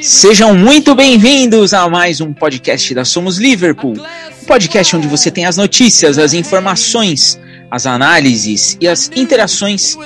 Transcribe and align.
Sejam 0.00 0.54
muito 0.54 0.94
bem-vindos 0.94 1.72
a 1.72 1.88
mais 1.88 2.20
um 2.20 2.32
podcast 2.32 2.94
da 2.94 3.04
Somos 3.04 3.38
Liverpool. 3.38 3.94
Um 4.42 4.44
podcast 4.44 4.94
onde 4.96 5.08
você 5.08 5.30
tem 5.30 5.46
as 5.46 5.56
notícias, 5.56 6.18
as 6.18 6.32
informações, 6.34 7.40
as 7.70 7.86
análises 7.86 8.76
e 8.80 8.86
as 8.86 9.10
interações, 9.16 9.96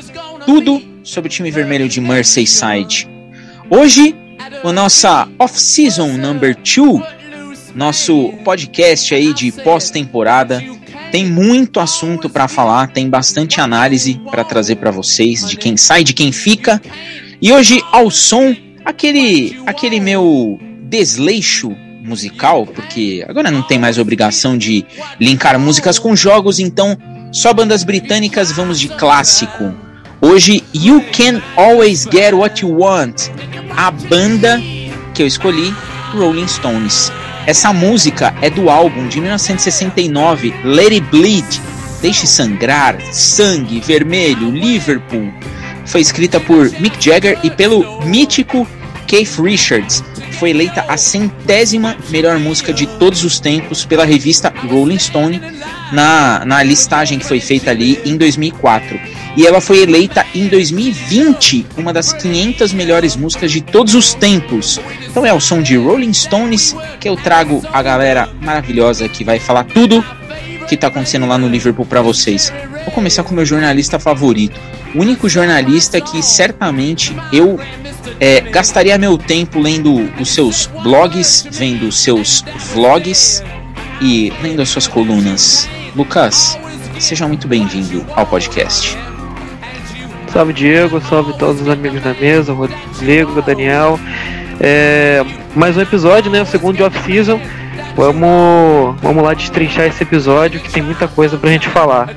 tudo 0.47 0.81
sobre 1.03 1.29
o 1.29 1.31
time 1.31 1.51
vermelho 1.51 1.89
de 1.89 2.01
Merseyside. 2.01 3.09
Hoje, 3.69 4.15
o 4.63 4.73
nossa 4.73 5.29
off-season 5.39 6.17
number 6.17 6.57
2, 6.57 7.75
nosso 7.75 8.33
podcast 8.45 9.15
aí 9.15 9.35
de 9.35 9.53
pós-temporada, 9.53 10.63
tem 11.11 11.27
muito 11.27 11.81
assunto 11.81 12.29
para 12.29 12.47
falar, 12.49 12.89
tem 12.89 13.09
bastante 13.09 13.61
análise 13.61 14.21
para 14.31 14.45
trazer 14.45 14.77
para 14.77 14.91
vocês 14.91 15.49
de 15.49 15.57
quem 15.57 15.77
sai, 15.77 16.05
de 16.05 16.13
quem 16.13 16.31
fica. 16.33 16.81
E 17.41 17.53
hoje 17.53 17.83
ao 17.93 18.11
som 18.11 18.55
aquele 18.85 19.61
aquele 19.67 20.01
meu 20.01 20.59
desleixo 20.83 21.71
musical, 22.03 22.67
porque 22.67 23.25
agora 23.29 23.51
não 23.51 23.63
tem 23.63 23.79
mais 23.79 23.99
obrigação 23.99 24.57
de 24.57 24.85
linkar 25.21 25.59
músicas 25.59 25.99
com 25.99 26.17
jogos, 26.17 26.59
então 26.59 26.97
só 27.31 27.53
bandas 27.53 27.85
britânicas, 27.85 28.51
vamos 28.51 28.81
de 28.81 28.89
clássico. 28.89 29.75
Hoje, 30.21 30.65
You 30.75 31.05
Can 31.13 31.41
Always 31.57 32.09
Get 32.11 32.33
What 32.33 32.63
You 32.63 32.77
Want, 32.77 33.29
a 33.77 33.91
banda 33.91 34.61
que 35.15 35.23
eu 35.23 35.27
escolhi, 35.27 35.73
Rolling 36.13 36.49
Stones. 36.49 37.13
Essa 37.47 37.73
música 37.73 38.35
é 38.43 38.51
do 38.51 38.69
álbum 38.69 39.07
de 39.07 39.21
1969, 39.21 40.53
Let 40.65 40.93
It 40.93 41.01
Bleed, 41.11 41.63
Deixe 42.03 42.27
Sangrar, 42.27 42.99
Sangue, 43.13 43.81
Vermelho, 43.81 44.51
Liverpool. 44.51 45.33
Foi 45.89 46.03
escrita 46.03 46.39
por 46.39 46.71
Mick 46.81 47.03
Jagger 47.03 47.39
e 47.43 47.51
pelo 47.51 48.03
mítico 48.05 48.67
Keith 49.07 49.39
Richards. 49.39 50.05
Foi 50.33 50.51
eleita 50.51 50.85
a 50.87 50.97
centésima 50.97 51.97
melhor 52.11 52.39
música 52.39 52.73
de 52.73 52.87
todos 52.87 53.25
os 53.25 53.41
tempos 53.41 53.85
pela 53.85 54.05
revista 54.05 54.53
Rolling 54.69 54.99
Stone 54.99 55.41
na, 55.91 56.45
na 56.45 56.63
listagem 56.63 57.19
que 57.19 57.25
foi 57.25 57.41
feita 57.41 57.71
ali 57.71 57.99
em 58.05 58.17
2004. 58.17 59.01
E 59.35 59.47
ela 59.47 59.61
foi 59.61 59.83
eleita 59.83 60.27
em 60.35 60.47
2020 60.47 61.67
uma 61.77 61.93
das 61.93 62.13
500 62.13 62.73
melhores 62.75 63.17
músicas 63.17 63.51
de 63.51 63.63
todos 63.63 63.95
os 63.95 64.13
tempos. 64.13 64.79
Então 65.09 65.25
é 65.25 65.33
o 65.33 65.41
som 65.41 65.63
de 65.63 65.77
Rolling 65.77 66.13
Stones 66.13 66.77
que 67.01 67.09
eu 67.09 67.17
trago 67.17 67.63
a 67.73 67.83
galera 67.83 68.29
maravilhosa 68.43 69.09
que 69.09 69.25
vai 69.25 69.41
falar 69.41 69.65
tudo 69.65 70.05
que 70.69 70.75
está 70.75 70.89
acontecendo 70.89 71.27
lá 71.27 71.39
no 71.39 71.49
Liverpool 71.49 71.87
para 71.87 72.03
vocês. 72.03 72.53
Vou 72.85 72.93
começar 72.93 73.23
com 73.23 73.33
o 73.33 73.35
meu 73.35 73.47
jornalista 73.47 73.99
favorito, 73.99 74.61
o 74.95 75.01
único 75.01 75.29
jornalista 75.29 76.01
que 76.01 76.23
certamente 76.23 77.15
eu 77.33 77.59
é, 78.21 78.41
gastaria 78.41 78.99
meu 78.99 79.17
tempo 79.17 79.61
lendo 79.61 80.11
os 80.21 80.31
seus 80.31 80.67
blogs, 80.83 81.47
vendo 81.51 81.89
os 81.89 82.03
seus 82.03 82.45
vlogs 82.73 83.43
e 84.01 84.33
lendo 84.43 84.63
as 84.63 84.69
suas 84.69 84.87
colunas. 84.87 85.69
Lucas, 85.95 86.59
seja 86.99 87.27
muito 87.27 87.47
bem-vindo 87.47 88.05
ao 88.15 88.27
podcast. 88.27 88.97
Salve 90.33 90.53
Diego, 90.53 91.01
salve 91.01 91.33
todos 91.39 91.63
os 91.63 91.69
amigos 91.69 92.03
da 92.03 92.15
mesa, 92.15 92.53
Rodrigo, 92.53 93.41
Daniel. 93.43 93.99
É, 94.61 95.25
mais 95.55 95.77
um 95.77 95.81
episódio, 95.81 96.31
né? 96.31 96.43
O 96.43 96.47
segundo 96.47 96.77
de 96.77 96.83
off-season. 96.83 97.41
Vamos, 97.97 99.01
vamos 99.01 99.23
lá 99.25 99.35
destrinchar 99.35 99.87
esse 99.87 100.03
episódio 100.03 100.61
que 100.61 100.71
tem 100.71 100.83
muita 100.83 101.09
coisa 101.09 101.37
pra 101.37 101.51
gente 101.51 101.69
falar. 101.69 102.15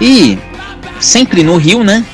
E 0.00 0.38
sempre 1.00 1.42
no 1.42 1.56
Rio, 1.56 1.82
né? 1.82 2.04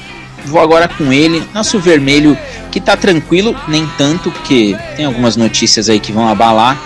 Vou 0.46 0.60
agora 0.60 0.88
com 0.88 1.12
ele, 1.12 1.42
nosso 1.52 1.78
vermelho 1.78 2.38
que 2.70 2.80
tá 2.80 2.96
tranquilo, 2.96 3.54
nem 3.66 3.86
tanto, 3.98 4.30
porque 4.30 4.76
tem 4.96 5.04
algumas 5.04 5.36
notícias 5.36 5.88
aí 5.88 5.98
que 5.98 6.12
vão 6.12 6.28
abalar 6.28 6.78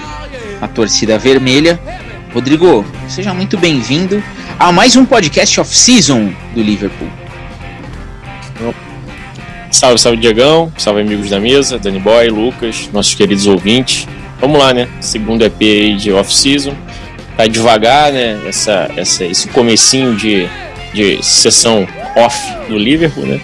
a 0.61 0.67
torcida 0.67 1.19
vermelha. 1.19 1.79
Rodrigo, 2.33 2.85
seja 3.09 3.35
muito 3.35 3.59
bem-vindo 3.59 4.23
a 4.59 4.73
mais 4.73 4.97
um 4.97 5.05
podcast 5.05 5.61
off-season 5.61 6.33
do 6.55 6.63
Liverpool. 6.63 7.09
Salve, 9.71 9.99
salve 9.99 10.19
Diegão, 10.19 10.73
salve 10.77 11.01
amigos 11.01 11.31
da 11.31 11.39
mesa, 11.39 11.79
Dani 11.79 12.01
Boy, 12.01 12.29
Lucas, 12.29 12.89
nossos 12.93 13.15
queridos 13.15 13.47
ouvintes. 13.47 14.07
Vamos 14.41 14.59
lá, 14.59 14.73
né? 14.73 14.89
Segundo 15.01 15.45
EP 15.45 15.61
aí 15.61 15.97
de 15.97 16.13
off-season. 16.13 16.75
Tá 17.37 17.47
devagar, 17.47 18.13
né? 18.13 18.41
Essa, 18.47 18.91
essa, 18.97 19.25
esse 19.25 19.49
comecinho 19.49 20.15
de, 20.17 20.49
de 20.93 21.23
sessão 21.23 21.87
off 22.17 22.39
do 22.69 22.79
Liverpool, 22.79 23.27
né? 23.27 23.41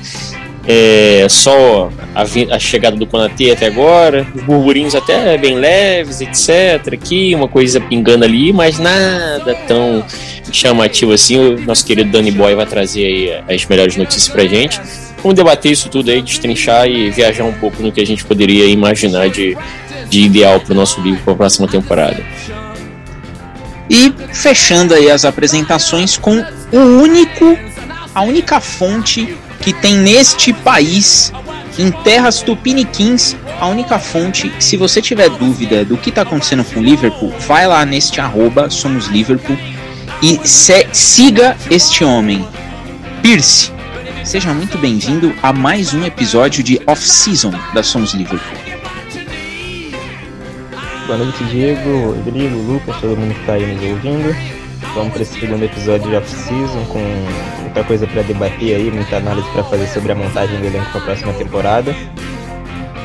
É, 0.68 1.26
só 1.28 1.90
a, 2.12 2.22
a, 2.22 2.58
chegada 2.58 2.96
do 2.96 3.06
Konaté 3.06 3.52
até 3.52 3.66
agora, 3.66 4.26
os 4.34 4.42
burburinhos 4.42 4.96
até 4.96 5.38
bem 5.38 5.54
leves, 5.54 6.20
etc. 6.20 6.92
Aqui, 6.92 7.34
uma 7.36 7.46
coisa 7.46 7.80
pingando 7.80 8.24
ali, 8.24 8.52
mas 8.52 8.78
nada 8.78 9.54
tão 9.68 10.04
chamativo 10.50 11.12
assim. 11.12 11.38
O 11.38 11.60
nosso 11.60 11.86
querido 11.86 12.10
Danny 12.10 12.32
Boy 12.32 12.56
vai 12.56 12.66
trazer 12.66 13.04
aí 13.06 13.54
as 13.54 13.64
melhores 13.66 13.96
notícias 13.96 14.28
pra 14.28 14.44
gente. 14.44 14.80
Vamos 15.18 15.36
debater 15.36 15.70
isso 15.70 15.88
tudo 15.88 16.10
aí, 16.10 16.20
destrinchar 16.20 16.88
e 16.88 17.10
viajar 17.10 17.44
um 17.44 17.52
pouco 17.52 17.80
no 17.80 17.92
que 17.92 18.00
a 18.00 18.06
gente 18.06 18.24
poderia 18.24 18.66
imaginar 18.66 19.28
de, 19.28 19.56
de 20.08 20.20
ideal 20.20 20.58
para 20.58 20.72
o 20.72 20.74
nosso 20.74 21.00
livro 21.00 21.20
para 21.22 21.32
a 21.32 21.36
próxima 21.36 21.68
temporada. 21.68 22.22
E 23.88 24.12
fechando 24.32 24.94
aí 24.94 25.10
as 25.10 25.24
apresentações 25.24 26.16
com 26.16 26.44
o 26.72 26.78
único, 27.00 27.56
a 28.14 28.22
única 28.22 28.60
fonte 28.60 29.36
que 29.60 29.72
tem 29.72 29.96
neste 29.96 30.52
país, 30.52 31.32
em 31.78 31.90
terras 31.90 32.42
tupiniquins, 32.42 33.36
a 33.60 33.66
única 33.66 33.98
fonte, 33.98 34.52
se 34.58 34.76
você 34.76 35.00
tiver 35.00 35.28
dúvida 35.30 35.84
do 35.84 35.96
que 35.96 36.10
está 36.10 36.22
acontecendo 36.22 36.64
com 36.64 36.80
o 36.80 36.82
Liverpool, 36.82 37.32
vai 37.46 37.66
lá 37.66 37.84
neste 37.84 38.20
arroba, 38.20 38.68
somos 38.70 39.06
Liverpool, 39.06 39.56
e 40.22 40.40
se, 40.46 40.86
siga 40.92 41.56
este 41.70 42.04
homem. 42.04 42.46
Pierce, 43.22 43.72
seja 44.24 44.52
muito 44.52 44.78
bem-vindo 44.78 45.34
a 45.42 45.52
mais 45.52 45.94
um 45.94 46.04
episódio 46.04 46.62
de 46.62 46.80
Off-Season 46.86 47.52
da 47.74 47.82
Somos 47.82 48.14
Liverpool. 48.14 48.65
Boa 51.06 51.18
noite, 51.18 51.44
Diego, 51.44 52.16
Rodrigo, 52.16 52.56
Lucas, 52.62 52.96
todo 53.00 53.16
mundo 53.16 53.32
que 53.32 53.40
está 53.40 53.52
aí 53.52 53.64
nos 53.64 53.80
ouvindo. 53.80 54.36
Vamos 54.92 55.12
para 55.12 55.22
esse 55.22 55.38
segundo 55.38 55.62
episódio 55.62 56.10
de 56.10 56.16
off-season 56.16 56.84
com 56.86 56.98
muita 57.60 57.84
coisa 57.84 58.08
para 58.08 58.22
debater 58.22 58.74
aí, 58.74 58.90
muita 58.90 59.18
análise 59.18 59.48
para 59.50 59.62
fazer 59.62 59.86
sobre 59.86 60.10
a 60.10 60.16
montagem 60.16 60.58
do 60.58 60.66
elenco 60.66 60.90
para 60.90 61.00
a 61.00 61.04
próxima 61.04 61.32
temporada. 61.34 61.94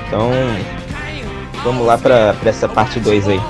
Então, 0.08 0.32
vamos 1.64 1.86
lá 1.86 1.96
para 1.96 2.36
essa 2.44 2.68
parte 2.68 3.00
2 3.00 3.28
aí. 3.28 3.42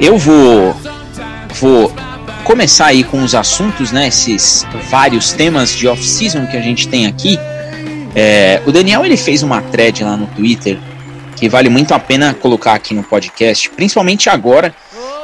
Eu 0.00 0.16
vou 0.16 0.72
vou 1.60 1.92
começar 2.44 2.86
aí 2.86 3.02
com 3.02 3.20
os 3.24 3.34
assuntos, 3.34 3.90
né? 3.90 4.06
Esses 4.06 4.64
vários 4.88 5.32
temas 5.32 5.76
de 5.76 5.88
off-season 5.88 6.46
que 6.46 6.56
a 6.56 6.62
gente 6.62 6.86
tem 6.86 7.06
aqui. 7.08 7.36
É, 8.14 8.62
o 8.64 8.70
Daniel 8.70 9.04
ele 9.04 9.16
fez 9.16 9.42
uma 9.42 9.60
thread 9.60 10.04
lá 10.04 10.16
no 10.16 10.28
Twitter 10.28 10.78
que 11.40 11.48
vale 11.48 11.70
muito 11.70 11.94
a 11.94 11.98
pena 11.98 12.34
colocar 12.34 12.74
aqui 12.74 12.92
no 12.92 13.02
podcast, 13.02 13.70
principalmente 13.70 14.28
agora 14.28 14.74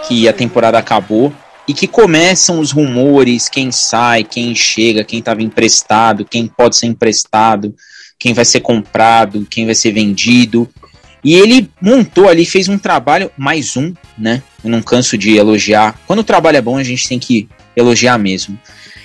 que 0.09 0.27
a 0.27 0.33
temporada 0.33 0.79
acabou 0.79 1.31
e 1.69 1.75
que 1.75 1.87
começam 1.87 2.59
os 2.59 2.71
rumores, 2.71 3.51
quem 3.51 3.71
sai, 3.71 4.25
quem 4.25 4.55
chega, 4.55 5.05
quem 5.05 5.19
estava 5.19 5.43
emprestado, 5.43 6.25
quem 6.25 6.47
pode 6.47 6.75
ser 6.75 6.87
emprestado, 6.87 7.75
quem 8.19 8.33
vai 8.33 8.47
ser 8.47 8.61
comprado, 8.61 9.47
quem 9.51 9.67
vai 9.67 9.75
ser 9.75 9.93
vendido. 9.93 10.67
E 11.23 11.35
ele 11.35 11.69
montou 11.83 12.31
ali, 12.31 12.47
fez 12.47 12.67
um 12.67 12.79
trabalho, 12.79 13.31
mais 13.37 13.77
um, 13.77 13.93
né? 14.17 14.43
Eu 14.65 14.71
não 14.71 14.81
canso 14.81 15.19
de 15.19 15.37
elogiar. 15.37 16.01
Quando 16.07 16.21
o 16.21 16.25
trabalho 16.25 16.57
é 16.57 16.63
bom, 16.63 16.79
a 16.79 16.85
gente 16.85 17.07
tem 17.07 17.19
que 17.19 17.47
elogiar 17.77 18.17
mesmo. 18.17 18.59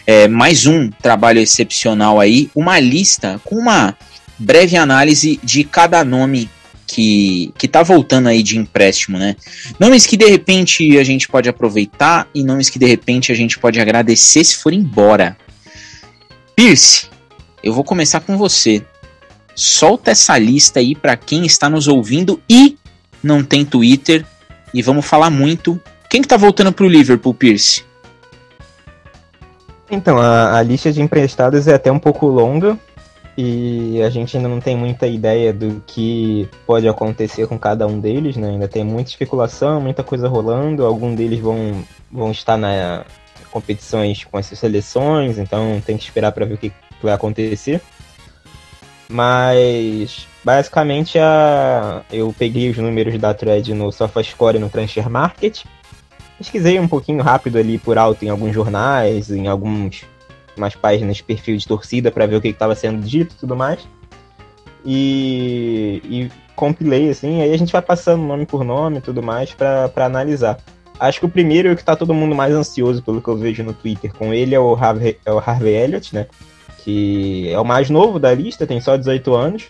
É, 0.08 0.30
mais 0.30 0.66
um 0.66 0.90
trabalho 0.90 1.42
excepcional 1.42 2.22
aí, 2.22 2.50
uma 2.56 2.80
lista 2.80 3.42
com 3.44 3.58
uma 3.58 3.98
breve 4.40 4.78
análise 4.78 5.38
de 5.44 5.66
cada 5.66 6.06
nome 6.06 6.50
que, 6.92 7.54
que 7.58 7.68
tá 7.68 7.82
voltando 7.82 8.28
aí 8.28 8.44
de 8.44 8.58
empréstimo, 8.58 9.18
né? 9.18 9.36
Nomes 9.80 10.06
que 10.06 10.18
de 10.18 10.26
repente 10.26 10.98
a 10.98 11.04
gente 11.04 11.28
pode 11.28 11.48
aproveitar 11.48 12.28
e 12.36 12.44
nomes 12.44 12.70
que 12.70 12.78
de 12.78 12.86
repente 12.86 13.32
a 13.32 13.36
gente 13.36 13.58
pode 13.58 13.80
agradecer 13.80 14.44
se 14.44 14.58
for 14.58 14.74
embora. 14.74 15.38
Pierce, 16.56 17.08
eu 17.64 17.74
vou 17.74 17.84
começar 17.84 18.20
com 18.20 18.38
você. 18.38 18.84
Solta 19.56 20.12
essa 20.12 20.38
lista 20.38 20.80
aí 20.80 20.94
para 20.96 21.16
quem 21.16 21.46
está 21.46 21.70
nos 21.70 21.88
ouvindo 21.88 22.42
e 22.50 22.78
não 23.24 23.44
tem 23.44 23.64
Twitter 23.64 24.26
e 24.74 24.82
vamos 24.82 25.06
falar 25.06 25.30
muito. 25.30 25.80
Quem 26.10 26.22
que 26.22 26.28
tá 26.28 26.38
voltando 26.38 26.74
pro 26.74 26.90
Liverpool, 26.90 27.34
Pierce? 27.34 27.84
Então, 29.90 30.18
a, 30.18 30.58
a 30.58 30.64
lista 30.64 30.92
de 30.92 31.02
emprestados 31.02 31.68
é 31.68 31.74
até 31.74 31.92
um 31.92 32.00
pouco 32.00 32.28
longa, 32.28 32.78
e 33.38 34.02
a 34.02 34.10
gente 34.10 34.36
ainda 34.36 34.50
não 34.50 34.60
tem 34.60 34.76
muita 34.76 35.08
ideia 35.08 35.54
do 35.54 35.82
que 35.88 36.50
pode 36.66 36.88
acontecer 36.88 37.48
com 37.48 37.58
cada 37.58 37.88
um 37.88 38.00
deles, 38.00 38.36
né? 38.36 38.50
Ainda 38.50 38.68
tem 38.68 38.84
muita 38.84 39.10
especulação, 39.10 39.80
muita 39.80 40.04
coisa 40.04 40.28
rolando. 40.28 40.86
Alguns 40.86 41.16
deles 41.16 41.40
vão, 41.40 41.84
vão 42.12 42.32
estar 42.32 42.58
na 42.58 43.06
competições 43.50 44.24
com 44.24 44.40
essas 44.40 44.58
seleções, 44.58 45.38
então 45.38 45.82
tem 45.86 45.98
que 45.98 46.04
esperar 46.04 46.32
para 46.32 46.46
ver 46.46 46.54
o 46.54 46.58
que 46.58 46.72
vai 47.02 47.14
acontecer. 47.14 47.82
Mas 49.10 50.26
basicamente 50.44 51.20
a, 51.20 52.02
eu 52.12 52.34
peguei 52.38 52.70
os 52.70 52.78
números 52.78 53.18
da 53.20 53.34
thread 53.34 53.74
no 53.74 53.92
SofaScore 53.92 54.58
e 54.58 54.60
no 54.60 54.70
Transfer 54.70 55.10
Market. 55.10 55.66
Pesquisei 56.38 56.80
um 56.80 56.88
pouquinho 56.88 57.22
rápido 57.22 57.58
ali 57.58 57.78
por 57.78 57.98
alto 57.98 58.26
em 58.26 58.30
alguns 58.30 58.54
jornais, 58.54 59.30
em 59.30 59.48
algumas 60.52 60.76
páginas 60.76 61.18
de 61.18 61.24
perfil 61.24 61.58
de 61.58 61.68
torcida 61.68 62.12
para 62.12 62.26
ver 62.26 62.36
o 62.36 62.42
que 62.42 62.50
estava 62.50 62.76
sendo 62.76 63.02
dito 63.02 63.36
e 63.36 63.38
tudo 63.40 63.56
mais. 63.56 63.80
E, 64.86 66.02
e, 66.06 66.32
compilei 66.56 67.10
assim, 67.10 67.42
aí 67.42 67.54
a 67.54 67.58
gente 67.58 67.72
vai 67.72 67.82
passando 67.82 68.24
nome 68.24 68.46
por 68.46 68.64
nome 68.64 68.98
e 68.98 69.02
tudo 69.02 69.24
mais 69.24 69.54
para 69.54 69.92
analisar. 69.98 70.58
Acho 71.00 71.20
que 71.20 71.26
o 71.26 71.30
primeiro 71.30 71.72
o 71.72 71.76
que 71.76 71.84
tá 71.84 71.96
todo 71.96 72.14
mundo 72.14 72.36
mais 72.36 72.54
ansioso 72.54 73.02
pelo 73.02 73.22
que 73.22 73.28
eu 73.28 73.36
vejo 73.36 73.64
no 73.64 73.74
Twitter 73.74 74.14
com 74.14 74.32
ele 74.32 74.54
é 74.54 74.60
o 74.60 74.76
Harvey, 74.76 75.18
é 75.26 75.32
o 75.32 75.40
Harvey 75.40 75.74
Elliott, 75.74 76.14
né? 76.14 76.28
Que 76.84 77.50
é 77.50 77.60
o 77.60 77.66
mais 77.66 77.90
novo 77.90 78.20
da 78.20 78.34
lista, 78.34 78.68
tem 78.68 78.80
só 78.80 78.96
18 78.96 79.34
anos, 79.34 79.68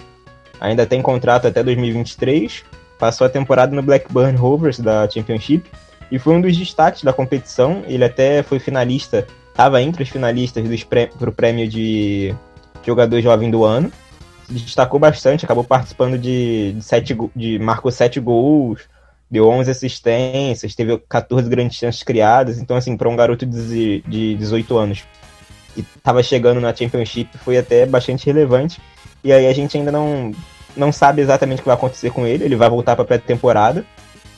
ainda 0.60 0.86
tem 0.86 1.01
contrato 1.01 1.48
até 1.48 1.63
2023, 1.63 2.66
passou 3.00 3.25
a 3.25 3.30
temporada 3.30 3.74
no 3.74 3.81
Blackburn 3.81 4.38
Rovers 4.38 4.80
da 4.80 5.10
Championship 5.10 5.63
e 6.12 6.19
foi 6.19 6.36
um 6.36 6.42
dos 6.42 6.57
destaques 6.57 7.04
da 7.04 7.13
competição. 7.13 7.84
Ele 7.88 8.04
até 8.04 8.44
foi 8.44 8.60
finalista, 8.60 9.25
estava 9.51 9.81
entre 9.81 10.03
os 10.03 10.09
finalistas 10.09 10.83
para 10.83 11.30
o 11.30 11.31
prêmio 11.31 11.68
de 11.68 12.33
jogador 12.86 13.21
jovem 13.21 13.51
do 13.51 13.63
ano. 13.63 13.92
Se 14.48 14.53
destacou 14.53 15.00
bastante, 15.00 15.45
acabou 15.45 15.63
participando 15.63 16.18
de, 16.18 16.74
de, 16.74 16.83
sete, 16.83 17.15
de 17.36 17.59
marcou 17.59 17.92
sete 17.92 18.19
gols, 18.19 18.81
deu 19.30 19.48
11 19.48 19.71
assistências, 19.71 20.75
teve 20.75 20.98
14 21.07 21.50
grandes 21.50 21.77
chances 21.77 22.03
criadas. 22.03 22.57
Então, 22.57 22.75
assim, 22.75 22.98
para 22.98 23.07
um 23.07 23.15
garoto 23.15 23.45
de, 23.45 24.01
de 24.01 24.36
18 24.36 24.77
anos 24.77 25.03
que 25.74 25.86
estava 25.95 26.21
chegando 26.21 26.59
na 26.59 26.75
Championship, 26.75 27.38
foi 27.38 27.57
até 27.57 27.86
bastante 27.86 28.25
relevante. 28.25 28.81
E 29.24 29.31
aí 29.31 29.48
a 29.48 29.53
gente 29.53 29.77
ainda 29.77 29.92
não, 29.92 30.33
não 30.75 30.92
sabe 30.92 31.21
exatamente 31.21 31.59
o 31.59 31.62
que 31.62 31.69
vai 31.69 31.77
acontecer 31.77 32.12
com 32.12 32.25
ele. 32.25 32.44
Ele 32.44 32.56
vai 32.56 32.69
voltar 32.69 32.95
para 32.95 33.06
pré-temporada. 33.06 33.86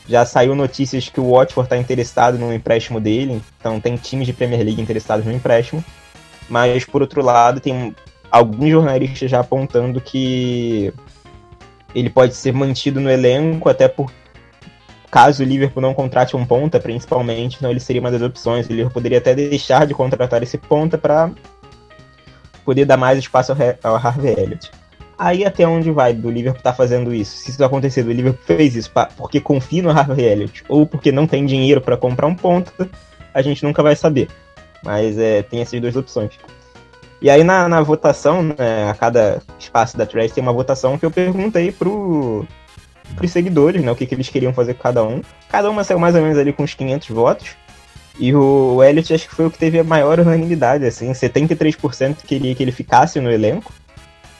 Já 0.07 0.25
saiu 0.25 0.53
notícias 0.53 1.07
que 1.07 1.19
o 1.19 1.31
Watford 1.31 1.65
está 1.65 1.77
interessado 1.77 2.37
no 2.37 2.53
empréstimo 2.53 2.99
dele, 2.99 3.41
então 3.59 3.79
tem 3.79 3.95
times 3.95 4.27
de 4.27 4.33
Premier 4.33 4.63
League 4.63 4.81
interessados 4.81 5.25
no 5.25 5.31
empréstimo. 5.31 5.83
Mas, 6.49 6.83
por 6.83 7.01
outro 7.01 7.23
lado, 7.23 7.59
tem 7.59 7.95
alguns 8.29 8.69
jornalistas 8.69 9.31
já 9.31 9.39
apontando 9.39 10.01
que 10.01 10.93
ele 11.95 12.09
pode 12.09 12.35
ser 12.35 12.51
mantido 12.51 12.99
no 12.99 13.09
elenco, 13.09 13.69
até 13.69 13.87
por 13.87 14.11
caso 15.09 15.43
o 15.43 15.45
Liverpool 15.45 15.81
não 15.81 15.93
contrate 15.93 16.35
um 16.35 16.43
ponta, 16.43 16.79
principalmente, 16.79 17.57
então 17.57 17.69
ele 17.69 17.79
seria 17.79 18.01
uma 18.01 18.11
das 18.11 18.21
opções. 18.21 18.65
O 18.65 18.69
Liverpool 18.69 18.93
poderia 18.93 19.19
até 19.19 19.35
deixar 19.35 19.85
de 19.85 19.93
contratar 19.93 20.41
esse 20.41 20.57
ponta 20.57 20.97
para 20.97 21.31
poder 22.65 22.85
dar 22.85 22.97
mais 22.97 23.19
espaço 23.19 23.51
ao, 23.51 23.57
ao 23.91 23.95
Harvey 23.95 24.33
Elliott. 24.33 24.71
Aí 25.17 25.45
até 25.45 25.67
onde 25.67 25.91
vai 25.91 26.13
do 26.13 26.29
Liverpool 26.29 26.61
tá 26.61 26.73
fazendo 26.73 27.13
isso? 27.13 27.37
Se 27.37 27.51
isso 27.51 27.63
acontecer, 27.63 28.05
o 28.05 28.11
Liverpool 28.11 28.43
fez 28.45 28.75
isso 28.75 28.91
pra, 28.91 29.05
porque 29.05 29.39
confia 29.39 29.83
no 29.83 29.91
Harvey 29.91 30.25
Elliott 30.25 30.63
ou 30.67 30.85
porque 30.85 31.11
não 31.11 31.27
tem 31.27 31.45
dinheiro 31.45 31.81
para 31.81 31.97
comprar 31.97 32.27
um 32.27 32.35
ponta, 32.35 32.89
a 33.33 33.41
gente 33.41 33.63
nunca 33.63 33.83
vai 33.83 33.95
saber. 33.95 34.29
Mas 34.83 35.17
é, 35.17 35.43
tem 35.43 35.61
essas 35.61 35.79
duas 35.79 35.95
opções. 35.95 36.31
E 37.21 37.29
aí 37.29 37.43
na, 37.43 37.69
na 37.69 37.81
votação, 37.81 38.43
né, 38.43 38.89
a 38.89 38.93
cada 38.93 39.41
espaço 39.57 39.97
da 39.97 40.05
Trash 40.05 40.31
tem 40.31 40.41
uma 40.41 40.51
votação 40.51 40.97
que 40.97 41.05
eu 41.05 41.11
perguntei 41.11 41.71
pro 41.71 42.45
pros 43.15 43.31
seguidores, 43.31 43.83
né? 43.83 43.91
O 43.91 43.95
que, 43.95 44.05
que 44.05 44.15
eles 44.15 44.29
queriam 44.29 44.53
fazer 44.53 44.73
com 44.73 44.83
cada 44.83 45.03
um. 45.03 45.21
Cada 45.49 45.69
uma 45.69 45.83
saiu 45.83 45.99
mais 45.99 46.15
ou 46.15 46.21
menos 46.21 46.37
ali 46.37 46.51
com 46.51 46.63
uns 46.63 46.73
500 46.73 47.09
votos. 47.09 47.49
E 48.19 48.33
o 48.33 48.83
Elliot 48.83 49.13
acho 49.13 49.27
que 49.27 49.35
foi 49.35 49.45
o 49.45 49.51
que 49.51 49.57
teve 49.57 49.79
a 49.79 49.83
maior 49.83 50.19
unanimidade, 50.19 50.85
assim, 50.85 51.11
73% 51.11 52.17
queria 52.27 52.53
que 52.53 52.61
ele 52.61 52.71
ficasse 52.71 53.19
no 53.19 53.31
elenco, 53.31 53.73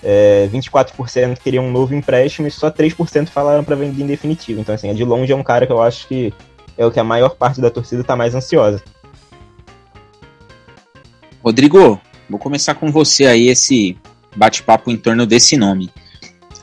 é, 0.03 0.49
24% 0.51 1.37
queriam 1.37 1.65
um 1.65 1.71
novo 1.71 1.95
empréstimo 1.95 2.47
e 2.47 2.51
só 2.51 2.69
3% 2.69 3.29
falaram 3.29 3.63
para 3.63 3.75
vender 3.75 4.03
em 4.03 4.07
definitivo. 4.07 4.59
Então, 4.59 4.75
assim, 4.75 4.89
é 4.89 4.93
de 4.93 5.03
longe 5.03 5.31
é 5.31 5.35
um 5.35 5.43
cara 5.43 5.65
que 5.65 5.71
eu 5.71 5.81
acho 5.81 6.07
que 6.07 6.33
é 6.77 6.85
o 6.85 6.91
que 6.91 6.99
a 6.99 7.03
maior 7.03 7.35
parte 7.35 7.61
da 7.61 7.69
torcida 7.69 8.03
tá 8.03 8.15
mais 8.15 8.35
ansiosa. 8.35 8.83
Rodrigo, 11.43 11.99
vou 12.29 12.39
começar 12.39 12.73
com 12.75 12.91
você 12.91 13.25
aí 13.25 13.47
esse 13.47 13.97
bate-papo 14.35 14.91
em 14.91 14.97
torno 14.97 15.25
desse 15.25 15.55
nome. 15.55 15.89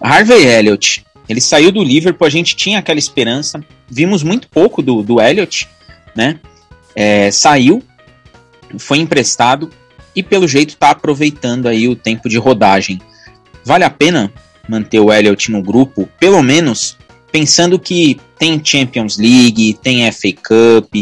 Harvey 0.00 0.46
Elliott, 0.46 1.04
ele 1.28 1.40
saiu 1.40 1.70
do 1.70 1.82
Liverpool, 1.82 2.26
a 2.26 2.30
gente 2.30 2.56
tinha 2.56 2.78
aquela 2.78 2.98
esperança. 2.98 3.62
Vimos 3.88 4.22
muito 4.22 4.48
pouco 4.48 4.82
do, 4.82 5.02
do 5.02 5.20
Elliot, 5.20 5.68
né? 6.14 6.40
É, 6.94 7.30
saiu, 7.30 7.82
foi 8.78 8.98
emprestado 8.98 9.70
e 10.14 10.22
pelo 10.22 10.48
jeito 10.48 10.70
está 10.70 10.90
aproveitando 10.90 11.68
aí 11.68 11.86
o 11.86 11.94
tempo 11.94 12.28
de 12.28 12.36
rodagem. 12.36 13.00
Vale 13.70 13.84
a 13.84 13.90
pena 13.90 14.32
manter 14.68 14.98
o 14.98 15.12
Elliot 15.12 15.48
no 15.48 15.62
grupo, 15.62 16.08
pelo 16.18 16.42
menos 16.42 16.98
pensando 17.30 17.78
que 17.78 18.20
tem 18.36 18.60
Champions 18.64 19.16
League, 19.16 19.78
tem 19.80 20.10
FA 20.10 20.32
Cup, 20.32 20.92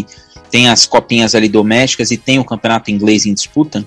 tem 0.50 0.68
as 0.68 0.84
copinhas 0.84 1.34
ali 1.34 1.48
domésticas 1.48 2.10
e 2.10 2.18
tem 2.18 2.38
o 2.38 2.44
campeonato 2.44 2.90
inglês 2.90 3.24
em 3.24 3.32
disputa? 3.32 3.86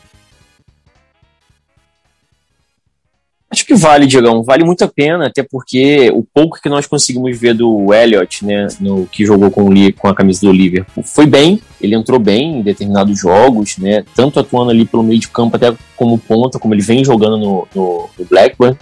Acho 3.51 3.65
que 3.65 3.75
vale, 3.75 4.07
Diegão, 4.07 4.41
vale 4.43 4.63
muito 4.63 4.81
a 4.85 4.87
pena, 4.87 5.27
até 5.27 5.43
porque 5.43 6.09
o 6.13 6.23
pouco 6.23 6.61
que 6.61 6.69
nós 6.69 6.87
conseguimos 6.87 7.37
ver 7.37 7.53
do 7.53 7.93
Elliott, 7.93 8.45
né, 8.45 8.69
no 8.79 9.05
que 9.05 9.25
jogou 9.25 9.51
com, 9.51 9.65
o, 9.65 9.93
com 9.93 10.07
a 10.07 10.15
camisa 10.15 10.39
do 10.39 10.53
Liverpool, 10.53 11.03
foi 11.03 11.25
bem, 11.25 11.61
ele 11.81 11.93
entrou 11.93 12.17
bem 12.17 12.59
em 12.59 12.61
determinados 12.61 13.19
jogos, 13.19 13.77
né, 13.77 14.05
tanto 14.15 14.39
atuando 14.39 14.71
ali 14.71 14.85
pelo 14.85 15.03
meio 15.03 15.19
de 15.19 15.27
campo 15.27 15.57
até 15.57 15.73
como 15.97 16.17
ponta, 16.17 16.57
como 16.57 16.73
ele 16.73 16.81
vem 16.81 17.03
jogando 17.03 17.37
no, 17.37 17.67
no, 17.75 18.09
no 18.17 18.25
Blackburn, 18.25 18.77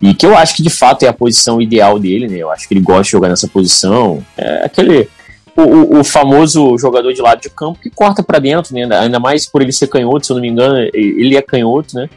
e 0.00 0.14
que 0.14 0.24
eu 0.24 0.36
acho 0.36 0.54
que 0.54 0.62
de 0.62 0.70
fato 0.70 1.02
é 1.02 1.08
a 1.08 1.12
posição 1.12 1.60
ideal 1.60 1.98
dele, 1.98 2.28
né, 2.28 2.36
eu 2.36 2.52
acho 2.52 2.68
que 2.68 2.74
ele 2.74 2.80
gosta 2.80 3.02
de 3.02 3.10
jogar 3.10 3.28
nessa 3.28 3.48
posição, 3.48 4.24
é 4.36 4.64
aquele... 4.64 5.08
O, 5.56 5.98
o, 5.98 6.04
famoso 6.04 6.78
jogador 6.78 7.12
de 7.12 7.20
lado 7.20 7.40
de 7.40 7.50
campo 7.50 7.80
que 7.82 7.90
corta 7.90 8.22
para 8.22 8.38
dentro, 8.38 8.72
né? 8.72 8.86
ainda 8.96 9.18
mais 9.18 9.44
por 9.44 9.60
ele 9.60 9.72
ser 9.72 9.88
canhoto, 9.88 10.24
se 10.24 10.30
eu 10.30 10.36
não 10.36 10.40
me 10.40 10.48
engano, 10.48 10.88
ele 10.94 11.36
é 11.36 11.42
canhoto, 11.42 11.96
né? 11.96 12.08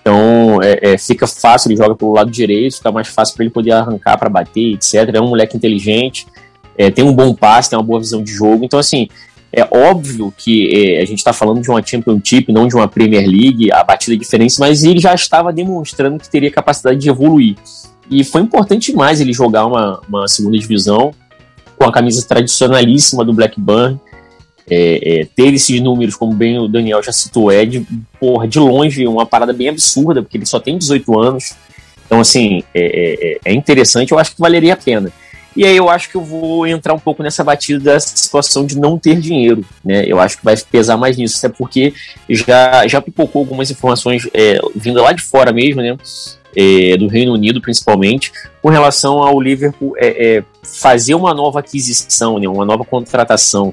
Então 0.00 0.60
é, 0.62 0.92
é, 0.92 0.98
fica 0.98 1.26
fácil, 1.26 1.68
ele 1.68 1.76
joga 1.76 1.94
pelo 1.94 2.12
lado 2.12 2.30
direito, 2.30 2.76
fica 2.76 2.90
mais 2.90 3.08
fácil 3.08 3.34
para 3.34 3.44
ele 3.44 3.52
poder 3.52 3.72
arrancar 3.72 4.18
para 4.18 4.28
bater, 4.28 4.74
etc. 4.74 5.14
É 5.14 5.20
um 5.20 5.28
moleque 5.28 5.56
inteligente, 5.56 6.26
é, 6.76 6.90
tem 6.90 7.04
um 7.04 7.12
bom 7.12 7.34
passe, 7.34 7.70
tem 7.70 7.78
uma 7.78 7.84
boa 7.84 8.00
visão 8.00 8.22
de 8.22 8.32
jogo. 8.32 8.64
Então, 8.64 8.78
assim, 8.78 9.08
é 9.52 9.66
óbvio 9.70 10.32
que 10.36 10.70
é, 10.74 11.02
a 11.02 11.04
gente 11.04 11.18
está 11.18 11.32
falando 11.32 11.60
de 11.60 11.68
uma 11.68 11.84
Championship, 11.84 12.52
não 12.52 12.66
de 12.66 12.74
uma 12.74 12.88
Premier 12.88 13.26
League, 13.26 13.70
a 13.72 13.82
batida 13.82 14.14
é 14.14 14.18
diferente, 14.18 14.58
mas 14.58 14.84
ele 14.84 15.00
já 15.00 15.14
estava 15.14 15.52
demonstrando 15.52 16.18
que 16.18 16.30
teria 16.30 16.50
capacidade 16.50 16.98
de 16.98 17.08
evoluir. 17.08 17.56
E 18.10 18.24
foi 18.24 18.40
importante 18.40 18.90
demais 18.90 19.20
ele 19.20 19.32
jogar 19.32 19.66
uma, 19.66 20.00
uma 20.08 20.26
segunda 20.26 20.56
divisão 20.58 21.12
com 21.76 21.84
a 21.84 21.92
camisa 21.92 22.26
tradicionalíssima 22.26 23.24
do 23.24 23.32
Blackburn 23.32 23.98
é, 24.70 25.20
é, 25.20 25.24
ter 25.34 25.52
esses 25.52 25.80
números, 25.80 26.14
como 26.14 26.32
bem 26.32 26.58
o 26.58 26.68
Daniel 26.68 27.02
já 27.02 27.10
citou, 27.10 27.50
é 27.50 27.64
de, 27.64 27.84
porra, 28.20 28.46
de 28.46 28.58
longe 28.60 29.06
uma 29.06 29.26
parada 29.26 29.52
bem 29.52 29.68
absurda, 29.68 30.22
porque 30.22 30.38
ele 30.38 30.46
só 30.46 30.60
tem 30.60 30.78
18 30.78 31.18
anos. 31.18 31.54
Então, 32.06 32.20
assim, 32.20 32.62
é, 32.72 32.80
é, 32.80 33.32
é, 33.32 33.38
é, 33.46 33.52
interessante, 33.52 34.12
eu 34.12 34.18
acho 34.18 34.34
que 34.34 34.40
valeria 34.40 34.74
a 34.74 34.76
pena. 34.76 35.12
E 35.56 35.64
aí 35.64 35.76
eu 35.76 35.88
acho 35.88 36.08
que 36.08 36.16
eu 36.16 36.22
vou 36.22 36.64
entrar 36.64 36.94
um 36.94 36.98
pouco 36.98 37.24
nessa 37.24 37.42
batida 37.42 37.92
da 37.92 37.98
situação 37.98 38.64
de 38.64 38.78
não 38.78 38.96
ter 38.96 39.18
dinheiro, 39.18 39.64
né? 39.84 40.04
Eu 40.06 40.20
acho 40.20 40.38
que 40.38 40.44
vai 40.44 40.56
pesar 40.56 40.96
mais 40.96 41.16
nisso, 41.16 41.38
até 41.38 41.48
porque 41.48 41.92
já, 42.28 42.86
já 42.86 43.02
pipocou 43.02 43.40
algumas 43.40 43.68
informações 43.68 44.28
é, 44.32 44.60
vindo 44.76 45.02
lá 45.02 45.12
de 45.12 45.22
fora 45.22 45.52
mesmo, 45.52 45.82
né? 45.82 45.96
É, 46.56 46.96
do 46.96 47.08
Reino 47.08 47.32
Unido 47.32 47.60
principalmente, 47.60 48.32
com 48.60 48.68
relação 48.68 49.22
ao 49.22 49.40
Liverpool 49.40 49.94
é, 49.96 50.38
é, 50.38 50.44
fazer 50.64 51.14
uma 51.14 51.32
nova 51.32 51.60
aquisição, 51.60 52.40
né, 52.40 52.48
uma 52.48 52.64
nova 52.64 52.84
contratação 52.84 53.72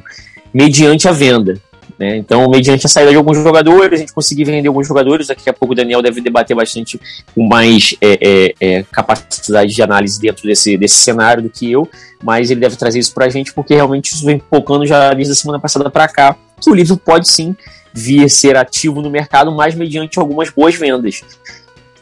mediante 0.57 1.07
a 1.07 1.11
venda. 1.11 1.61
Né? 1.99 2.17
Então, 2.17 2.49
mediante 2.49 2.87
a 2.87 2.89
saída 2.89 3.11
de 3.11 3.17
alguns 3.17 3.37
jogadores, 3.37 3.93
a 3.93 4.01
gente 4.01 4.11
conseguir 4.11 4.43
vender 4.43 4.67
alguns 4.67 4.87
jogadores. 4.87 5.27
Daqui 5.27 5.47
a 5.47 5.53
pouco 5.53 5.73
o 5.73 5.75
Daniel 5.75 6.01
deve 6.01 6.19
debater 6.19 6.55
bastante 6.55 6.99
com 7.35 7.47
mais 7.47 7.95
é, 8.01 8.17
é, 8.19 8.55
é, 8.59 8.83
capacidade 8.91 9.71
de 9.71 9.81
análise 9.83 10.19
dentro 10.19 10.47
desse, 10.47 10.75
desse 10.75 10.95
cenário 10.95 11.43
do 11.43 11.49
que 11.49 11.71
eu, 11.71 11.87
mas 12.23 12.49
ele 12.49 12.59
deve 12.59 12.75
trazer 12.75 12.97
isso 12.97 13.13
para 13.13 13.25
a 13.25 13.29
gente, 13.29 13.53
porque 13.53 13.75
realmente 13.75 14.13
isso 14.13 14.25
vem 14.25 14.41
focando 14.49 14.83
já 14.83 15.13
desde 15.13 15.33
a 15.33 15.35
semana 15.35 15.59
passada 15.59 15.89
para 15.91 16.07
cá, 16.07 16.35
que 16.59 16.69
o 16.71 16.73
livro 16.73 16.97
pode 16.97 17.29
sim 17.29 17.55
vir 17.93 18.27
ser 18.29 18.57
ativo 18.57 18.99
no 19.01 19.11
mercado, 19.11 19.51
mas 19.51 19.75
mediante 19.75 20.17
algumas 20.17 20.49
boas 20.49 20.73
vendas 20.75 21.21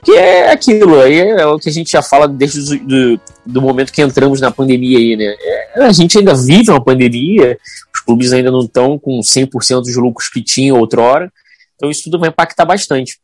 que 0.05 0.11
é 0.11 0.51
aquilo, 0.51 1.01
aí 1.01 1.17
é 1.17 1.45
o 1.47 1.57
que 1.57 1.67
a 1.67 1.71
gente 1.71 1.91
já 1.91 2.01
fala 2.01 2.27
desde 2.27 2.77
do, 2.77 2.85
do, 2.85 3.21
do 3.43 3.61
momento 3.61 3.91
que 3.91 4.03
entramos 4.03 4.39
na 4.39 4.51
pandemia 4.51 4.99
aí, 4.99 5.17
né? 5.17 5.35
É, 5.41 5.83
a 5.83 5.91
gente 5.91 6.19
ainda 6.19 6.35
vive 6.35 6.69
uma 6.69 6.83
pandemia, 6.83 7.57
clubes 8.05 8.33
ainda 8.33 8.51
não 8.51 8.61
estão 8.61 8.97
com 8.99 9.19
100% 9.19 9.81
dos 9.81 9.95
lucros 9.95 10.29
que 10.29 10.41
tinham 10.41 10.77
outrora, 10.77 11.31
então 11.75 11.89
isso 11.89 12.03
tudo 12.03 12.19
vai 12.19 12.29
impactar 12.29 12.65
bastante. 12.65 13.17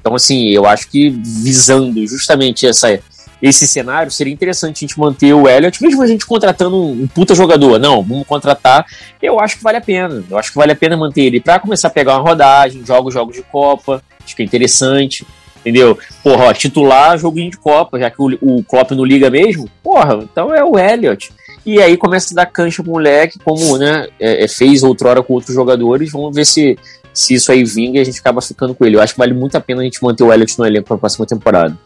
Então, 0.00 0.14
assim, 0.14 0.50
eu 0.50 0.66
acho 0.66 0.88
que 0.88 1.10
visando 1.10 2.06
justamente 2.06 2.66
essa, 2.66 3.00
esse 3.42 3.66
cenário, 3.66 4.10
seria 4.10 4.32
interessante 4.32 4.76
a 4.76 4.86
gente 4.86 5.00
manter 5.00 5.32
o 5.32 5.48
Elliot, 5.48 5.82
mesmo 5.82 6.02
a 6.02 6.06
gente 6.06 6.24
contratando 6.26 6.76
um, 6.76 7.06
puta 7.08 7.34
jogador. 7.34 7.78
Não, 7.78 8.02
vamos 8.02 8.26
contratar. 8.26 8.86
Eu 9.20 9.40
acho 9.40 9.56
que 9.56 9.64
vale 9.64 9.78
a 9.78 9.80
pena. 9.80 10.22
Eu 10.30 10.38
acho 10.38 10.50
que 10.50 10.58
vale 10.58 10.72
a 10.72 10.76
pena 10.76 10.96
manter 10.96 11.22
ele 11.22 11.40
para 11.40 11.58
começar 11.58 11.88
a 11.88 11.90
pegar 11.90 12.18
uma 12.18 12.28
rodagem, 12.28 12.84
jogos, 12.86 13.14
jogos 13.14 13.34
de 13.34 13.42
Copa 13.42 14.02
Acho 14.26 14.34
que 14.34 14.42
é 14.42 14.44
interessante, 14.44 15.24
entendeu? 15.60 15.96
Porra, 16.22 16.46
ó, 16.46 16.52
titular 16.52 17.16
joguinho 17.16 17.52
de 17.52 17.56
Copa, 17.56 17.98
já 17.98 18.10
que 18.10 18.20
o, 18.20 18.36
o 18.42 18.64
Klopp 18.64 18.90
não 18.90 19.04
liga 19.04 19.30
mesmo, 19.30 19.70
porra, 19.82 20.18
então 20.20 20.52
é 20.52 20.64
o 20.64 20.76
Elliot. 20.76 21.32
E 21.66 21.82
aí 21.82 21.96
começa 21.96 22.32
a 22.32 22.36
dar 22.36 22.46
cancha 22.46 22.80
pro 22.80 22.92
moleque, 22.92 23.40
como 23.40 23.76
né, 23.76 24.06
é, 24.20 24.44
é, 24.44 24.48
fez 24.48 24.84
outrora 24.84 25.20
com 25.20 25.34
outros 25.34 25.52
jogadores. 25.52 26.12
Vamos 26.12 26.32
ver 26.32 26.46
se, 26.46 26.78
se 27.12 27.34
isso 27.34 27.50
aí 27.50 27.64
vinga 27.64 27.98
e 27.98 28.02
a 28.02 28.04
gente 28.04 28.20
acaba 28.20 28.40
ficando 28.40 28.72
com 28.72 28.86
ele. 28.86 28.94
Eu 28.94 29.00
acho 29.00 29.14
que 29.14 29.18
vale 29.18 29.34
muito 29.34 29.56
a 29.56 29.60
pena 29.60 29.80
a 29.80 29.84
gente 29.84 30.00
manter 30.00 30.22
o 30.22 30.32
Elliot 30.32 30.56
no 30.60 30.64
elenco 30.64 30.86
para 30.86 30.94
a 30.94 31.00
próxima 31.00 31.26
temporada. 31.26 31.76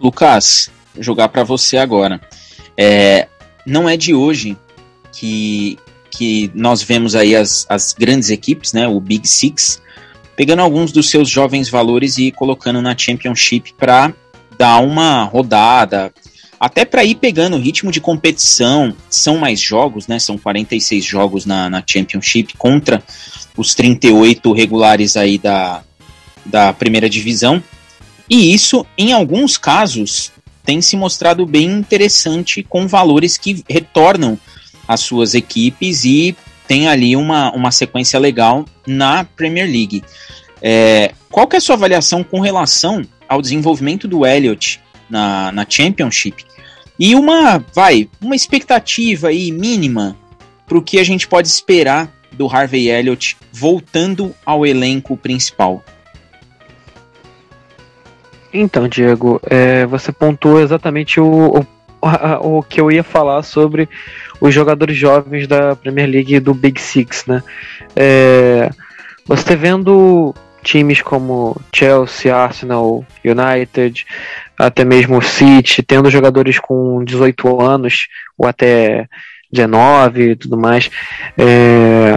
Lucas, 0.00 0.70
jogar 0.98 1.28
para 1.28 1.44
você 1.44 1.76
agora. 1.76 2.20
É, 2.76 3.28
não 3.64 3.88
é 3.88 3.96
de 3.96 4.12
hoje 4.12 4.56
que, 5.12 5.78
que 6.10 6.50
nós 6.52 6.82
vemos 6.82 7.14
aí 7.14 7.36
as, 7.36 7.64
as 7.68 7.92
grandes 7.92 8.28
equipes, 8.28 8.72
né, 8.72 8.88
o 8.88 8.98
Big 8.98 9.28
Six, 9.28 9.80
pegando 10.34 10.62
alguns 10.62 10.90
dos 10.90 11.08
seus 11.08 11.28
jovens 11.28 11.68
valores 11.68 12.18
e 12.18 12.32
colocando 12.32 12.82
na 12.82 12.98
Championship 12.98 13.72
para 13.78 14.12
dar 14.58 14.78
uma 14.78 15.22
rodada, 15.22 16.12
até 16.64 16.86
para 16.86 17.04
ir 17.04 17.16
pegando 17.16 17.58
o 17.58 17.60
ritmo 17.60 17.92
de 17.92 18.00
competição, 18.00 18.96
são 19.10 19.36
mais 19.36 19.60
jogos, 19.60 20.06
né? 20.06 20.18
São 20.18 20.38
46 20.38 21.04
jogos 21.04 21.44
na, 21.44 21.68
na 21.68 21.84
Championship 21.86 22.56
contra 22.56 23.02
os 23.54 23.74
38 23.74 24.50
regulares 24.50 25.14
aí 25.14 25.36
da, 25.36 25.82
da 26.42 26.72
primeira 26.72 27.06
divisão. 27.06 27.62
E 28.30 28.54
isso, 28.54 28.86
em 28.96 29.12
alguns 29.12 29.58
casos, 29.58 30.32
tem 30.64 30.80
se 30.80 30.96
mostrado 30.96 31.44
bem 31.44 31.70
interessante 31.70 32.62
com 32.62 32.88
valores 32.88 33.36
que 33.36 33.62
retornam 33.68 34.38
às 34.88 35.00
suas 35.00 35.34
equipes 35.34 36.06
e 36.06 36.34
tem 36.66 36.88
ali 36.88 37.14
uma, 37.14 37.52
uma 37.52 37.70
sequência 37.70 38.18
legal 38.18 38.64
na 38.86 39.22
Premier 39.22 39.66
League. 39.66 40.02
É, 40.62 41.12
qual 41.30 41.46
que 41.46 41.56
é 41.56 41.58
a 41.58 41.60
sua 41.60 41.74
avaliação 41.74 42.24
com 42.24 42.40
relação 42.40 43.02
ao 43.28 43.42
desenvolvimento 43.42 44.08
do 44.08 44.24
Elliott 44.24 44.80
na, 45.10 45.52
na 45.52 45.66
Championship 45.68 46.53
e 46.98 47.14
uma, 47.14 47.64
vai, 47.74 48.08
uma 48.20 48.36
expectativa 48.36 49.28
aí 49.28 49.50
mínima 49.50 50.16
para 50.66 50.78
o 50.78 50.82
que 50.82 50.98
a 50.98 51.04
gente 51.04 51.26
pode 51.26 51.48
esperar 51.48 52.10
do 52.32 52.48
Harvey 52.48 52.88
Elliott 52.88 53.36
voltando 53.52 54.34
ao 54.44 54.66
elenco 54.66 55.16
principal. 55.16 55.82
Então, 58.52 58.88
Diego, 58.88 59.40
é, 59.44 59.84
você 59.86 60.12
pontuou 60.12 60.60
exatamente 60.60 61.18
o, 61.18 61.58
o, 61.58 62.58
o, 62.58 62.62
que 62.62 62.80
eu 62.80 62.90
ia 62.90 63.02
falar 63.02 63.42
sobre 63.42 63.88
os 64.40 64.54
jogadores 64.54 64.96
jovens 64.96 65.48
da 65.48 65.74
Premier 65.74 66.08
League 66.08 66.38
do 66.38 66.54
Big 66.54 66.80
Six, 66.80 67.26
né? 67.26 67.42
É, 67.96 68.70
você 69.26 69.56
vendo 69.56 70.32
times 70.62 71.02
como 71.02 71.60
Chelsea, 71.74 72.34
Arsenal, 72.34 73.04
United, 73.24 74.06
até 74.58 74.84
mesmo 74.84 75.18
o 75.18 75.22
City, 75.22 75.82
tendo 75.82 76.10
jogadores 76.10 76.58
com 76.58 77.04
18 77.04 77.60
anos 77.60 78.06
ou 78.38 78.46
até 78.46 79.08
19 79.52 80.30
e 80.30 80.36
tudo 80.36 80.56
mais, 80.56 80.90
é, 81.36 82.16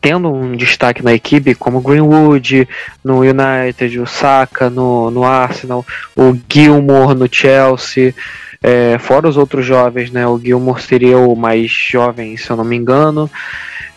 tendo 0.00 0.32
um 0.32 0.56
destaque 0.56 1.02
na 1.02 1.12
equipe 1.12 1.54
como 1.54 1.80
Greenwood 1.80 2.68
no 3.04 3.20
United, 3.20 4.00
o 4.00 4.06
Saka 4.06 4.68
no, 4.68 5.10
no 5.10 5.24
Arsenal, 5.24 5.84
o 6.16 6.36
Gilmore 6.50 7.14
no 7.14 7.28
Chelsea, 7.30 8.14
é, 8.62 8.96
fora 8.98 9.28
os 9.28 9.36
outros 9.36 9.66
jovens, 9.66 10.10
né? 10.10 10.26
O 10.26 10.38
Gilmore 10.38 10.80
seria 10.80 11.18
o 11.18 11.34
mais 11.34 11.70
jovem, 11.70 12.36
se 12.36 12.48
eu 12.48 12.56
não 12.56 12.64
me 12.64 12.76
engano 12.76 13.28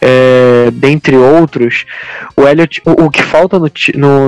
é, 0.07 0.69
dentre 0.71 1.17
outros, 1.17 1.83
o 2.37 2.47
Elliot, 2.47 2.79
o, 2.85 3.05
o 3.05 3.09
que 3.09 3.23
falta 3.23 3.57
no, 3.57 3.71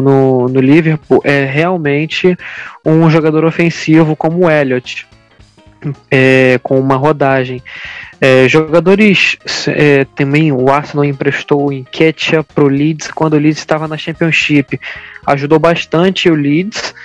no, 0.01 0.49
no, 0.49 0.59
Liverpool 0.59 1.21
é 1.23 1.45
realmente 1.45 2.35
um 2.83 3.07
jogador 3.11 3.45
ofensivo 3.45 4.15
como 4.15 4.45
o 4.45 4.49
Elliot, 4.49 5.05
é, 6.09 6.59
com 6.63 6.79
uma 6.79 6.95
rodagem. 6.95 7.61
É, 8.19 8.49
jogadores 8.49 9.37
é, 9.67 10.03
também 10.15 10.51
o 10.51 10.71
Arsenal 10.71 11.05
emprestou 11.05 11.71
em 11.71 11.83
Ketia 11.83 12.41
para 12.41 12.63
o 12.63 12.67
Leeds 12.67 13.11
quando 13.11 13.33
o 13.33 13.39
Leeds 13.39 13.59
estava 13.59 13.87
na 13.87 13.97
Championship, 13.97 14.79
ajudou 15.27 15.59
bastante 15.59 16.27
o 16.27 16.33
Leeds 16.33 16.95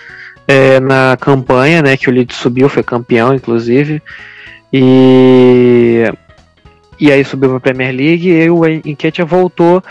é, 0.49 0.81
na 0.81 1.15
campanha, 1.21 1.83
né, 1.83 1.99
que 1.99 2.09
o 2.09 2.13
Leeds 2.13 2.39
subiu, 2.39 2.71
foi 2.71 2.83
campeão 2.83 3.35
inclusive. 3.35 4.01
E 4.73 6.05
e 7.03 7.11
aí 7.11 7.25
subiu 7.25 7.49
para 7.49 7.59
a 7.59 7.61
Premier 7.61 7.93
League 7.93 8.31
e 8.31 8.49
o 8.49 8.65
Enquetia 8.65 9.25
voltou 9.25 9.83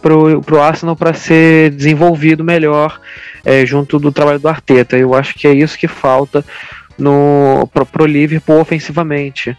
pro, 0.00 0.40
pro 0.40 0.62
Arsenal 0.62 0.94
para 0.94 1.12
ser 1.12 1.70
desenvolvido 1.70 2.44
melhor 2.44 3.00
é, 3.44 3.66
junto 3.66 3.98
do 3.98 4.12
trabalho 4.12 4.38
do 4.38 4.46
Arteta. 4.46 4.96
Eu 4.96 5.12
acho 5.12 5.34
que 5.34 5.48
é 5.48 5.52
isso 5.52 5.76
que 5.76 5.88
falta 5.88 6.44
no 6.96 7.68
pro, 7.74 7.84
pro 7.84 8.06
Liverpool 8.06 8.60
ofensivamente. 8.60 9.56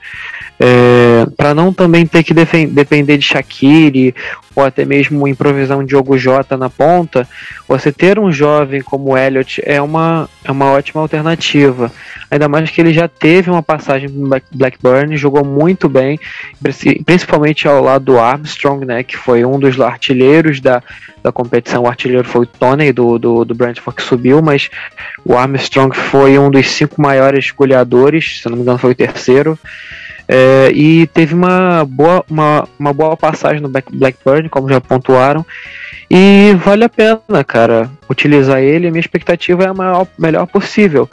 É, 0.58 1.25
para 1.36 1.53
não 1.53 1.74
também 1.74 2.08
ter 2.08 2.24
que 2.24 2.34
depender 2.34 3.18
de 3.18 3.25
Shaqiri 3.25 4.15
ou 4.55 4.63
até 4.63 4.86
mesmo 4.86 5.27
improvisar 5.27 5.77
um 5.77 5.86
Diogo 5.86 6.17
Jota 6.17 6.58
na 6.58 6.70
ponta, 6.70 7.27
você 7.67 7.91
ter 7.91 8.20
um 8.20 8.31
jovem 8.31 8.81
como 8.81 9.12
o 9.12 9.17
Elliot 9.17 9.62
é 9.65 9.81
uma, 9.81 10.29
é 10.43 10.51
uma 10.51 10.72
ótima 10.72 11.01
alternativa. 11.01 11.91
Ainda 12.29 12.48
mais 12.48 12.70
que 12.70 12.81
ele 12.81 12.93
já 12.93 13.08
teve 13.08 13.50
uma 13.50 13.63
passagem 13.63 14.10
no 14.10 14.29
Blackburn, 14.51 15.15
jogou 15.17 15.46
muito 15.46 15.88
bem, 15.88 16.20
principalmente 17.05 17.67
ao 17.67 17.84
lado 17.84 18.05
do 18.05 18.20
Armstrong, 18.20 18.86
né, 18.86 19.03
que 19.03 19.17
foi 19.17 19.46
um 19.46 19.60
dos 19.60 19.79
artilheiros 19.79 20.60
da, 20.60 20.81
da 21.24 21.31
competição. 21.31 21.84
O 21.84 21.88
artilheiro 21.88 22.27
foi 22.27 22.41
o 22.41 22.46
Tony 22.46 22.91
do, 22.91 23.17
do, 23.17 23.46
do 23.46 23.55
Brentford 23.55 23.96
que 23.96 24.03
subiu, 24.03 24.41
mas 24.41 24.70
o 25.25 25.36
Armstrong 25.36 25.96
foi 25.96 26.38
um 26.38 26.50
dos 26.50 26.70
cinco 26.70 27.01
maiores 27.01 27.51
goleadores, 27.51 28.41
se 28.41 28.50
não 28.50 28.55
me 28.55 28.63
engano 28.63 28.77
foi 28.77 28.91
o 28.91 28.96
terceiro. 28.96 29.58
É, 30.28 30.72
e 30.74 31.08
teve 31.08 31.34
uma 31.34 31.86
boa, 31.86 32.24
uma, 32.30 32.68
uma 32.80 32.94
boa 32.94 33.18
passagem 33.18 33.62
no 33.62 33.70
Blackburn, 33.70 34.50
como 34.50 34.70
já 34.70 34.80
pontuaram. 34.80 35.46
E 36.10 36.54
vale 36.63 36.84
a 36.84 36.90
pena, 36.90 37.44
cara, 37.46 37.90
utilizar 38.10 38.60
ele. 38.60 38.88
A 38.88 38.92
minha 38.92 39.00
expectativa 39.00 39.63
é 39.63 39.68
a 39.68 39.74
maior, 39.74 40.08
melhor 40.18 40.46
possível. 40.46 41.10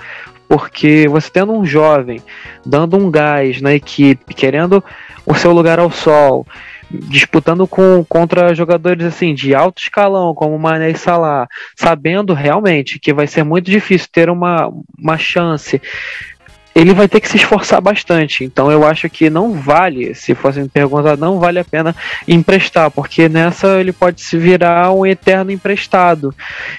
Porque 0.49 1.07
você 1.09 1.31
tendo 1.31 1.53
um 1.53 1.65
jovem 1.65 2.23
dando 2.65 2.97
um 2.97 3.11
gás 3.11 3.61
na 3.61 3.75
equipe, 3.75 4.35
querendo 4.35 4.83
o 5.25 5.35
seu 5.35 5.53
lugar 5.53 5.79
ao 5.79 5.91
sol, 5.91 6.47
disputando 6.91 7.67
com, 7.67 8.05
contra 8.09 8.55
jogadores 8.55 9.05
assim 9.05 9.35
de 9.35 9.55
alto 9.55 9.81
escalão, 9.83 10.35
como 10.35 10.59
Mané 10.59 10.91
e 10.91 10.97
Salah, 10.97 11.47
sabendo 11.77 12.33
realmente 12.33 12.99
que 12.99 13.13
vai 13.13 13.27
ser 13.27 13.45
muito 13.45 13.71
difícil 13.71 14.09
ter 14.11 14.31
uma, 14.31 14.73
uma 14.99 15.19
chance 15.19 15.81
ele 16.79 16.95
vai 16.95 17.09
ter 17.09 17.19
que 17.21 17.29
se 17.29 17.37
esforçar 17.37 17.81
bastante. 17.81 18.45
Então 18.45 18.71
eu 18.71 18.87
acho 18.87 19.11
que 19.11 19.29
não 19.29 19.53
vale, 19.53 20.15
se 20.15 20.33
fosse 20.33 20.61
me 20.61 20.69
perguntar, 20.69 21.17
não 21.17 21.41
vale 21.41 21.59
a 21.59 21.65
pena 21.65 21.95
emprestar, 22.27 22.89
porque 22.89 23.29
nessa 23.29 23.81
ele 23.81 23.93
pode 23.93 24.21
se 24.21 24.39
virar 24.39 24.93
um 24.93 25.05
eterno 25.05 25.51
emprestado. 25.51 26.33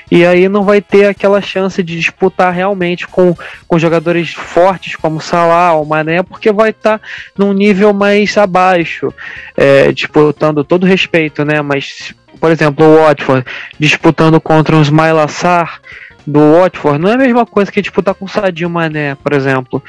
E 0.09 0.25
aí 0.25 0.47
não 0.47 0.63
vai 0.63 0.81
ter 0.81 1.07
aquela 1.07 1.41
chance 1.41 1.83
de 1.83 1.97
disputar 1.97 2.53
realmente 2.53 3.07
com, 3.07 3.35
com 3.67 3.77
jogadores 3.77 4.33
fortes 4.33 4.95
como 4.95 5.19
Salah 5.19 5.73
ou 5.73 5.85
Mané, 5.85 6.23
porque 6.23 6.49
vai 6.51 6.69
estar 6.69 6.99
tá 6.99 7.05
num 7.37 7.51
nível 7.51 7.91
mais 7.93 8.37
abaixo, 8.37 9.13
é, 9.57 9.91
disputando 9.91 10.63
todo 10.63 10.85
respeito, 10.85 11.43
né? 11.43 11.61
Mas, 11.61 12.15
por 12.39 12.51
exemplo, 12.51 12.85
o 12.85 12.95
Watford 13.03 13.45
disputando 13.77 14.39
contra 14.39 14.77
os 14.77 14.89
Mailassar 14.89 15.81
do 16.29 16.53
Watford 16.53 16.99
não 17.01 17.09
é 17.09 17.13
a 17.15 17.17
mesma 17.17 17.45
coisa 17.45 17.71
que 17.71 17.81
disputar 17.81 18.13
com 18.13 18.25
o 18.25 18.27
Sadio 18.27 18.69
Mané, 18.69 19.15
por 19.15 19.33
exemplo. 19.33 19.83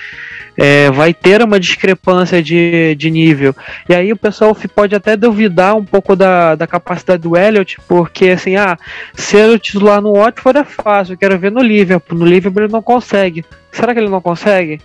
É, 0.56 0.90
vai 0.90 1.12
ter 1.14 1.42
uma 1.42 1.60
discrepância 1.60 2.42
de, 2.42 2.94
de 2.94 3.10
nível. 3.10 3.54
E 3.88 3.94
aí 3.94 4.12
o 4.12 4.16
pessoal 4.16 4.56
pode 4.74 4.94
até 4.94 5.16
duvidar 5.16 5.76
um 5.76 5.84
pouco 5.84 6.16
da, 6.16 6.54
da 6.54 6.66
capacidade 6.66 7.22
do 7.22 7.36
Elliot, 7.36 7.78
porque 7.86 8.30
assim, 8.30 8.56
ah, 8.56 8.78
ser 9.14 9.48
o 9.48 9.58
titular 9.58 10.00
no 10.00 10.14
Watford 10.14 10.58
é 10.58 10.64
fácil, 10.64 11.14
eu 11.14 11.18
quero 11.18 11.38
ver 11.38 11.52
no 11.52 11.62
Liverpool. 11.62 12.18
No 12.18 12.26
Liverpool 12.26 12.64
ele 12.64 12.72
não 12.72 12.82
consegue. 12.82 13.44
Será 13.70 13.92
que 13.92 14.00
ele 14.00 14.08
não 14.08 14.20
consegue? 14.20 14.80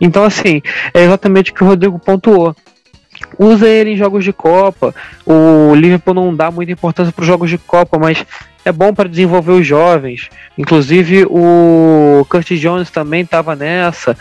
Então, 0.00 0.24
assim, 0.24 0.62
é 0.94 1.02
exatamente 1.02 1.50
o 1.50 1.54
que 1.54 1.62
o 1.62 1.66
Rodrigo 1.66 1.98
pontuou 1.98 2.54
usa 3.38 3.68
ele 3.68 3.90
em 3.90 3.96
jogos 3.96 4.24
de 4.24 4.32
Copa. 4.32 4.94
O 5.26 5.74
Liverpool 5.74 6.14
não 6.14 6.34
dá 6.34 6.50
muita 6.50 6.72
importância 6.72 7.12
para 7.12 7.22
os 7.22 7.26
jogos 7.26 7.50
de 7.50 7.58
Copa, 7.58 7.98
mas 7.98 8.24
é 8.64 8.72
bom 8.72 8.92
para 8.92 9.08
desenvolver 9.08 9.52
os 9.52 9.66
jovens. 9.66 10.28
Inclusive 10.56 11.26
o 11.28 12.24
Curtis 12.28 12.60
Jones 12.60 12.90
também 12.90 13.22
estava 13.22 13.56
nessa 13.56 14.16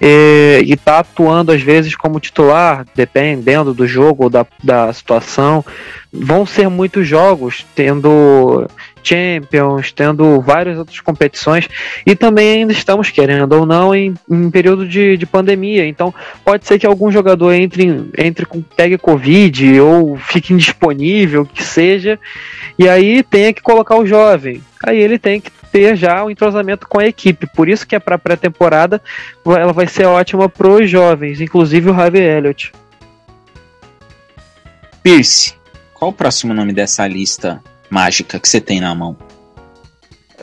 e, 0.00 0.64
está 0.68 0.98
atuando 0.98 1.52
às 1.52 1.62
vezes 1.62 1.94
como 1.94 2.20
titular, 2.20 2.84
dependendo 2.94 3.72
do 3.72 3.86
jogo 3.86 4.24
ou 4.24 4.30
da, 4.30 4.46
da 4.62 4.92
situação. 4.92 5.64
Vão 6.12 6.46
ser 6.46 6.68
muitos 6.68 7.06
jogos 7.06 7.64
tendo 7.74 8.68
Champions, 9.06 9.92
tendo 9.92 10.40
várias 10.40 10.78
outras 10.78 11.00
competições 11.00 11.68
e 12.04 12.16
também 12.16 12.60
ainda 12.60 12.72
estamos, 12.72 13.10
querendo 13.10 13.52
ou 13.52 13.64
não, 13.64 13.94
em, 13.94 14.14
em 14.28 14.50
período 14.50 14.86
de, 14.86 15.16
de 15.16 15.26
pandemia. 15.26 15.86
Então 15.86 16.12
pode 16.44 16.66
ser 16.66 16.78
que 16.78 16.86
algum 16.86 17.10
jogador 17.10 17.52
entre, 17.52 18.10
entre 18.18 18.44
com 18.44 18.60
pegue 18.60 18.98
Covid 18.98 19.80
ou 19.80 20.16
fique 20.16 20.52
indisponível, 20.52 21.46
que 21.46 21.62
seja, 21.62 22.18
e 22.78 22.88
aí 22.88 23.22
tenha 23.22 23.52
que 23.52 23.62
colocar 23.62 23.96
o 23.96 24.06
jovem. 24.06 24.62
Aí 24.84 24.98
ele 24.98 25.18
tem 25.18 25.40
que 25.40 25.50
ter 25.70 25.96
já 25.96 26.22
o 26.22 26.26
um 26.26 26.30
entrosamento 26.30 26.88
com 26.88 26.98
a 26.98 27.06
equipe. 27.06 27.46
Por 27.54 27.68
isso 27.68 27.86
que 27.86 27.94
é 27.94 27.98
para 27.98 28.18
pré-temporada 28.18 29.00
ela 29.44 29.72
vai 29.72 29.86
ser 29.86 30.06
ótima 30.06 30.48
para 30.48 30.68
os 30.68 30.90
jovens, 30.90 31.40
inclusive 31.40 31.90
o 31.90 31.94
Harvey 31.94 32.22
Elliott. 32.22 32.72
Pierce, 35.02 35.54
qual 35.94 36.10
o 36.10 36.14
próximo 36.14 36.52
nome 36.52 36.72
dessa 36.72 37.06
lista 37.06 37.62
mágica 37.90 38.38
que 38.38 38.48
você 38.48 38.60
tem 38.60 38.80
na 38.80 38.94
mão? 38.94 39.16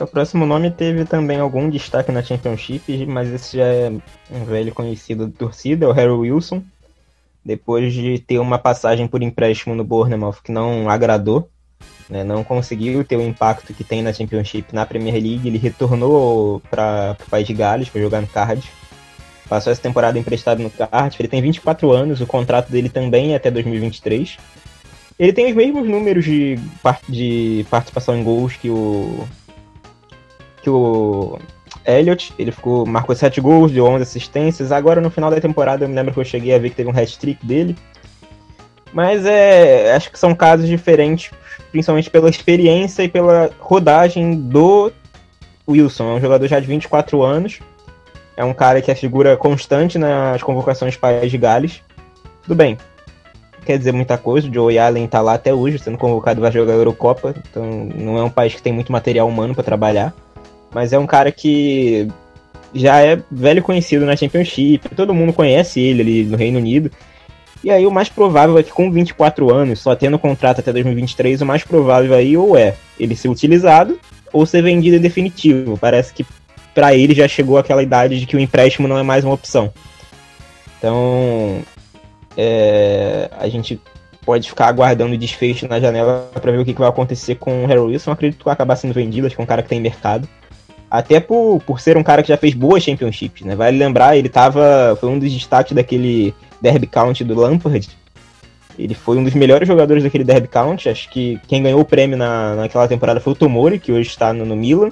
O 0.00 0.06
próximo 0.06 0.44
nome 0.44 0.72
teve 0.72 1.04
também 1.04 1.38
algum 1.38 1.70
destaque 1.70 2.10
na 2.10 2.22
Championship, 2.22 3.06
mas 3.06 3.32
esse 3.32 3.58
já 3.58 3.64
é 3.64 3.92
um 4.30 4.44
velho 4.44 4.74
conhecido 4.74 5.28
da 5.28 5.38
torcida, 5.38 5.86
é 5.86 5.88
o 5.88 5.92
Harry 5.92 6.10
Wilson. 6.10 6.62
Depois 7.44 7.92
de 7.92 8.18
ter 8.18 8.40
uma 8.40 8.58
passagem 8.58 9.06
por 9.06 9.22
empréstimo 9.22 9.74
no 9.74 9.84
Bournemouth 9.84 10.42
que 10.42 10.50
não 10.50 10.90
agradou, 10.90 11.48
né, 12.08 12.24
não 12.24 12.42
conseguiu 12.42 13.04
ter 13.04 13.16
o 13.16 13.22
impacto 13.22 13.72
que 13.72 13.84
tem 13.84 14.02
na 14.02 14.12
Championship 14.12 14.74
na 14.74 14.84
Premier 14.84 15.14
League, 15.14 15.46
ele 15.46 15.58
retornou 15.58 16.60
para 16.70 17.16
o 17.24 17.30
País 17.30 17.46
de 17.46 17.54
Gales 17.54 17.88
para 17.88 18.00
jogar 18.00 18.20
no 18.20 18.26
Cardiff. 18.26 18.72
Passou 19.48 19.70
essa 19.70 19.82
temporada 19.82 20.18
emprestado 20.18 20.62
no 20.62 20.70
Cardiff, 20.70 21.20
ele 21.20 21.28
tem 21.28 21.40
24 21.40 21.92
anos, 21.92 22.20
o 22.20 22.26
contrato 22.26 22.70
dele 22.70 22.88
também 22.88 23.32
é 23.32 23.36
até 23.36 23.50
2023. 23.50 24.38
Ele 25.18 25.32
tem 25.32 25.46
os 25.46 25.54
mesmos 25.54 25.88
números 25.88 26.24
de, 26.24 26.58
de 27.08 27.64
participação 27.70 28.16
em 28.16 28.24
gols 28.24 28.56
que 28.56 28.68
o 28.68 29.26
que 30.62 30.70
o 30.70 31.38
Elliot, 31.86 32.32
ele 32.38 32.50
ficou 32.50 32.86
marcou 32.86 33.14
7 33.14 33.40
gols, 33.40 33.70
deu 33.70 33.84
11 33.84 34.02
assistências. 34.02 34.72
Agora 34.72 35.00
no 35.00 35.10
final 35.10 35.30
da 35.30 35.40
temporada 35.40 35.84
eu 35.84 35.88
me 35.88 35.94
lembro 35.94 36.12
que 36.12 36.20
eu 36.20 36.24
cheguei 36.24 36.54
a 36.54 36.58
ver 36.58 36.70
que 36.70 36.76
teve 36.76 36.88
um 36.88 36.98
hat-trick 36.98 37.44
dele. 37.44 37.76
Mas 38.92 39.26
é, 39.26 39.94
acho 39.94 40.10
que 40.10 40.18
são 40.18 40.34
casos 40.34 40.68
diferentes, 40.68 41.30
principalmente 41.70 42.08
pela 42.08 42.30
experiência 42.30 43.02
e 43.02 43.08
pela 43.08 43.50
rodagem 43.58 44.34
do 44.36 44.90
Wilson. 45.68 46.12
É 46.12 46.14
um 46.14 46.20
jogador 46.20 46.46
já 46.46 46.58
de 46.58 46.66
24 46.66 47.22
anos. 47.22 47.60
É 48.36 48.44
um 48.44 48.54
cara 48.54 48.80
que 48.80 48.90
é 48.90 48.94
figura 48.94 49.36
constante 49.36 49.98
nas 49.98 50.42
convocações 50.42 50.96
País 50.96 51.30
de 51.30 51.38
Gales. 51.38 51.82
Tudo 52.42 52.54
bem, 52.54 52.78
quer 53.64 53.78
dizer 53.78 53.92
muita 53.92 54.16
coisa. 54.16 54.48
O 54.48 54.52
Joey 54.52 54.78
Allen 54.78 55.06
tá 55.06 55.20
lá 55.20 55.34
até 55.34 55.52
hoje, 55.52 55.78
sendo 55.78 55.98
convocado 55.98 56.40
para 56.40 56.50
jogar 56.50 56.74
a 56.74 56.76
Eurocopa. 56.76 57.34
Então 57.50 57.64
não 57.94 58.18
é 58.18 58.22
um 58.22 58.30
país 58.30 58.54
que 58.54 58.62
tem 58.62 58.72
muito 58.72 58.92
material 58.92 59.28
humano 59.28 59.54
para 59.54 59.64
trabalhar. 59.64 60.14
Mas 60.72 60.92
é 60.92 60.98
um 60.98 61.06
cara 61.06 61.30
que 61.32 62.08
já 62.74 63.00
é 63.00 63.20
velho 63.30 63.62
conhecido 63.62 64.04
na 64.04 64.16
Championship. 64.16 64.88
Todo 64.90 65.14
mundo 65.14 65.32
conhece 65.32 65.80
ele 65.80 66.02
ali 66.02 66.24
no 66.24 66.36
Reino 66.36 66.58
Unido. 66.58 66.90
E 67.62 67.70
aí 67.70 67.86
o 67.86 67.90
mais 67.90 68.08
provável 68.08 68.58
é 68.58 68.62
que 68.62 68.70
com 68.70 68.92
24 68.92 69.52
anos, 69.52 69.80
só 69.80 69.96
tendo 69.96 70.18
contrato 70.18 70.58
até 70.58 70.70
2023, 70.70 71.40
o 71.40 71.46
mais 71.46 71.64
provável 71.64 72.14
aí 72.14 72.36
ou 72.36 72.56
é 72.58 72.74
ele 73.00 73.16
ser 73.16 73.28
utilizado 73.28 73.98
ou 74.32 74.44
ser 74.44 74.62
vendido 74.62 74.96
em 74.96 75.00
definitivo. 75.00 75.78
Parece 75.78 76.12
que 76.12 76.26
para 76.74 76.94
ele 76.94 77.14
já 77.14 77.26
chegou 77.26 77.56
aquela 77.56 77.82
idade 77.82 78.20
de 78.20 78.26
que 78.26 78.36
o 78.36 78.40
empréstimo 78.40 78.86
não 78.86 78.98
é 78.98 79.02
mais 79.02 79.24
uma 79.24 79.32
opção. 79.32 79.72
Então, 80.76 81.62
é, 82.36 83.30
a 83.38 83.48
gente 83.48 83.80
pode 84.24 84.48
ficar 84.48 84.68
aguardando 84.68 85.14
o 85.14 85.18
desfecho 85.18 85.68
na 85.68 85.78
janela 85.78 86.30
para 86.32 86.50
ver 86.50 86.58
o 86.58 86.64
que, 86.64 86.72
que, 86.72 86.80
vai 86.80 86.88
acontecer 86.88 87.36
com 87.36 87.64
o 87.64 87.66
Harry 87.66 87.80
Wilson. 87.80 88.10
acredito 88.10 88.38
que 88.38 88.44
vai 88.44 88.54
acabar 88.54 88.76
sendo 88.76 88.94
vendido, 88.94 89.26
acho 89.26 89.36
que 89.36 89.42
é 89.42 89.44
um 89.44 89.46
cara 89.46 89.62
que 89.62 89.68
tem 89.68 89.80
mercado. 89.80 90.28
Até 90.90 91.18
por, 91.18 91.60
por 91.66 91.80
ser 91.80 91.96
um 91.96 92.02
cara 92.02 92.22
que 92.22 92.28
já 92.28 92.36
fez 92.36 92.54
boas 92.54 92.82
championships, 92.82 93.44
né? 93.44 93.56
Vale 93.56 93.76
lembrar, 93.76 94.16
ele 94.16 94.28
tava. 94.28 94.96
Foi 95.00 95.08
um 95.08 95.18
dos 95.18 95.32
destaques 95.32 95.72
daquele 95.72 96.32
Derby 96.60 96.86
County 96.86 97.24
do 97.24 97.34
Lampard. 97.34 97.88
Ele 98.78 98.94
foi 98.94 99.16
um 99.16 99.24
dos 99.24 99.34
melhores 99.34 99.66
jogadores 99.66 100.02
daquele 100.02 100.24
Derby 100.24 100.48
County. 100.48 100.88
Acho 100.88 101.10
que 101.10 101.40
quem 101.48 101.62
ganhou 101.62 101.80
o 101.80 101.84
prêmio 101.84 102.16
na, 102.16 102.54
naquela 102.54 102.86
temporada 102.86 103.20
foi 103.20 103.32
o 103.32 103.36
Tomori, 103.36 103.78
que 103.78 103.92
hoje 103.92 104.08
está 104.08 104.32
no, 104.32 104.44
no 104.44 104.56
Milan. 104.56 104.90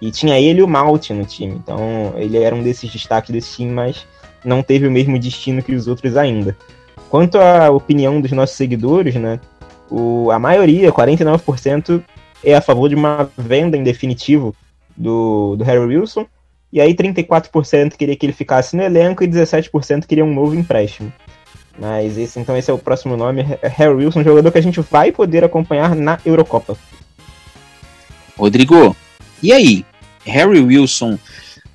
E 0.00 0.10
tinha 0.10 0.38
ele 0.38 0.60
e 0.60 0.62
o 0.62 0.68
Malte 0.68 1.12
no 1.12 1.24
time. 1.24 1.54
Então 1.54 2.14
ele 2.16 2.38
era 2.38 2.54
um 2.54 2.62
desses 2.62 2.90
destaques 2.90 3.30
desse 3.30 3.56
time, 3.56 3.70
mas 3.70 4.04
não 4.44 4.62
teve 4.62 4.86
o 4.86 4.90
mesmo 4.90 5.18
destino 5.18 5.62
que 5.62 5.74
os 5.74 5.86
outros 5.86 6.16
ainda. 6.16 6.56
Quanto 7.08 7.38
à 7.38 7.70
opinião 7.70 8.20
dos 8.20 8.32
nossos 8.32 8.56
seguidores, 8.56 9.14
né? 9.14 9.40
O, 9.90 10.30
a 10.30 10.38
maioria, 10.38 10.92
49%, 10.92 12.02
é 12.42 12.54
a 12.54 12.60
favor 12.60 12.88
de 12.88 12.94
uma 12.94 13.30
venda 13.36 13.76
em 13.76 13.82
definitivo 13.82 14.54
do, 14.96 15.56
do 15.56 15.64
Harry 15.64 15.96
Wilson. 15.96 16.26
E 16.72 16.80
aí 16.80 16.94
34% 16.94 17.96
queria 17.96 18.16
que 18.16 18.26
ele 18.26 18.32
ficasse 18.32 18.76
no 18.76 18.82
elenco 18.82 19.22
e 19.22 19.28
17% 19.28 20.06
queria 20.06 20.24
um 20.24 20.34
novo 20.34 20.54
empréstimo. 20.54 21.12
Mas 21.78 22.18
esse, 22.18 22.38
então 22.38 22.56
esse 22.56 22.70
é 22.70 22.74
o 22.74 22.78
próximo 22.78 23.16
nome, 23.16 23.42
Harry 23.62 23.94
Wilson, 23.94 24.22
jogador 24.22 24.50
que 24.50 24.58
a 24.58 24.62
gente 24.62 24.80
vai 24.80 25.10
poder 25.10 25.44
acompanhar 25.44 25.94
na 25.94 26.18
Eurocopa. 26.24 26.76
Rodrigo, 28.36 28.96
e 29.42 29.52
aí? 29.52 29.84
Harry 30.24 30.60
Wilson, 30.60 31.18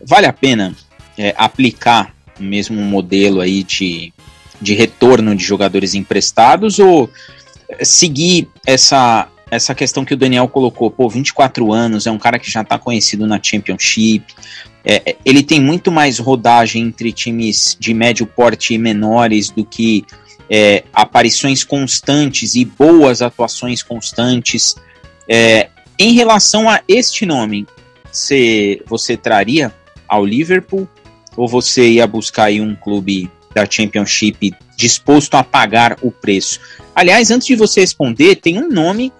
vale 0.06 0.26
a 0.26 0.34
pena 0.34 0.74
é, 1.18 1.34
aplicar 1.38 2.14
o 2.40 2.44
mesmo 2.44 2.82
modelo 2.82 3.42
aí 3.42 3.64
de 3.64 4.14
de 4.62 4.74
retorno 4.74 5.36
de 5.36 5.44
jogadores 5.44 5.94
emprestados 5.94 6.80
ou 6.80 7.10
seguir 7.82 8.48
essa 8.66 9.28
essa 9.52 9.74
questão 9.74 10.06
que 10.06 10.14
o 10.14 10.18
Daniel 10.18 10.48
colocou, 10.48 10.92
pô, 10.92 11.10
24 11.10 11.74
anos, 11.74 12.06
é 12.06 12.12
um 12.12 12.20
cara 12.20 12.38
que 12.38 12.52
já 12.52 12.62
está 12.62 12.78
conhecido 12.78 13.26
na 13.26 13.40
Championship, 13.42 14.24
é, 14.84 15.12
é, 15.12 15.16
ele 15.26 15.44
tem 15.44 15.60
muito 15.60 15.92
mais 15.92 16.20
rodagem 16.20 16.84
entre 16.84 17.12
times 17.12 17.76
de 17.80 17.94
médio 17.94 18.26
porte 18.26 18.74
e 18.74 18.78
menores 18.78 19.50
do 19.50 19.66
que 19.66 20.06
é, 20.50 20.84
aparições 20.94 21.64
constantes 21.64 22.56
e 22.56 22.64
boas 22.66 23.22
atuações 23.22 23.84
constantes. 23.84 24.76
É, 25.28 25.70
em 25.98 26.14
relação 26.14 26.70
a 26.70 26.82
este 26.88 27.26
nome, 27.26 27.68
você, 28.12 28.82
você 28.88 29.18
traria 29.18 29.74
ao 30.08 30.26
Liverpool 30.26 30.88
ou 31.36 31.48
você 31.48 31.90
ia 31.90 32.08
buscar 32.08 32.46
aí 32.46 32.62
um 32.62 32.76
clube 32.76 33.30
da 33.60 33.70
Championship 33.70 34.54
disposto 34.76 35.36
a 35.36 35.44
pagar 35.44 35.98
o 36.02 36.12
preço? 36.12 36.60
Aliás, 36.96 37.32
antes 37.32 37.48
de 37.48 37.56
você 37.56 37.82
responder, 37.82 38.36
tem 38.36 38.60
um 38.60 38.70
nome 38.70 39.12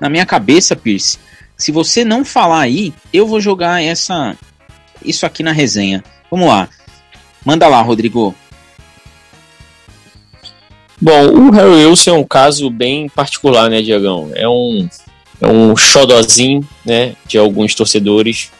na 0.00 0.08
minha 0.08 0.26
cabeça, 0.26 0.76
Pierce. 0.76 1.18
Se 1.56 1.72
você 1.72 2.04
não 2.04 2.24
falar 2.24 2.60
aí, 2.60 2.92
eu 3.12 3.26
vou 3.26 3.40
jogar 3.40 3.82
essa 3.82 4.36
isso 5.04 5.24
aqui 5.24 5.42
na 5.42 5.52
resenha. 5.52 6.04
Vamos 6.30 6.48
lá. 6.48 6.68
Manda 7.44 7.68
lá, 7.68 7.80
Rodrigo. 7.80 8.34
Bom, 11.00 11.26
o 11.28 11.50
Harry 11.50 11.86
Wilson 11.86 12.10
é 12.10 12.18
um 12.18 12.24
caso 12.24 12.70
bem 12.70 13.08
particular, 13.08 13.70
né, 13.70 13.82
Diagão? 13.82 14.30
É 14.34 14.48
um, 14.48 14.88
é 15.40 15.46
um 15.46 15.76
xodozinho, 15.76 16.66
né, 16.84 17.14
de 17.26 17.38
alguns 17.38 17.74
torcedores 17.74 18.50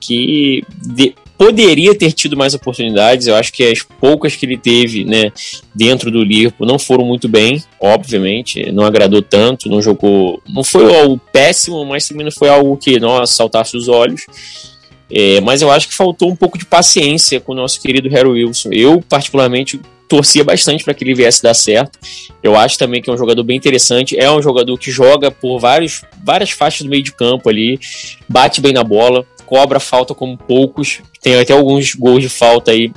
que 0.00 0.64
de, 0.82 1.14
poderia 1.38 1.94
ter 1.94 2.10
tido 2.10 2.36
mais 2.36 2.52
oportunidades. 2.52 3.28
Eu 3.28 3.36
acho 3.36 3.52
que 3.52 3.62
as 3.62 3.80
poucas 3.80 4.34
que 4.34 4.44
ele 4.44 4.58
teve, 4.58 5.04
né, 5.04 5.30
dentro 5.72 6.10
do 6.10 6.24
Liverpool 6.24 6.66
não 6.66 6.78
foram 6.78 7.04
muito 7.04 7.28
bem, 7.28 7.62
obviamente, 7.80 8.72
não 8.72 8.84
agradou 8.84 9.22
tanto, 9.22 9.68
não 9.68 9.80
jogou, 9.80 10.42
não 10.48 10.64
foi 10.64 10.92
algo 10.98 11.18
péssimo, 11.32 11.84
mas 11.84 12.08
também 12.08 12.24
não 12.24 12.32
foi 12.32 12.48
algo 12.48 12.76
que 12.76 12.98
nós 12.98 13.30
saltasse 13.30 13.76
os 13.76 13.86
olhos. 13.86 14.26
É, 15.10 15.40
mas 15.40 15.62
eu 15.62 15.70
acho 15.70 15.88
que 15.88 15.94
faltou 15.94 16.28
um 16.28 16.36
pouco 16.36 16.58
de 16.58 16.66
paciência 16.66 17.40
com 17.40 17.52
o 17.52 17.54
nosso 17.54 17.80
querido 17.80 18.10
Harry 18.10 18.28
Wilson. 18.28 18.70
Eu, 18.72 19.02
particularmente, 19.08 19.80
torcia 20.06 20.44
bastante 20.44 20.84
para 20.84 20.92
que 20.92 21.04
ele 21.04 21.14
viesse 21.14 21.42
dar 21.42 21.54
certo. 21.54 21.98
Eu 22.42 22.56
acho 22.56 22.76
também 22.76 23.00
que 23.00 23.08
é 23.08 23.12
um 23.12 23.16
jogador 23.16 23.42
bem 23.42 23.56
interessante. 23.56 24.18
É 24.18 24.30
um 24.30 24.42
jogador 24.42 24.76
que 24.76 24.90
joga 24.90 25.30
por 25.30 25.58
vários, 25.58 26.02
várias 26.22 26.50
faixas 26.50 26.82
do 26.82 26.90
meio 26.90 27.02
de 27.02 27.12
campo 27.12 27.48
ali, 27.48 27.78
bate 28.28 28.60
bem 28.60 28.72
na 28.72 28.84
bola 28.84 29.24
cobra 29.48 29.80
falta 29.80 30.14
como 30.14 30.36
poucos. 30.36 31.00
Tem 31.22 31.34
até 31.34 31.54
alguns 31.54 31.94
gols 31.94 32.20
de 32.20 32.28
falta 32.28 32.70
aí 32.70 32.92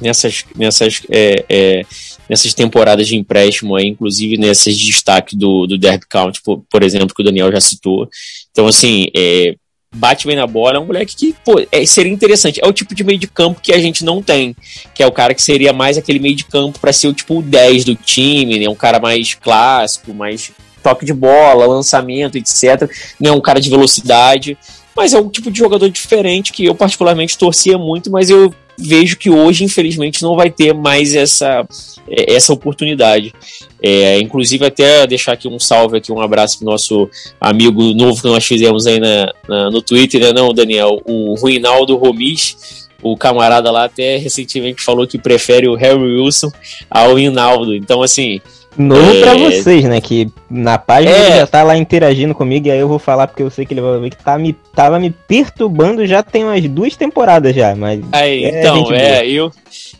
nessas, 0.00 0.44
nessas, 0.54 1.02
é, 1.10 1.44
é, 1.48 1.86
nessas 2.28 2.54
temporadas 2.54 3.08
de 3.08 3.16
empréstimo 3.16 3.74
aí, 3.74 3.88
inclusive 3.88 4.38
nesses 4.38 4.78
destaques 4.78 5.34
do, 5.34 5.66
do 5.66 5.76
Derby 5.76 6.06
County, 6.08 6.40
por, 6.40 6.62
por, 6.70 6.84
exemplo, 6.84 7.12
que 7.14 7.20
o 7.20 7.24
Daniel 7.24 7.50
já 7.50 7.60
citou. 7.60 8.08
Então, 8.52 8.68
assim, 8.68 9.08
é, 9.14 9.56
bate 9.92 10.24
bem 10.24 10.36
na 10.36 10.46
bola, 10.46 10.76
é 10.76 10.80
um 10.80 10.86
moleque 10.86 11.16
que 11.16 11.34
pô, 11.44 11.60
é, 11.72 11.84
seria 11.84 12.12
interessante. 12.12 12.60
É 12.62 12.68
o 12.68 12.72
tipo 12.72 12.94
de 12.94 13.02
meio 13.02 13.18
de 13.18 13.26
campo 13.26 13.60
que 13.60 13.72
a 13.72 13.78
gente 13.80 14.04
não 14.04 14.22
tem, 14.22 14.54
que 14.94 15.02
é 15.02 15.06
o 15.06 15.12
cara 15.12 15.34
que 15.34 15.42
seria 15.42 15.72
mais 15.72 15.98
aquele 15.98 16.20
meio 16.20 16.36
de 16.36 16.44
campo 16.44 16.78
para 16.78 16.92
ser 16.92 17.08
o 17.08 17.12
tipo 17.12 17.42
10 17.42 17.84
do 17.84 17.96
time, 17.96 18.56
né? 18.56 18.68
um 18.68 18.74
cara 18.76 19.00
mais 19.00 19.34
clássico, 19.34 20.14
mais 20.14 20.52
toque 20.80 21.04
de 21.04 21.12
bola, 21.12 21.66
lançamento, 21.66 22.38
etc. 22.38 22.88
Não 23.18 23.32
é 23.32 23.36
um 23.36 23.40
cara 23.40 23.60
de 23.60 23.68
velocidade 23.68 24.56
mas 24.98 25.14
é 25.14 25.20
um 25.20 25.28
tipo 25.28 25.48
de 25.48 25.56
jogador 25.56 25.88
diferente 25.88 26.52
que 26.52 26.64
eu 26.64 26.74
particularmente 26.74 27.38
torcia 27.38 27.78
muito, 27.78 28.10
mas 28.10 28.28
eu 28.28 28.52
vejo 28.76 29.16
que 29.16 29.30
hoje, 29.30 29.62
infelizmente, 29.62 30.24
não 30.24 30.34
vai 30.34 30.50
ter 30.50 30.74
mais 30.74 31.14
essa, 31.14 31.64
é, 32.08 32.34
essa 32.34 32.52
oportunidade. 32.52 33.32
É, 33.80 34.18
inclusive, 34.18 34.66
até 34.66 35.06
deixar 35.06 35.34
aqui 35.34 35.46
um 35.46 35.60
salve, 35.60 35.98
aqui, 35.98 36.10
um 36.10 36.20
abraço 36.20 36.58
pro 36.58 36.66
nosso 36.66 37.08
amigo 37.40 37.94
novo 37.94 38.20
que 38.20 38.26
nós 38.26 38.44
fizemos 38.44 38.88
aí 38.88 38.98
na, 38.98 39.32
na 39.48 39.70
no 39.70 39.80
Twitter, 39.80 40.20
né, 40.20 40.32
não, 40.32 40.52
Daniel? 40.52 41.00
O 41.04 41.34
Ruinaldo 41.34 41.96
Romis. 41.96 42.88
O 43.00 43.16
camarada 43.16 43.70
lá 43.70 43.84
até 43.84 44.16
recentemente 44.16 44.82
falou 44.82 45.06
que 45.06 45.16
prefere 45.16 45.68
o 45.68 45.76
Harry 45.76 46.02
Wilson 46.02 46.50
ao 46.90 47.16
Hinaldo. 47.16 47.72
Então, 47.72 48.02
assim, 48.02 48.40
Novo 48.78 49.10
é... 49.10 49.20
pra 49.20 49.34
vocês, 49.34 49.84
né? 49.84 50.00
Que 50.00 50.30
na 50.48 50.78
página 50.78 51.12
é... 51.12 51.26
ele 51.26 51.36
já 51.40 51.46
tá 51.46 51.62
lá 51.62 51.76
interagindo 51.76 52.34
comigo 52.34 52.68
e 52.68 52.70
aí 52.70 52.78
eu 52.78 52.88
vou 52.88 52.98
falar 52.98 53.26
porque 53.26 53.42
eu 53.42 53.50
sei 53.50 53.66
que 53.66 53.74
ele 53.74 53.80
vai 53.80 53.98
ver 53.98 54.10
que 54.10 54.24
tá 54.24 54.38
me, 54.38 54.52
tava 54.74 54.98
me 55.00 55.10
perturbando 55.10 56.06
já 56.06 56.22
tem 56.22 56.44
umas 56.44 56.62
duas 56.68 56.94
temporadas 56.94 57.54
já, 57.54 57.74
mas... 57.74 58.00
Aí, 58.12 58.44
é 58.44 58.60
então, 58.60 58.92
é, 58.92 59.26
eu, 59.28 59.50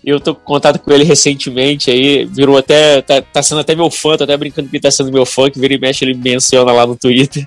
eu 0.05 0.21
tô 0.21 0.35
com 0.35 0.41
contato 0.41 0.79
com 0.79 0.93
ele 0.93 1.05
recentemente, 1.05 1.91
aí 1.91 2.25
virou 2.25 2.57
até. 2.57 3.03
Tá, 3.03 3.21
tá, 3.21 3.43
sendo 3.43 3.61
até 3.61 3.75
meu 3.75 3.91
fã, 3.91 4.17
tô 4.17 4.25
até 4.25 4.37
brincando 4.37 4.69
que 4.69 4.77
ele 4.77 4.83
tá 4.83 4.91
sendo 4.91 5.13
meu 5.13 5.27
fã, 5.27 5.51
que 5.51 5.59
vira 5.59 5.75
e 5.75 5.79
mexe, 5.79 6.05
ele 6.05 6.15
menciona 6.15 6.73
lá 6.73 6.87
no 6.87 6.97
Twitter. 6.97 7.47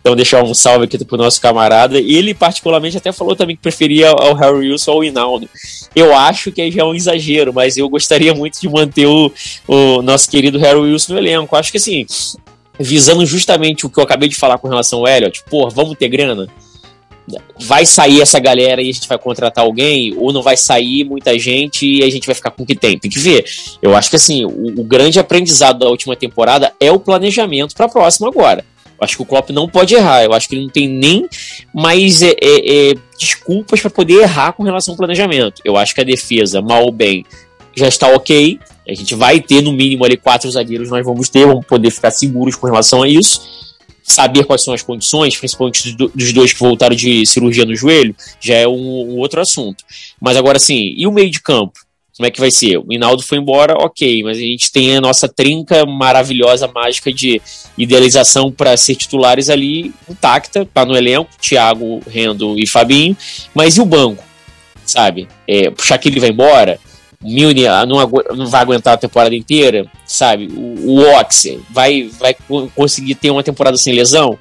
Então, 0.00 0.14
deixar 0.16 0.42
um 0.42 0.52
salve 0.52 0.84
aqui 0.84 1.02
pro 1.04 1.16
nosso 1.16 1.40
camarada. 1.40 1.98
E 1.98 2.14
ele, 2.14 2.34
particularmente, 2.34 2.96
até 2.96 3.12
falou 3.12 3.36
também 3.36 3.56
que 3.56 3.62
preferia 3.62 4.10
ao 4.10 4.34
Harry 4.34 4.70
Wilson 4.70 4.90
ou 4.90 4.96
ao 4.98 5.04
Hinaldo. 5.04 5.48
Eu 5.94 6.14
acho 6.14 6.50
que 6.52 6.60
aí 6.60 6.70
já 6.70 6.82
é 6.82 6.84
um 6.84 6.94
exagero, 6.94 7.52
mas 7.52 7.76
eu 7.76 7.88
gostaria 7.88 8.34
muito 8.34 8.60
de 8.60 8.68
manter 8.68 9.06
o, 9.06 9.32
o 9.66 10.02
nosso 10.02 10.30
querido 10.30 10.58
Harry 10.58 10.71
Wilson 10.80 11.12
no 11.12 11.18
elenco. 11.18 11.54
Acho 11.54 11.70
que 11.70 11.78
assim, 11.78 12.06
visando 12.78 13.24
justamente 13.26 13.86
o 13.86 13.90
que 13.90 13.98
eu 13.98 14.04
acabei 14.04 14.28
de 14.28 14.36
falar 14.36 14.58
com 14.58 14.68
relação 14.68 15.00
ao 15.00 15.08
Elliot, 15.08 15.44
pô, 15.48 15.68
vamos 15.68 15.96
ter 15.96 16.08
grana 16.08 16.48
vai 17.60 17.86
sair 17.86 18.20
essa 18.20 18.38
galera 18.38 18.82
e 18.82 18.88
a 18.88 18.92
gente 18.92 19.06
vai 19.06 19.18
contratar 19.18 19.64
alguém, 19.64 20.14
ou 20.16 20.32
não 20.32 20.42
vai 20.42 20.56
sair 20.56 21.04
muita 21.04 21.38
gente 21.38 21.86
e 21.86 22.02
a 22.02 22.10
gente 22.10 22.26
vai 22.26 22.34
ficar 22.34 22.50
com 22.50 22.62
o 22.62 22.66
que 22.66 22.74
tem. 22.74 22.98
Tem 22.98 23.10
que 23.10 23.18
ver. 23.18 23.44
Eu 23.80 23.96
acho 23.96 24.10
que 24.10 24.16
assim, 24.16 24.44
o, 24.44 24.80
o 24.80 24.84
grande 24.84 25.18
aprendizado 25.18 25.78
da 25.78 25.88
última 25.88 26.16
temporada 26.16 26.72
é 26.80 26.90
o 26.90 26.98
planejamento 26.98 27.74
para 27.74 27.86
a 27.86 27.88
próxima 27.88 28.28
agora. 28.28 28.64
Eu 28.84 29.04
acho 29.04 29.16
que 29.16 29.22
o 29.22 29.26
Klopp 29.26 29.50
não 29.50 29.68
pode 29.68 29.94
errar. 29.94 30.22
Eu 30.22 30.32
acho 30.32 30.48
que 30.48 30.54
ele 30.54 30.62
não 30.62 30.70
tem 30.70 30.88
nem 30.88 31.26
mais 31.74 32.22
é, 32.22 32.34
é, 32.40 32.90
é, 32.90 32.94
desculpas 33.18 33.80
para 33.80 33.90
poder 33.90 34.22
errar 34.22 34.52
com 34.52 34.62
relação 34.62 34.92
ao 34.92 34.98
planejamento. 34.98 35.60
Eu 35.64 35.76
acho 35.76 35.94
que 35.94 36.00
a 36.00 36.04
defesa, 36.04 36.60
mal 36.60 36.84
ou 36.84 36.92
bem, 36.92 37.24
já 37.74 37.88
está 37.88 38.08
ok. 38.08 38.58
A 38.88 38.94
gente 38.94 39.14
vai 39.14 39.40
ter 39.40 39.62
no 39.62 39.72
mínimo 39.72 40.04
ali 40.04 40.16
quatro 40.16 40.50
zagueiros, 40.50 40.90
nós 40.90 41.04
vamos 41.04 41.28
ter, 41.28 41.46
vamos 41.46 41.64
poder 41.66 41.90
ficar 41.90 42.10
seguros 42.10 42.56
com 42.56 42.66
relação 42.66 43.02
a 43.02 43.08
isso 43.08 43.62
saber 44.02 44.44
quais 44.44 44.62
são 44.62 44.74
as 44.74 44.82
condições, 44.82 45.36
principalmente 45.36 45.94
dos 45.94 46.32
dois 46.32 46.52
que 46.52 46.58
voltaram 46.58 46.94
de 46.94 47.24
cirurgia 47.24 47.64
no 47.64 47.74
joelho, 47.74 48.14
já 48.40 48.54
é 48.54 48.66
um, 48.66 48.72
um, 48.74 49.16
outro 49.18 49.40
assunto. 49.40 49.84
Mas 50.20 50.36
agora 50.36 50.58
sim, 50.58 50.94
e 50.96 51.06
o 51.06 51.12
meio 51.12 51.30
de 51.30 51.40
campo? 51.40 51.72
Como 52.16 52.26
é 52.26 52.30
que 52.30 52.40
vai 52.40 52.50
ser? 52.50 52.76
O 52.76 52.92
Hinaldo 52.92 53.22
foi 53.22 53.38
embora, 53.38 53.74
ok, 53.78 54.22
mas 54.22 54.36
a 54.36 54.40
gente 54.40 54.70
tem 54.70 54.96
a 54.96 55.00
nossa 55.00 55.28
trinca 55.28 55.86
maravilhosa, 55.86 56.68
mágica 56.68 57.10
de 57.10 57.40
idealização 57.76 58.52
para 58.52 58.76
ser 58.76 58.96
titulares 58.96 59.48
ali 59.48 59.94
intacta, 60.08 60.68
tá 60.74 60.84
no 60.84 60.94
elenco, 60.94 61.30
Thiago, 61.40 62.02
Rendo 62.06 62.58
e 62.58 62.66
Fabinho, 62.66 63.16
mas 63.54 63.76
e 63.76 63.80
o 63.80 63.86
banco? 63.86 64.22
Sabe? 64.84 65.26
É, 65.48 65.70
puxar 65.70 65.96
que 65.96 66.08
ele 66.08 66.20
vai 66.20 66.28
embora, 66.28 66.78
Milne 67.22 67.64
não, 67.86 68.10
não, 68.34 68.46
vai 68.46 68.60
aguentar 68.60 68.94
a 68.94 68.98
temporada 68.98 69.34
inteira, 69.34 69.86
sabe? 70.04 70.48
O, 70.54 70.90
o 70.90 71.18
Ox 71.18 71.46
vai, 71.70 72.10
vai 72.18 72.34
conseguir 72.74 73.14
ter 73.14 73.30
uma 73.30 73.42
temporada 73.42 73.76
sem 73.76 73.94
lesão? 73.94 74.38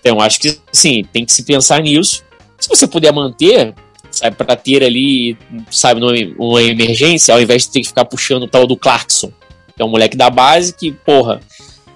Então, 0.00 0.20
acho 0.20 0.40
que 0.40 0.58
sim, 0.72 1.04
tem 1.12 1.24
que 1.24 1.32
se 1.32 1.42
pensar 1.42 1.82
nisso. 1.82 2.24
Se 2.58 2.68
você 2.68 2.86
puder 2.86 3.12
manter, 3.12 3.74
sabe, 4.10 4.36
para 4.36 4.56
ter 4.56 4.82
ali, 4.82 5.36
sabe, 5.70 6.00
uma 6.38 6.62
emergência, 6.62 7.34
ao 7.34 7.40
invés 7.40 7.62
de 7.62 7.70
ter 7.70 7.80
que 7.80 7.88
ficar 7.88 8.04
puxando 8.04 8.44
o 8.44 8.48
tal 8.48 8.66
do 8.66 8.76
Clarkson, 8.76 9.32
que 9.74 9.82
é 9.82 9.84
um 9.84 9.88
moleque 9.90 10.16
da 10.16 10.30
base 10.30 10.74
que, 10.74 10.92
porra, 10.92 11.40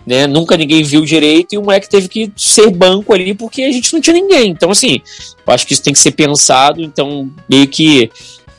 né, 0.06 0.26
nunca 0.26 0.56
ninguém 0.56 0.82
viu 0.82 1.04
direito 1.04 1.54
e 1.54 1.58
o 1.58 1.62
moleque 1.62 1.88
teve 1.88 2.08
que 2.08 2.30
ser 2.36 2.70
banco 2.70 3.14
ali 3.14 3.34
porque 3.34 3.62
a 3.62 3.72
gente 3.72 3.92
não 3.92 4.00
tinha 4.00 4.14
ninguém. 4.14 4.50
Então, 4.50 4.70
assim, 4.70 5.00
eu 5.46 5.52
acho 5.54 5.66
que 5.66 5.72
isso 5.72 5.82
tem 5.82 5.92
que 5.92 5.98
ser 5.98 6.12
pensado. 6.12 6.82
Então, 6.82 7.30
meio 7.48 7.66
que 7.66 8.10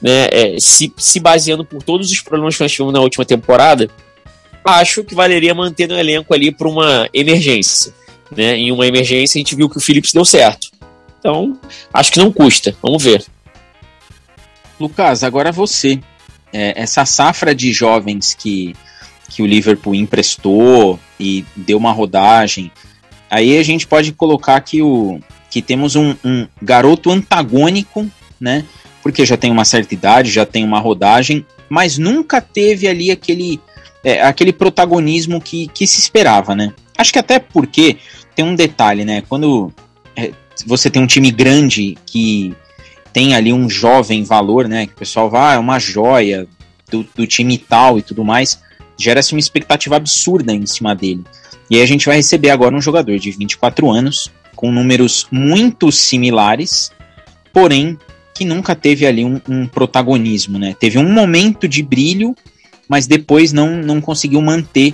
né, 0.01 0.27
é, 0.31 0.55
se, 0.60 0.93
se 0.97 1.19
baseando 1.19 1.65
por 1.65 1.81
todos 1.81 2.12
os 2.12 2.21
problemas 2.21 2.55
que 2.55 2.63
nós 2.63 2.71
tivemos 2.71 2.93
na 2.93 3.01
última 3.01 3.25
temporada, 3.25 3.89
acho 4.63 5.03
que 5.03 5.13
valeria 5.13 5.53
manter 5.53 5.88
no 5.88 5.97
elenco 5.97 6.34
ali 6.34 6.51
para 6.51 6.67
uma 6.67 7.08
emergência. 7.13 7.93
Né? 8.36 8.58
Em 8.58 8.71
uma 8.71 8.88
emergência, 8.88 9.38
a 9.38 9.41
gente 9.41 9.55
viu 9.55 9.69
que 9.69 9.77
o 9.77 9.81
Phillips 9.81 10.13
deu 10.13 10.25
certo. 10.25 10.69
Então, 11.19 11.58
acho 11.93 12.12
que 12.12 12.19
não 12.19 12.31
custa. 12.31 12.75
Vamos 12.81 13.03
ver. 13.03 13.23
Lucas, 14.79 15.23
agora 15.23 15.51
você. 15.51 15.99
É, 16.53 16.81
essa 16.81 17.05
safra 17.05 17.53
de 17.53 17.73
jovens 17.73 18.34
que, 18.34 18.75
que 19.29 19.41
o 19.41 19.45
Liverpool 19.45 19.93
emprestou 19.93 20.99
e 21.19 21.43
deu 21.55 21.77
uma 21.77 21.91
rodagem, 21.91 22.71
aí 23.29 23.58
a 23.58 23.63
gente 23.63 23.86
pode 23.86 24.13
colocar 24.13 24.62
que, 24.62 24.81
o, 24.81 25.19
que 25.49 25.62
temos 25.62 25.95
um, 25.95 26.15
um 26.23 26.47
garoto 26.62 27.12
antagônico, 27.12 28.10
né? 28.39 28.63
Porque 29.05 29.23
já 29.23 29.37
tem 29.37 29.51
uma 29.51 29.63
certa 29.63 29.93
idade, 29.93 30.31
já 30.31 30.47
tem 30.47 30.65
uma 30.65 30.79
rodagem, 30.79 31.45
mas 31.69 31.95
nunca 31.95 32.41
teve 32.41 32.87
ali 32.87 33.11
aquele, 33.11 33.61
é, 34.03 34.23
aquele 34.23 34.51
protagonismo 34.51 35.39
que, 35.39 35.67
que 35.67 35.85
se 35.85 35.99
esperava, 35.99 36.55
né? 36.55 36.73
Acho 36.97 37.13
que 37.13 37.19
até 37.19 37.37
porque 37.37 37.97
tem 38.35 38.43
um 38.43 38.55
detalhe, 38.55 39.05
né? 39.05 39.21
Quando 39.29 39.71
é, 40.15 40.31
você 40.65 40.89
tem 40.89 41.03
um 41.03 41.05
time 41.05 41.29
grande 41.29 41.95
que 42.03 42.51
tem 43.13 43.35
ali 43.35 43.53
um 43.53 43.69
jovem 43.69 44.23
valor, 44.23 44.67
né? 44.67 44.87
Que 44.87 44.93
o 44.93 44.97
pessoal 44.97 45.29
vai, 45.29 45.53
ah, 45.53 45.57
é 45.57 45.59
uma 45.59 45.77
joia 45.77 46.47
do, 46.89 47.05
do 47.15 47.27
time 47.27 47.59
tal 47.59 47.99
e 47.99 48.01
tudo 48.01 48.25
mais, 48.25 48.59
gera-se 48.97 49.33
uma 49.33 49.39
expectativa 49.39 49.97
absurda 49.97 50.51
em 50.51 50.65
cima 50.65 50.95
dele. 50.95 51.23
E 51.69 51.75
aí 51.75 51.83
a 51.83 51.87
gente 51.87 52.07
vai 52.07 52.15
receber 52.15 52.49
agora 52.49 52.75
um 52.75 52.81
jogador 52.81 53.19
de 53.19 53.29
24 53.29 53.87
anos, 53.87 54.31
com 54.55 54.71
números 54.71 55.27
muito 55.29 55.91
similares, 55.91 56.91
porém 57.53 57.99
que 58.35 58.43
nunca 58.43 58.75
teve 58.75 59.07
ali 59.07 59.23
um, 59.23 59.39
um, 59.47 59.65
protagonismo, 59.65 60.59
né? 60.59 60.75
Teve 60.77 60.99
um 60.99 61.09
momento 61.09 61.69
de 61.69 61.81
brilho, 61.81 62.35
mas 62.87 63.07
depois 63.07 63.53
não, 63.53 63.77
não 63.77 64.01
conseguiu 64.01 64.41
manter 64.41 64.93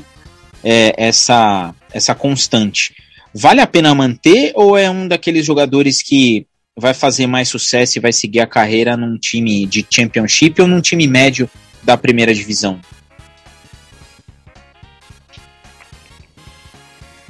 é, 0.64 0.94
essa, 0.96 1.74
essa 1.92 2.14
constante. 2.14 2.94
Vale 3.34 3.60
a 3.60 3.66
pena 3.66 3.96
manter 3.96 4.52
ou 4.54 4.78
é 4.78 4.88
um 4.90 5.08
daqueles 5.08 5.44
jogadores 5.44 6.04
que 6.04 6.46
vai 6.78 6.94
fazer 6.94 7.26
mais 7.26 7.50
sucesso 7.50 7.98
e 7.98 8.02
vai 8.02 8.14
seguir 8.14 8.42
a 8.42 8.48
carreira 8.48 8.96
num 8.96 9.18
time 9.18 9.66
de 9.66 9.86
championship 9.90 10.62
ou 10.62 10.68
num 10.68 10.80
time 10.80 11.08
médio 11.08 11.50
da 11.84 11.98
primeira 11.98 12.36
divisão? 12.36 12.80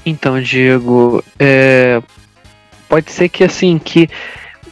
Então, 0.05 0.41
Diego, 0.41 1.23
é, 1.39 2.01
pode 2.89 3.11
ser 3.11 3.29
que 3.29 3.43
assim 3.43 3.79
que 3.79 4.09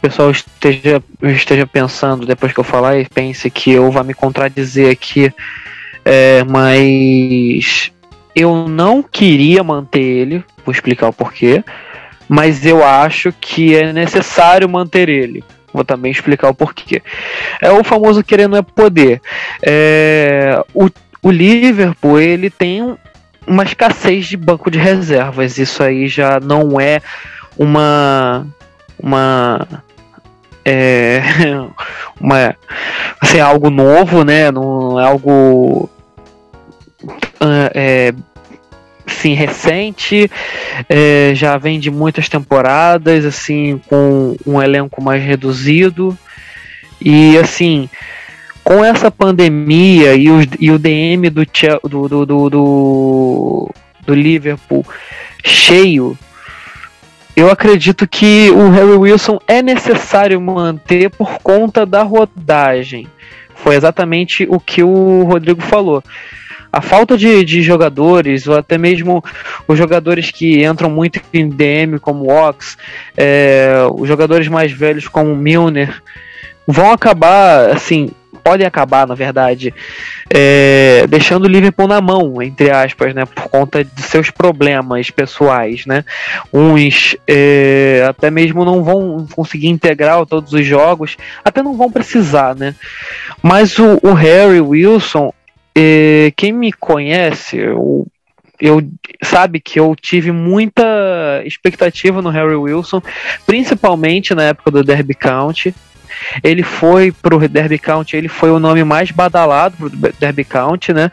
o 0.00 0.08
pessoal 0.08 0.30
esteja, 0.30 1.02
esteja 1.22 1.66
pensando, 1.66 2.24
depois 2.24 2.54
que 2.54 2.58
eu 2.58 2.64
falar, 2.64 2.98
e 2.98 3.06
pense 3.06 3.50
que 3.50 3.70
eu 3.70 3.90
vá 3.90 4.02
me 4.02 4.14
contradizer 4.14 4.90
aqui, 4.90 5.30
é, 6.02 6.42
mas 6.44 7.92
eu 8.34 8.66
não 8.66 9.02
queria 9.02 9.62
manter 9.62 10.00
ele, 10.00 10.44
vou 10.64 10.72
explicar 10.72 11.08
o 11.08 11.12
porquê, 11.12 11.62
mas 12.26 12.64
eu 12.64 12.82
acho 12.82 13.30
que 13.38 13.74
é 13.74 13.92
necessário 13.92 14.66
manter 14.66 15.10
ele. 15.10 15.44
Vou 15.70 15.84
também 15.84 16.10
explicar 16.10 16.48
o 16.48 16.54
porquê. 16.54 17.02
É 17.60 17.70
o 17.70 17.84
famoso 17.84 18.24
querendo 18.24 18.56
é 18.56 18.62
poder. 18.62 19.20
É, 19.62 20.64
o, 20.72 20.88
o 21.22 21.30
Liverpool 21.30 22.18
ele 22.18 22.48
tem 22.48 22.96
uma 23.46 23.64
escassez 23.64 24.26
de 24.26 24.36
banco 24.38 24.70
de 24.70 24.78
reservas. 24.78 25.58
Isso 25.58 25.82
aí 25.82 26.08
já 26.08 26.40
não 26.40 26.80
é 26.80 27.02
uma 27.58 28.46
uma 29.02 29.82
é 30.64 31.22
uma 32.20 32.56
assim, 33.20 33.40
algo 33.40 33.70
novo, 33.70 34.24
né? 34.24 34.50
Não 34.50 34.98
é 34.98 35.04
algo 35.04 35.88
ah, 37.40 37.70
é, 37.74 38.12
sim 39.06 39.34
recente, 39.34 40.30
é, 40.88 41.32
já 41.34 41.56
vem 41.56 41.78
de 41.78 41.90
muitas 41.90 42.28
temporadas, 42.28 43.24
assim, 43.24 43.80
com 43.88 44.36
um 44.46 44.62
elenco 44.62 45.02
mais 45.02 45.22
reduzido 45.22 46.16
e 47.00 47.38
assim 47.38 47.88
com 48.62 48.84
essa 48.84 49.10
pandemia 49.10 50.14
e, 50.14 50.30
os, 50.30 50.46
e 50.60 50.70
o 50.70 50.78
DM 50.78 51.30
do, 51.30 51.44
do, 51.88 52.08
do, 52.08 52.50
do, 52.50 53.70
do 54.06 54.14
Liverpool 54.14 54.86
cheio 55.44 56.16
eu 57.40 57.50
acredito 57.50 58.06
que 58.06 58.50
o 58.50 58.68
Harry 58.68 58.92
Wilson 58.92 59.38
é 59.48 59.62
necessário 59.62 60.38
manter 60.40 61.08
por 61.08 61.38
conta 61.38 61.86
da 61.86 62.02
rodagem. 62.02 63.06
Foi 63.54 63.74
exatamente 63.74 64.46
o 64.48 64.60
que 64.60 64.82
o 64.82 65.24
Rodrigo 65.24 65.62
falou. 65.62 66.02
A 66.70 66.82
falta 66.82 67.16
de, 67.16 67.42
de 67.44 67.62
jogadores, 67.62 68.46
ou 68.46 68.56
até 68.56 68.76
mesmo 68.76 69.24
os 69.66 69.78
jogadores 69.78 70.30
que 70.30 70.64
entram 70.64 70.90
muito 70.90 71.20
em 71.32 71.48
DM, 71.48 71.98
como 71.98 72.30
Ox, 72.30 72.76
é, 73.16 73.72
os 73.94 74.06
jogadores 74.06 74.46
mais 74.46 74.70
velhos, 74.70 75.08
como 75.08 75.34
Milner, 75.34 76.02
vão 76.66 76.92
acabar 76.92 77.70
assim 77.70 78.10
podem 78.50 78.66
acabar, 78.66 79.06
na 79.06 79.14
verdade, 79.14 79.72
é, 80.28 81.06
deixando 81.08 81.44
o 81.44 81.48
Liverpool 81.48 81.86
na 81.86 82.00
mão, 82.00 82.42
entre 82.42 82.68
aspas, 82.68 83.14
né, 83.14 83.24
por 83.24 83.44
conta 83.44 83.84
de 83.84 84.02
seus 84.02 84.28
problemas 84.28 85.08
pessoais, 85.08 85.86
né. 85.86 86.04
Uns 86.52 87.16
é, 87.28 88.04
até 88.08 88.28
mesmo 88.28 88.64
não 88.64 88.82
vão 88.82 89.24
conseguir 89.32 89.68
integrar 89.68 90.26
todos 90.26 90.52
os 90.52 90.66
jogos, 90.66 91.16
até 91.44 91.62
não 91.62 91.76
vão 91.76 91.92
precisar, 91.92 92.56
né. 92.56 92.74
Mas 93.40 93.78
o, 93.78 94.00
o 94.02 94.14
Harry 94.14 94.60
Wilson, 94.60 95.32
é, 95.72 96.32
quem 96.36 96.50
me 96.50 96.72
conhece, 96.72 97.56
eu 97.56 98.04
eu 98.60 98.82
sabe 99.22 99.60
que 99.60 99.80
eu 99.80 99.96
tive 99.96 100.30
muita 100.30 100.82
expectativa 101.44 102.20
no 102.20 102.30
Harry 102.30 102.54
Wilson, 102.54 103.02
principalmente 103.46 104.34
na 104.34 104.44
época 104.44 104.70
do 104.70 104.84
Derby 104.84 105.14
County. 105.14 105.74
Ele 106.42 106.62
foi 106.62 107.10
pro 107.10 107.48
Derby 107.48 107.78
County, 107.78 108.16
ele 108.16 108.28
foi 108.28 108.50
o 108.50 108.58
nome 108.58 108.84
mais 108.84 109.10
badalado 109.10 109.76
pro 109.76 110.12
Derby 110.18 110.44
County, 110.44 110.92
né? 110.92 111.10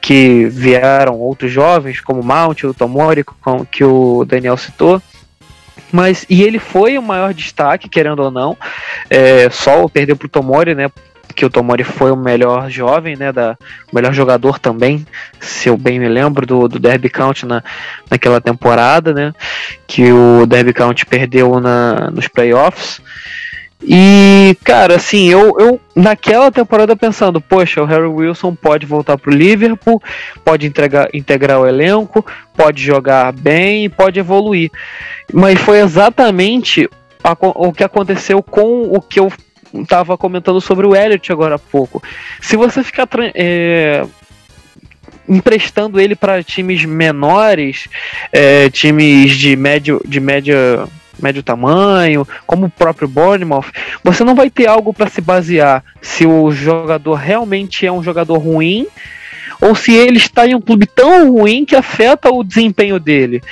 Que 0.00 0.46
vieram 0.46 1.14
outros 1.18 1.50
jovens, 1.50 2.00
como 2.00 2.22
Mount, 2.22 2.62
o 2.62 2.74
Tomori, 2.74 3.24
que 3.70 3.82
o 3.82 4.24
Daniel 4.24 4.56
citou. 4.56 5.02
Mas, 5.90 6.26
e 6.28 6.42
ele 6.42 6.58
foi 6.58 6.98
o 6.98 7.02
maior 7.02 7.32
destaque, 7.32 7.88
querendo 7.88 8.20
ou 8.20 8.30
não. 8.30 8.56
É, 9.08 9.48
só 9.50 9.88
perdeu 9.88 10.16
pro 10.16 10.28
Tomori, 10.28 10.74
né? 10.74 10.90
Que 11.34 11.44
o 11.44 11.50
Tomori 11.50 11.84
foi 11.84 12.10
o 12.10 12.16
melhor 12.16 12.70
jovem, 12.70 13.16
né, 13.16 13.32
da, 13.32 13.56
o 13.90 13.94
melhor 13.94 14.12
jogador 14.12 14.58
também, 14.58 15.06
se 15.40 15.68
eu 15.68 15.76
bem 15.76 15.98
me 15.98 16.08
lembro, 16.08 16.46
do, 16.46 16.68
do 16.68 16.78
Derby 16.78 17.08
County 17.08 17.46
na, 17.46 17.62
naquela 18.10 18.40
temporada, 18.40 19.12
né, 19.12 19.32
que 19.86 20.12
o 20.12 20.46
Derby 20.46 20.72
County 20.72 21.04
perdeu 21.04 21.60
na, 21.60 22.10
nos 22.10 22.28
playoffs. 22.28 23.00
E, 23.82 24.56
cara, 24.64 24.96
assim, 24.96 25.28
eu, 25.28 25.54
eu 25.60 25.80
naquela 25.94 26.50
temporada 26.50 26.96
pensando, 26.96 27.40
poxa, 27.40 27.82
o 27.82 27.84
Harry 27.84 28.06
Wilson 28.06 28.54
pode 28.54 28.86
voltar 28.86 29.18
pro 29.18 29.30
Liverpool, 29.30 30.02
pode 30.42 30.66
entregar, 30.66 31.08
integrar 31.12 31.60
o 31.60 31.66
elenco, 31.66 32.24
pode 32.56 32.82
jogar 32.82 33.32
bem, 33.32 33.90
pode 33.90 34.18
evoluir. 34.18 34.70
Mas 35.32 35.60
foi 35.60 35.80
exatamente 35.80 36.88
a, 37.22 37.36
o 37.38 37.72
que 37.72 37.84
aconteceu 37.84 38.42
com 38.42 38.90
o 38.90 39.00
que 39.00 39.20
eu 39.20 39.30
estava 39.74 40.16
comentando 40.16 40.60
sobre 40.60 40.86
o 40.86 40.94
Elliot 40.94 41.32
agora 41.32 41.56
há 41.56 41.58
pouco. 41.58 42.02
Se 42.40 42.56
você 42.56 42.82
ficar 42.82 43.08
é, 43.34 44.06
emprestando 45.28 46.00
ele 46.00 46.14
para 46.14 46.42
times 46.42 46.84
menores, 46.84 47.88
é, 48.32 48.70
times 48.70 49.32
de 49.32 49.56
médio, 49.56 50.00
de 50.04 50.20
média 50.20 50.86
médio 51.18 51.42
tamanho, 51.42 52.28
como 52.46 52.66
o 52.66 52.70
próprio 52.70 53.08
Bournemouth, 53.08 53.66
você 54.04 54.22
não 54.22 54.34
vai 54.34 54.50
ter 54.50 54.66
algo 54.66 54.92
para 54.92 55.08
se 55.08 55.22
basear 55.22 55.82
se 56.02 56.26
o 56.26 56.50
jogador 56.50 57.14
realmente 57.14 57.86
é 57.86 57.92
um 57.92 58.02
jogador 58.02 58.36
ruim 58.36 58.86
ou 59.60 59.74
se 59.74 59.94
ele 59.94 60.18
está 60.18 60.46
em 60.46 60.54
um 60.54 60.60
clube 60.60 60.86
tão 60.86 61.32
ruim 61.32 61.64
que 61.64 61.76
afeta 61.76 62.30
o 62.30 62.44
desempenho 62.44 62.98
dele. 62.98 63.42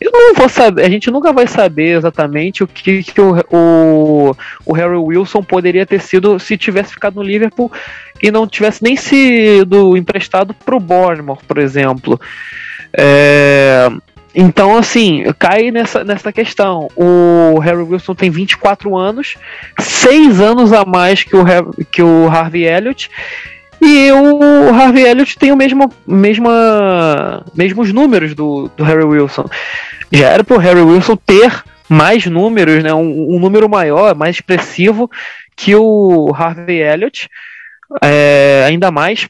Eu 0.00 0.10
não 0.12 0.34
vou 0.34 0.48
saber, 0.48 0.84
a 0.84 0.90
gente 0.90 1.10
nunca 1.10 1.32
vai 1.32 1.46
saber 1.46 1.96
exatamente 1.96 2.64
o 2.64 2.66
que, 2.66 3.02
que 3.02 3.20
o, 3.20 3.36
o, 3.50 4.36
o, 4.66 4.72
Harry 4.72 4.96
Wilson 4.96 5.42
poderia 5.42 5.86
ter 5.86 6.00
sido 6.00 6.38
se 6.38 6.58
tivesse 6.58 6.94
ficado 6.94 7.14
no 7.14 7.22
Liverpool 7.22 7.70
e 8.22 8.30
não 8.30 8.46
tivesse 8.46 8.82
nem 8.82 8.96
sido 8.96 9.96
emprestado 9.96 10.52
para 10.52 10.76
o 10.76 10.80
Bournemouth, 10.80 11.38
por 11.46 11.58
exemplo. 11.58 12.20
É, 12.92 13.88
então, 14.34 14.76
assim, 14.76 15.24
cai 15.38 15.70
nessa, 15.70 16.02
nessa 16.02 16.32
questão. 16.32 16.88
O 16.96 17.58
Harry 17.60 17.82
Wilson 17.82 18.14
tem 18.14 18.30
24 18.30 18.96
anos, 18.96 19.36
6 19.78 20.40
anos 20.40 20.72
a 20.72 20.84
mais 20.84 21.22
que 21.22 21.36
o, 21.36 21.44
que 21.90 22.02
o 22.02 22.26
Harvey 22.28 22.64
Elliott, 22.64 23.08
e 23.80 24.10
o 24.12 24.68
Harvey 24.74 25.04
Elliott 25.04 25.38
tem 25.38 25.52
o 25.52 25.56
mesmo, 25.56 25.92
mesma, 26.06 27.44
mesmos 27.54 27.92
números 27.92 28.34
do, 28.34 28.70
do 28.76 28.84
Harry 28.84 29.04
Wilson. 29.04 29.46
Já 30.10 30.28
era 30.28 30.44
pro 30.44 30.58
Harry 30.58 30.80
Wilson 30.80 31.16
ter 31.16 31.62
mais 31.88 32.26
números, 32.26 32.82
né, 32.82 32.94
um, 32.94 33.34
um 33.34 33.38
número 33.38 33.68
maior, 33.68 34.14
mais 34.14 34.36
expressivo 34.36 35.10
que 35.56 35.74
o 35.74 36.32
Harvey 36.34 36.80
Elliott, 36.80 37.28
é, 38.02 38.64
ainda 38.66 38.90
mais 38.90 39.28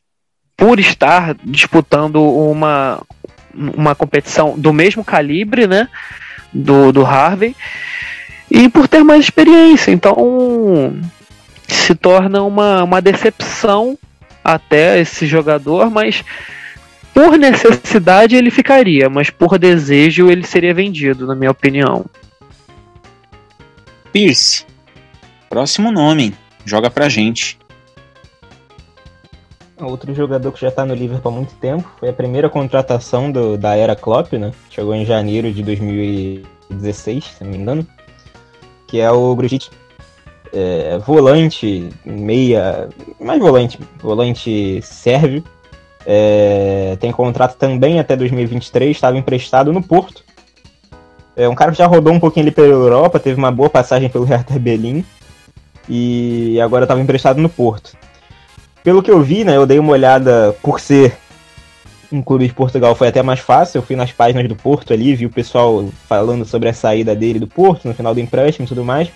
por 0.56 0.78
estar 0.78 1.34
disputando 1.42 2.22
uma, 2.22 3.02
uma 3.54 3.94
competição 3.94 4.54
do 4.56 4.72
mesmo 4.72 5.04
calibre, 5.04 5.66
né, 5.66 5.88
do, 6.52 6.92
do 6.92 7.04
Harvey, 7.04 7.56
e 8.50 8.68
por 8.68 8.86
ter 8.86 9.02
mais 9.02 9.24
experiência. 9.24 9.90
Então 9.90 10.16
se 11.66 11.94
torna 11.94 12.42
uma, 12.42 12.84
uma 12.84 13.00
decepção 13.02 13.98
até 14.44 15.00
esse 15.00 15.26
jogador, 15.26 15.90
mas 15.90 16.22
por 17.14 17.38
necessidade 17.38 18.36
ele 18.36 18.50
ficaria, 18.50 19.08
mas 19.08 19.30
por 19.30 19.58
desejo 19.58 20.28
ele 20.28 20.44
seria 20.44 20.74
vendido, 20.74 21.26
na 21.26 21.34
minha 21.34 21.50
opinião. 21.50 22.04
Pierce, 24.12 24.66
próximo 25.48 25.90
nome, 25.90 26.34
joga 26.64 26.90
pra 26.90 27.08
gente. 27.08 27.58
Outro 29.80 30.14
jogador 30.14 30.52
que 30.52 30.60
já 30.60 30.68
está 30.68 30.84
no 30.84 30.94
Liverpool 30.94 31.32
há 31.32 31.34
muito 31.34 31.54
tempo, 31.56 31.90
foi 31.98 32.08
a 32.08 32.12
primeira 32.12 32.48
contratação 32.48 33.30
do, 33.30 33.58
da 33.58 33.74
era 33.74 33.96
Klopp, 33.96 34.32
né? 34.34 34.52
Chegou 34.70 34.94
em 34.94 35.04
janeiro 35.04 35.52
de 35.52 35.62
2016, 35.62 37.24
se 37.24 37.44
não 37.44 37.50
me 37.50 37.58
engano, 37.58 37.86
que 38.86 39.00
é 39.00 39.10
o 39.10 39.34
Grujic 39.34 39.68
é, 40.54 40.98
volante, 40.98 41.88
meia, 42.04 42.88
mais 43.20 43.40
volante, 43.40 43.78
volante 44.00 44.80
sérvio. 44.82 45.42
É, 46.06 46.96
tem 47.00 47.10
contrato 47.10 47.56
também 47.56 47.98
até 47.98 48.14
2023, 48.14 48.96
estava 48.96 49.18
emprestado 49.18 49.72
no 49.72 49.82
Porto. 49.82 50.22
É 51.36 51.48
um 51.48 51.54
cara 51.54 51.72
que 51.72 51.78
já 51.78 51.86
rodou 51.86 52.12
um 52.12 52.20
pouquinho 52.20 52.46
ali 52.46 52.54
pela 52.54 52.68
Europa, 52.68 53.18
teve 53.18 53.36
uma 53.36 53.50
boa 53.50 53.68
passagem 53.68 54.08
pelo 54.08 54.24
Hertha 54.24 54.56
Berlim 54.58 55.04
e 55.88 56.60
agora 56.60 56.84
estava 56.84 57.00
emprestado 57.00 57.40
no 57.40 57.48
Porto. 57.48 57.96
Pelo 58.84 59.02
que 59.02 59.10
eu 59.10 59.20
vi, 59.20 59.44
né, 59.44 59.56
eu 59.56 59.66
dei 59.66 59.78
uma 59.78 59.92
olhada 59.92 60.54
por 60.62 60.78
ser 60.78 61.16
um 62.12 62.22
clube 62.22 62.46
de 62.46 62.54
Portugal 62.54 62.94
foi 62.94 63.08
até 63.08 63.22
mais 63.22 63.40
fácil. 63.40 63.78
Eu 63.78 63.82
fui 63.82 63.96
nas 63.96 64.12
páginas 64.12 64.46
do 64.48 64.54
Porto 64.54 64.92
ali, 64.92 65.16
vi 65.16 65.26
o 65.26 65.30
pessoal 65.30 65.88
falando 66.06 66.44
sobre 66.44 66.68
a 66.68 66.74
saída 66.74 67.16
dele 67.16 67.40
do 67.40 67.48
Porto 67.48 67.88
no 67.88 67.94
final 67.94 68.14
do 68.14 68.20
empréstimo 68.20 68.66
e 68.66 68.68
tudo 68.68 68.84
mais. 68.84 69.10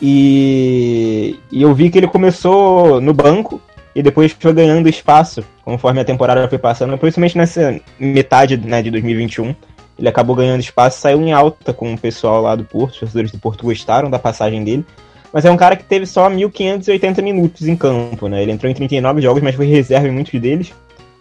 E, 0.00 1.38
e 1.50 1.62
eu 1.62 1.74
vi 1.74 1.90
que 1.90 1.98
ele 1.98 2.06
começou 2.06 3.00
no 3.00 3.14
banco 3.14 3.60
e 3.94 4.02
depois 4.02 4.32
foi 4.38 4.52
ganhando 4.52 4.88
espaço 4.88 5.44
conforme 5.64 6.00
a 6.00 6.04
temporada 6.04 6.48
foi 6.48 6.58
passando, 6.58 6.96
principalmente 6.98 7.38
nessa 7.38 7.80
metade 7.98 8.56
né, 8.56 8.82
de 8.82 8.90
2021. 8.90 9.54
Ele 9.98 10.08
acabou 10.08 10.34
ganhando 10.34 10.60
espaço, 10.60 11.00
saiu 11.00 11.22
em 11.22 11.32
alta 11.32 11.72
com 11.72 11.94
o 11.94 11.98
pessoal 11.98 12.42
lá 12.42 12.54
do 12.54 12.64
Porto, 12.64 12.94
os 12.94 12.98
torcedores 13.00 13.30
do 13.30 13.38
Porto 13.38 13.64
gostaram 13.64 14.10
da 14.10 14.18
passagem 14.18 14.62
dele. 14.62 14.84
Mas 15.32 15.44
é 15.44 15.50
um 15.50 15.56
cara 15.56 15.76
que 15.76 15.84
teve 15.84 16.06
só 16.06 16.28
1.580 16.28 17.22
minutos 17.22 17.66
em 17.66 17.74
campo, 17.74 18.28
né? 18.28 18.42
Ele 18.42 18.52
entrou 18.52 18.70
em 18.70 18.74
39 18.74 19.20
jogos, 19.20 19.42
mas 19.42 19.54
foi 19.54 19.66
reserva 19.66 20.06
em 20.06 20.12
muitos 20.12 20.38
deles. 20.40 20.72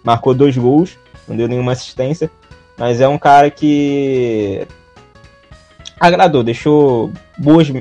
Marcou 0.03 0.33
dois 0.33 0.57
gols, 0.57 0.97
não 1.27 1.35
deu 1.35 1.47
nenhuma 1.47 1.71
assistência. 1.71 2.29
Mas 2.77 2.99
é 2.99 3.07
um 3.07 3.17
cara 3.17 3.49
que 3.49 4.67
agradou, 5.99 6.43
deixou 6.43 7.11
boas 7.37 7.71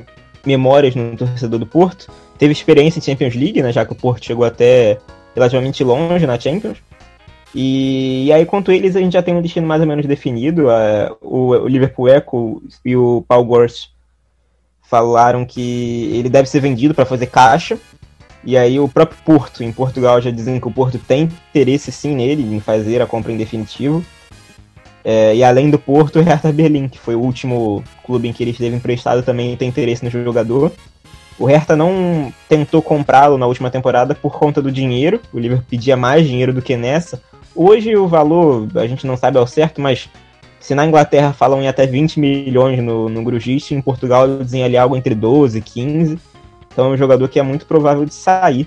memórias 0.44 0.94
no 0.94 1.16
torcedor 1.16 1.58
do 1.58 1.66
Porto. 1.66 2.10
Teve 2.38 2.52
experiência 2.52 2.98
em 2.98 3.02
Champions 3.02 3.34
League, 3.34 3.62
né, 3.62 3.72
já 3.72 3.84
que 3.84 3.92
o 3.92 3.96
Porto 3.96 4.24
chegou 4.24 4.44
até 4.44 4.98
relativamente 5.34 5.82
longe 5.84 6.26
na 6.26 6.38
Champions. 6.38 6.78
E, 7.54 8.26
e 8.26 8.32
aí, 8.32 8.46
quanto 8.46 8.72
eles, 8.72 8.96
a 8.96 9.00
gente 9.00 9.12
já 9.12 9.22
tem 9.22 9.34
um 9.34 9.42
destino 9.42 9.66
mais 9.66 9.80
ou 9.80 9.86
menos 9.86 10.06
definido. 10.06 10.68
Uh, 10.68 11.16
o, 11.20 11.48
o, 11.50 11.68
Liverpool 11.68 12.08
Echo 12.08 12.62
e 12.84 12.96
o 12.96 13.24
Paul 13.28 13.44
Gorst 13.44 13.90
falaram 14.82 15.44
que 15.44 16.10
ele 16.12 16.28
deve 16.28 16.48
ser 16.48 16.60
vendido 16.60 16.94
para 16.94 17.04
fazer 17.04 17.26
caixa. 17.26 17.78
E 18.44 18.56
aí 18.56 18.80
o 18.80 18.88
próprio 18.88 19.18
Porto, 19.24 19.62
em 19.62 19.72
Portugal, 19.72 20.20
já 20.20 20.30
dizem 20.30 20.58
que 20.58 20.66
o 20.66 20.72
Porto 20.72 20.98
tem 20.98 21.30
interesse 21.50 21.92
sim 21.92 22.16
nele, 22.16 22.42
em 22.42 22.60
fazer 22.60 23.00
a 23.00 23.06
compra 23.06 23.32
em 23.32 23.36
definitivo. 23.36 24.04
É, 25.04 25.34
e 25.34 25.42
além 25.42 25.70
do 25.70 25.78
Porto, 25.78 26.18
o 26.20 26.22
Hertha 26.22 26.52
Berlim, 26.52 26.88
que 26.88 26.98
foi 26.98 27.14
o 27.14 27.20
último 27.20 27.82
clube 28.04 28.28
em 28.28 28.32
que 28.32 28.42
ele 28.42 28.52
esteve 28.52 28.76
emprestado, 28.76 29.22
também 29.22 29.56
tem 29.56 29.68
interesse 29.68 30.04
no 30.04 30.10
jogador. 30.10 30.72
O 31.38 31.46
Hertha 31.46 31.74
não 31.74 32.32
tentou 32.48 32.82
comprá-lo 32.82 33.38
na 33.38 33.46
última 33.46 33.70
temporada 33.70 34.14
por 34.14 34.38
conta 34.38 34.60
do 34.60 34.70
dinheiro. 34.70 35.20
O 35.32 35.38
Liverpool 35.38 35.66
pedia 35.68 35.96
mais 35.96 36.26
dinheiro 36.26 36.52
do 36.52 36.62
que 36.62 36.76
nessa. 36.76 37.20
Hoje 37.54 37.96
o 37.96 38.06
valor 38.06 38.68
a 38.76 38.86
gente 38.86 39.06
não 39.06 39.16
sabe 39.16 39.38
ao 39.38 39.46
certo, 39.46 39.80
mas 39.80 40.08
se 40.60 40.74
na 40.74 40.86
Inglaterra 40.86 41.32
falam 41.32 41.60
em 41.60 41.68
até 41.68 41.86
20 41.86 42.20
milhões 42.20 42.82
no, 42.82 43.08
no 43.08 43.24
Grujic, 43.24 43.74
em 43.74 43.82
Portugal 43.82 44.38
dizem 44.38 44.62
ali 44.62 44.76
algo 44.76 44.96
entre 44.96 45.14
12 45.14 45.58
e 45.58 45.62
15. 45.62 46.18
Então 46.72 46.86
é 46.86 46.88
um 46.90 46.96
jogador 46.96 47.28
que 47.28 47.38
é 47.38 47.42
muito 47.42 47.66
provável 47.66 48.04
de 48.04 48.14
sair 48.14 48.66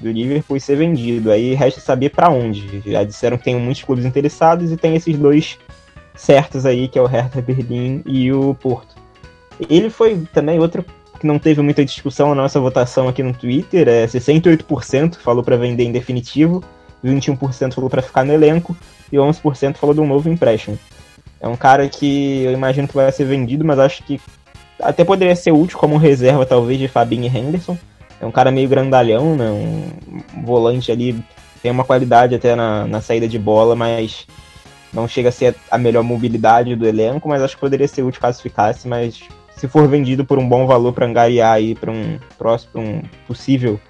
do 0.00 0.10
Liverpool 0.10 0.56
e 0.56 0.60
ser 0.60 0.76
vendido. 0.76 1.30
Aí 1.30 1.54
resta 1.54 1.80
saber 1.80 2.10
para 2.10 2.30
onde. 2.30 2.82
Já 2.86 3.04
disseram 3.04 3.38
que 3.38 3.44
tem 3.44 3.56
muitos 3.56 3.82
clubes 3.82 4.04
interessados 4.04 4.72
e 4.72 4.76
tem 4.76 4.96
esses 4.96 5.16
dois 5.16 5.58
certos 6.14 6.66
aí, 6.66 6.88
que 6.88 6.98
é 6.98 7.02
o 7.02 7.06
Hertha 7.06 7.40
Berlim 7.40 8.02
e 8.06 8.32
o 8.32 8.54
Porto. 8.54 8.94
Ele 9.68 9.90
foi 9.90 10.26
também 10.32 10.58
outro 10.58 10.84
que 11.18 11.26
não 11.26 11.38
teve 11.38 11.60
muita 11.60 11.84
discussão 11.84 12.30
na 12.30 12.42
nossa 12.42 12.58
votação 12.58 13.08
aqui 13.08 13.22
no 13.22 13.34
Twitter. 13.34 13.88
É 13.88 14.06
68% 14.06 15.16
falou 15.16 15.44
para 15.44 15.56
vender 15.56 15.84
em 15.84 15.92
definitivo, 15.92 16.64
21% 17.04 17.74
falou 17.74 17.90
para 17.90 18.02
ficar 18.02 18.24
no 18.24 18.32
elenco 18.32 18.76
e 19.12 19.16
11% 19.16 19.76
falou 19.76 19.94
de 19.94 20.00
um 20.00 20.06
novo 20.06 20.28
empréstimo. 20.30 20.78
É 21.38 21.48
um 21.48 21.56
cara 21.56 21.88
que 21.88 22.42
eu 22.44 22.52
imagino 22.52 22.88
que 22.88 22.94
vai 22.94 23.10
ser 23.12 23.24
vendido, 23.24 23.64
mas 23.64 23.78
acho 23.78 24.02
que 24.02 24.20
até 24.80 25.04
poderia 25.04 25.36
ser 25.36 25.52
útil 25.52 25.78
como 25.78 25.96
reserva, 25.96 26.44
talvez, 26.44 26.78
de 26.78 26.88
Fabinho 26.88 27.24
e 27.24 27.38
Henderson. 27.38 27.78
É 28.20 28.26
um 28.26 28.30
cara 28.30 28.50
meio 28.50 28.68
grandalhão, 28.68 29.34
né? 29.34 29.50
Um 29.50 30.42
volante 30.44 30.92
ali, 30.92 31.22
tem 31.62 31.70
uma 31.70 31.84
qualidade 31.84 32.34
até 32.34 32.54
na, 32.54 32.86
na 32.86 33.00
saída 33.00 33.26
de 33.26 33.38
bola, 33.38 33.74
mas 33.74 34.26
não 34.92 35.08
chega 35.08 35.28
a 35.28 35.32
ser 35.32 35.54
a 35.70 35.78
melhor 35.78 36.02
mobilidade 36.02 36.76
do 36.76 36.86
elenco, 36.86 37.28
mas 37.28 37.42
acho 37.42 37.54
que 37.54 37.60
poderia 37.60 37.88
ser 37.88 38.02
útil 38.02 38.20
caso 38.20 38.42
ficasse, 38.42 38.86
mas 38.86 39.20
se 39.56 39.68
for 39.68 39.86
vendido 39.88 40.24
por 40.24 40.38
um 40.38 40.48
bom 40.48 40.66
valor 40.66 40.92
para 40.92 41.06
angariar 41.06 41.52
aí 41.52 41.74
para 41.74 41.90
um 41.90 42.18
próximo, 42.38 42.82
um 42.82 43.02
possível 43.26 43.80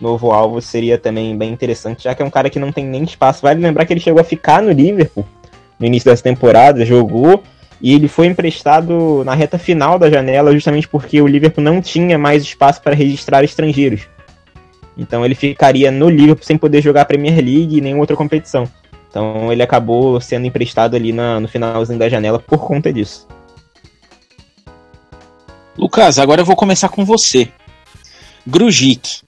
novo 0.00 0.30
alvo, 0.30 0.60
seria 0.60 0.96
também 0.96 1.36
bem 1.36 1.52
interessante, 1.52 2.04
já 2.04 2.14
que 2.14 2.22
é 2.22 2.24
um 2.24 2.30
cara 2.30 2.48
que 2.48 2.58
não 2.58 2.70
tem 2.70 2.86
nem 2.86 3.02
espaço. 3.02 3.42
Vale 3.42 3.60
lembrar 3.60 3.84
que 3.84 3.92
ele 3.92 4.00
chegou 4.00 4.20
a 4.20 4.24
ficar 4.24 4.62
no 4.62 4.70
Liverpool 4.70 5.26
no 5.78 5.86
início 5.86 6.10
dessa 6.10 6.22
temporada, 6.22 6.84
jogou 6.84 7.42
e 7.80 7.94
ele 7.94 8.08
foi 8.08 8.26
emprestado 8.26 9.22
na 9.24 9.34
reta 9.34 9.58
final 9.58 9.98
da 9.98 10.10
janela 10.10 10.52
justamente 10.52 10.88
porque 10.88 11.22
o 11.22 11.26
Liverpool 11.26 11.62
não 11.62 11.80
tinha 11.80 12.18
mais 12.18 12.42
espaço 12.42 12.82
para 12.82 12.94
registrar 12.94 13.44
estrangeiros. 13.44 14.08
Então 14.96 15.24
ele 15.24 15.36
ficaria 15.36 15.90
no 15.90 16.08
Liverpool 16.08 16.44
sem 16.44 16.58
poder 16.58 16.82
jogar 16.82 17.02
a 17.02 17.04
Premier 17.04 17.36
League 17.36 17.76
e 17.76 17.80
nenhuma 17.80 18.02
outra 18.02 18.16
competição. 18.16 18.68
Então 19.08 19.52
ele 19.52 19.62
acabou 19.62 20.20
sendo 20.20 20.46
emprestado 20.46 20.96
ali 20.96 21.12
na, 21.12 21.38
no 21.38 21.46
finalzinho 21.46 21.98
da 21.98 22.08
janela 22.08 22.40
por 22.40 22.58
conta 22.58 22.92
disso. 22.92 23.28
Lucas, 25.76 26.18
agora 26.18 26.40
eu 26.40 26.44
vou 26.44 26.56
começar 26.56 26.88
com 26.88 27.04
você. 27.04 27.48
Grujic, 28.44 29.20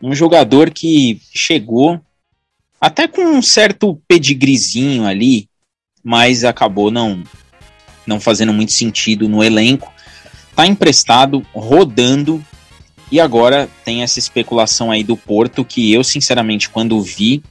um 0.00 0.14
jogador 0.14 0.70
que 0.70 1.20
chegou 1.34 2.00
até 2.80 3.08
com 3.08 3.22
um 3.22 3.42
certo 3.42 4.00
pedigrizinho 4.06 5.04
ali, 5.04 5.48
mas 6.04 6.44
acabou 6.44 6.90
não 6.90 7.24
não 8.06 8.20
fazendo 8.20 8.52
muito 8.52 8.72
sentido 8.72 9.28
no 9.28 9.42
elenco. 9.42 9.92
Tá 10.54 10.66
emprestado, 10.66 11.44
rodando, 11.54 12.42
e 13.10 13.20
agora 13.20 13.68
tem 13.84 14.02
essa 14.02 14.18
especulação 14.18 14.90
aí 14.90 15.04
do 15.04 15.16
Porto 15.16 15.64
que 15.64 15.92
eu, 15.92 16.02
sinceramente, 16.02 16.68
quando 16.68 17.00
vi, 17.00 17.42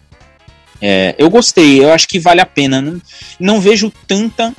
é, 0.81 1.15
eu 1.17 1.29
gostei, 1.29 1.81
eu 1.81 1.91
acho 1.93 2.07
que 2.07 2.19
vale 2.19 2.41
a 2.41 2.45
pena. 2.45 2.81
Não, 2.81 3.01
não 3.39 3.61
vejo 3.61 3.91
tanta 4.05 4.53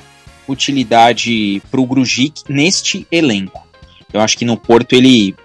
utilidade 0.47 1.61
para 1.69 1.79
o 1.79 1.85
Grujic 1.85 2.41
neste 2.49 3.05
elenco. 3.11 3.67
Eu 4.11 4.21
acho 4.21 4.37
que 4.37 4.45
no 4.45 4.57
Porto 4.57 4.93
ele, 4.93 5.35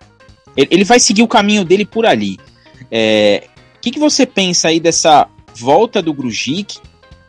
ele 0.56 0.84
vai 0.84 0.98
seguir 0.98 1.22
o 1.22 1.28
caminho 1.28 1.64
dele 1.64 1.84
por 1.84 2.06
ali. 2.06 2.38
O 2.80 2.86
é, 2.90 3.48
que, 3.80 3.90
que 3.90 3.98
você 3.98 4.24
pensa 4.24 4.68
aí 4.68 4.80
dessa 4.80 5.28
volta 5.54 6.00
do 6.00 6.14
Grujic 6.14 6.78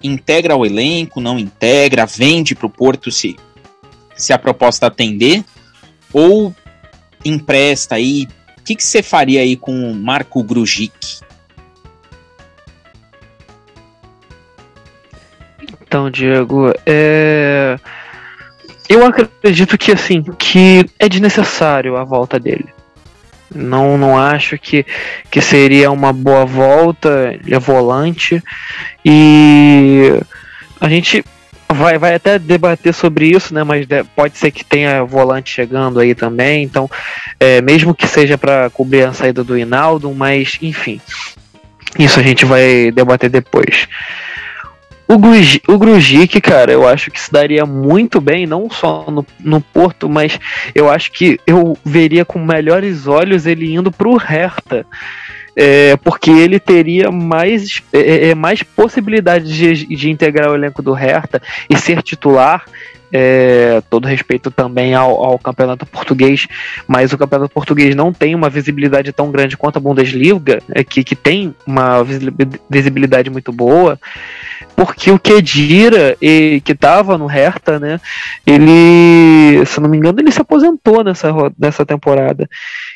integra 0.03 0.55
o 0.55 0.65
elenco, 0.65 1.21
não 1.21 1.39
integra, 1.39 2.05
vende 2.05 2.53
para 2.53 2.67
o 2.67 2.69
Porto 2.69 3.09
se, 3.09 3.37
se 4.15 4.33
a 4.33 4.37
proposta 4.37 4.87
atender, 4.87 5.43
ou 6.11 6.53
empresta 7.23 7.95
aí? 7.95 8.27
O 8.57 8.63
que, 8.63 8.81
você 8.81 9.03
faria 9.03 9.41
aí 9.41 9.55
com 9.55 9.91
o 9.91 9.95
Marco 9.95 10.43
Grujic? 10.43 11.21
Então, 15.81 16.09
Diego, 16.09 16.73
é... 16.85 17.77
eu 18.89 19.05
acredito 19.05 19.77
que 19.77 19.91
assim 19.91 20.23
que 20.23 20.85
é 20.97 21.07
desnecessário 21.07 21.95
a 21.97 22.03
volta 22.03 22.39
dele. 22.39 22.72
Não, 23.53 23.97
não 23.97 24.17
acho 24.17 24.57
que, 24.57 24.85
que 25.29 25.41
seria 25.41 25.91
uma 25.91 26.11
boa 26.11 26.45
volta. 26.45 27.37
Ele 27.43 27.55
é 27.55 27.59
volante. 27.59 28.41
E 29.05 30.19
a 30.79 30.89
gente 30.89 31.23
vai, 31.73 31.97
vai 31.97 32.15
até 32.15 32.37
debater 32.37 32.93
sobre 32.93 33.27
isso, 33.27 33.53
né? 33.53 33.63
Mas 33.63 33.85
pode 34.15 34.37
ser 34.37 34.51
que 34.51 34.63
tenha 34.63 35.03
volante 35.03 35.53
chegando 35.53 35.99
aí 35.99 36.15
também. 36.15 36.63
Então, 36.63 36.89
é, 37.39 37.61
mesmo 37.61 37.93
que 37.93 38.07
seja 38.07 38.37
para 38.37 38.69
cobrir 38.69 39.03
a 39.03 39.13
saída 39.13 39.43
do 39.43 39.57
Hinaldo, 39.57 40.13
mas 40.13 40.57
enfim. 40.61 41.01
Isso 41.97 42.19
a 42.19 42.23
gente 42.23 42.45
vai 42.45 42.91
debater 42.91 43.29
depois. 43.29 43.87
O, 45.07 45.17
Gruj, 45.17 45.61
o 45.67 45.77
Grujic, 45.77 46.39
cara, 46.39 46.71
eu 46.71 46.87
acho 46.87 47.11
que 47.11 47.19
se 47.19 47.31
daria 47.31 47.65
muito 47.65 48.21
bem, 48.21 48.45
não 48.45 48.69
só 48.69 49.05
no, 49.09 49.25
no 49.39 49.59
Porto, 49.59 50.09
mas 50.09 50.39
eu 50.73 50.89
acho 50.89 51.11
que 51.11 51.39
eu 51.45 51.77
veria 51.83 52.23
com 52.23 52.39
melhores 52.39 53.05
olhos 53.05 53.45
ele 53.45 53.73
indo 53.73 53.91
pro 53.91 54.15
Hertha. 54.15 54.85
É, 55.55 55.95
porque 55.97 56.31
ele 56.31 56.59
teria 56.59 57.11
mais, 57.11 57.83
é, 57.93 57.99
é, 57.99 58.29
é 58.29 58.35
mais 58.35 58.63
possibilidades 58.63 59.51
de, 59.51 59.85
de 59.85 60.09
integrar 60.09 60.49
o 60.49 60.55
elenco 60.55 60.81
do 60.81 60.93
Hertha 60.93 61.39
e 61.69 61.77
ser 61.77 62.01
titular. 62.01 62.65
É, 63.15 63.79
todo 63.91 64.07
respeito 64.07 64.49
também 64.49 64.95
ao, 64.95 65.23
ao, 65.23 65.37
campeonato 65.37 65.85
português, 65.85 66.47
mas 66.87 67.13
o 67.13 67.17
campeonato 67.19 67.53
português 67.53 67.95
não 67.95 68.11
tem 68.11 68.33
uma 68.33 68.49
visibilidade 68.49 69.13
tão 69.13 69.29
grande 69.29 69.55
quanto 69.55 69.77
a 69.77 69.79
Bundesliga, 69.79 70.63
é, 70.71 70.83
que, 70.83 71.03
que 71.03 71.15
tem 71.15 71.53
uma 71.67 72.03
visibilidade 72.67 73.29
muito 73.29 73.51
boa 73.51 73.99
porque 74.75 75.11
o 75.11 75.19
Kedira, 75.19 76.17
que 76.19 76.71
estava 76.71 77.17
no 77.17 77.25
Hertha, 77.25 77.79
né, 77.79 77.99
ele, 78.45 79.65
se 79.65 79.79
não 79.79 79.89
me 79.89 79.97
engano, 79.97 80.19
ele 80.19 80.31
se 80.31 80.41
aposentou 80.41 81.03
nessa, 81.03 81.29
nessa 81.57 81.85
temporada. 81.85 82.49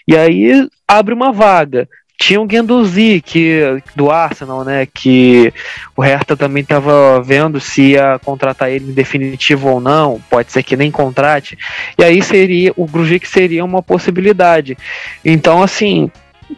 E 0.07 0.15
aí 0.15 0.67
abre 0.87 1.13
uma 1.13 1.31
vaga. 1.31 1.87
Tinha 2.19 2.41
o 2.41 2.45
Guendouzi, 2.45 3.21
que, 3.23 3.61
do 3.95 4.09
Arsenal, 4.09 4.65
né, 4.65 4.87
que 4.91 5.53
o 5.95 6.01
Hertha 6.01 6.35
também 6.35 6.63
estava 6.63 7.21
vendo 7.21 7.59
se 7.59 7.91
ia 7.91 8.19
contratar 8.25 8.71
ele 8.71 8.89
em 8.89 8.93
definitivo 8.93 9.69
ou 9.69 9.79
não, 9.79 10.19
pode 10.27 10.51
ser 10.51 10.63
que 10.63 10.75
nem 10.75 10.89
contrate. 10.89 11.55
E 11.95 12.03
aí 12.03 12.23
seria, 12.23 12.73
o 12.75 12.87
Grujic 12.87 13.27
seria 13.27 13.63
uma 13.63 13.83
possibilidade. 13.83 14.75
Então, 15.23 15.61
assim, 15.61 16.09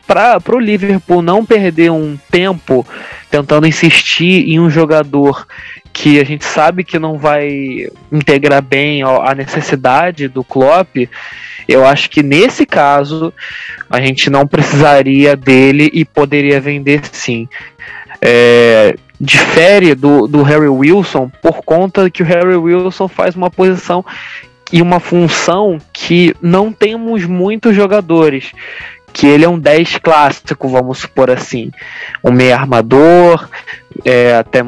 para 0.08 0.39
o 0.50 0.60
Liverpool 0.60 1.22
não 1.22 1.45
perder 1.45 1.91
um 1.91 2.17
tempo 2.32 2.86
tentando 3.30 3.68
insistir 3.68 4.50
em 4.50 4.60
um 4.60 4.70
jogador 4.70 5.46
que 5.94 6.20
a 6.20 6.24
gente 6.24 6.46
sabe 6.46 6.84
que 6.84 6.98
não 6.98 7.18
vai 7.18 7.88
integrar 8.12 8.62
bem 8.62 9.04
a 9.04 9.34
necessidade 9.36 10.28
do 10.28 10.44
Klopp, 10.44 10.96
eu 11.68 11.86
acho 11.86 12.10
que 12.10 12.24
nesse 12.24 12.65
caso 12.65 13.34
a 13.89 14.00
gente 14.02 14.30
não 14.30 14.48
precisaria 14.48 15.36
dele 15.36 15.89
e 15.94 16.06
poderia 16.06 16.60
vender 16.60 17.02
sim. 17.12 17.48
É, 18.22 18.96
difere 19.20 19.94
do, 19.94 20.28
do 20.28 20.42
Harry 20.44 20.68
Wilson 20.68 21.30
por 21.42 21.62
conta 21.63 22.10
que 22.10 22.24
o 22.24 22.26
Harry 22.26 22.56
Wilson 22.56 23.08
faz 23.08 23.36
uma 23.36 23.50
posição 23.50 24.04
e 24.72 24.82
uma 24.82 25.00
função 25.00 25.78
que 25.92 26.36
não 26.42 26.72
temos 26.72 27.26
muitos 27.26 27.76
jogadores 27.76 28.52
que 29.13 29.28
ele 29.28 29.45
é 29.45 29.50
um 29.50 29.60
10 29.60 29.98
clássico, 29.98 30.67
vamos 30.67 31.00
supor 31.00 31.30
assim. 31.30 31.72
Um 32.24 32.32
meio 32.32 32.54
armador, 32.54 33.50
é, 34.06 34.36
até 34.36 34.62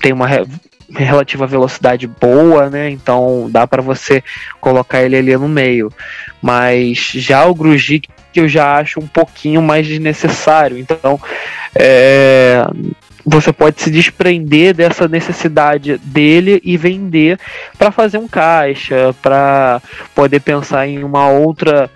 tem 0.00 0.12
uma 0.12 0.26
re 0.26 0.46
relativa 0.90 1.46
velocidade 1.46 2.06
boa, 2.06 2.70
né? 2.70 2.88
Então 2.90 3.46
dá 3.50 3.66
para 3.66 3.82
você 3.82 4.24
colocar 4.58 5.02
ele 5.02 5.16
ali 5.16 5.36
no 5.36 5.48
meio. 5.48 5.92
Mas 6.40 7.10
já 7.14 7.44
o 7.44 7.54
Grujic 7.54 8.08
eu 8.34 8.48
já 8.48 8.76
acho 8.76 9.00
um 9.00 9.06
pouquinho 9.06 9.60
mais 9.60 9.86
desnecessário. 9.86 10.78
Então 10.78 11.20
é, 11.74 12.64
você 13.24 13.52
pode 13.52 13.82
se 13.82 13.90
desprender 13.90 14.74
dessa 14.74 15.06
necessidade 15.06 15.98
dele 15.98 16.60
e 16.64 16.76
vender 16.76 17.38
para 17.76 17.92
fazer 17.92 18.16
um 18.18 18.28
caixa, 18.28 19.14
para 19.20 19.82
poder 20.14 20.40
pensar 20.40 20.86
em 20.86 21.04
uma 21.04 21.28
outra 21.28 21.90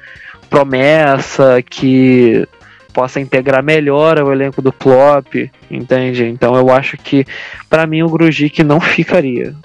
promessa 0.53 1.63
que 1.63 2.47
possa 2.93 3.19
integrar 3.19 3.63
melhor 3.63 4.19
o 4.19 4.31
elenco 4.31 4.61
do 4.61 4.71
Klopp, 4.71 5.35
entende? 5.71 6.27
Então 6.27 6.55
eu 6.55 6.71
acho 6.71 6.99
que 6.99 7.25
para 7.71 7.87
mim 7.87 8.03
o 8.03 8.11
Grujic 8.11 8.63
não 8.63 8.79
ficaria. 8.79 9.57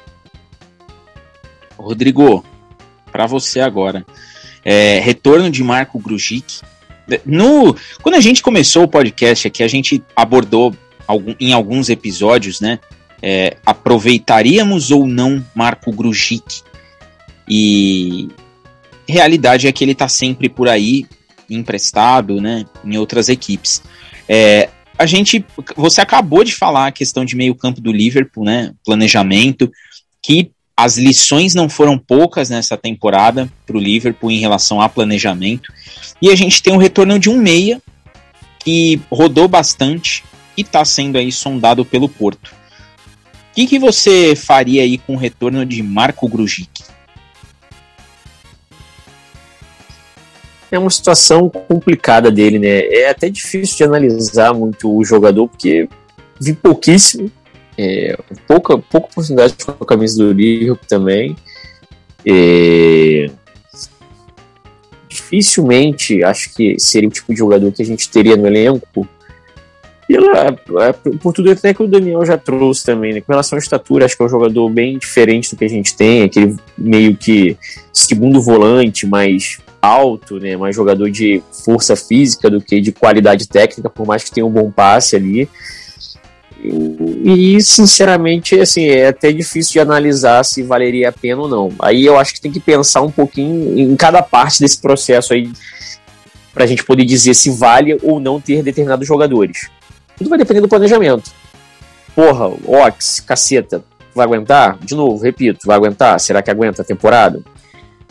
Rodrigo, 1.77 2.43
para 3.11 3.25
você 3.25 3.59
agora, 3.59 4.05
é, 4.63 4.99
retorno 4.99 5.51
de 5.51 5.61
Marco 5.61 5.99
Grujic. 5.99 6.61
No, 7.25 7.75
quando 8.01 8.15
a 8.15 8.21
gente 8.21 8.41
começou 8.41 8.83
o 8.83 8.88
podcast 8.88 9.45
aqui, 9.45 9.63
a 9.63 9.67
gente 9.67 10.01
abordou 10.15 10.73
algum, 11.05 11.35
em 11.38 11.51
alguns 11.51 11.89
episódios, 11.89 12.61
né? 12.61 12.79
É, 13.21 13.57
aproveitaríamos 13.65 14.89
ou 14.89 15.05
não 15.05 15.43
Marco 15.53 15.91
Grujic? 15.91 16.61
E 17.49 18.29
realidade 19.08 19.68
é 19.68 19.72
que 19.72 19.84
ele 19.84 19.93
está 19.93 20.08
sempre 20.08 20.49
por 20.49 20.68
aí, 20.68 21.05
emprestado, 21.49 22.41
né, 22.41 22.66
em 22.84 22.97
outras 22.97 23.30
equipes. 23.30 23.82
É, 24.28 24.70
a 24.97 25.05
gente, 25.05 25.45
você 25.76 26.01
acabou 26.01 26.43
de 26.43 26.53
falar 26.53 26.88
a 26.88 26.91
questão 26.91 27.24
de 27.24 27.36
meio 27.36 27.55
campo 27.55 27.80
do 27.80 27.91
Liverpool, 27.91 28.43
né, 28.43 28.74
planejamento, 28.84 29.72
que 30.22 30.51
as 30.76 30.97
lições 30.97 31.55
não 31.55 31.68
foram 31.68 31.97
poucas 31.97 32.49
nessa 32.49 32.78
temporada 32.78 33.51
para 33.66 33.78
o 33.78 33.80
Liverpool 33.80 34.30
em 34.30 34.39
relação 34.39 34.80
a 34.80 34.88
planejamento. 34.88 35.74
E 36.22 36.30
a 36.30 36.36
gente 36.36 36.62
tem 36.62 36.74
o 36.74 36.78
retorno 36.78 37.18
de 37.18 37.30
um 37.30 37.38
meia 37.38 37.82
que 38.60 39.01
rodou 39.10 39.47
bastante 39.47 40.24
e 40.55 40.62
está 40.62 40.84
sendo 40.86 41.18
aí 41.18 41.32
sondado 41.32 41.84
pelo 41.84 42.08
Porto. 42.08 42.53
O 43.51 43.55
que, 43.55 43.66
que 43.66 43.80
você 43.80 44.36
faria 44.36 44.84
aí 44.84 44.99
com 44.99 45.16
o 45.16 45.18
retorno 45.18 45.66
de 45.66 45.82
Marco 45.82 46.28
Grujic? 46.28 46.84
É 50.70 50.78
uma 50.78 50.89
situação 50.89 51.49
complicada 51.49 52.30
dele, 52.30 52.59
né? 52.59 52.82
É 52.88 53.09
até 53.09 53.30
difícil 53.30 53.78
de 53.78 53.84
analisar 53.84 54.53
muito 54.53 54.93
o 54.93 55.03
jogador, 55.03 55.47
porque 55.47 55.88
vi 56.39 56.53
pouquíssimo, 56.53 57.32
é, 57.78 58.18
pouca, 58.47 58.78
pouca 58.78 59.07
oportunidade 59.07 59.55
com 59.65 59.84
a 59.84 59.88
camisa 59.88 60.24
do 60.24 60.34
Liverpool 60.34 60.86
também. 60.88 61.36
É, 62.26 63.30
dificilmente 65.07 66.24
acho 66.24 66.53
que 66.53 66.80
seria 66.80 67.07
o 67.07 67.11
tipo 67.11 67.32
de 67.32 67.39
jogador 67.39 67.72
que 67.72 67.82
a 67.82 67.86
gente 67.86 68.09
teria 68.09 68.36
no 68.36 68.47
elenco. 68.47 69.07
Pela, 70.07 70.57
é, 70.86 70.93
por 70.93 71.34
tudo 71.34 71.51
até 71.51 71.74
que 71.74 71.84
o 71.84 71.88
Daniel 71.88 72.26
já 72.26 72.38
trouxe 72.38 72.86
também, 72.86 73.13
né? 73.13 73.22
Com 73.22 73.32
relação 73.32 73.57
à 73.57 73.59
estatura, 73.59 74.05
acho 74.05 74.15
que 74.15 74.24
é 74.24 74.26
um 74.26 74.30
jogador 74.30 74.70
bem 74.70 74.97
diferente 74.97 75.49
do 75.49 75.57
que 75.57 75.65
a 75.65 75.70
gente 75.70 75.95
tem, 75.97 76.24
aquele 76.24 76.55
meio 76.78 77.15
que 77.15 77.57
segundo 77.91 78.41
volante, 78.41 79.05
mais 79.05 79.59
alto, 79.88 80.39
né? 80.39 80.55
Mais 80.57 80.75
jogador 80.75 81.09
de 81.09 81.41
força 81.65 81.95
física 81.95 82.49
do 82.49 82.61
que 82.61 82.81
de 82.81 82.91
qualidade 82.91 83.47
técnica, 83.47 83.89
por 83.89 84.05
mais 84.05 84.23
que 84.23 84.31
tenha 84.31 84.45
um 84.45 84.51
bom 84.51 84.69
passe 84.69 85.15
ali. 85.15 85.49
E, 86.59 87.61
sinceramente, 87.61 88.59
assim, 88.59 88.85
é 88.85 89.07
até 89.07 89.31
difícil 89.31 89.73
de 89.73 89.79
analisar 89.79 90.43
se 90.43 90.63
valeria 90.63 91.09
a 91.09 91.11
pena 91.11 91.41
ou 91.41 91.47
não. 91.47 91.71
Aí 91.79 92.05
eu 92.05 92.17
acho 92.17 92.33
que 92.33 92.41
tem 92.41 92.51
que 92.51 92.59
pensar 92.59 93.01
um 93.01 93.11
pouquinho 93.11 93.79
em 93.79 93.95
cada 93.95 94.21
parte 94.21 94.59
desse 94.59 94.79
processo 94.81 95.33
aí 95.33 95.51
para 96.53 96.63
a 96.63 96.67
gente 96.67 96.83
poder 96.83 97.05
dizer 97.05 97.35
se 97.35 97.51
vale 97.51 97.97
ou 98.01 98.19
não 98.19 98.41
ter 98.41 98.63
determinados 98.63 99.07
jogadores. 99.07 99.69
Tudo 100.17 100.29
vai 100.29 100.39
depender 100.39 100.61
do 100.61 100.67
planejamento. 100.67 101.31
Porra, 102.15 102.47
Ox, 102.65 103.19
caceta, 103.19 103.83
vai 104.15 104.25
aguentar? 104.25 104.79
De 104.79 104.95
novo, 104.95 105.23
repito, 105.23 105.59
vai 105.67 105.77
aguentar? 105.77 106.19
Será 106.19 106.41
que 106.41 106.49
aguenta 106.49 106.81
a 106.81 106.85
temporada? 106.85 107.39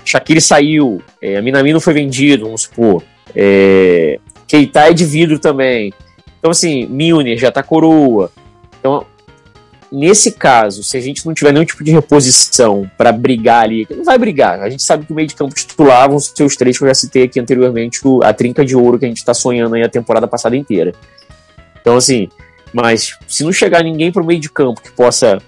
Shaqiri 0.07 0.41
saiu, 0.41 1.03
é, 1.21 1.41
Minamino 1.43 1.81
foi 1.81 1.93
vendido, 1.93 2.45
vamos 2.45 2.63
supor. 2.63 3.03
É, 3.35 4.19
Keita 4.47 4.89
é 4.89 4.93
de 4.93 5.05
vidro 5.05 5.39
também. 5.39 5.93
Então, 6.39 6.53
assim, 6.53 6.87
Milner 6.87 7.37
já 7.37 7.51
tá 7.51 7.63
coroa. 7.63 8.31
Então, 8.79 9.05
nesse 9.91 10.33
caso, 10.33 10.85
se 10.85 10.97
a 10.97 11.01
gente 11.01 11.27
não 11.27 11.35
tiver 11.35 11.53
nenhum 11.53 11.65
tipo 11.65 11.83
de 11.83 11.91
reposição 11.91 12.89
para 12.97 13.11
brigar 13.11 13.65
ali, 13.65 13.85
não 13.91 14.05
vai 14.05 14.17
brigar. 14.17 14.61
A 14.61 14.71
gente 14.71 14.85
sabe 14.85 15.05
que 15.05 15.13
o 15.13 15.17
meio 15.17 15.27
de 15.27 15.35
campo 15.35 15.55
titular 15.55 16.09
vão 16.09 16.21
ser 16.21 16.45
os 16.45 16.55
três 16.55 16.79
que 16.79 16.85
eu 16.85 16.89
já 16.89 16.95
citei 16.95 17.25
aqui 17.25 17.41
anteriormente, 17.41 18.01
a 18.23 18.33
trinca 18.33 18.65
de 18.65 18.77
ouro 18.77 18.99
que 18.99 19.05
a 19.05 19.09
gente 19.09 19.19
está 19.19 19.35
sonhando 19.35 19.75
aí 19.75 19.83
a 19.83 19.89
temporada 19.89 20.29
passada 20.29 20.57
inteira. 20.57 20.93
Então, 21.81 21.97
assim, 21.97 22.29
mas 22.73 23.17
se 23.27 23.43
não 23.43 23.53
chegar 23.53 23.83
ninguém 23.83 24.13
para 24.13 24.23
o 24.23 24.27
meio 24.27 24.39
de 24.39 24.51
campo 24.51 24.81
que 24.81 24.93
possa 24.93 25.43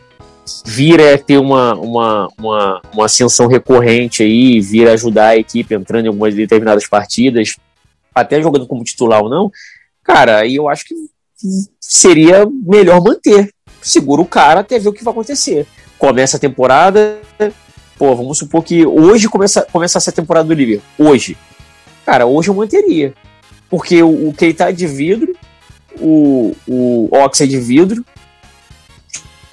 vir 0.64 1.00
a 1.00 1.18
ter 1.18 1.38
uma, 1.38 1.74
uma, 1.74 2.28
uma, 2.38 2.82
uma 2.92 3.04
ascensão 3.06 3.46
recorrente 3.46 4.22
aí, 4.22 4.60
vir 4.60 4.88
a 4.88 4.92
ajudar 4.92 5.28
a 5.28 5.36
equipe 5.36 5.74
entrando 5.74 6.06
em 6.06 6.08
algumas 6.08 6.34
determinadas 6.34 6.86
partidas, 6.86 7.56
até 8.14 8.42
jogando 8.42 8.66
como 8.66 8.84
titular 8.84 9.22
ou 9.22 9.30
não, 9.30 9.50
cara, 10.02 10.38
aí 10.38 10.56
eu 10.56 10.68
acho 10.68 10.84
que 10.84 10.94
seria 11.80 12.46
melhor 12.50 13.02
manter. 13.02 13.50
Segura 13.80 14.20
o 14.20 14.26
cara 14.26 14.60
até 14.60 14.78
ver 14.78 14.88
o 14.88 14.92
que 14.92 15.04
vai 15.04 15.12
acontecer. 15.12 15.66
Começa 15.98 16.36
a 16.36 16.40
temporada, 16.40 17.18
pô, 17.96 18.14
vamos 18.14 18.38
supor 18.38 18.62
que 18.64 18.84
hoje 18.84 19.28
começa, 19.28 19.62
começasse 19.62 20.10
a 20.10 20.12
temporada 20.12 20.48
do 20.48 20.54
Liverpool. 20.54 20.84
Hoje. 20.98 21.36
Cara, 22.04 22.26
hoje 22.26 22.48
eu 22.48 22.54
manteria. 22.54 23.14
Porque 23.68 24.02
o, 24.02 24.28
o 24.28 24.32
Keita 24.32 24.70
é 24.70 24.72
de 24.72 24.86
vidro, 24.86 25.36
o, 26.00 26.54
o 26.66 27.08
Ox 27.12 27.40
é 27.40 27.46
de 27.46 27.58
vidro, 27.58 28.04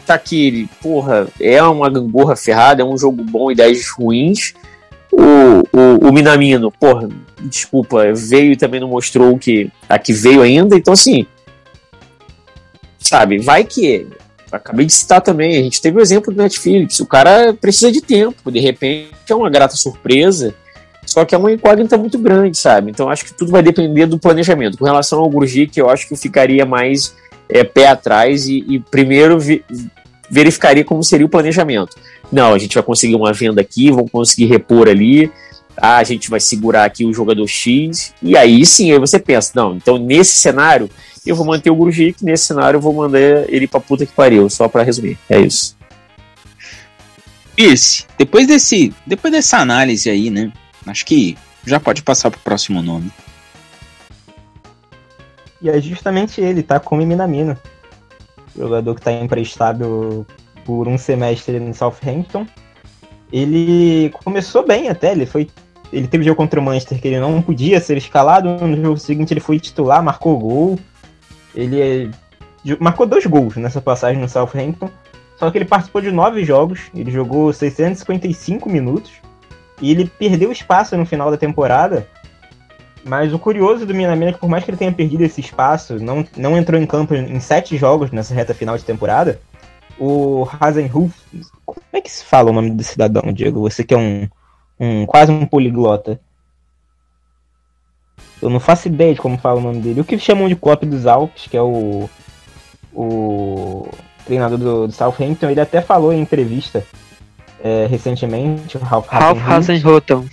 Takiri, 0.05 0.69
porra, 0.81 1.27
é 1.39 1.61
uma 1.63 1.89
gangorra 1.89 2.35
ferrada, 2.35 2.81
é 2.81 2.85
um 2.85 2.97
jogo 2.97 3.23
bom, 3.23 3.51
ideias 3.51 3.89
ruins. 3.89 4.53
O, 5.11 5.77
o, 5.77 6.09
o 6.09 6.13
Minamino, 6.13 6.71
porra, 6.71 7.09
desculpa, 7.41 8.13
veio 8.13 8.51
e 8.51 8.57
também 8.57 8.79
não 8.79 8.89
mostrou 8.89 9.37
que 9.37 9.71
a 9.87 9.97
que 9.97 10.13
veio 10.13 10.41
ainda. 10.41 10.75
Então, 10.75 10.93
assim, 10.93 11.25
sabe, 12.99 13.39
vai 13.39 13.63
que. 13.63 14.07
Acabei 14.51 14.85
de 14.85 14.93
citar 14.93 15.21
também, 15.21 15.57
a 15.57 15.63
gente 15.63 15.81
teve 15.81 15.97
o 15.97 16.01
exemplo 16.01 16.33
do 16.33 16.41
Netflix. 16.41 16.99
O 16.99 17.05
cara 17.05 17.53
precisa 17.53 17.91
de 17.91 17.99
tempo, 17.99 18.51
de 18.51 18.59
repente 18.59 19.11
é 19.29 19.35
uma 19.35 19.49
grata 19.49 19.75
surpresa. 19.75 20.53
Só 21.05 21.23
que 21.23 21.35
é 21.35 21.37
uma 21.37 21.51
incógnita 21.51 21.97
muito 21.97 22.17
grande, 22.17 22.57
sabe? 22.57 22.89
Então 22.89 23.09
acho 23.09 23.25
que 23.25 23.33
tudo 23.33 23.51
vai 23.51 23.61
depender 23.61 24.05
do 24.05 24.17
planejamento. 24.17 24.77
Com 24.77 24.85
relação 24.85 25.19
ao 25.19 25.29
Grujic, 25.29 25.77
eu 25.77 25.89
acho 25.89 26.07
que 26.07 26.15
ficaria 26.15 26.65
mais 26.65 27.15
é, 27.49 27.63
pé 27.63 27.87
atrás 27.87 28.47
e, 28.47 28.65
e 28.67 28.79
primeiro 28.79 29.39
vi, 29.39 29.63
verificaria 30.29 30.83
como 30.83 31.03
seria 31.03 31.25
o 31.25 31.29
planejamento. 31.29 31.95
Não, 32.31 32.53
a 32.53 32.57
gente 32.57 32.73
vai 32.73 32.83
conseguir 32.83 33.15
uma 33.15 33.33
venda 33.33 33.61
aqui, 33.61 33.91
vamos 33.91 34.11
conseguir 34.11 34.45
repor 34.45 34.87
ali, 34.87 35.31
ah, 35.77 35.97
a 35.97 36.03
gente 36.03 36.29
vai 36.29 36.39
segurar 36.39 36.85
aqui 36.85 37.05
o 37.05 37.13
jogador 37.13 37.47
X, 37.47 38.13
e 38.21 38.37
aí 38.37 38.65
sim, 38.65 38.91
aí 38.91 38.99
você 38.99 39.19
pensa, 39.19 39.51
não, 39.55 39.75
então 39.75 39.97
nesse 39.97 40.33
cenário 40.33 40.89
eu 41.25 41.35
vou 41.35 41.45
manter 41.45 41.69
o 41.69 41.75
Grujic, 41.75 42.23
nesse 42.23 42.45
cenário 42.45 42.77
eu 42.77 42.81
vou 42.81 42.93
mandar 42.93 43.19
ele 43.19 43.67
pra 43.67 43.79
puta 43.79 44.05
que 44.05 44.13
pariu, 44.13 44.49
só 44.49 44.67
para 44.67 44.83
resumir, 44.83 45.17
é 45.29 45.39
isso. 45.39 45.75
Pierce, 47.55 48.05
depois 48.17 48.47
desse, 48.47 48.93
depois 49.05 49.31
dessa 49.31 49.57
análise 49.57 50.09
aí, 50.09 50.29
né, 50.29 50.51
acho 50.85 51.05
que 51.05 51.37
já 51.65 51.79
pode 51.79 52.01
passar 52.03 52.29
pro 52.29 52.39
próximo 52.39 52.81
nome. 52.81 53.11
E 55.65 55.69
é 55.69 55.81
justamente 55.81 56.39
ele, 56.39 56.61
tá 56.61 56.79
com 56.79 56.95
o 56.95 57.03
Minamino. 57.03 57.57
Jogador 58.55 58.93
que 58.93 59.01
tá 59.01 59.11
emprestado 59.11 60.23
por 60.63 60.87
um 60.87 60.95
semestre 60.95 61.59
no 61.59 61.73
Southampton. 61.73 62.45
Ele 63.33 64.11
começou 64.23 64.63
bem 64.63 64.89
até, 64.89 65.13
ele 65.13 65.25
foi. 65.25 65.49
Ele 65.91 66.07
teve 66.07 66.23
jogo 66.23 66.37
contra 66.37 66.59
o 66.59 66.63
Manchester 66.63 67.01
que 67.01 67.07
ele 67.07 67.19
não 67.19 67.41
podia 67.41 67.81
ser 67.81 67.97
escalado. 67.97 68.47
No 68.47 68.79
jogo 68.79 68.99
seguinte 68.99 69.33
ele 69.33 69.39
foi 69.39 69.59
titular, 69.59 70.03
marcou 70.03 70.37
gol. 70.37 70.79
Ele 71.55 71.81
é, 71.81 72.11
marcou 72.79 73.07
dois 73.07 73.25
gols 73.25 73.55
nessa 73.55 73.81
passagem 73.81 74.21
no 74.21 74.29
Southampton. 74.29 74.91
Só 75.35 75.49
que 75.49 75.57
ele 75.57 75.65
participou 75.65 75.99
de 75.99 76.11
nove 76.11 76.45
jogos, 76.45 76.91
ele 76.93 77.09
jogou 77.09 77.51
655 77.51 78.69
minutos. 78.69 79.13
E 79.81 79.89
ele 79.89 80.05
perdeu 80.05 80.51
espaço 80.51 80.95
no 80.95 81.07
final 81.07 81.31
da 81.31 81.37
temporada 81.37 82.07
mas 83.05 83.31
o 83.31 83.39
curioso 83.39 83.85
do 83.85 83.93
Minamino 83.93 84.31
é 84.31 84.33
que 84.33 84.39
por 84.39 84.49
mais 84.49 84.63
que 84.63 84.71
ele 84.71 84.77
tenha 84.77 84.91
perdido 84.91 85.23
esse 85.23 85.39
espaço, 85.39 85.99
não, 85.99 86.25
não 86.35 86.57
entrou 86.57 86.81
em 86.81 86.87
campo 86.87 87.13
em 87.13 87.39
sete 87.39 87.77
jogos 87.77 88.09
nessa 88.09 88.33
reta 88.33 88.51
final 88.51 88.75
de 88.75 88.83
temporada, 88.83 89.39
o 89.99 90.47
Hasenhuf... 90.59 91.15
Como 91.63 91.81
é 91.93 92.01
que 92.01 92.11
se 92.11 92.25
fala 92.25 92.49
o 92.49 92.53
nome 92.53 92.71
do 92.71 92.83
cidadão, 92.83 93.31
Diego? 93.31 93.61
Você 93.61 93.83
que 93.83 93.93
é 93.93 93.97
um, 93.97 94.27
um 94.79 95.05
quase 95.05 95.31
um 95.31 95.45
poliglota. 95.45 96.19
Eu 98.41 98.49
não 98.49 98.59
faço 98.59 98.87
ideia 98.87 99.13
de 99.13 99.21
como 99.21 99.37
fala 99.37 99.59
o 99.59 99.63
nome 99.63 99.81
dele. 99.81 100.01
O 100.01 100.03
que 100.03 100.17
chamam 100.17 100.47
de 100.47 100.55
Klopp 100.55 100.83
dos 100.83 101.05
Alpes, 101.05 101.45
que 101.45 101.55
é 101.55 101.61
o, 101.61 102.09
o 102.91 103.87
treinador 104.25 104.57
do, 104.57 104.87
do 104.87 104.93
Southampton, 104.93 105.51
ele 105.51 105.61
até 105.61 105.79
falou 105.79 106.11
em 106.11 106.21
entrevista 106.21 106.83
é, 107.63 107.85
recentemente, 107.85 108.77
o 108.77 108.81
Ralph, 108.81 109.07
Ralph 109.07 109.47
Hasenhutton. 109.47 110.25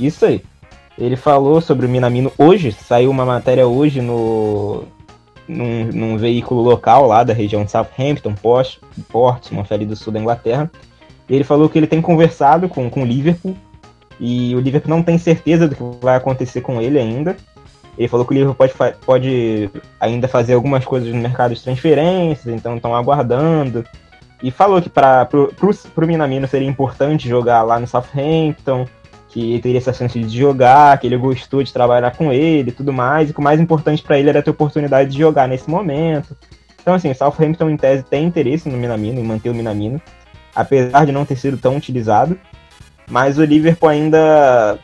Isso 0.00 0.24
aí. 0.24 0.42
Ele 0.98 1.16
falou 1.16 1.60
sobre 1.60 1.86
o 1.86 1.88
Minamino 1.88 2.32
hoje, 2.36 2.72
saiu 2.72 3.10
uma 3.10 3.24
matéria 3.24 3.66
hoje 3.66 4.00
no 4.00 4.84
num, 5.48 5.84
num 5.86 6.16
veículo 6.16 6.62
local 6.62 7.06
lá 7.06 7.24
da 7.24 7.32
região 7.32 7.64
de 7.64 7.70
Southampton, 7.70 8.34
Port, 8.34 8.78
Portsmouth, 9.10 9.66
ali 9.70 9.84
do 9.84 9.96
sul 9.96 10.12
da 10.12 10.20
Inglaterra. 10.20 10.70
Ele 11.28 11.44
falou 11.44 11.68
que 11.68 11.78
ele 11.78 11.86
tem 11.86 12.00
conversado 12.00 12.68
com, 12.68 12.88
com 12.90 13.02
o 13.02 13.06
Liverpool 13.06 13.56
e 14.20 14.54
o 14.54 14.60
Liverpool 14.60 14.90
não 14.90 15.02
tem 15.02 15.18
certeza 15.18 15.66
do 15.66 15.74
que 15.74 15.82
vai 16.00 16.16
acontecer 16.16 16.60
com 16.60 16.80
ele 16.80 16.98
ainda. 16.98 17.36
Ele 17.96 18.08
falou 18.08 18.24
que 18.24 18.32
o 18.32 18.34
Liverpool 18.34 18.54
pode, 18.54 18.96
pode 19.04 19.70
ainda 20.00 20.26
fazer 20.26 20.54
algumas 20.54 20.84
coisas 20.84 21.12
no 21.12 21.20
mercado 21.20 21.54
de 21.54 21.62
transferências, 21.62 22.54
então 22.54 22.76
estão 22.76 22.94
aguardando. 22.94 23.84
E 24.42 24.50
falou 24.50 24.82
que 24.82 24.88
para 24.88 25.28
o 25.32 26.06
Minamino 26.06 26.48
seria 26.48 26.68
importante 26.68 27.28
jogar 27.28 27.62
lá 27.62 27.78
no 27.78 27.86
Southampton, 27.86 28.86
que 29.32 29.58
teria 29.60 29.78
essa 29.78 29.92
chance 29.92 30.18
de 30.18 30.38
jogar, 30.38 30.98
que 30.98 31.06
ele 31.06 31.16
gostou 31.16 31.62
de 31.62 31.72
trabalhar 31.72 32.14
com 32.14 32.30
ele 32.30 32.68
e 32.68 32.72
tudo 32.72 32.92
mais, 32.92 33.30
e 33.30 33.32
que 33.32 33.40
o 33.40 33.42
mais 33.42 33.58
importante 33.58 34.02
para 34.02 34.18
ele 34.18 34.28
era 34.28 34.42
ter 34.42 34.50
oportunidade 34.50 35.10
de 35.10 35.18
jogar 35.18 35.48
nesse 35.48 35.68
momento. 35.70 36.36
Então, 36.80 36.94
assim, 36.94 37.10
o 37.10 37.14
Southampton, 37.14 37.70
em 37.70 37.76
tese, 37.76 38.02
tem 38.02 38.24
interesse 38.24 38.68
no 38.68 38.76
Minamino, 38.76 39.18
em 39.18 39.24
manter 39.24 39.48
o 39.48 39.54
Minamino, 39.54 40.00
apesar 40.54 41.06
de 41.06 41.12
não 41.12 41.24
ter 41.24 41.36
sido 41.36 41.56
tão 41.56 41.76
utilizado, 41.76 42.38
mas 43.10 43.38
o 43.38 43.44
Liverpool 43.44 43.88
ainda 43.88 44.78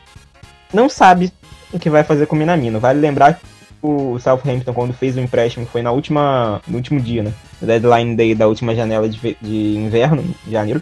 não 0.73 0.89
sabe 0.89 1.31
o 1.71 1.77
que 1.77 1.89
vai 1.89 2.03
fazer 2.03 2.25
com 2.25 2.35
o 2.35 2.39
Minamino. 2.39 2.79
Vale 2.79 2.99
lembrar 2.99 3.35
que 3.35 3.45
o 3.83 4.17
Southampton, 4.17 4.73
quando 4.73 4.93
fez 4.93 5.15
o 5.15 5.19
empréstimo, 5.19 5.67
foi 5.67 5.83
na 5.83 5.91
última, 5.91 6.59
no 6.67 6.77
último 6.77 6.99
dia, 6.99 7.21
né? 7.21 7.33
Deadline 7.61 8.15
day 8.15 8.33
da 8.33 8.47
última 8.47 8.73
janela 8.73 9.07
de, 9.07 9.37
de 9.39 9.75
inverno, 9.77 10.23
janeiro 10.49 10.81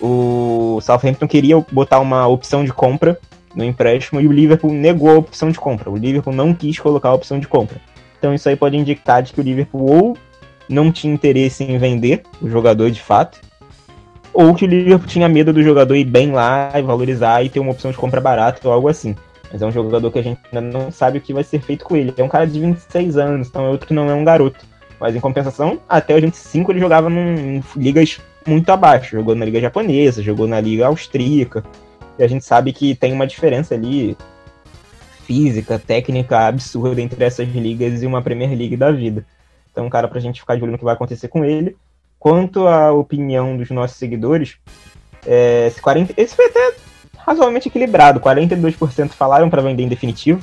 o 0.00 0.80
Southampton 0.80 1.28
queria 1.28 1.58
botar 1.70 2.00
uma 2.00 2.26
opção 2.26 2.64
de 2.64 2.72
compra 2.72 3.18
no 3.54 3.64
empréstimo 3.64 4.20
e 4.20 4.26
o 4.26 4.32
Liverpool 4.32 4.72
negou 4.72 5.10
a 5.10 5.18
opção 5.18 5.50
de 5.50 5.58
compra. 5.58 5.90
O 5.90 5.96
Liverpool 5.96 6.32
não 6.32 6.54
quis 6.54 6.78
colocar 6.78 7.10
a 7.10 7.14
opção 7.14 7.38
de 7.38 7.48
compra. 7.48 7.80
Então 8.18 8.34
isso 8.34 8.48
aí 8.48 8.56
pode 8.56 8.76
indicar 8.76 9.22
de 9.22 9.32
que 9.32 9.40
o 9.40 9.42
Liverpool 9.42 9.90
ou 9.90 10.18
não 10.68 10.92
tinha 10.92 11.12
interesse 11.12 11.64
em 11.64 11.76
vender 11.78 12.22
o 12.40 12.48
jogador 12.48 12.90
de 12.90 13.00
fato, 13.00 13.40
ou 14.32 14.54
que 14.54 14.64
o 14.64 14.68
Liverpool 14.68 15.08
tinha 15.08 15.28
medo 15.28 15.52
do 15.52 15.62
jogador 15.62 15.96
ir 15.96 16.04
bem 16.04 16.30
lá 16.30 16.70
e 16.76 16.82
valorizar 16.82 17.42
e 17.42 17.48
ter 17.48 17.58
uma 17.58 17.72
opção 17.72 17.90
de 17.90 17.96
compra 17.96 18.20
barata 18.20 18.66
ou 18.68 18.72
algo 18.72 18.88
assim. 18.88 19.16
Mas 19.52 19.60
é 19.60 19.66
um 19.66 19.72
jogador 19.72 20.10
que 20.12 20.18
a 20.20 20.22
gente 20.22 20.40
ainda 20.52 20.60
não 20.60 20.92
sabe 20.92 21.18
o 21.18 21.20
que 21.20 21.34
vai 21.34 21.42
ser 21.42 21.60
feito 21.60 21.84
com 21.84 21.96
ele. 21.96 22.14
É 22.16 22.22
um 22.22 22.28
cara 22.28 22.46
de 22.46 22.60
26 22.60 23.16
anos, 23.16 23.48
então 23.48 23.66
é 23.66 23.68
outro 23.68 23.88
que 23.88 23.94
não 23.94 24.08
é 24.08 24.14
um 24.14 24.24
garoto. 24.24 24.64
Mas 25.00 25.16
em 25.16 25.20
compensação, 25.20 25.80
até 25.88 26.14
os 26.14 26.20
25 26.20 26.70
ele 26.70 26.78
jogava 26.78 27.10
em 27.10 27.60
ligas 27.74 28.20
muito 28.46 28.70
abaixo. 28.70 29.16
Jogou 29.16 29.34
na 29.34 29.44
liga 29.44 29.60
japonesa, 29.60 30.22
jogou 30.22 30.46
na 30.46 30.60
liga 30.60 30.86
austríaca. 30.86 31.64
E 32.18 32.22
a 32.22 32.28
gente 32.28 32.44
sabe 32.44 32.72
que 32.72 32.94
tem 32.94 33.12
uma 33.12 33.26
diferença 33.26 33.74
ali 33.74 34.16
física, 35.24 35.78
técnica 35.78 36.46
absurda 36.46 37.00
entre 37.00 37.24
essas 37.24 37.48
ligas 37.48 38.02
e 38.02 38.06
uma 38.06 38.22
Premier 38.22 38.50
League 38.50 38.76
da 38.76 38.90
vida. 38.90 39.24
Então, 39.70 39.88
cara 39.88 40.08
pra 40.08 40.20
gente 40.20 40.40
ficar 40.40 40.56
de 40.56 40.62
olho 40.62 40.72
no 40.72 40.78
que 40.78 40.84
vai 40.84 40.94
acontecer 40.94 41.28
com 41.28 41.44
ele. 41.44 41.76
Quanto 42.18 42.66
à 42.66 42.92
opinião 42.92 43.56
dos 43.56 43.70
nossos 43.70 43.96
seguidores, 43.96 44.56
é, 45.26 45.68
esse, 45.68 45.80
40, 45.80 46.14
esse 46.16 46.34
foi 46.34 46.46
até 46.46 46.74
razoavelmente 47.16 47.68
equilibrado. 47.68 48.20
42% 48.20 49.10
falaram 49.10 49.48
para 49.48 49.62
vender 49.62 49.84
em 49.84 49.88
definitivo, 49.88 50.42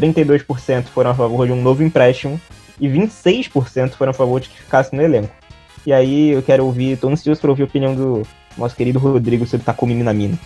32% 0.00 0.84
foram 0.84 1.10
a 1.10 1.14
favor 1.14 1.46
de 1.46 1.52
um 1.52 1.60
novo 1.60 1.82
empréstimo 1.82 2.40
e 2.80 2.88
26% 2.88 3.90
foram 3.90 4.10
a 4.10 4.14
favor 4.14 4.40
de 4.40 4.48
que 4.48 4.62
ficasse 4.62 4.94
no 4.94 5.02
elenco. 5.02 5.34
E 5.86 5.92
aí 5.92 6.30
eu 6.30 6.42
quero 6.42 6.64
ouvir, 6.64 6.98
tô 6.98 7.08
ansioso 7.08 7.40
para 7.40 7.50
ouvir 7.50 7.62
a 7.62 7.66
opinião 7.66 7.94
do 7.94 8.26
nosso 8.56 8.76
querido 8.76 8.98
Rodrigo 8.98 9.46
sobre 9.46 9.64
Takumi 9.64 9.94
Minamino. 9.94 10.38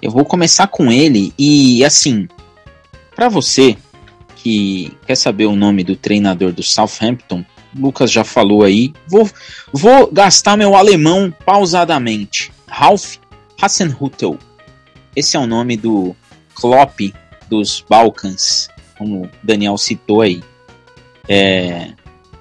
Eu 0.00 0.10
vou 0.10 0.24
começar 0.24 0.66
com 0.66 0.90
ele 0.90 1.32
e 1.38 1.84
assim, 1.84 2.26
para 3.14 3.28
você 3.28 3.76
que 4.36 4.96
quer 5.06 5.14
saber 5.14 5.46
o 5.46 5.54
nome 5.54 5.84
do 5.84 5.94
treinador 5.94 6.52
do 6.52 6.62
Southampton, 6.62 7.44
Lucas 7.74 8.10
já 8.10 8.24
falou 8.24 8.64
aí, 8.64 8.92
vou, 9.06 9.28
vou 9.72 10.10
gastar 10.10 10.56
meu 10.56 10.74
alemão 10.74 11.32
pausadamente. 11.44 12.52
Ralph 12.66 13.16
Hasenhüttl. 13.60 14.34
Esse 15.14 15.36
é 15.36 15.40
o 15.40 15.46
nome 15.46 15.76
do 15.76 16.16
Klopp 16.54 17.00
dos 17.48 17.84
Balcãs, 17.88 18.68
como 18.98 19.28
Daniel 19.42 19.78
citou 19.78 20.22
aí. 20.22 20.42
É... 21.28 21.92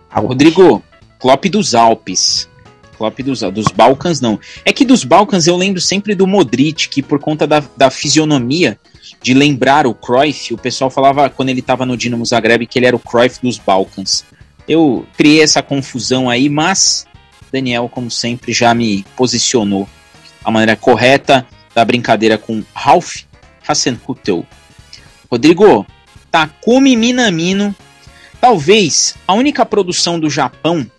Rodrigo, 0.10 0.84
Klopp 1.22 1.46
dos 1.46 1.76
Alpes. 1.76 2.50
Klopp 2.98 3.20
dos, 3.22 3.42
dos 3.42 3.68
Balcãs, 3.74 4.20
não. 4.20 4.40
É 4.66 4.74
que 4.74 4.84
dos 4.84 5.04
Balcãs 5.04 5.48
eu 5.48 5.56
lembro 5.56 5.80
sempre 5.80 6.14
do 6.14 6.28
Modric, 6.28 6.90
que 6.90 7.02
por 7.02 7.20
conta 7.20 7.48
da, 7.48 7.64
da 7.78 7.90
fisionomia, 7.90 8.78
de 9.22 9.34
lembrar 9.34 9.86
o 9.86 9.94
Cruyff, 9.94 10.54
o 10.54 10.58
pessoal 10.58 10.90
falava 10.90 11.30
quando 11.30 11.50
ele 11.50 11.60
estava 11.60 11.86
no 11.86 11.96
Dinamo 11.96 12.26
Zagreb 12.26 12.66
que 12.66 12.80
ele 12.80 12.88
era 12.88 12.96
o 12.96 13.00
Cruyff 13.00 13.40
dos 13.42 13.58
Balcãs. 13.58 14.26
Eu 14.68 15.06
criei 15.16 15.42
essa 15.42 15.62
confusão 15.62 16.30
aí, 16.30 16.50
mas 16.50 17.06
Daniel, 17.52 17.90
como 17.90 18.10
sempre, 18.10 18.52
já 18.54 18.74
me 18.74 19.04
posicionou 19.16 19.88
a 20.44 20.50
maneira 20.50 20.76
correta 20.76 21.46
da 21.76 21.86
brincadeira 21.86 22.38
com 22.38 22.64
Ralph 22.74 23.18
Hasenhüttl. 23.68 24.42
Rodrigo, 25.30 25.86
Takumi 26.32 26.96
Minamino, 26.96 27.76
talvez 28.40 29.16
a 29.28 29.34
única 29.34 29.66
produção 29.66 30.20
do 30.20 30.30
Japão 30.30 30.90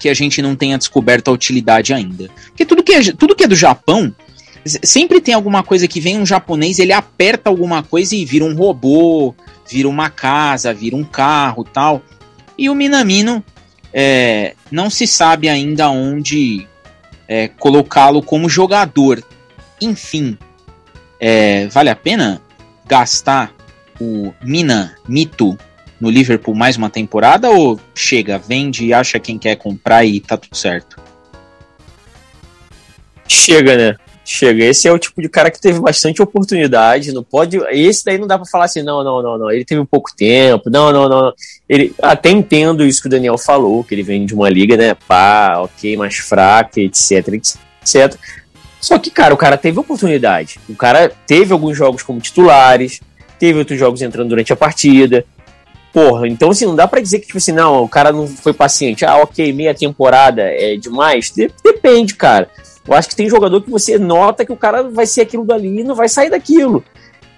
que 0.00 0.08
a 0.08 0.14
gente 0.14 0.40
não 0.40 0.56
tenha 0.56 0.78
descoberto 0.78 1.28
a 1.28 1.32
utilidade 1.32 1.92
ainda. 1.92 2.30
Porque 2.46 2.64
tudo 2.64 2.82
que 2.82 2.92
é, 2.92 3.12
tudo 3.12 3.36
que 3.36 3.44
é 3.44 3.46
do 3.46 3.54
Japão, 3.54 4.12
sempre 4.64 5.20
tem 5.20 5.34
alguma 5.34 5.62
coisa 5.62 5.86
que 5.86 6.00
vem 6.00 6.18
um 6.18 6.24
japonês, 6.24 6.78
ele 6.78 6.92
aperta 6.92 7.50
alguma 7.50 7.82
coisa 7.82 8.16
e 8.16 8.24
vira 8.24 8.44
um 8.44 8.56
robô, 8.56 9.34
vira 9.70 9.86
uma 9.86 10.08
casa, 10.08 10.72
vira 10.72 10.96
um 10.96 11.04
carro 11.04 11.64
tal. 11.64 12.02
E 12.56 12.70
o 12.70 12.74
Minamino 12.74 13.44
é, 13.92 14.54
não 14.70 14.88
se 14.88 15.06
sabe 15.06 15.50
ainda 15.50 15.90
onde 15.90 16.66
é, 17.28 17.48
colocá-lo 17.48 18.22
como 18.22 18.48
jogador. 18.48 19.22
Enfim, 19.82 20.36
é, 21.20 21.66
vale 21.68 21.90
a 21.90 21.96
pena 21.96 22.40
gastar 22.86 23.54
o 24.00 24.32
Mina 24.42 24.96
Mito 25.06 25.58
no 26.00 26.10
Liverpool 26.10 26.54
mais 26.54 26.76
uma 26.76 26.88
temporada 26.88 27.50
ou 27.50 27.78
chega, 27.94 28.38
vende 28.38 28.86
e 28.86 28.94
acha 28.94 29.18
quem 29.18 29.38
quer 29.38 29.56
comprar 29.56 30.04
e 30.04 30.20
tá 30.20 30.36
tudo 30.36 30.56
certo? 30.56 30.96
Chega, 33.28 33.76
né? 33.76 33.96
Chega. 34.24 34.64
Esse 34.64 34.86
é 34.86 34.92
o 34.92 34.98
tipo 34.98 35.20
de 35.20 35.28
cara 35.28 35.50
que 35.50 35.60
teve 35.60 35.80
bastante 35.80 36.22
oportunidade. 36.22 37.12
Não 37.12 37.22
pode. 37.22 37.56
Esse 37.70 38.04
daí 38.04 38.18
não 38.18 38.26
dá 38.26 38.38
para 38.38 38.46
falar 38.46 38.64
assim, 38.64 38.82
não, 38.82 39.02
não, 39.02 39.22
não, 39.22 39.38
não. 39.38 39.50
Ele 39.50 39.64
teve 39.64 39.84
pouco 39.84 40.10
tempo. 40.16 40.70
Não, 40.70 40.92
não, 40.92 41.08
não. 41.08 41.32
Ele 41.68 41.92
até 42.00 42.30
entendo 42.30 42.84
isso 42.84 43.00
que 43.00 43.08
o 43.08 43.10
Daniel 43.10 43.36
falou, 43.38 43.82
que 43.84 43.94
ele 43.94 44.02
vem 44.02 44.26
de 44.26 44.34
uma 44.34 44.48
liga, 44.48 44.76
né? 44.76 44.94
Pá, 44.94 45.58
ok, 45.58 45.96
mais 45.96 46.16
fraca, 46.16 46.80
etc, 46.80 47.28
etc. 47.28 48.16
Só 48.80 48.98
que, 48.98 49.10
cara, 49.10 49.34
o 49.34 49.36
cara 49.36 49.56
teve 49.56 49.78
oportunidade. 49.78 50.58
O 50.68 50.74
cara 50.74 51.12
teve 51.26 51.52
alguns 51.52 51.76
jogos 51.76 52.02
como 52.02 52.20
titulares, 52.20 53.00
teve 53.38 53.58
outros 53.58 53.78
jogos 53.78 54.00
entrando 54.00 54.28
durante 54.28 54.52
a 54.52 54.56
partida. 54.56 55.24
Porra, 55.92 56.28
então 56.28 56.50
assim, 56.50 56.66
não 56.66 56.76
dá 56.76 56.86
para 56.86 57.00
dizer 57.00 57.18
que, 57.18 57.26
tipo 57.26 57.38
assim, 57.38 57.52
não, 57.52 57.82
o 57.82 57.88
cara 57.88 58.12
não 58.12 58.26
foi 58.26 58.52
paciente. 58.52 59.04
Ah, 59.04 59.16
ok, 59.16 59.52
meia 59.52 59.74
temporada 59.74 60.42
é 60.42 60.76
demais. 60.76 61.32
Depende, 61.64 62.14
cara. 62.14 62.48
Eu 62.86 62.94
acho 62.94 63.08
que 63.08 63.16
tem 63.16 63.28
jogador 63.28 63.60
que 63.60 63.70
você 63.70 63.98
nota 63.98 64.44
que 64.44 64.52
o 64.52 64.56
cara 64.56 64.84
vai 64.84 65.06
ser 65.06 65.22
aquilo 65.22 65.44
dali 65.44 65.80
e 65.80 65.84
não 65.84 65.94
vai 65.94 66.08
sair 66.08 66.30
daquilo. 66.30 66.84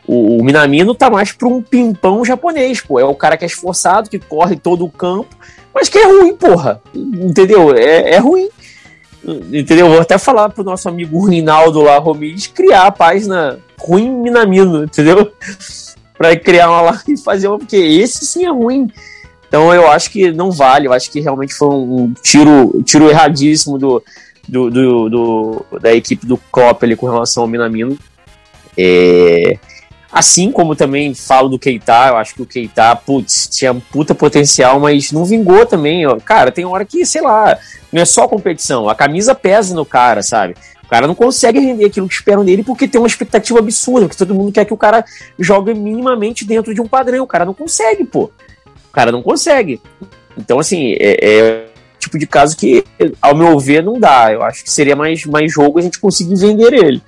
O, 0.06 0.38
o 0.38 0.44
Minamino 0.44 0.94
tá 0.94 1.08
mais 1.08 1.32
pra 1.32 1.48
um 1.48 1.62
pimpão 1.62 2.24
japonês, 2.24 2.80
pô. 2.80 2.98
É 3.00 3.04
o 3.04 3.14
cara 3.14 3.36
que 3.36 3.44
é 3.44 3.46
esforçado, 3.46 4.10
que 4.10 4.18
corre 4.18 4.56
todo 4.56 4.84
o 4.84 4.90
campo, 4.90 5.34
mas 5.74 5.88
que 5.88 5.98
é 5.98 6.04
ruim, 6.04 6.36
porra. 6.36 6.82
Entendeu? 6.94 7.74
É, 7.74 8.14
é 8.14 8.18
ruim. 8.18 8.48
Entendeu? 9.24 9.88
Vou 9.88 10.00
até 10.00 10.18
falar 10.18 10.48
pro 10.48 10.64
nosso 10.64 10.88
amigo 10.88 11.24
Rinaldo 11.26 11.80
lá, 11.80 11.96
Romires, 11.98 12.48
criar 12.48 12.86
a 12.86 12.92
página 12.92 13.58
Ruim 13.78 14.10
Minamino, 14.10 14.84
entendeu? 14.84 15.32
Para 16.22 16.36
criar 16.36 16.70
uma 16.70 16.80
lá 16.92 17.02
e 17.08 17.16
fazer 17.16 17.48
uma, 17.48 17.58
porque 17.58 17.76
esse 17.76 18.24
sim 18.24 18.46
é 18.46 18.50
ruim. 18.50 18.88
Então 19.48 19.74
eu 19.74 19.90
acho 19.90 20.08
que 20.10 20.30
não 20.30 20.52
vale, 20.52 20.86
eu 20.86 20.92
acho 20.92 21.10
que 21.10 21.20
realmente 21.20 21.52
foi 21.52 21.68
um 21.68 22.14
tiro, 22.22 22.80
tiro 22.84 23.10
erradíssimo 23.10 23.76
do, 23.76 24.02
do, 24.48 24.70
do, 24.70 25.08
do, 25.10 25.66
da 25.80 25.92
equipe 25.92 26.24
do 26.24 26.38
Klopp 26.50 26.84
ali 26.84 26.94
com 26.94 27.10
relação 27.10 27.42
ao 27.42 27.48
Minamino. 27.48 27.98
É, 28.78 29.58
assim 30.10 30.50
como 30.50 30.74
também 30.74 31.12
falo 31.12 31.50
do 31.50 31.58
Keita, 31.58 32.08
eu 32.08 32.16
acho 32.16 32.34
que 32.34 32.42
o 32.42 32.46
Keita, 32.46 32.96
putz, 32.96 33.48
tinha 33.48 33.74
puta 33.74 34.14
potencial, 34.14 34.80
mas 34.80 35.12
não 35.12 35.26
vingou 35.26 35.66
também. 35.66 36.06
Ó. 36.06 36.16
Cara, 36.16 36.50
tem 36.50 36.64
hora 36.64 36.84
que, 36.84 37.04
sei 37.04 37.20
lá, 37.20 37.58
não 37.92 38.00
é 38.00 38.06
só 38.06 38.26
competição, 38.26 38.88
a 38.88 38.94
camisa 38.94 39.34
pesa 39.34 39.74
no 39.74 39.84
cara, 39.84 40.22
sabe? 40.22 40.54
Cara 40.92 41.06
não 41.06 41.14
consegue 41.14 41.58
render 41.58 41.86
aquilo 41.86 42.06
que 42.06 42.12
esperam 42.12 42.44
dele 42.44 42.62
porque 42.62 42.86
tem 42.86 43.00
uma 43.00 43.06
expectativa 43.06 43.58
absurda, 43.58 44.06
porque 44.06 44.18
todo 44.18 44.34
mundo 44.34 44.52
quer 44.52 44.66
que 44.66 44.74
o 44.74 44.76
cara 44.76 45.02
jogue 45.38 45.72
minimamente 45.72 46.44
dentro 46.44 46.74
de 46.74 46.82
um 46.82 46.86
padrão. 46.86 47.24
O 47.24 47.26
cara 47.26 47.46
não 47.46 47.54
consegue, 47.54 48.04
pô. 48.04 48.24
O 48.90 48.92
cara 48.92 49.10
não 49.10 49.22
consegue. 49.22 49.80
Então, 50.36 50.58
assim, 50.58 50.92
é, 51.00 51.16
é 51.24 51.66
tipo 51.98 52.18
de 52.18 52.26
caso 52.26 52.54
que, 52.54 52.84
ao 53.22 53.34
meu 53.34 53.58
ver, 53.58 53.82
não 53.82 53.98
dá. 53.98 54.32
Eu 54.34 54.42
acho 54.42 54.62
que 54.62 54.70
seria 54.70 54.94
mais, 54.94 55.24
mais 55.24 55.50
jogo 55.50 55.78
a 55.78 55.82
gente 55.82 55.98
conseguir 55.98 56.36
vender 56.36 56.74
ele. 56.74 57.02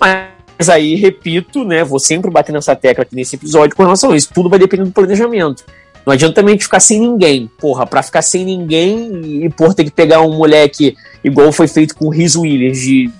Mas 0.00 0.70
aí, 0.70 0.94
repito, 0.94 1.62
né? 1.62 1.84
Vou 1.84 1.98
sempre 1.98 2.30
bater 2.30 2.52
nessa 2.52 2.74
tecla 2.74 3.02
aqui 3.02 3.14
nesse 3.14 3.36
episódio 3.36 3.76
com 3.76 3.82
relação 3.82 4.12
a 4.12 4.16
isso. 4.16 4.30
Tudo 4.32 4.48
vai 4.48 4.58
depender 4.58 4.84
do 4.84 4.92
planejamento. 4.92 5.62
Não 6.06 6.14
adianta 6.14 6.36
também 6.36 6.58
ficar 6.58 6.80
sem 6.80 7.00
ninguém. 7.00 7.50
Porra, 7.58 7.86
pra 7.86 8.02
ficar 8.02 8.22
sem 8.22 8.46
ninguém 8.46 9.44
e, 9.44 9.50
por 9.50 9.74
ter 9.74 9.84
que 9.84 9.90
pegar 9.90 10.22
um 10.22 10.38
moleque 10.38 10.96
igual 11.22 11.52
foi 11.52 11.68
feito 11.68 11.94
com 11.94 12.06
o 12.06 12.10
Riz 12.10 12.34
Williams, 12.34 12.78
de 12.78 13.10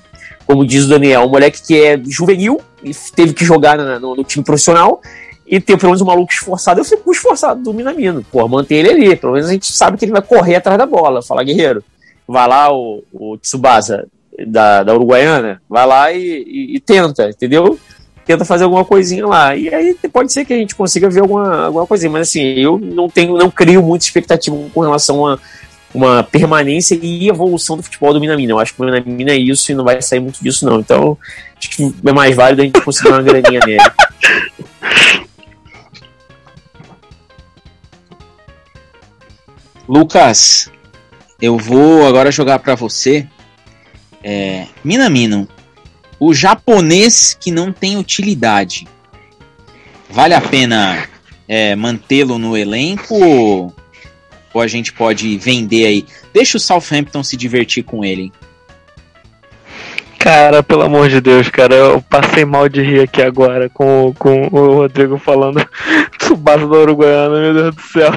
como 0.46 0.64
diz 0.64 0.84
o 0.84 0.88
Daniel, 0.88 1.22
um 1.22 1.28
moleque 1.28 1.60
que 1.60 1.82
é 1.82 2.00
juvenil 2.06 2.60
e 2.82 2.92
teve 3.14 3.34
que 3.34 3.44
jogar 3.44 3.76
no, 3.76 4.14
no, 4.14 4.24
time 4.24 4.44
profissional 4.44 5.00
e 5.46 5.60
ter 5.60 5.76
pelo 5.76 5.90
menos 5.90 6.00
um 6.00 6.06
maluco 6.06 6.32
esforçado. 6.32 6.80
Eu 6.80 6.84
fico 6.84 7.12
esforçado 7.12 7.62
do 7.62 7.74
Minamino, 7.74 8.24
pô, 8.30 8.46
manter 8.46 8.76
ele 8.76 8.90
ali. 8.90 9.16
Pelo 9.16 9.32
menos 9.32 9.48
a 9.48 9.52
gente 9.52 9.72
sabe 9.72 9.96
que 9.96 10.04
ele 10.04 10.12
vai 10.12 10.22
correr 10.22 10.56
atrás 10.56 10.78
da 10.78 10.86
bola. 10.86 11.20
Fala, 11.20 11.42
guerreiro, 11.42 11.82
vai 12.26 12.46
lá 12.46 12.72
o, 12.72 13.02
o 13.12 13.36
Tsubasa 13.38 14.06
da, 14.46 14.82
da 14.82 14.94
Uruguaiana, 14.94 15.60
vai 15.68 15.86
lá 15.86 16.12
e, 16.12 16.20
e, 16.20 16.76
e, 16.76 16.80
tenta, 16.80 17.28
entendeu? 17.28 17.78
Tenta 18.24 18.44
fazer 18.44 18.64
alguma 18.64 18.84
coisinha 18.84 19.26
lá. 19.26 19.56
E 19.56 19.72
aí 19.72 19.96
pode 20.12 20.32
ser 20.32 20.44
que 20.44 20.52
a 20.52 20.56
gente 20.56 20.74
consiga 20.74 21.08
ver 21.08 21.20
alguma, 21.20 21.66
alguma 21.66 21.86
coisinha. 21.86 22.10
Mas 22.10 22.28
assim, 22.28 22.42
eu 22.42 22.78
não 22.78 23.08
tenho, 23.08 23.36
não 23.36 23.50
crio 23.50 23.82
muita 23.82 24.04
expectativa 24.04 24.56
com 24.72 24.80
relação 24.80 25.26
a 25.26 25.38
uma 25.96 26.22
permanência 26.22 26.98
e 27.00 27.28
evolução 27.28 27.76
do 27.76 27.82
futebol 27.82 28.12
do 28.12 28.20
Minamina. 28.20 28.52
Eu 28.52 28.58
acho 28.58 28.74
que 28.74 28.82
o 28.82 28.84
Minamina 28.84 29.32
é 29.32 29.36
isso 29.36 29.72
e 29.72 29.74
não 29.74 29.82
vai 29.82 30.02
sair 30.02 30.20
muito 30.20 30.42
disso, 30.42 30.66
não. 30.66 30.78
Então, 30.78 31.16
acho 31.56 31.70
que 31.70 31.94
é 32.04 32.12
mais 32.12 32.36
válido 32.36 32.60
a 32.60 32.64
gente 32.66 32.80
conseguir 32.82 33.08
uma 33.08 33.22
graninha 33.22 33.60
nele. 33.64 33.82
Lucas, 39.88 40.70
eu 41.40 41.56
vou 41.56 42.06
agora 42.06 42.30
jogar 42.30 42.58
para 42.58 42.74
você 42.74 43.26
É, 44.22 44.66
Minamino, 44.82 45.48
o 46.18 46.34
japonês 46.34 47.36
que 47.40 47.52
não 47.52 47.72
tem 47.72 47.96
utilidade, 47.96 48.88
vale 50.10 50.34
a 50.34 50.40
pena 50.40 51.06
é, 51.46 51.76
mantê-lo 51.76 52.36
no 52.36 52.56
elenco 52.56 53.14
ou, 53.14 53.72
ou 54.56 54.62
a 54.62 54.66
gente 54.66 54.92
pode 54.92 55.36
vender 55.36 55.84
aí? 55.84 56.06
Deixa 56.32 56.56
o 56.56 56.60
Southampton 56.60 57.22
se 57.22 57.36
divertir 57.36 57.84
com 57.84 58.04
ele. 58.04 58.32
Cara, 60.18 60.62
pelo 60.62 60.82
amor 60.82 61.08
de 61.08 61.20
Deus, 61.20 61.48
cara, 61.50 61.74
eu 61.74 62.02
passei 62.02 62.44
mal 62.44 62.68
de 62.68 62.82
rir 62.82 63.00
aqui 63.00 63.22
agora 63.22 63.68
com, 63.68 64.14
com 64.18 64.48
o 64.50 64.74
Rodrigo 64.74 65.18
falando 65.18 65.64
Tsubasa 66.18 66.66
da 66.66 66.76
Uruguaiana, 66.78 67.38
meu 67.38 67.54
Deus 67.54 67.74
do 67.74 67.82
céu. 67.82 68.12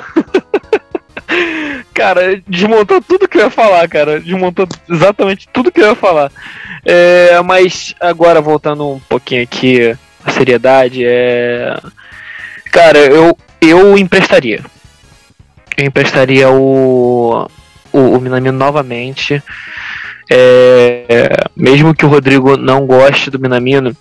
cara, 1.93 2.41
desmontou 2.47 3.01
tudo 3.01 3.27
que 3.27 3.37
eu 3.37 3.43
ia 3.43 3.49
falar, 3.49 3.87
cara. 3.89 4.19
Desmontou 4.19 4.67
exatamente 4.89 5.47
tudo 5.51 5.71
que 5.71 5.81
eu 5.81 5.89
ia 5.89 5.95
falar. 5.95 6.31
É, 6.85 7.39
mas 7.41 7.93
agora, 7.99 8.41
voltando 8.41 8.89
um 8.89 8.99
pouquinho 8.99 9.43
aqui 9.43 9.95
à 10.23 10.31
seriedade, 10.31 11.03
é. 11.05 11.77
Cara, 12.71 12.99
eu, 12.99 13.37
eu 13.61 13.97
emprestaria. 13.97 14.63
Eu 15.79 15.85
emprestaria 15.85 16.49
o, 16.49 17.47
o, 17.93 17.99
o 17.99 18.19
Minamino 18.19 18.57
novamente. 18.57 19.41
É, 20.29 21.47
mesmo 21.55 21.95
que 21.95 22.05
o 22.05 22.09
Rodrigo 22.09 22.57
não 22.57 22.85
goste 22.85 23.31
do 23.31 23.39
Minamino, 23.39 23.95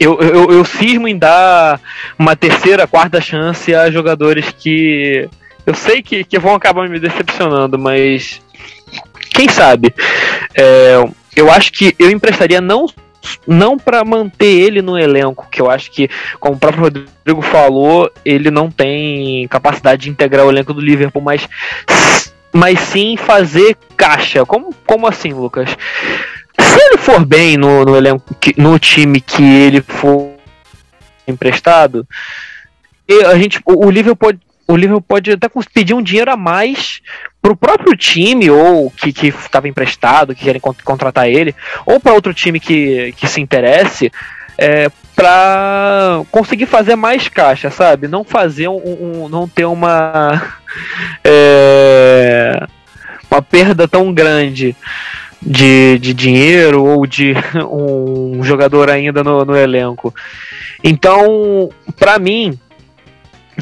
eu, 0.00 0.18
eu, 0.20 0.50
eu 0.50 0.64
cismo 0.64 1.06
em 1.06 1.18
dar 1.18 1.78
uma 2.18 2.34
terceira, 2.34 2.86
quarta 2.86 3.20
chance 3.20 3.74
a 3.74 3.90
jogadores 3.90 4.50
que 4.50 5.28
eu 5.66 5.74
sei 5.74 6.02
que, 6.02 6.24
que 6.24 6.38
vão 6.38 6.54
acabar 6.54 6.88
me 6.88 6.98
decepcionando, 6.98 7.78
mas 7.78 8.40
quem 9.30 9.48
sabe? 9.50 9.94
É, 10.54 11.06
eu 11.36 11.52
acho 11.52 11.72
que 11.72 11.94
eu 11.98 12.10
emprestaria 12.10 12.60
não 12.60 12.86
não 13.46 13.78
para 13.78 14.04
manter 14.04 14.46
ele 14.46 14.82
no 14.82 14.98
elenco, 14.98 15.48
que 15.50 15.60
eu 15.60 15.70
acho 15.70 15.90
que, 15.90 16.08
como 16.38 16.56
o 16.56 16.58
próprio 16.58 16.84
Rodrigo 16.84 17.42
falou, 17.42 18.10
ele 18.24 18.50
não 18.50 18.70
tem 18.70 19.46
capacidade 19.48 20.02
de 20.02 20.10
integrar 20.10 20.46
o 20.46 20.50
elenco 20.50 20.72
do 20.72 20.80
Liverpool, 20.80 21.22
mas 21.22 21.48
mas 22.52 22.80
sim 22.80 23.16
fazer 23.16 23.76
caixa. 23.96 24.46
Como, 24.46 24.74
como 24.86 25.06
assim, 25.06 25.32
Lucas? 25.32 25.68
Se 26.58 26.86
ele 26.86 26.96
for 26.96 27.24
bem 27.24 27.56
no, 27.56 27.84
no 27.84 27.96
elenco, 27.96 28.34
no 28.56 28.78
time 28.78 29.20
que 29.20 29.42
ele 29.42 29.82
for 29.82 30.32
emprestado, 31.28 32.06
a 33.26 33.36
gente, 33.38 33.60
o, 33.64 33.90
Liverpool 33.90 34.16
pode, 34.16 34.40
o 34.66 34.76
Liverpool 34.76 35.02
pode 35.02 35.32
até 35.32 35.48
pedir 35.72 35.94
um 35.94 36.02
dinheiro 36.02 36.30
a 36.30 36.36
mais 36.36 37.00
para 37.46 37.52
o 37.52 37.56
próprio 37.56 37.96
time 37.96 38.50
ou 38.50 38.90
que 38.90 39.10
estava 39.28 39.68
emprestado, 39.68 40.34
que 40.34 40.44
querem 40.44 40.60
contratar 40.60 41.28
ele, 41.28 41.54
ou 41.84 42.00
para 42.00 42.12
outro 42.12 42.34
time 42.34 42.58
que, 42.58 43.14
que 43.16 43.28
se 43.28 43.40
interesse, 43.40 44.10
é, 44.58 44.90
para 45.14 46.22
conseguir 46.32 46.66
fazer 46.66 46.96
mais 46.96 47.28
caixa, 47.28 47.70
sabe? 47.70 48.08
Não 48.08 48.24
fazer 48.24 48.66
um, 48.66 48.80
um 49.24 49.28
não 49.28 49.46
ter 49.46 49.64
uma 49.64 50.42
é, 51.22 52.66
uma 53.30 53.40
perda 53.40 53.86
tão 53.86 54.12
grande 54.12 54.74
de, 55.40 56.00
de 56.00 56.12
dinheiro 56.12 56.84
ou 56.84 57.06
de 57.06 57.32
um 57.70 58.42
jogador 58.42 58.90
ainda 58.90 59.22
no, 59.22 59.44
no 59.44 59.56
elenco. 59.56 60.12
Então, 60.82 61.70
para 61.96 62.18
mim, 62.18 62.58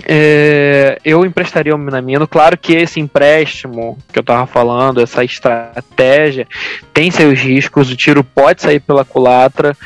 é, 0.03 0.99
eu 1.05 1.25
emprestaria 1.25 1.75
o 1.75 1.79
Minamino. 1.79 2.27
Claro 2.27 2.59
que 2.59 2.75
esse 2.75 2.99
empréstimo 2.99 3.97
que 4.13 4.19
eu 4.19 4.23
tava 4.23 4.47
falando, 4.47 5.01
essa 5.01 5.23
estratégia, 5.23 6.49
tem 6.93 7.11
seus 7.11 7.39
riscos. 7.39 7.91
O 7.91 7.97
tiro 7.97 8.25
pode 8.25 8.63
sair 8.63 8.81
pela 8.81 9.05
culatra 9.05 9.77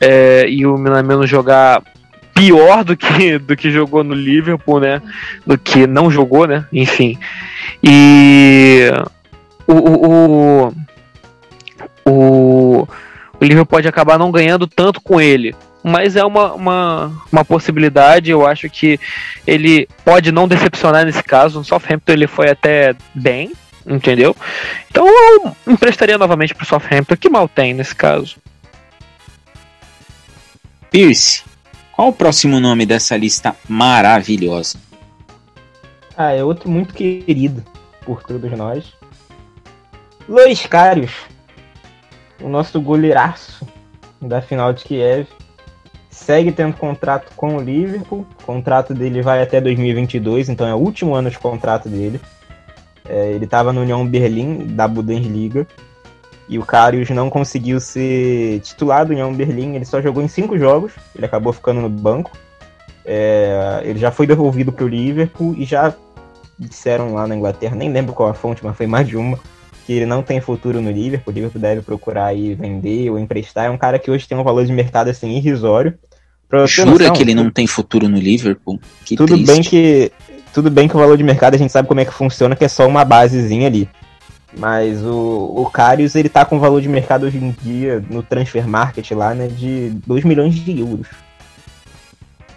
é, 0.00 0.46
e 0.48 0.66
o 0.66 0.78
Minamino 0.78 1.26
jogar 1.26 1.82
pior 2.34 2.82
do 2.84 2.96
que, 2.96 3.36
do 3.38 3.56
que 3.56 3.70
jogou 3.70 4.02
no 4.02 4.14
Liverpool, 4.14 4.80
né? 4.80 5.02
Do 5.46 5.58
que 5.58 5.86
não 5.86 6.10
jogou, 6.10 6.46
né? 6.46 6.64
Enfim. 6.72 7.18
E 7.82 8.90
o, 9.66 9.74
o, 9.74 10.66
o, 10.66 10.72
o, 12.06 12.88
o 13.38 13.44
Liverpool 13.44 13.66
pode 13.66 13.88
acabar 13.88 14.18
não 14.18 14.30
ganhando 14.30 14.66
tanto 14.66 15.00
com 15.02 15.20
ele. 15.20 15.54
Mas 15.82 16.14
é 16.14 16.24
uma, 16.24 16.52
uma, 16.52 17.12
uma 17.32 17.44
possibilidade, 17.44 18.30
eu 18.30 18.46
acho 18.46 18.68
que 18.68 19.00
ele 19.46 19.88
pode 20.04 20.30
não 20.30 20.46
decepcionar 20.46 21.06
nesse 21.06 21.22
caso. 21.22 21.58
No 21.58 21.64
Southampton 21.64 22.12
ele 22.12 22.26
foi 22.26 22.50
até 22.50 22.94
bem, 23.14 23.52
entendeu? 23.86 24.36
Então 24.90 25.06
eu 25.08 25.56
emprestaria 25.66 26.18
novamente 26.18 26.54
para 26.54 26.64
o 26.64 26.66
Southampton, 26.66 27.16
que 27.16 27.30
mal 27.30 27.48
tem 27.48 27.72
nesse 27.72 27.94
caso. 27.94 28.36
Pierce, 30.90 31.42
qual 31.92 32.08
o 32.08 32.12
próximo 32.12 32.60
nome 32.60 32.84
dessa 32.84 33.16
lista 33.16 33.56
maravilhosa? 33.68 34.78
Ah, 36.16 36.32
é 36.32 36.44
outro 36.44 36.68
muito 36.68 36.92
querido 36.92 37.64
por 38.04 38.22
todos 38.22 38.50
nós. 38.52 38.92
Lois 40.28 40.66
Karius, 40.66 41.12
o 42.40 42.48
nosso 42.48 42.80
goleiraço 42.80 43.66
da 44.20 44.42
final 44.42 44.72
de 44.72 44.84
Kiev, 44.84 45.26
segue 46.30 46.52
tendo 46.52 46.76
contrato 46.76 47.32
com 47.34 47.56
o 47.56 47.60
Liverpool. 47.60 48.24
O 48.40 48.44
contrato 48.44 48.94
dele 48.94 49.20
vai 49.20 49.42
até 49.42 49.60
2022, 49.60 50.48
então 50.48 50.64
é 50.64 50.72
o 50.72 50.78
último 50.78 51.12
ano 51.12 51.28
de 51.28 51.36
contrato 51.36 51.88
dele. 51.88 52.20
É, 53.08 53.32
ele 53.32 53.46
estava 53.46 53.72
no 53.72 53.80
União 53.80 54.06
Berlim 54.06 54.68
da 54.68 54.86
Bundesliga 54.86 55.66
e 56.48 56.56
o 56.56 56.64
Karius 56.64 57.10
não 57.10 57.28
conseguiu 57.28 57.80
ser 57.80 58.60
titular 58.60 59.04
do 59.04 59.10
União 59.10 59.34
Berlim, 59.34 59.74
ele 59.74 59.84
só 59.84 60.00
jogou 60.00 60.22
em 60.22 60.28
cinco 60.28 60.56
jogos, 60.56 60.92
ele 61.16 61.26
acabou 61.26 61.52
ficando 61.52 61.80
no 61.80 61.88
banco. 61.88 62.30
É, 63.04 63.80
ele 63.82 63.98
já 63.98 64.12
foi 64.12 64.24
devolvido 64.24 64.70
para 64.70 64.84
o 64.84 64.88
Liverpool 64.88 65.56
e 65.58 65.64
já 65.64 65.92
disseram 66.56 67.14
lá 67.14 67.26
na 67.26 67.34
Inglaterra, 67.34 67.74
nem 67.74 67.90
lembro 67.90 68.12
qual 68.12 68.28
a 68.28 68.34
fonte, 68.34 68.64
mas 68.64 68.76
foi 68.76 68.86
mais 68.86 69.08
de 69.08 69.16
uma, 69.16 69.36
que 69.84 69.94
ele 69.94 70.06
não 70.06 70.22
tem 70.22 70.40
futuro 70.40 70.80
no 70.80 70.92
Liverpool, 70.92 71.32
o 71.32 71.34
Liverpool 71.34 71.60
deve 71.60 71.82
procurar 71.82 72.26
aí 72.26 72.54
vender 72.54 73.10
ou 73.10 73.18
emprestar. 73.18 73.64
É 73.64 73.70
um 73.70 73.78
cara 73.78 73.98
que 73.98 74.12
hoje 74.12 74.28
tem 74.28 74.38
um 74.38 74.44
valor 74.44 74.64
de 74.64 74.72
mercado 74.72 75.08
assim 75.08 75.36
irrisório. 75.36 75.98
Jura 76.66 76.90
noção, 76.90 77.12
que 77.12 77.22
ele 77.22 77.34
não 77.34 77.50
tem 77.50 77.66
futuro 77.66 78.08
no 78.08 78.18
Liverpool? 78.18 78.80
Que 79.04 79.16
tudo 79.16 79.34
triste. 79.34 79.46
bem 79.46 79.62
que 79.62 80.12
tudo 80.52 80.70
bem 80.70 80.88
que 80.88 80.96
o 80.96 80.98
valor 80.98 81.16
de 81.16 81.22
mercado 81.22 81.54
a 81.54 81.58
gente 81.58 81.72
sabe 81.72 81.86
como 81.86 82.00
é 82.00 82.04
que 82.04 82.12
funciona, 82.12 82.56
que 82.56 82.64
é 82.64 82.68
só 82.68 82.86
uma 82.86 83.04
basezinha 83.04 83.68
ali. 83.68 83.88
Mas 84.56 85.00
o, 85.04 85.52
o 85.56 85.70
Karius, 85.70 86.16
ele 86.16 86.28
tá 86.28 86.44
com 86.44 86.58
valor 86.58 86.80
de 86.80 86.88
mercado 86.88 87.24
hoje 87.24 87.38
em 87.38 87.54
dia, 87.62 88.02
no 88.10 88.20
transfer 88.22 88.66
market 88.66 89.08
lá, 89.12 89.32
né, 89.32 89.46
de 89.46 89.90
2 90.04 90.24
milhões 90.24 90.54
de 90.54 90.80
euros. 90.80 91.06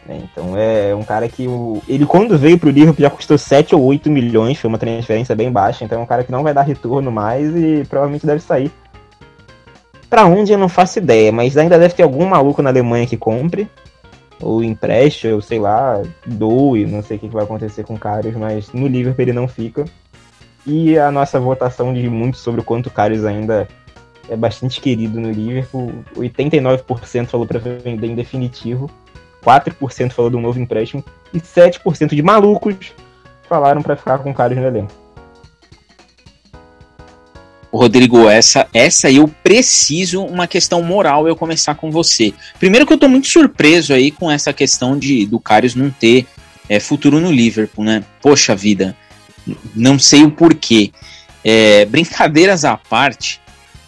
É, 0.10 0.18
então 0.18 0.58
é 0.58 0.94
um 0.94 1.04
cara 1.04 1.30
que 1.30 1.48
o, 1.48 1.82
ele 1.88 2.06
quando 2.06 2.38
veio 2.38 2.58
pro 2.58 2.70
Liverpool 2.70 3.02
já 3.02 3.10
custou 3.10 3.38
7 3.38 3.74
ou 3.74 3.84
8 3.84 4.10
milhões, 4.10 4.60
foi 4.60 4.68
uma 4.68 4.78
transferência 4.78 5.34
bem 5.34 5.50
baixa, 5.50 5.86
então 5.86 6.00
é 6.00 6.02
um 6.02 6.06
cara 6.06 6.24
que 6.24 6.32
não 6.32 6.44
vai 6.44 6.54
dar 6.54 6.64
retorno 6.64 7.10
mais 7.10 7.56
e 7.56 7.86
provavelmente 7.88 8.26
deve 8.26 8.42
sair. 8.42 8.72
Pra 10.14 10.28
onde 10.28 10.54
eu 10.54 10.60
não 10.60 10.70
faço 10.70 11.00
ideia, 11.00 11.32
mas 11.32 11.58
ainda 11.58 11.80
deve 11.80 11.96
ter 11.96 12.04
algum 12.04 12.24
maluco 12.28 12.62
na 12.62 12.70
Alemanha 12.70 13.08
que 13.08 13.18
compre, 13.18 13.68
ou 14.40 14.64
empreste, 14.64 15.28
ou 15.28 15.42
sei 15.42 15.58
lá, 15.58 16.04
doe, 16.24 16.86
não 16.86 17.02
sei 17.02 17.18
o 17.18 17.20
que 17.20 17.28
vai 17.28 17.44
acontecer 17.44 17.84
com 17.84 17.96
o 17.96 18.00
Karius, 18.00 18.36
mas 18.36 18.72
no 18.72 18.86
Liverpool 18.86 19.24
ele 19.24 19.34
não 19.34 19.48
fica. 19.48 19.86
E 20.68 21.00
a 21.00 21.10
nossa 21.10 21.40
votação 21.40 21.92
diz 21.92 22.08
muito 22.12 22.38
sobre 22.38 22.62
o 22.62 22.64
quanto 22.64 22.90
o 22.90 22.92
Karius 22.92 23.26
ainda 23.26 23.68
é 24.30 24.36
bastante 24.36 24.80
querido 24.80 25.20
no 25.20 25.32
Liverpool. 25.32 25.92
89% 26.16 27.26
falou 27.26 27.48
para 27.48 27.58
vender 27.58 28.06
em 28.06 28.14
definitivo, 28.14 28.92
4% 29.44 30.12
falou 30.12 30.30
de 30.30 30.38
um 30.38 30.42
novo 30.42 30.60
empréstimo 30.60 31.04
e 31.34 31.40
7% 31.40 32.10
de 32.14 32.22
malucos 32.22 32.94
falaram 33.50 33.82
para 33.82 33.96
ficar 33.96 34.20
com 34.20 34.30
o 34.30 34.34
Karius 34.36 34.62
no 34.62 34.68
elenco. 34.68 35.03
Rodrigo, 37.78 38.30
essa, 38.30 38.68
essa 38.74 39.10
eu 39.10 39.28
preciso 39.44 40.24
uma 40.24 40.48
questão 40.48 40.82
moral 40.84 41.28
eu 41.28 41.36
começar 41.36 41.74
com 41.74 41.90
você. 41.90 42.34
Primeiro 42.60 42.86
que 42.86 42.94
eu 42.94 42.98
tô 42.98 43.08
muito 43.08 43.28
surpreso 43.28 43.94
aí 43.94 44.12
com 44.12 44.30
essa 44.30 44.54
questão 44.54 44.98
de 44.98 45.26
do 45.26 45.40
Karius 45.40 45.74
não 45.74 45.90
ter 45.90 46.28
é, 46.70 46.80
futuro 46.80 47.20
no 47.20 47.32
Liverpool, 47.32 47.84
né? 47.84 48.04
Poxa 48.22 48.56
vida, 48.56 48.96
não 49.76 49.98
sei 49.98 50.24
o 50.24 50.32
porquê. 50.32 50.92
É, 51.44 51.86
brincadeiras 51.86 52.64
à 52.64 52.78
parte, 52.78 53.42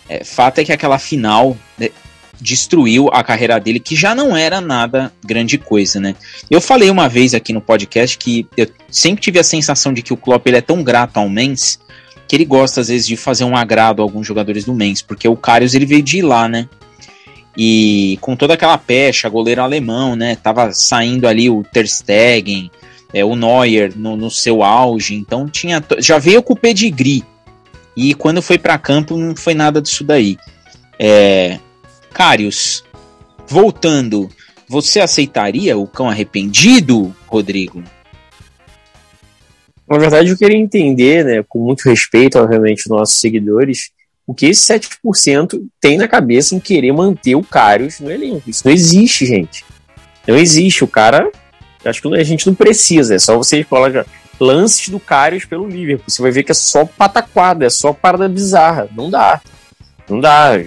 é, 0.10 0.24
fato 0.24 0.60
é 0.60 0.66
que 0.66 0.74
aquela 0.74 0.98
final 0.98 1.56
né, 1.78 1.90
destruiu 2.42 3.10
a 3.14 3.24
carreira 3.24 3.60
dele, 3.60 3.80
que 3.80 3.96
já 3.96 4.14
não 4.14 4.36
era 4.36 4.60
nada 4.60 5.14
grande 5.24 5.58
coisa, 5.58 6.00
né? 6.00 6.16
Eu 6.50 6.60
falei 6.60 6.90
uma 6.90 7.08
vez 7.08 7.34
aqui 7.34 7.54
no 7.54 7.62
podcast 7.62 8.18
que 8.18 8.48
eu 8.58 8.68
sempre 8.90 9.22
tive 9.22 9.40
a 9.40 9.44
sensação 9.44 9.94
de 9.94 10.02
que 10.02 10.12
o 10.12 10.18
Klopp 10.18 10.46
ele 10.48 10.58
é 10.58 10.62
tão 10.62 10.84
grato 10.84 11.18
ao 11.18 11.30
Mens 11.30 11.80
que 12.28 12.36
ele 12.36 12.46
gosta 12.46 12.82
às 12.82 12.88
vezes 12.88 13.08
de 13.08 13.16
fazer 13.16 13.44
um 13.44 13.56
agrado 13.56 14.02
a 14.02 14.04
alguns 14.04 14.26
jogadores 14.26 14.66
do 14.66 14.74
Mens, 14.74 15.02
porque 15.02 15.28
o 15.28 15.36
Karius 15.36 15.74
ele 15.74 15.86
veio 15.86 16.02
de 16.02 16.22
lá, 16.22 16.48
né? 16.48 16.68
E 17.58 18.18
com 18.22 18.36
toda 18.36 18.54
aquela 18.54 18.78
pecha, 18.78 19.30
goleiro 19.30 19.62
alemão, 19.62 20.16
né? 20.16 20.36
Tava 20.36 20.74
saindo 20.74 21.28
ali 21.28 21.50
o 21.50 21.64
Ter 21.64 21.88
Stegen, 21.88 22.70
é, 23.14 23.24
o 23.24 23.36
Neuer 23.36 23.94
no, 23.96 24.18
no, 24.18 24.30
seu 24.30 24.62
auge, 24.62 25.16
então 25.16 25.48
tinha 25.48 25.82
já 26.00 26.18
veio 26.18 26.44
com 26.44 26.54
o 26.54 26.60
pedigree. 26.60 27.24
E 27.96 28.14
quando 28.14 28.42
foi 28.42 28.58
para 28.58 28.78
campo 28.78 29.16
não 29.18 29.36
foi 29.36 29.54
nada 29.54 29.82
disso 29.82 30.04
daí. 30.04 30.38
É, 31.00 31.60
Carius, 32.14 32.84
voltando, 33.48 34.30
você 34.68 35.00
aceitaria 35.00 35.78
o 35.78 35.88
cão 35.88 36.10
arrependido, 36.10 37.16
Rodrigo? 37.28 37.84
Na 39.88 39.98
verdade, 39.98 40.30
eu 40.30 40.38
queria 40.38 40.58
entender, 40.58 41.24
né, 41.24 41.46
com 41.48 41.60
muito 41.60 41.88
respeito, 41.88 42.40
obviamente, 42.40 42.84
aos 42.86 43.00
nossos 43.00 43.20
seguidores, 43.20 43.92
o 44.28 44.34
que 44.34 44.48
esse 44.48 44.74
7% 44.74 45.62
tem 45.80 45.98
na 45.98 46.08
cabeça 46.08 46.56
em 46.56 46.60
querer 46.60 46.92
manter 46.92 47.36
o 47.36 47.44
Carius 47.44 48.00
no 48.00 48.12
elenco. 48.12 48.50
Isso 48.50 48.64
não 48.66 48.74
existe, 48.74 49.26
gente. 49.26 49.64
Não 50.28 50.36
existe. 50.36 50.84
O 50.84 50.88
cara. 50.88 51.30
Acho 51.84 52.02
que 52.02 52.16
a 52.16 52.24
gente 52.24 52.48
não 52.48 52.56
precisa. 52.56 53.14
É 53.14 53.20
só 53.20 53.38
você 53.38 53.64
colocar 53.64 54.06
lances 54.40 54.90
do 54.90 55.00
Carius 55.00 55.46
pelo 55.46 55.68
Liverpool. 55.68 56.06
Você 56.08 56.22
vai 56.22 56.32
ver 56.32 56.42
que 56.42 56.52
é 56.52 56.56
só 56.56 56.84
pataquada, 56.86 57.66
é 57.66 57.70
só 57.70 57.94
parada 57.94 58.28
bizarra. 58.28 58.90
Não 58.96 59.12
dá. 59.12 59.40
Não 60.10 60.20
dá. 60.20 60.60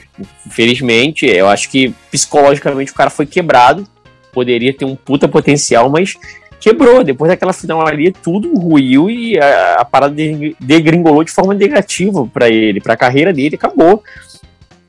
Infelizmente, 0.46 1.26
eu 1.26 1.48
acho 1.48 1.68
que 1.68 1.92
psicologicamente 2.12 2.92
o 2.92 2.94
cara 2.94 3.10
foi 3.10 3.26
quebrado. 3.26 3.84
Poderia 4.32 4.72
ter 4.72 4.84
um 4.84 4.94
puta 4.94 5.26
potencial, 5.26 5.90
mas 5.90 6.16
quebrou. 6.58 7.04
Depois 7.04 7.30
daquela 7.30 7.52
final 7.52 7.86
ali, 7.86 8.12
tudo 8.12 8.54
ruiu 8.58 9.08
e 9.10 9.38
a, 9.38 9.76
a 9.80 9.84
parada 9.84 10.14
degringolou 10.60 11.24
de 11.24 11.30
forma 11.30 11.54
negativa 11.54 12.26
para 12.26 12.48
ele, 12.48 12.80
para 12.80 12.94
a 12.94 12.96
carreira 12.96 13.32
dele. 13.32 13.56
Acabou. 13.56 14.02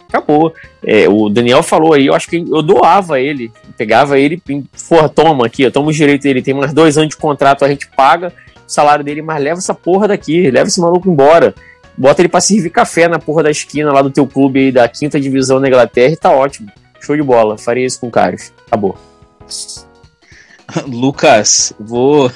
Acabou. 0.07 0.53
É, 0.84 1.07
o 1.07 1.30
Daniel 1.30 1.61
falou 1.61 1.93
aí, 1.93 2.07
eu 2.07 2.15
acho 2.15 2.28
que 2.28 2.38
eu 2.38 2.61
doava 2.61 3.20
ele. 3.20 3.51
Pegava 3.78 4.20
ele, 4.20 4.41
porra, 4.89 5.07
toma 5.07 5.45
aqui, 5.45 5.63
eu 5.63 5.72
tomo 5.72 5.93
direito 5.93 6.24
dele. 6.24 6.41
Tem 6.41 6.53
mais 6.53 6.74
dois 6.74 6.97
anos 6.97 7.09
de 7.09 7.17
contrato, 7.17 7.63
a 7.63 7.70
gente 7.70 7.88
paga 7.88 8.34
o 8.67 8.72
salário 8.72 9.05
dele, 9.05 9.22
mas 9.22 9.41
leva 9.41 9.59
essa 9.59 9.74
porra 9.74 10.07
daqui, 10.07 10.49
leva 10.49 10.67
esse 10.67 10.82
maluco 10.82 11.09
embora. 11.09 11.53
Bota 11.95 12.22
ele 12.22 12.30
pra 12.30 12.39
servir 12.39 12.70
café 12.70 13.07
na 13.07 13.20
porra 13.20 13.43
da 13.43 13.51
esquina 13.51 13.91
lá 13.91 14.01
do 14.01 14.09
teu 14.09 14.26
clube 14.26 14.59
aí 14.59 14.72
da 14.72 14.88
quinta 14.88 15.20
divisão 15.20 15.59
na 15.59 15.67
Inglaterra 15.67 16.13
e 16.13 16.17
tá 16.17 16.32
ótimo. 16.32 16.72
Show 17.01 17.15
de 17.15 17.24
bola. 17.24 17.57
Faria 17.57 17.86
isso 17.86 17.99
com 17.99 18.07
o 18.07 18.11
Carlos. 18.11 18.53
Acabou. 18.67 18.97
Lucas, 20.88 21.74
vou 21.80 22.32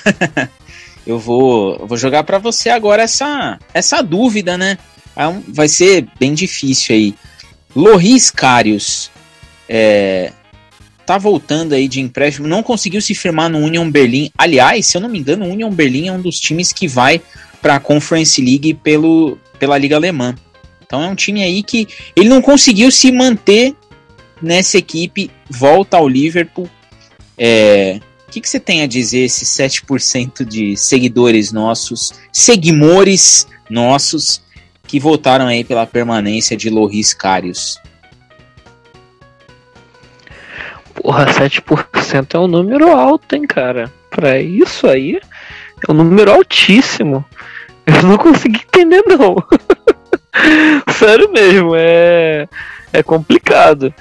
eu 1.06 1.20
vou 1.20 1.86
vou 1.88 1.98
jogar 1.98 2.24
para 2.24 2.38
você 2.38 2.70
agora 2.70 3.04
essa 3.04 3.60
essa 3.74 4.02
dúvida, 4.02 4.58
né? 4.58 4.78
É 5.16 5.24
vai 5.48 5.68
ser 5.68 6.08
bem 6.20 6.34
difícil 6.34 6.96
aí. 6.96 7.16
Loris 7.76 8.30
Carius 8.30 9.12
é, 9.68 10.32
tá 11.06 11.18
voltando 11.18 11.74
aí 11.74 11.88
de 11.88 12.00
empréstimo, 12.00 12.48
não 12.48 12.64
conseguiu 12.64 13.02
se 13.02 13.14
firmar 13.16 13.50
no 13.50 13.60
Union 13.60 13.90
Berlin. 13.90 14.30
Aliás, 14.38 14.88
se 14.88 14.98
eu 14.98 15.02
não 15.02 15.10
me 15.10 15.20
engano, 15.20 15.46
o 15.46 15.52
Union 15.52 15.72
Berlin 15.72 16.08
é 16.08 16.12
um 16.12 16.22
dos 16.22 16.40
times 16.40 16.72
que 16.72 16.88
vai 16.88 17.22
para 17.62 17.76
a 17.76 17.80
Conference 17.80 18.42
League 18.42 18.74
pelo, 18.76 19.38
pela 19.58 19.78
Liga 19.78 19.96
Alemã. 19.96 20.36
Então 20.86 21.02
é 21.02 21.08
um 21.08 21.16
time 21.16 21.44
aí 21.44 21.64
que 21.64 21.88
ele 22.16 22.30
não 22.30 22.42
conseguiu 22.42 22.92
se 22.92 23.12
manter 23.12 23.76
nessa 24.42 24.78
equipe, 24.78 25.32
volta 25.50 25.98
ao 25.98 26.08
Liverpool. 26.08 26.70
É, 27.38 28.00
que, 28.34 28.42
que 28.42 28.50
você 28.50 28.60
tem 28.60 28.82
a 28.82 28.88
dizer, 28.88 29.20
esses 29.20 29.48
7% 29.50 30.44
de 30.44 30.76
seguidores 30.76 31.52
nossos, 31.52 32.12
seguimores 32.32 33.48
nossos, 33.70 34.42
que 34.88 35.00
votaram 35.00 35.46
aí 35.46 35.64
pela 35.64 35.86
permanência 35.86 36.58
de 36.58 36.68
Loris 36.68 37.14
Carius? 37.14 37.80
Porra, 40.96 41.28
7% 41.28 42.34
é 42.34 42.40
um 42.40 42.48
número 42.48 42.90
alto, 42.90 43.36
hein, 43.36 43.44
cara? 43.44 43.94
Pra 44.10 44.40
isso 44.40 44.88
aí, 44.88 45.20
é 45.88 45.92
um 45.92 45.94
número 45.94 46.32
altíssimo. 46.32 47.24
Eu 47.86 48.02
não 48.02 48.18
consegui 48.18 48.62
entender, 48.66 49.04
não. 49.06 49.36
Sério 50.92 51.32
mesmo, 51.32 51.74
é, 51.76 52.48
é 52.94 53.02
complicado. 53.02 53.94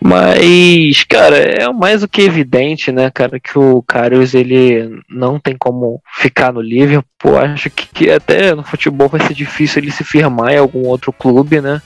Mas, 0.00 1.02
cara, 1.04 1.36
é 1.36 1.72
mais 1.72 2.02
do 2.02 2.08
que 2.08 2.20
evidente, 2.20 2.92
né, 2.92 3.10
cara, 3.10 3.40
que 3.40 3.58
o 3.58 3.82
Karius 3.82 4.34
ele 4.34 5.00
não 5.08 5.40
tem 5.40 5.56
como 5.56 6.02
ficar 6.20 6.52
no 6.52 6.60
Liverpool. 6.60 7.38
Acho 7.38 7.70
que, 7.70 7.86
que, 7.86 8.10
até 8.10 8.54
no 8.54 8.62
futebol 8.62 9.08
vai 9.08 9.20
ser 9.26 9.32
difícil 9.32 9.82
ele 9.82 9.90
se 9.90 10.04
firmar 10.04 10.52
em 10.52 10.58
algum 10.58 10.86
outro 10.86 11.10
clube, 11.12 11.60
né? 11.60 11.80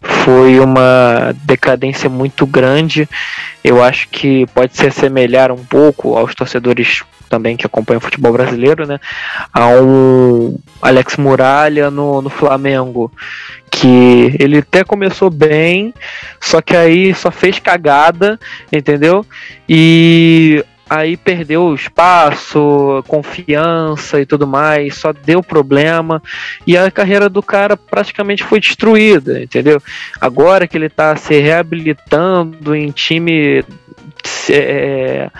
Foi 0.00 0.60
uma 0.60 1.34
decadência 1.44 2.08
muito 2.08 2.46
grande. 2.46 3.08
Eu 3.64 3.82
acho 3.82 4.08
que 4.08 4.46
pode 4.54 4.76
se 4.76 4.86
assemelhar 4.86 5.50
um 5.50 5.64
pouco 5.64 6.16
aos 6.16 6.34
torcedores 6.34 7.02
também 7.28 7.56
que 7.56 7.66
acompanham 7.66 7.98
o 7.98 8.02
futebol 8.02 8.32
brasileiro, 8.32 8.86
né? 8.86 8.98
A 9.52 9.68
um 9.68 10.58
Alex 10.80 11.16
Muralha 11.16 11.90
no, 11.90 12.22
no 12.22 12.30
Flamengo, 12.30 13.12
que 13.70 14.34
ele 14.38 14.58
até 14.58 14.82
começou 14.82 15.30
bem, 15.30 15.94
só 16.40 16.60
que 16.60 16.76
aí 16.76 17.14
só 17.14 17.30
fez 17.30 17.58
cagada, 17.58 18.38
entendeu? 18.72 19.24
E 19.68 20.64
aí 20.88 21.16
perdeu 21.16 21.74
espaço, 21.74 23.04
confiança 23.06 24.20
e 24.20 24.26
tudo 24.26 24.46
mais, 24.46 24.96
só 24.96 25.12
deu 25.12 25.42
problema 25.42 26.22
e 26.66 26.76
a 26.76 26.90
carreira 26.90 27.28
do 27.28 27.42
cara 27.42 27.76
praticamente 27.76 28.42
foi 28.42 28.58
destruída, 28.58 29.42
entendeu? 29.42 29.82
Agora 30.20 30.66
que 30.66 30.76
ele 30.76 30.88
tá 30.88 31.14
se 31.16 31.38
reabilitando 31.38 32.74
em 32.74 32.90
time 32.90 33.62
é, 34.50 35.30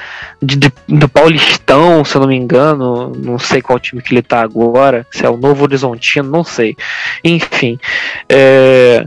de, 0.42 0.56
de, 0.56 0.72
do 0.88 1.08
Paulistão, 1.08 2.04
se 2.04 2.16
eu 2.16 2.20
não 2.20 2.28
me 2.28 2.36
engano, 2.36 3.12
não 3.16 3.38
sei 3.38 3.60
qual 3.60 3.78
time 3.78 4.02
que 4.02 4.14
ele 4.14 4.22
tá 4.22 4.40
agora, 4.40 5.06
se 5.10 5.24
é 5.24 5.30
o 5.30 5.36
Novo 5.36 5.64
Horizontino, 5.64 6.30
não 6.30 6.44
sei. 6.44 6.76
Enfim, 7.24 7.78
é, 8.28 9.04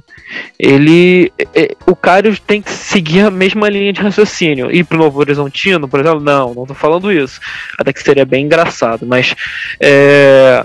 ele, 0.60 1.32
é, 1.54 1.76
o 1.86 1.96
Cário 1.96 2.38
tem 2.40 2.62
que 2.62 2.72
seguir 2.72 3.22
a 3.22 3.32
mesma 3.32 3.70
linha 3.70 3.94
de 3.94 4.02
raciocínio. 4.02 4.72
Ir 4.72 4.84
pro 4.84 4.98
Novo 4.98 5.20
Horizontino, 5.20 5.88
por 5.88 6.00
exemplo, 6.00 6.20
não, 6.20 6.54
não 6.54 6.66
tô 6.66 6.74
falando 6.74 7.12
isso. 7.12 7.40
Até 7.78 7.94
que 7.94 8.04
seria 8.04 8.26
bem 8.26 8.46
engraçado, 8.46 9.06
mas 9.06 9.36
é, 9.80 10.64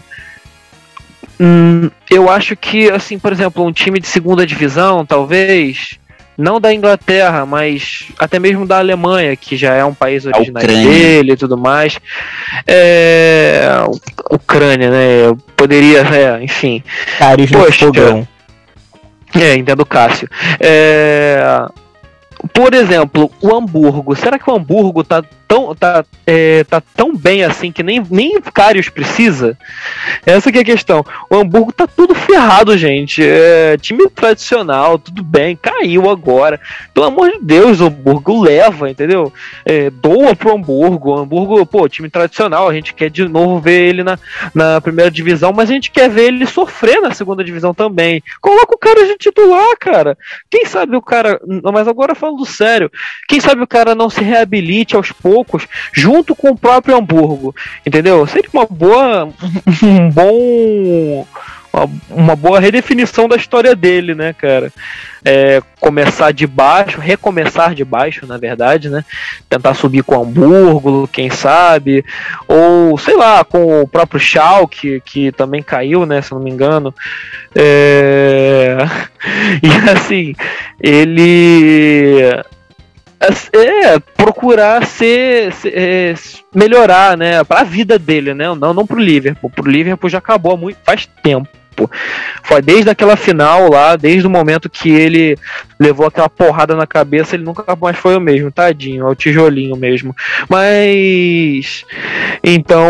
hum, 1.41 1.91
eu 2.11 2.31
acho 2.31 2.57
que, 2.57 2.91
assim, 2.91 3.19
por 3.19 3.33
exemplo, 3.33 3.65
um 3.65 3.73
time 3.73 4.01
de 4.01 4.07
segunda 4.07 4.47
divisão, 4.47 5.05
talvez 5.05 5.99
não 6.37 6.61
da 6.61 6.73
Inglaterra, 6.73 7.47
mas 7.47 8.05
até 8.19 8.39
mesmo 8.39 8.67
da 8.67 8.79
Alemanha, 8.79 9.35
que 9.37 9.57
já 9.57 9.75
é 9.75 9.85
um 9.85 9.95
país 9.95 10.27
originário 10.27 10.69
dele 10.69 11.33
e 11.33 11.37
tudo 11.37 11.57
mais. 11.57 11.99
É, 12.67 13.69
Ucrânia, 14.31 14.91
né? 14.91 15.27
Eu 15.27 15.37
poderia, 15.57 16.01
é, 16.01 16.43
enfim. 16.43 16.83
Caris 17.19 17.51
Poxa, 17.51 17.87
fogão. 17.87 18.27
É, 19.35 19.55
entendo 19.55 19.85
Cássio. 19.85 20.29
É, 20.61 21.67
por 22.53 22.75
exemplo, 22.75 23.31
o 23.41 23.55
Hamburgo. 23.55 24.15
Será 24.15 24.39
que 24.39 24.51
o 24.51 24.55
Hamburgo 24.55 25.03
tá 25.03 25.23
tão, 25.47 25.75
tá, 25.75 26.05
é, 26.27 26.65
tá 26.65 26.81
tão 26.81 27.17
bem 27.17 27.45
assim 27.45 27.71
que 27.71 27.83
nem, 27.83 28.05
nem 28.11 28.41
Carius 28.41 28.89
precisa? 28.89 29.57
Essa 30.25 30.51
que 30.51 30.59
é 30.59 30.61
a 30.63 30.65
questão. 30.65 31.05
O 31.31 31.37
Hamburgo 31.37 31.73
tá 31.73 31.87
tudo 31.87 32.15
ferrado, 32.15 32.77
gente. 32.77 33.23
É, 33.23 33.77
time 33.79 34.09
tradicional, 34.11 34.99
tudo 34.99 35.23
bem, 35.23 35.57
caiu 35.57 36.11
agora. 36.11 36.61
Pelo 36.93 37.07
amor 37.07 37.31
de 37.31 37.39
Deus, 37.41 37.81
o 37.81 37.87
Hamburgo 37.87 38.43
leva, 38.43 38.91
entendeu? 38.91 39.33
É, 39.65 39.91
doa 39.91 40.35
pro 40.35 40.55
Hamburgo. 40.55 41.11
O 41.11 41.19
Hamburgo, 41.19 41.65
pô, 41.65 41.89
time 41.89 42.11
tradicional, 42.11 42.69
a 42.69 42.75
gente 42.75 42.93
quer 42.93 43.11
de 43.11 43.29
novo 43.29 43.61
ver 43.61 43.89
ele 43.89 44.03
na, 44.03 44.19
na 44.55 44.81
primeira 44.81 45.11
divisão, 45.11 45.53
mas 45.53 45.71
a 45.71 45.73
gente 45.73 45.91
quer 45.91 46.11
ver 46.11 46.27
ele 46.27 46.47
sofrer 46.47 47.01
na 47.01 47.13
segunda 47.13 47.45
divisão 47.45 47.73
também. 47.73 48.23
Coloca 48.41 48.75
o 48.75 48.79
cara 48.79 49.07
de 49.07 49.17
titular, 49.17 49.77
cara. 49.79 50.19
Quem 50.51 50.65
sabe 50.67 50.97
o 50.97 51.03
cara. 51.03 51.41
Mas 51.73 51.87
agora 51.87 52.15
falando 52.15 52.45
sério, 52.45 52.91
quem 53.29 53.41
sabe 53.41 53.63
o 53.63 53.67
cara 53.67 53.95
não 53.95 54.11
se 54.11 54.23
reabilite 54.23 54.97
aos 54.97 55.13
poucos 55.13 55.36
poucos, 55.37 55.67
junto 55.93 56.35
com 56.35 56.51
o 56.51 56.57
próprio 56.57 56.97
Hamburgo, 56.97 57.55
entendeu? 57.85 58.27
Seria 58.27 58.49
uma 58.55 58.65
boa, 58.65 59.29
um 59.83 60.11
bom, 60.11 61.27
uma, 62.09 62.35
boa 62.35 62.59
redefinição 62.59 63.29
da 63.29 63.37
história 63.37 63.77
dele, 63.77 64.15
né, 64.15 64.33
cara? 64.33 64.73
É, 65.23 65.61
começar 65.79 66.33
de 66.33 66.47
baixo, 66.47 67.01
recomeçar 67.01 67.75
de 67.75 67.85
baixo, 67.85 68.27
na 68.27 68.39
verdade, 68.39 68.89
né? 68.89 69.05
Tentar 69.47 69.75
subir 69.75 70.03
com 70.03 70.17
o 70.17 70.23
Hamburgo, 70.23 71.09
quem 71.13 71.29
sabe, 71.29 72.03
ou 72.49 72.97
sei 72.97 73.15
lá, 73.15 73.45
com 73.45 73.83
o 73.83 73.89
próprio 73.89 74.19
Schalke, 74.19 75.03
que 75.05 75.33
também 75.33 75.63
caiu, 75.63 76.07
né? 76.07 76.23
Se 76.23 76.33
não 76.33 76.41
me 76.41 76.51
engano. 76.51 76.95
É... 77.55 78.79
E 79.63 79.91
assim, 79.91 80.35
ele 80.81 82.23
é 83.21 83.99
procurar 84.17 84.85
ser, 84.87 85.53
ser 85.53 85.73
é, 85.75 86.15
melhorar, 86.55 87.17
né, 87.17 87.43
para 87.45 87.61
a 87.61 87.65
vida 87.65 87.99
dele, 87.99 88.35
né, 88.35 88.47
não 88.55 88.75
não 88.75 88.87
pro 88.87 88.99
Liverpool. 88.99 89.51
Pro 89.51 89.71
Liverpool 89.71 90.11
já 90.11 90.19
acabou 90.19 90.53
há 90.53 90.57
muito 90.57 90.79
faz 90.85 91.09
tempo. 91.23 91.49
Foi 92.43 92.63
desde 92.63 92.89
aquela 92.89 93.17
final 93.17 93.71
lá, 93.71 93.97
desde 93.97 94.27
o 94.27 94.31
momento 94.31 94.71
que 94.71 94.89
ele 94.89 95.37
levou 95.79 96.07
aquela 96.07 96.29
porrada 96.29 96.75
na 96.75 96.87
cabeça, 96.87 97.37
ele 97.37 97.45
nunca 97.45 97.65
mais 97.77 97.99
foi 97.99 98.17
o 98.17 98.21
mesmo, 98.21 98.51
tadinho, 98.51 99.07
é 99.07 99.11
o 99.11 99.15
tijolinho 99.15 99.77
mesmo. 99.77 100.17
Mas 100.49 101.85
então 102.43 102.89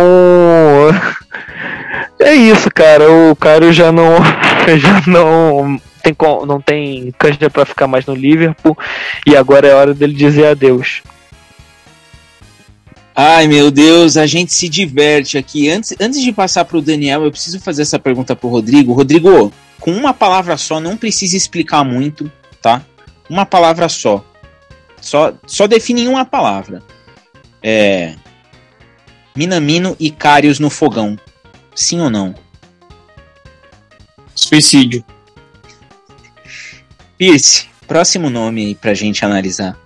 é 2.21 2.35
isso, 2.35 2.71
cara. 2.71 3.11
O 3.11 3.37
cara 3.37 3.73
já 3.73 3.93
não 3.93 4.17
já 4.79 5.03
não 5.07 5.81
tem, 6.03 6.17
não 6.47 6.61
tem 6.61 7.13
canja 7.19 7.51
para 7.51 7.67
ficar 7.67 7.87
mais 7.87 8.07
no 8.07 8.15
Liverpool 8.15 8.77
e 9.27 9.37
agora 9.37 9.67
é 9.67 9.75
hora 9.75 9.95
dele 9.95 10.15
dizer 10.15 10.47
adeus. 10.47 11.03
Ai 13.15 13.47
meu 13.47 13.71
Deus, 13.71 14.17
a 14.19 14.27
gente 14.27 14.53
se 14.53 14.69
diverte 14.69 15.39
aqui. 15.39 15.71
Antes, 15.71 15.95
antes 15.99 16.21
de 16.21 16.33
passar 16.33 16.67
para 16.67 16.77
o 16.77 16.83
Daniel, 16.83 17.25
eu 17.25 17.31
preciso 17.31 17.59
fazer 17.59 17.83
essa 17.83 17.99
pergunta 17.99 18.37
para 18.37 18.47
o 18.47 18.51
Rodrigo. 18.51 18.93
Rodrigo, 18.93 19.51
com 19.81 19.91
uma 19.93 20.13
palavra 20.13 20.57
só, 20.59 20.79
não 20.79 20.97
precisa 20.97 21.37
explicar 21.37 21.83
muito, 21.83 22.31
tá? 22.61 22.83
Uma 23.29 23.47
palavra 23.47 23.89
só. 23.89 24.23
Só, 25.01 25.33
só 25.47 25.67
define 25.67 26.07
uma 26.09 26.25
palavra. 26.25 26.83
É. 27.63 28.15
Minamino 29.35 29.97
e 29.99 30.11
Cários 30.11 30.59
no 30.59 30.69
fogão. 30.69 31.19
Sim 31.77 32.01
ou 32.01 32.09
não? 32.09 32.35
Suicídio. 34.35 35.05
Pierce, 37.19 37.69
próximo 37.87 38.31
nome 38.31 38.67
aí 38.67 38.75
pra 38.75 38.95
gente 38.95 39.25
analisar. 39.25 39.79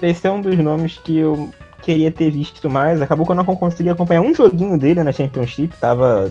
Esse 0.00 0.26
é 0.26 0.30
um 0.30 0.40
dos 0.40 0.56
nomes 0.58 0.98
que 1.04 1.18
eu 1.18 1.50
queria 1.82 2.10
ter 2.10 2.30
visto 2.30 2.70
mais. 2.70 3.02
Acabou 3.02 3.26
que 3.26 3.32
eu 3.32 3.36
não 3.36 3.44
consegui 3.44 3.90
acompanhar 3.90 4.22
um 4.22 4.34
joguinho 4.34 4.78
dele 4.78 5.02
na 5.02 5.12
Championship. 5.12 5.76
Tava 5.76 6.30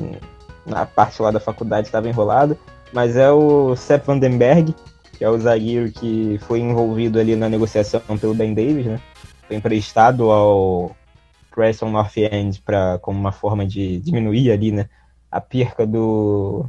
na 0.65 0.86
parte 0.86 1.21
lá 1.21 1.30
da 1.30 1.39
faculdade, 1.39 1.88
estava 1.88 2.09
enrolado. 2.09 2.57
Mas 2.91 3.15
é 3.15 3.30
o 3.30 3.75
Sepp 3.75 4.07
Vandenberg, 4.07 4.73
que 5.17 5.23
é 5.23 5.30
o 5.30 5.38
zagueiro 5.38 5.91
que 5.91 6.39
foi 6.47 6.61
envolvido 6.61 7.19
ali 7.19 7.36
na 7.36 7.47
negociação 7.47 8.01
pelo 8.19 8.34
Ben 8.34 8.55
Davis, 8.55 8.88
né? 8.88 8.99
Foi 9.47 9.55
emprestado 9.55 10.32
ao 10.32 10.95
Preston 11.58 11.89
North 11.89 12.16
End 12.16 12.62
para 12.62 12.99
como 12.99 13.20
uma 13.20 13.32
forma 13.32 13.66
de 13.66 13.97
diminuir 13.97 14.51
ali, 14.51 14.72
né, 14.72 14.88
a 15.32 15.41
perca 15.41 15.88
do 15.88 16.68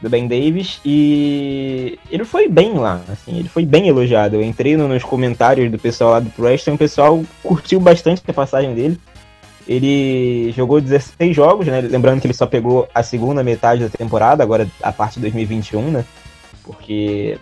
do 0.00 0.08
Ben 0.08 0.26
Davis 0.26 0.80
e 0.84 1.98
ele 2.10 2.24
foi 2.24 2.48
bem 2.48 2.74
lá, 2.74 3.02
assim, 3.10 3.38
ele 3.38 3.48
foi 3.48 3.64
bem 3.66 3.88
elogiado. 3.88 4.36
Eu 4.36 4.42
entrei 4.42 4.76
nos 4.76 5.02
comentários 5.02 5.70
do 5.70 5.78
pessoal 5.78 6.12
lá 6.12 6.20
do 6.20 6.30
Preston, 6.30 6.74
o 6.74 6.78
pessoal 6.78 7.22
curtiu 7.42 7.78
bastante 7.78 8.22
a 8.26 8.32
passagem 8.32 8.74
dele. 8.74 8.98
Ele 9.68 10.52
jogou 10.52 10.80
16 10.80 11.34
jogos, 11.34 11.66
né? 11.66 11.80
Lembrando 11.80 12.20
que 12.20 12.26
ele 12.26 12.34
só 12.34 12.46
pegou 12.46 12.88
a 12.94 13.02
segunda 13.02 13.42
metade 13.42 13.82
da 13.82 13.88
temporada, 13.88 14.42
agora 14.42 14.66
a 14.82 14.92
parte 14.92 15.14
de 15.14 15.22
2021, 15.22 15.90
né? 15.90 16.04
Porque 16.62 17.38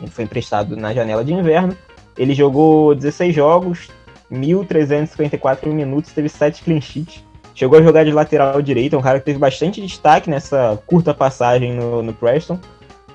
ele 0.00 0.10
foi 0.10 0.24
emprestado 0.24 0.76
na 0.76 0.94
janela 0.94 1.24
de 1.24 1.32
inverno. 1.32 1.76
Ele 2.16 2.34
jogou 2.34 2.94
16 2.94 3.34
jogos, 3.34 3.88
1.354 4.30 5.66
minutos, 5.66 6.12
teve 6.12 6.28
7 6.28 6.62
clean 6.62 6.80
sheets. 6.80 7.24
Chegou 7.54 7.78
a 7.78 7.82
jogar 7.82 8.04
de 8.04 8.12
lateral 8.12 8.62
direito, 8.62 8.94
é 8.94 8.98
um 8.98 9.02
cara 9.02 9.18
que 9.18 9.24
teve 9.24 9.38
bastante 9.38 9.80
destaque 9.80 10.30
nessa 10.30 10.80
curta 10.86 11.12
passagem 11.12 11.74
no, 11.74 12.02
no 12.02 12.12
Preston. 12.12 12.58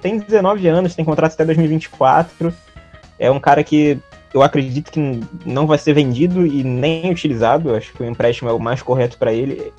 Tem 0.02 0.18
19 0.18 0.68
anos, 0.68 0.96
tem 0.96 1.06
contrato 1.06 1.34
até 1.34 1.46
2024. 1.46 2.54
É 3.18 3.32
um 3.32 3.40
cara 3.40 3.64
que 3.64 3.98
eu 4.34 4.42
acredito 4.42 4.92
que 4.92 5.22
não 5.46 5.66
vai 5.66 5.78
ser 5.78 5.94
vendido 5.94 6.46
e 6.46 6.62
nem 6.62 7.10
utilizado. 7.10 7.74
Acho 7.74 7.94
que 7.94 8.04
o 8.04 8.06
empréstimo 8.06 8.50
é 8.50 8.54
o 8.54 8.60
mais 8.60 8.82
correto 8.82 9.18
para 9.18 9.32
ele. 9.32 9.72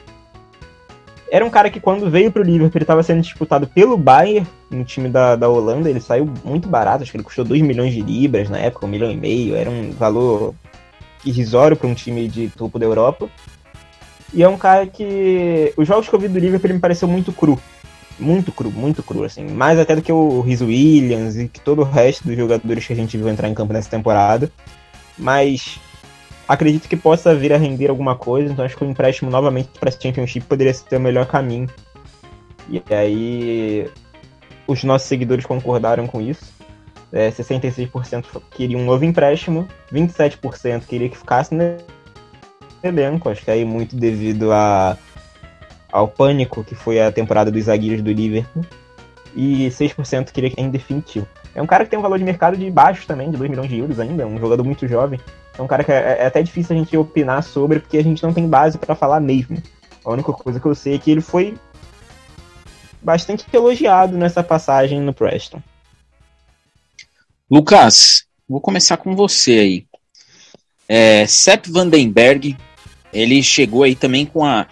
Era 1.31 1.45
um 1.45 1.51
cara 1.51 1.69
que 1.69 1.81
quando 1.81 2.09
veio 2.09 2.31
para 2.31 2.41
o 2.41 2.45
Liverpool 2.45 2.79
ele 2.79 2.85
estava 2.85 3.03
sendo 3.03 3.21
disputado 3.21 3.67
pelo 3.67 3.97
Bayern, 3.97 4.47
no 4.71 4.85
time 4.85 5.09
da, 5.09 5.35
da 5.35 5.49
Holanda. 5.49 5.91
Ele 5.91 6.01
saiu 6.01 6.33
muito 6.45 6.69
barato, 6.69 7.03
acho 7.03 7.11
que 7.11 7.17
ele 7.17 7.25
custou 7.25 7.45
2 7.45 7.61
milhões 7.61 7.93
de 7.93 8.01
libras 8.01 8.49
na 8.49 8.59
época, 8.59 8.87
1 8.87 8.89
milhão 8.89 9.11
e 9.11 9.17
meio. 9.17 9.57
Era 9.57 9.69
um 9.69 9.91
valor 9.91 10.55
irrisório 11.25 11.77
para 11.77 11.89
um 11.89 11.95
time 11.95 12.29
de 12.29 12.49
topo 12.49 12.79
da 12.79 12.87
Europa. 12.87 13.29
E 14.33 14.43
é 14.43 14.49
um 14.49 14.59
cara 14.59 14.87
que. 14.87 15.73
Os 15.77 15.87
jogos 15.87 16.09
que 16.09 16.15
eu 16.15 16.19
vi 16.19 16.29
do 16.29 16.39
Liverpool 16.39 16.67
ele 16.67 16.75
me 16.75 16.81
pareceu 16.81 17.07
muito 17.07 17.33
cru. 17.33 17.59
Muito 18.19 18.53
cru, 18.53 18.71
muito 18.71 19.03
cru, 19.03 19.25
assim. 19.25 19.45
Mais 19.47 19.79
até 19.79 19.95
do 19.95 20.03
que 20.03 20.13
o 20.13 20.41
Rhys 20.41 20.61
Williams 20.61 21.37
e 21.37 21.49
que 21.49 21.61
todo 21.61 21.83
o 21.83 21.85
resto 21.85 22.27
dos 22.27 22.37
jogadores 22.37 22.87
que 22.87 22.93
a 22.93 22.97
gente 22.97 23.17
viu 23.17 23.29
entrar 23.29 23.49
em 23.49 23.55
campo 23.55 23.73
nessa 23.73 23.91
temporada. 23.91 24.51
Mas 25.17 25.79
acredito 26.49 26.89
que 26.89 26.97
possa 26.97 27.35
vir 27.35 27.53
a 27.53 27.57
render 27.57 27.89
alguma 27.89 28.17
coisa, 28.17 28.53
então 28.53 28.65
acho 28.65 28.77
que 28.77 28.85
o 28.85 28.91
empréstimo 28.91 29.31
novamente 29.31 29.71
para 29.79 29.89
a 29.89 29.93
Championship 29.93 30.47
poderia 30.47 30.75
ser 30.75 30.97
o 30.97 31.01
melhor 31.01 31.27
caminho. 31.27 31.69
E 32.69 32.83
aí 32.93 33.89
os 34.67 34.83
nossos 34.85 35.09
seguidores 35.09 35.45
concordaram 35.45 36.07
com 36.07 36.21
isso. 36.21 36.54
É, 37.13 37.31
66% 37.31 38.43
queriam 38.51 38.81
um 38.81 38.85
novo 38.85 39.05
empréstimo, 39.05 39.69
27% 39.93 40.85
queria 40.87 41.09
que 41.09 41.17
ficasse 41.17 41.55
no 41.55 41.77
elenco, 42.83 43.29
acho 43.29 43.45
que 43.45 43.51
aí 43.51 43.65
muito 43.65 43.95
devido 43.95 44.53
a, 44.53 44.99
ao 45.93 46.09
pânico 46.09 46.65
que 46.65 46.75
foi 46.75 47.01
a 47.01 47.13
temporada 47.13 47.51
dos 47.51 47.65
zagueiros 47.65 48.03
do 48.03 48.13
Liverpool, 48.13 48.65
e 49.35 49.69
6% 49.69 50.33
queria 50.33 50.51
que 50.51 50.61
em 50.61 50.71
definitivo. 50.71 51.27
É 51.55 51.63
um 51.63 51.67
cara 51.67 51.85
que 51.85 51.91
tem 51.91 51.99
um 51.99 52.03
valor 52.03 52.19
de 52.19 52.25
mercado 52.25 52.57
de 52.57 52.69
baixo 52.71 53.07
também, 53.07 53.31
de 53.31 53.37
2 53.37 53.49
milhões 53.49 53.69
de 53.69 53.79
euros 53.79 54.01
ainda, 54.01 54.27
um 54.27 54.39
jogador 54.39 54.65
muito 54.65 54.87
jovem. 54.89 55.21
É 55.57 55.63
um 55.63 55.67
cara 55.67 55.85
que 55.85 55.93
é, 55.93 56.19
é 56.21 56.27
até 56.27 56.43
difícil 56.43 56.75
a 56.75 56.79
gente 56.79 56.97
opinar 56.97 57.43
sobre, 57.43 57.79
porque 57.79 57.97
a 57.97 58.03
gente 58.03 58.23
não 58.23 58.33
tem 58.33 58.49
base 58.49 58.77
para 58.77 58.95
falar 58.95 59.21
mesmo. 59.21 59.57
A 60.05 60.11
única 60.11 60.33
coisa 60.33 60.59
que 60.59 60.67
eu 60.67 60.75
sei 60.75 60.97
é 60.97 60.99
que 60.99 61.11
ele 61.11 61.21
foi 61.21 61.55
bastante 63.01 63.47
elogiado 63.53 64.17
nessa 64.17 64.43
passagem 64.43 65.01
no 65.01 65.15
Preston. 65.15 65.63
Lucas, 67.51 68.25
vou 68.49 68.61
começar 68.61 68.97
com 68.97 69.15
você 69.15 69.53
aí. 69.53 69.87
É, 70.89 71.27
Sepp 71.27 71.67
Vandenberg, 71.69 72.57
ele 73.13 73.43
chegou 73.43 73.83
aí 73.83 73.95
também 73.95 74.27
com 74.27 74.45
a. 74.45 74.67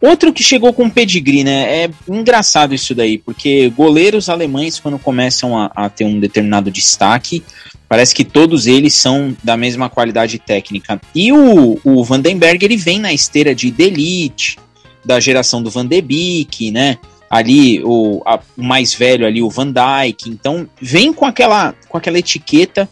Outro 0.00 0.32
que 0.32 0.44
chegou 0.44 0.72
com 0.72 0.88
pedigree, 0.88 1.42
né? 1.42 1.84
É 1.84 1.90
engraçado 2.08 2.72
isso 2.72 2.94
daí, 2.94 3.18
porque 3.18 3.68
goleiros 3.70 4.28
alemães, 4.28 4.78
quando 4.78 4.98
começam 4.98 5.58
a, 5.58 5.72
a 5.74 5.90
ter 5.90 6.04
um 6.04 6.20
determinado 6.20 6.70
destaque, 6.70 7.42
parece 7.88 8.14
que 8.14 8.24
todos 8.24 8.68
eles 8.68 8.94
são 8.94 9.36
da 9.42 9.56
mesma 9.56 9.90
qualidade 9.90 10.38
técnica. 10.38 11.00
E 11.12 11.32
o, 11.32 11.80
o 11.82 12.04
Vandenberg, 12.04 12.64
ele 12.64 12.76
vem 12.76 13.00
na 13.00 13.12
esteira 13.12 13.54
de 13.54 13.72
Delite, 13.72 14.56
da 15.04 15.18
geração 15.18 15.60
do 15.60 15.70
Van 15.70 15.84
de 15.84 16.00
Beek, 16.00 16.70
né? 16.70 16.98
Ali 17.32 17.82
o, 17.82 18.20
a, 18.26 18.38
o 18.58 18.62
mais 18.62 18.92
velho 18.92 19.26
ali, 19.26 19.40
o 19.40 19.48
Van 19.48 19.72
Dyke. 19.72 20.28
Então, 20.28 20.68
vem 20.78 21.14
com 21.14 21.24
aquela, 21.24 21.74
com 21.88 21.96
aquela 21.96 22.18
etiqueta 22.18 22.86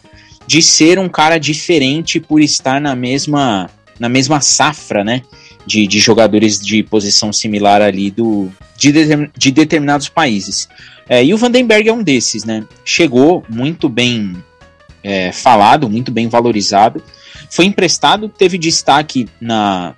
de 0.47 0.63
ser 0.63 0.97
um 0.97 1.07
cara 1.07 1.37
diferente 1.37 2.19
por 2.19 2.41
estar 2.41 2.81
na 2.81 2.95
mesma, 2.95 3.69
na 3.99 4.09
mesma 4.09 4.41
safra, 4.41 5.03
né? 5.03 5.21
De, 5.63 5.85
de 5.85 5.99
jogadores 5.99 6.59
de 6.59 6.81
posição 6.81 7.31
similar 7.31 7.83
ali 7.83 8.09
do, 8.09 8.49
de, 8.75 8.91
de 9.37 9.51
determinados 9.51 10.09
países. 10.09 10.67
É, 11.07 11.23
e 11.23 11.35
o 11.35 11.37
Vandenberg 11.37 11.87
é 11.87 11.93
um 11.93 12.01
desses, 12.01 12.43
né? 12.43 12.65
Chegou 12.83 13.45
muito 13.47 13.87
bem 13.87 14.35
é, 15.03 15.31
falado, 15.31 15.87
muito 15.87 16.11
bem 16.11 16.27
valorizado. 16.27 17.03
Foi 17.47 17.65
emprestado, 17.65 18.27
teve 18.27 18.57
destaque 18.57 19.29
na, 19.39 19.93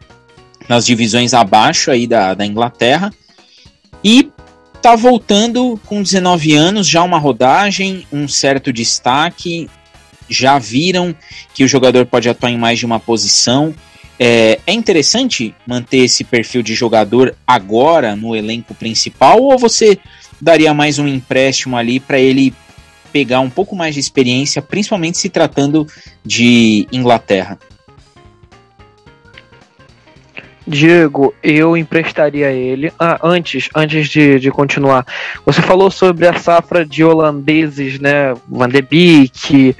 nas 0.68 0.86
divisões 0.86 1.34
abaixo 1.34 1.90
aí 1.90 2.06
da, 2.06 2.34
da 2.34 2.46
Inglaterra 2.46 3.10
e 4.04 4.30
tá 4.82 4.96
voltando 4.96 5.80
com 5.86 6.04
19 6.04 6.54
anos, 6.54 6.88
já 6.88 7.02
uma 7.04 7.18
rodagem, 7.18 8.06
um 8.12 8.28
certo 8.28 8.74
destaque. 8.74 9.70
Já 10.30 10.58
viram 10.58 11.16
que 11.54 11.64
o 11.64 11.68
jogador 11.68 12.06
pode 12.06 12.28
atuar 12.28 12.50
em 12.50 12.58
mais 12.58 12.80
de 12.80 12.86
uma 12.86 13.00
posição. 13.00 13.74
É, 14.20 14.60
é 14.66 14.74
interessante 14.74 15.56
manter 15.66 16.00
esse 16.00 16.24
perfil 16.24 16.62
de 16.62 16.76
jogador 16.76 17.36
agora 17.48 18.16
no 18.16 18.36
elenco 18.36 18.74
principal 18.74 19.42
ou 19.42 19.58
você 19.58 19.98
daria 20.42 20.74
mais 20.74 21.00
um 21.00 21.08
empréstimo 21.08 21.78
ali 21.78 22.00
para 22.00 22.20
ele 22.20 22.54
pegar 23.12 23.40
um 23.40 23.50
pouco 23.50 23.76
mais 23.76 23.94
de 23.94 24.00
experiência, 24.00 24.62
principalmente 24.62 25.18
se 25.18 25.30
tratando 25.30 25.88
de 26.26 26.88
Inglaterra? 26.92 27.60
Diego, 30.66 31.34
eu 31.44 31.76
emprestaria 31.76 32.52
ele. 32.52 32.92
Ah, 32.98 33.20
antes, 33.22 33.70
antes 33.76 34.08
de, 34.08 34.40
de 34.40 34.50
continuar, 34.50 35.06
você 35.46 35.62
falou 35.62 35.92
sobre 35.92 36.28
a 36.28 36.34
safra 36.34 36.86
de 36.86 37.04
holandeses, 37.04 38.00
né? 38.00 38.34
Van 38.48 38.70
de 38.70 38.82
Beek, 38.82 39.76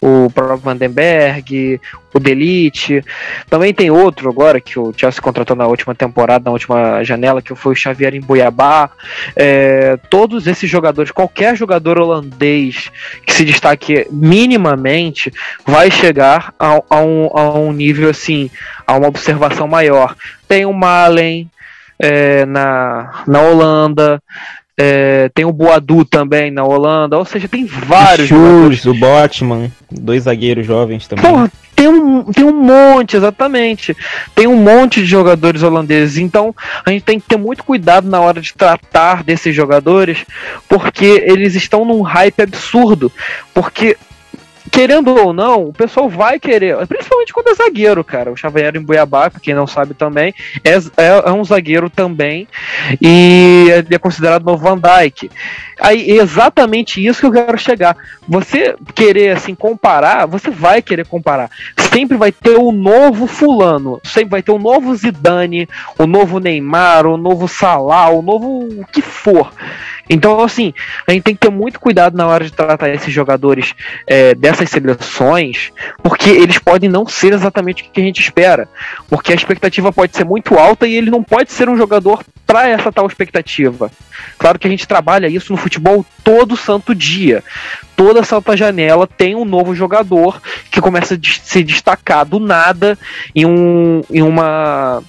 o 0.00 0.30
próprio 0.30 0.58
Vandenberg, 0.58 1.80
o 2.14 2.18
Delite. 2.18 3.02
Também 3.48 3.74
tem 3.74 3.90
outro 3.90 4.28
agora 4.28 4.60
que 4.60 4.78
o 4.78 4.92
Chelsea 4.96 5.20
contratou 5.20 5.56
na 5.56 5.66
última 5.66 5.94
temporada, 5.94 6.44
na 6.44 6.50
última 6.50 7.02
janela, 7.04 7.42
que 7.42 7.54
foi 7.54 7.72
o 7.72 7.76
Xavier 7.76 8.14
em 8.14 8.20
Boiabá. 8.20 8.90
É, 9.34 9.98
todos 10.08 10.46
esses 10.46 10.70
jogadores, 10.70 11.10
qualquer 11.10 11.56
jogador 11.56 11.98
holandês 11.98 12.90
que 13.26 13.32
se 13.32 13.44
destaque 13.44 14.06
minimamente, 14.10 15.32
vai 15.66 15.90
chegar 15.90 16.54
a, 16.58 16.80
a, 16.88 17.00
um, 17.02 17.30
a 17.32 17.58
um 17.58 17.72
nível 17.72 18.10
assim, 18.10 18.50
a 18.86 18.96
uma 18.96 19.08
observação 19.08 19.66
maior. 19.66 20.16
Tem 20.46 20.64
o 20.64 20.72
Malen. 20.72 21.50
É, 22.00 22.46
na, 22.46 23.24
na 23.26 23.42
Holanda, 23.42 24.22
é, 24.80 25.28
tem 25.34 25.44
o 25.44 25.52
Boadu 25.52 26.04
também 26.04 26.52
na 26.52 26.62
Holanda, 26.62 27.18
ou 27.18 27.24
seja, 27.24 27.48
tem 27.48 27.66
vários. 27.66 28.28
Chus, 28.28 28.84
o 28.84 28.94
Botman, 28.94 29.72
dois 29.90 30.22
zagueiros 30.22 30.64
jovens 30.64 31.08
também. 31.08 31.28
Porra, 31.28 31.50
tem 31.74 31.88
um, 31.88 32.22
tem 32.24 32.44
um 32.44 32.52
monte, 32.52 33.16
exatamente. 33.16 33.96
Tem 34.36 34.46
um 34.46 34.56
monte 34.56 35.00
de 35.00 35.06
jogadores 35.06 35.64
holandeses. 35.64 36.18
Então 36.18 36.54
a 36.86 36.90
gente 36.90 37.02
tem 37.02 37.18
que 37.18 37.26
ter 37.26 37.36
muito 37.36 37.64
cuidado 37.64 38.08
na 38.08 38.20
hora 38.20 38.40
de 38.40 38.54
tratar 38.54 39.24
desses 39.24 39.54
jogadores, 39.54 40.24
porque 40.68 41.24
eles 41.26 41.56
estão 41.56 41.84
num 41.84 42.02
hype 42.02 42.40
absurdo. 42.40 43.10
Porque 43.52 43.96
querendo 44.70 45.14
ou 45.14 45.32
não, 45.32 45.64
o 45.64 45.72
pessoal 45.72 46.08
vai 46.08 46.38
querer, 46.38 46.76
principalmente 46.86 47.32
quando 47.32 47.48
é 47.48 47.54
zagueiro, 47.54 48.02
cara. 48.04 48.32
O 48.32 48.36
Xavier 48.36 48.76
em 48.76 48.82
Buiabá, 48.82 49.30
pra 49.30 49.40
quem 49.40 49.54
não 49.54 49.66
sabe 49.66 49.94
também, 49.94 50.34
é, 50.64 50.74
é, 51.02 51.22
é 51.26 51.32
um 51.32 51.44
zagueiro 51.44 51.88
também 51.90 52.46
e 53.00 53.66
ele 53.70 53.94
é 53.94 53.98
considerado 53.98 54.44
novo 54.44 54.62
Van 54.62 54.78
Dyke. 54.78 55.30
Aí, 55.80 56.10
exatamente 56.10 57.04
isso 57.04 57.20
que 57.20 57.26
eu 57.26 57.32
quero 57.32 57.58
chegar. 57.58 57.96
Você 58.28 58.74
querer, 58.94 59.36
assim, 59.36 59.54
comparar, 59.54 60.26
você 60.26 60.50
vai 60.50 60.82
querer 60.82 61.06
comparar. 61.06 61.50
Sempre 61.76 62.16
vai 62.16 62.32
ter 62.32 62.56
o 62.56 62.72
novo 62.72 63.26
fulano, 63.26 64.00
sempre 64.04 64.30
vai 64.30 64.42
ter 64.42 64.50
o 64.50 64.58
novo 64.58 64.94
Zidane, 64.94 65.68
o 65.96 66.06
novo 66.06 66.40
Neymar, 66.40 67.06
o 67.06 67.16
novo 67.16 67.46
Salah, 67.46 68.10
o 68.10 68.22
novo 68.22 68.68
o 68.80 68.84
que 68.86 69.00
for. 69.00 69.52
Então, 70.08 70.40
assim, 70.40 70.72
a 71.06 71.12
gente 71.12 71.22
tem 71.22 71.34
que 71.34 71.40
ter 71.40 71.50
muito 71.50 71.78
cuidado 71.78 72.16
na 72.16 72.26
hora 72.26 72.44
de 72.44 72.52
tratar 72.52 72.88
esses 72.90 73.12
jogadores 73.12 73.74
é, 74.06 74.34
dessas 74.34 74.70
seleções, 74.70 75.70
porque 76.02 76.30
eles 76.30 76.58
podem 76.58 76.88
não 76.88 77.06
ser 77.06 77.32
exatamente 77.32 77.82
o 77.82 77.90
que 77.90 78.00
a 78.00 78.04
gente 78.04 78.20
espera. 78.20 78.68
Porque 79.08 79.32
a 79.32 79.36
expectativa 79.36 79.92
pode 79.92 80.16
ser 80.16 80.24
muito 80.24 80.58
alta 80.58 80.86
e 80.86 80.94
ele 80.94 81.10
não 81.10 81.22
pode 81.22 81.52
ser 81.52 81.68
um 81.68 81.76
jogador 81.76 82.24
para 82.46 82.68
essa 82.68 82.90
tal 82.90 83.06
expectativa. 83.06 83.90
Claro 84.38 84.58
que 84.58 84.66
a 84.66 84.70
gente 84.70 84.88
trabalha 84.88 85.28
isso 85.28 85.52
no 85.52 85.58
futebol 85.58 86.04
todo 86.24 86.56
santo 86.56 86.94
dia. 86.94 87.44
Toda 87.94 88.24
santa 88.24 88.56
janela 88.56 89.06
tem 89.06 89.34
um 89.34 89.44
novo 89.44 89.74
jogador 89.74 90.40
que 90.70 90.80
começa 90.80 91.14
a 91.14 91.18
se 91.22 91.62
destacar 91.62 92.24
do 92.24 92.40
nada 92.40 92.98
em, 93.34 93.44
um, 93.44 94.02
em 94.10 94.22
uma 94.22 95.02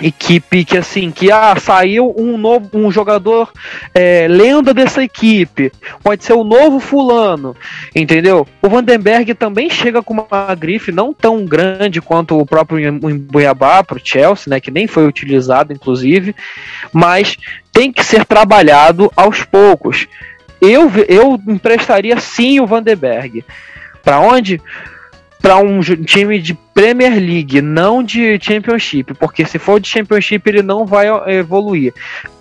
equipe 0.00 0.64
que 0.64 0.78
assim 0.78 1.10
que 1.10 1.30
ah 1.30 1.54
saiu 1.58 2.14
um 2.16 2.38
novo 2.38 2.70
um 2.72 2.90
jogador 2.90 3.52
é, 3.94 4.26
lenda 4.28 4.72
dessa 4.72 5.02
equipe. 5.02 5.72
Pode 6.02 6.24
ser 6.24 6.32
o 6.32 6.44
novo 6.44 6.80
fulano 6.80 7.54
entendeu? 7.94 8.46
O 8.60 8.68
Vandenberg 8.68 9.34
também 9.34 9.68
chega 9.68 10.02
com 10.02 10.14
uma 10.14 10.54
grife 10.54 10.92
não 10.92 11.12
tão 11.12 11.44
grande 11.44 12.00
quanto 12.00 12.38
o 12.38 12.46
próprio 12.46 12.78
Embuiabá 12.78 13.82
para 13.82 13.98
o 13.98 14.00
Chelsea 14.02 14.50
né 14.50 14.60
que 14.60 14.70
nem 14.70 14.86
foi 14.86 15.06
utilizado 15.06 15.72
inclusive 15.72 16.34
mas 16.92 17.36
tem 17.72 17.92
que 17.92 18.04
ser 18.04 18.24
trabalhado 18.24 19.10
aos 19.16 19.42
poucos. 19.44 20.06
Eu 20.60 20.90
eu 21.08 21.40
emprestaria 21.48 22.18
sim 22.20 22.60
o 22.60 22.66
Vandenberg 22.66 23.44
para 24.02 24.20
onde 24.20 24.60
para 25.42 25.56
um 25.56 25.80
time 25.80 26.38
de 26.38 26.54
Premier 26.54 27.14
League, 27.14 27.60
não 27.60 28.00
de 28.00 28.38
Championship, 28.40 29.12
porque 29.14 29.44
se 29.44 29.58
for 29.58 29.80
de 29.80 29.88
Championship 29.88 30.48
ele 30.48 30.62
não 30.62 30.86
vai 30.86 31.08
evoluir. 31.36 31.92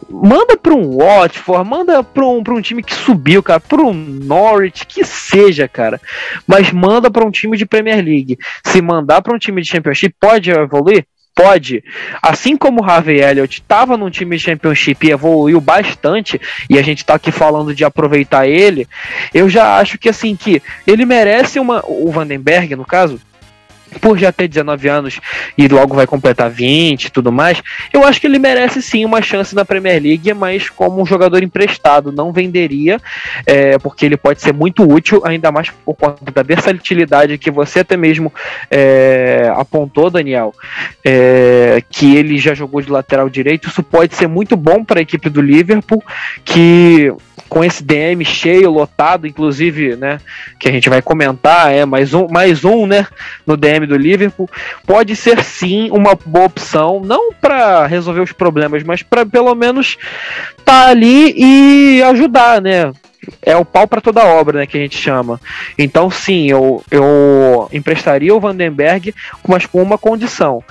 Manda 0.07 0.55
para 0.55 0.73
um 0.73 0.97
Watford, 0.97 1.67
manda 1.67 2.03
para 2.03 2.23
um, 2.23 2.43
um 2.47 2.61
time 2.61 2.83
que 2.83 2.93
subiu, 2.93 3.41
cara, 3.41 3.59
para 3.59 3.81
um 3.81 3.93
Norwich, 3.93 4.85
que 4.85 5.03
seja, 5.03 5.67
cara. 5.67 5.99
Mas 6.45 6.71
manda 6.71 7.09
para 7.09 7.25
um 7.25 7.31
time 7.31 7.57
de 7.57 7.65
Premier 7.65 8.03
League. 8.03 8.37
Se 8.63 8.81
mandar 8.81 9.21
para 9.21 9.35
um 9.35 9.39
time 9.39 9.61
de 9.61 9.69
Championship, 9.69 10.13
pode 10.19 10.51
evoluir? 10.51 11.05
Pode, 11.41 11.83
assim 12.21 12.55
como 12.55 12.81
o 12.81 12.83
Harvey 12.83 13.19
Elliott 13.19 13.61
estava 13.61 13.97
num 13.97 14.09
time 14.09 14.37
de 14.37 14.43
Championship 14.43 15.07
e 15.07 15.11
evoluiu 15.11 15.59
bastante, 15.59 16.39
e 16.69 16.77
a 16.77 16.81
gente 16.83 16.99
está 16.99 17.15
aqui 17.15 17.31
falando 17.31 17.73
de 17.73 17.83
aproveitar 17.83 18.47
ele, 18.47 18.87
eu 19.33 19.49
já 19.49 19.77
acho 19.77 19.97
que 19.97 20.09
assim 20.09 20.35
que 20.35 20.61
ele 20.85 21.05
merece 21.05 21.59
uma 21.59 21.83
o 21.87 22.11
Vandenberg, 22.11 22.75
no 22.75 22.85
caso, 22.85 23.19
por 23.99 24.17
já 24.17 24.31
ter 24.31 24.47
19 24.47 24.87
anos 24.87 25.19
e 25.57 25.67
logo 25.67 25.95
vai 25.95 26.07
completar 26.07 26.49
20 26.49 27.05
e 27.05 27.09
tudo 27.09 27.31
mais, 27.31 27.61
eu 27.91 28.05
acho 28.05 28.19
que 28.19 28.27
ele 28.27 28.39
merece 28.39 28.81
sim 28.81 29.03
uma 29.05 29.21
chance 29.21 29.53
na 29.53 29.65
Premier 29.65 30.01
League, 30.01 30.33
mas 30.33 30.69
como 30.69 31.01
um 31.01 31.05
jogador 31.05 31.43
emprestado, 31.43 32.11
não 32.11 32.31
venderia, 32.31 32.99
é, 33.45 33.77
porque 33.77 34.05
ele 34.05 34.17
pode 34.17 34.41
ser 34.41 34.53
muito 34.53 34.87
útil, 34.87 35.21
ainda 35.25 35.51
mais 35.51 35.69
por 35.69 35.95
conta 35.95 36.31
da 36.31 36.43
versatilidade 36.43 37.37
que 37.37 37.51
você 37.51 37.79
até 37.79 37.97
mesmo 37.97 38.33
é, 38.69 39.51
apontou, 39.55 40.09
Daniel, 40.09 40.53
é, 41.03 41.83
que 41.89 42.15
ele 42.15 42.37
já 42.37 42.53
jogou 42.53 42.81
de 42.81 42.91
lateral 42.91 43.29
direito, 43.29 43.67
isso 43.67 43.83
pode 43.83 44.15
ser 44.15 44.27
muito 44.27 44.55
bom 44.55 44.83
para 44.83 44.99
a 44.99 45.03
equipe 45.03 45.29
do 45.29 45.41
Liverpool, 45.41 46.03
que 46.45 47.13
com 47.51 47.65
esse 47.65 47.83
DM 47.83 48.23
cheio, 48.23 48.71
lotado, 48.71 49.27
inclusive, 49.27 49.97
né, 49.97 50.21
que 50.57 50.69
a 50.69 50.71
gente 50.71 50.87
vai 50.87 51.01
comentar, 51.01 51.69
é 51.73 51.83
mais 51.83 52.13
um, 52.13 52.25
mais 52.29 52.63
um, 52.63 52.87
né, 52.87 53.05
no 53.45 53.57
DM 53.57 53.85
do 53.85 53.97
Liverpool, 53.97 54.49
pode 54.87 55.17
ser 55.17 55.43
sim 55.43 55.91
uma 55.91 56.15
boa 56.15 56.45
opção, 56.45 57.01
não 57.03 57.33
para 57.33 57.85
resolver 57.87 58.21
os 58.21 58.31
problemas, 58.31 58.83
mas 58.83 59.03
para 59.03 59.25
pelo 59.25 59.53
menos 59.53 59.97
estar 60.57 60.63
tá 60.63 60.87
ali 60.87 61.33
e 61.35 62.01
ajudar, 62.03 62.61
né? 62.61 62.93
É 63.41 63.53
o 63.57 63.65
pau 63.65 63.85
para 63.85 63.99
toda 63.99 64.23
obra, 64.23 64.59
né, 64.59 64.65
que 64.65 64.77
a 64.77 64.81
gente 64.81 64.97
chama. 64.97 65.37
Então, 65.77 66.09
sim, 66.09 66.49
eu, 66.49 66.81
eu 66.89 67.67
emprestaria 67.73 68.33
o 68.33 68.39
Vandenberg, 68.39 69.13
mas 69.45 69.65
com 69.65 69.83
uma 69.83 69.97
condição 69.97 70.63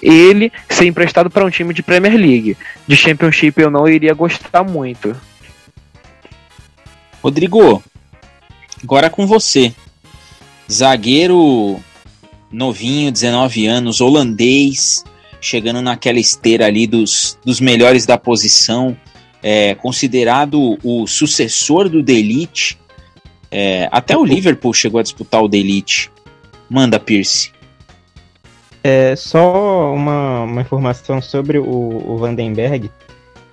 ele 0.00 0.52
ser 0.68 0.86
emprestado 0.86 1.28
para 1.28 1.44
um 1.44 1.50
time 1.50 1.74
de 1.74 1.82
Premier 1.82 2.14
League. 2.14 2.56
De 2.86 2.96
Championship 2.96 3.60
eu 3.60 3.68
não 3.68 3.88
iria 3.88 4.14
gostar 4.14 4.62
muito. 4.62 5.14
Rodrigo, 7.22 7.82
agora 8.82 9.10
com 9.10 9.26
você. 9.26 9.74
Zagueiro 10.70 11.80
novinho, 12.50 13.12
19 13.12 13.66
anos, 13.66 14.00
holandês, 14.00 15.04
chegando 15.40 15.80
naquela 15.80 16.18
esteira 16.18 16.66
ali 16.66 16.86
dos, 16.86 17.38
dos 17.44 17.60
melhores 17.60 18.04
da 18.04 18.18
posição, 18.18 18.96
é, 19.42 19.74
considerado 19.74 20.78
o 20.82 21.06
sucessor 21.06 21.88
do 21.88 22.02
Delite. 22.02 22.78
É, 23.50 23.88
até 23.90 24.16
o 24.16 24.24
Liverpool 24.24 24.72
chegou 24.72 25.00
a 25.00 25.02
disputar 25.02 25.42
o 25.42 25.48
Delite. 25.48 26.10
Manda, 26.68 27.00
Pierce. 27.00 27.52
É, 28.82 29.14
só 29.14 29.92
uma, 29.92 30.44
uma 30.44 30.60
informação 30.60 31.20
sobre 31.20 31.58
o, 31.58 31.66
o 31.66 32.16
Vandenberg. 32.16 32.90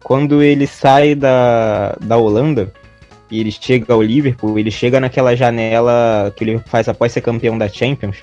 Quando 0.03 0.41
ele 0.41 0.65
sai 0.65 1.15
da, 1.15 1.97
da 1.99 2.15
Holanda, 2.15 2.71
e 3.29 3.39
ele 3.39 3.51
chega 3.51 3.93
ao 3.93 4.01
Liverpool, 4.01 4.57
ele 4.57 4.71
chega 4.71 4.99
naquela 4.99 5.35
janela 5.35 6.33
que 6.35 6.43
o 6.43 6.45
Liverpool 6.45 6.69
faz 6.69 6.87
após 6.87 7.11
ser 7.11 7.21
campeão 7.21 7.57
da 7.57 7.67
Champions, 7.67 8.17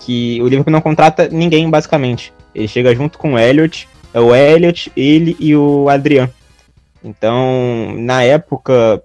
que 0.00 0.40
o 0.40 0.48
Liverpool 0.48 0.72
não 0.72 0.80
contrata 0.80 1.28
ninguém, 1.28 1.68
basicamente. 1.68 2.32
Ele 2.54 2.68
chega 2.68 2.94
junto 2.94 3.18
com 3.18 3.34
o 3.34 3.38
Elliot, 3.38 3.88
é 4.14 4.20
o 4.20 4.34
Elliot, 4.34 4.90
ele 4.96 5.36
e 5.38 5.54
o 5.54 5.88
Adrian. 5.88 6.30
Então, 7.04 7.94
na 7.96 8.22
época, 8.22 9.02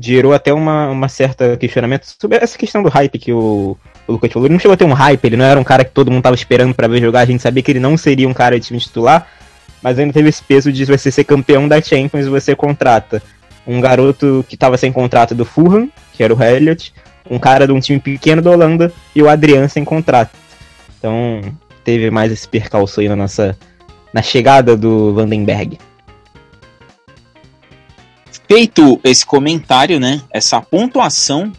gerou 0.00 0.32
até 0.32 0.52
uma, 0.52 0.90
uma 0.90 1.08
certa 1.08 1.56
questionamento 1.56 2.04
sobre 2.04 2.38
essa 2.38 2.56
questão 2.56 2.82
do 2.82 2.88
hype 2.88 3.18
que 3.18 3.32
o, 3.32 3.76
o 4.06 4.12
Lucas 4.12 4.32
falou. 4.32 4.46
Ele 4.46 4.54
não 4.54 4.60
chegou 4.60 4.74
a 4.74 4.76
ter 4.76 4.84
um 4.84 4.92
hype, 4.92 5.24
ele 5.24 5.36
não 5.36 5.44
era 5.44 5.58
um 5.58 5.64
cara 5.64 5.84
que 5.84 5.90
todo 5.90 6.10
mundo 6.10 6.22
tava 6.22 6.36
esperando 6.36 6.74
para 6.74 6.88
ver 6.88 7.00
jogar, 7.00 7.20
a 7.20 7.26
gente 7.26 7.42
sabia 7.42 7.62
que 7.62 7.72
ele 7.72 7.80
não 7.80 7.96
seria 7.96 8.28
um 8.28 8.34
cara 8.34 8.58
de 8.58 8.66
time 8.66 8.78
titular, 8.78 9.26
mas 9.82 9.98
ainda 9.98 10.12
teve 10.12 10.28
esse 10.28 10.42
peso 10.42 10.72
de 10.72 10.84
você 10.84 11.10
ser 11.10 11.24
campeão 11.24 11.66
da 11.66 11.80
Champions 11.80 12.26
e 12.26 12.30
você 12.30 12.54
contrata 12.54 13.22
um 13.66 13.80
garoto 13.80 14.44
que 14.48 14.54
estava 14.54 14.76
sem 14.76 14.92
contrato 14.92 15.34
do 15.34 15.44
Fulham, 15.44 15.90
que 16.12 16.22
era 16.22 16.34
o 16.34 16.42
Elliot, 16.42 16.92
um 17.28 17.38
cara 17.38 17.66
de 17.66 17.72
um 17.72 17.80
time 17.80 17.98
pequeno 17.98 18.40
da 18.40 18.50
Holanda 18.50 18.92
e 19.14 19.22
o 19.22 19.28
Adriano 19.28 19.68
sem 19.68 19.84
contrato. 19.84 20.36
Então 20.98 21.40
teve 21.84 22.10
mais 22.10 22.32
esse 22.32 22.48
percalço 22.48 23.00
aí 23.00 23.08
na 23.08 23.16
nossa 23.16 23.56
na 24.12 24.22
chegada 24.22 24.76
do 24.76 25.12
Vandenberg. 25.12 25.78
Feito 28.48 29.00
esse 29.02 29.26
comentário, 29.26 29.98
né? 29.98 30.22
Essa 30.30 30.60
pontuação, 30.60 31.52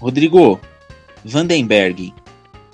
Rodrigo 0.00 0.60
Vandenberg, 1.24 2.12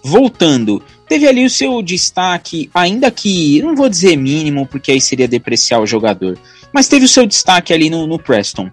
voltando, 0.02 0.82
teve 1.14 1.28
ali 1.28 1.44
o 1.44 1.50
seu 1.50 1.80
destaque, 1.80 2.68
ainda 2.74 3.08
que 3.08 3.62
não 3.62 3.76
vou 3.76 3.88
dizer 3.88 4.16
mínimo, 4.16 4.66
porque 4.66 4.90
aí 4.90 5.00
seria 5.00 5.28
depreciar 5.28 5.80
o 5.80 5.86
jogador, 5.86 6.36
mas 6.72 6.88
teve 6.88 7.04
o 7.04 7.08
seu 7.08 7.24
destaque 7.24 7.72
ali 7.72 7.88
no, 7.88 8.04
no 8.04 8.18
Preston. 8.18 8.68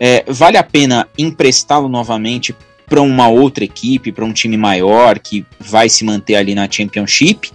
É, 0.00 0.24
vale 0.26 0.56
a 0.56 0.62
pena 0.62 1.06
emprestá-lo 1.18 1.90
novamente 1.90 2.56
para 2.86 3.02
uma 3.02 3.28
outra 3.28 3.62
equipe, 3.62 4.10
para 4.10 4.24
um 4.24 4.32
time 4.32 4.56
maior 4.56 5.18
que 5.18 5.44
vai 5.60 5.90
se 5.90 6.02
manter 6.02 6.36
ali 6.36 6.54
na 6.54 6.66
Championship 6.66 7.52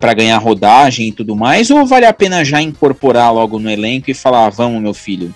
para 0.00 0.14
ganhar 0.14 0.38
rodagem 0.38 1.08
e 1.08 1.12
tudo 1.12 1.36
mais, 1.36 1.70
ou 1.70 1.86
vale 1.86 2.06
a 2.06 2.12
pena 2.12 2.44
já 2.44 2.60
incorporar 2.60 3.32
logo 3.32 3.60
no 3.60 3.70
elenco 3.70 4.10
e 4.10 4.14
falar, 4.14 4.46
ah, 4.46 4.50
vamos 4.50 4.82
meu 4.82 4.94
filho? 4.94 5.32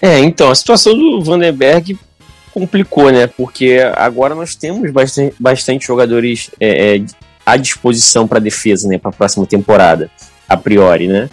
É, 0.00 0.20
então, 0.20 0.50
a 0.50 0.54
situação 0.54 0.96
do 0.96 1.22
Vandenberg 1.22 1.98
complicou, 2.56 3.12
né? 3.12 3.26
Porque 3.26 3.78
agora 3.94 4.34
nós 4.34 4.54
temos 4.54 4.90
bastante, 4.90 5.36
bastante 5.38 5.86
jogadores 5.86 6.50
é, 6.58 6.96
é 6.96 7.04
à 7.44 7.58
disposição 7.58 8.26
para 8.26 8.38
defesa, 8.38 8.88
né? 8.88 8.96
Para 8.96 9.10
a 9.10 9.12
próxima 9.12 9.44
temporada 9.44 10.10
a 10.48 10.56
priori, 10.56 11.06
né? 11.06 11.28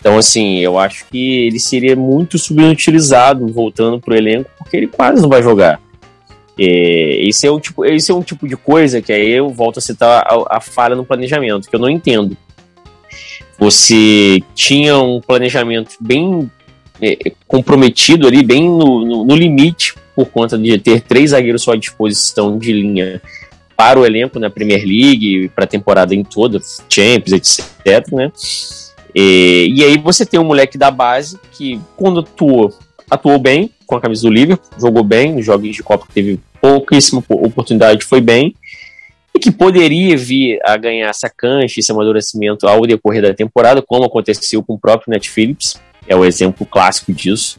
Então, 0.00 0.16
assim, 0.16 0.60
eu 0.60 0.78
acho 0.78 1.04
que 1.10 1.46
ele 1.46 1.60
seria 1.60 1.94
muito 1.94 2.38
subutilizado 2.38 3.46
voltando 3.48 4.00
pro 4.00 4.16
elenco, 4.16 4.50
porque 4.56 4.78
ele 4.78 4.86
quase 4.86 5.20
não 5.20 5.28
vai 5.28 5.42
jogar. 5.42 5.78
É, 6.58 7.28
esse, 7.28 7.46
é 7.46 7.52
um 7.52 7.60
tipo, 7.60 7.84
esse 7.84 8.10
é 8.10 8.14
um 8.14 8.22
tipo 8.22 8.48
de 8.48 8.56
coisa 8.56 9.02
que 9.02 9.12
aí 9.12 9.30
eu 9.30 9.50
volto 9.50 9.78
a 9.78 9.82
citar 9.82 10.24
a, 10.26 10.56
a 10.56 10.60
falha 10.60 10.96
no 10.96 11.04
planejamento, 11.04 11.68
que 11.68 11.76
eu 11.76 11.80
não 11.80 11.90
entendo. 11.90 12.34
Você 13.58 14.42
tinha 14.54 14.98
um 14.98 15.20
planejamento 15.20 15.96
bem 16.00 16.50
é, 17.00 17.16
comprometido 17.46 18.26
ali, 18.26 18.42
bem 18.42 18.62
no, 18.68 19.04
no, 19.04 19.24
no, 19.26 19.36
limite, 19.36 19.94
por 20.14 20.26
conta 20.26 20.58
de 20.58 20.78
ter 20.78 21.00
três 21.00 21.30
zagueiros 21.30 21.62
só 21.62 21.72
à 21.72 21.76
disposição 21.76 22.58
de 22.58 22.72
linha 22.72 23.20
para 23.76 23.98
o 23.98 24.06
elenco 24.06 24.38
na 24.38 24.50
Premier 24.50 24.84
League, 24.84 25.50
para 25.54 25.64
a 25.64 25.66
temporada 25.66 26.14
em 26.14 26.22
toda, 26.22 26.60
Champions, 26.88 27.32
etc. 27.32 28.12
Né? 28.12 28.30
E, 29.14 29.72
e 29.74 29.84
aí 29.84 29.98
você 29.98 30.24
tem 30.24 30.38
um 30.38 30.44
moleque 30.44 30.78
da 30.78 30.90
base 30.90 31.38
que, 31.52 31.80
quando 31.96 32.20
atuou, 32.20 32.72
atuou 33.10 33.38
bem 33.38 33.70
com 33.86 33.96
a 33.96 34.00
camisa 34.00 34.22
do 34.22 34.30
Liverpool, 34.30 34.70
jogou 34.78 35.02
bem 35.02 35.34
nos 35.34 35.44
joguinhos 35.44 35.76
de 35.76 35.82
Copa 35.82 36.06
teve 36.12 36.38
pouquíssima 36.60 37.22
oportunidade, 37.28 38.04
foi 38.04 38.20
bem, 38.20 38.54
e 39.34 39.38
que 39.38 39.50
poderia 39.50 40.16
vir 40.16 40.60
a 40.64 40.76
ganhar 40.76 41.08
essa 41.08 41.28
cancha, 41.28 41.80
esse 41.80 41.90
amadurecimento 41.90 42.68
ao 42.68 42.82
decorrer 42.82 43.22
da 43.22 43.34
temporada, 43.34 43.82
como 43.82 44.04
aconteceu 44.04 44.62
com 44.62 44.74
o 44.74 44.78
próprio 44.78 45.10
Net 45.10 45.28
Phillips, 45.28 45.80
é 46.06 46.14
o 46.14 46.24
exemplo 46.24 46.66
clássico 46.66 47.12
disso. 47.12 47.58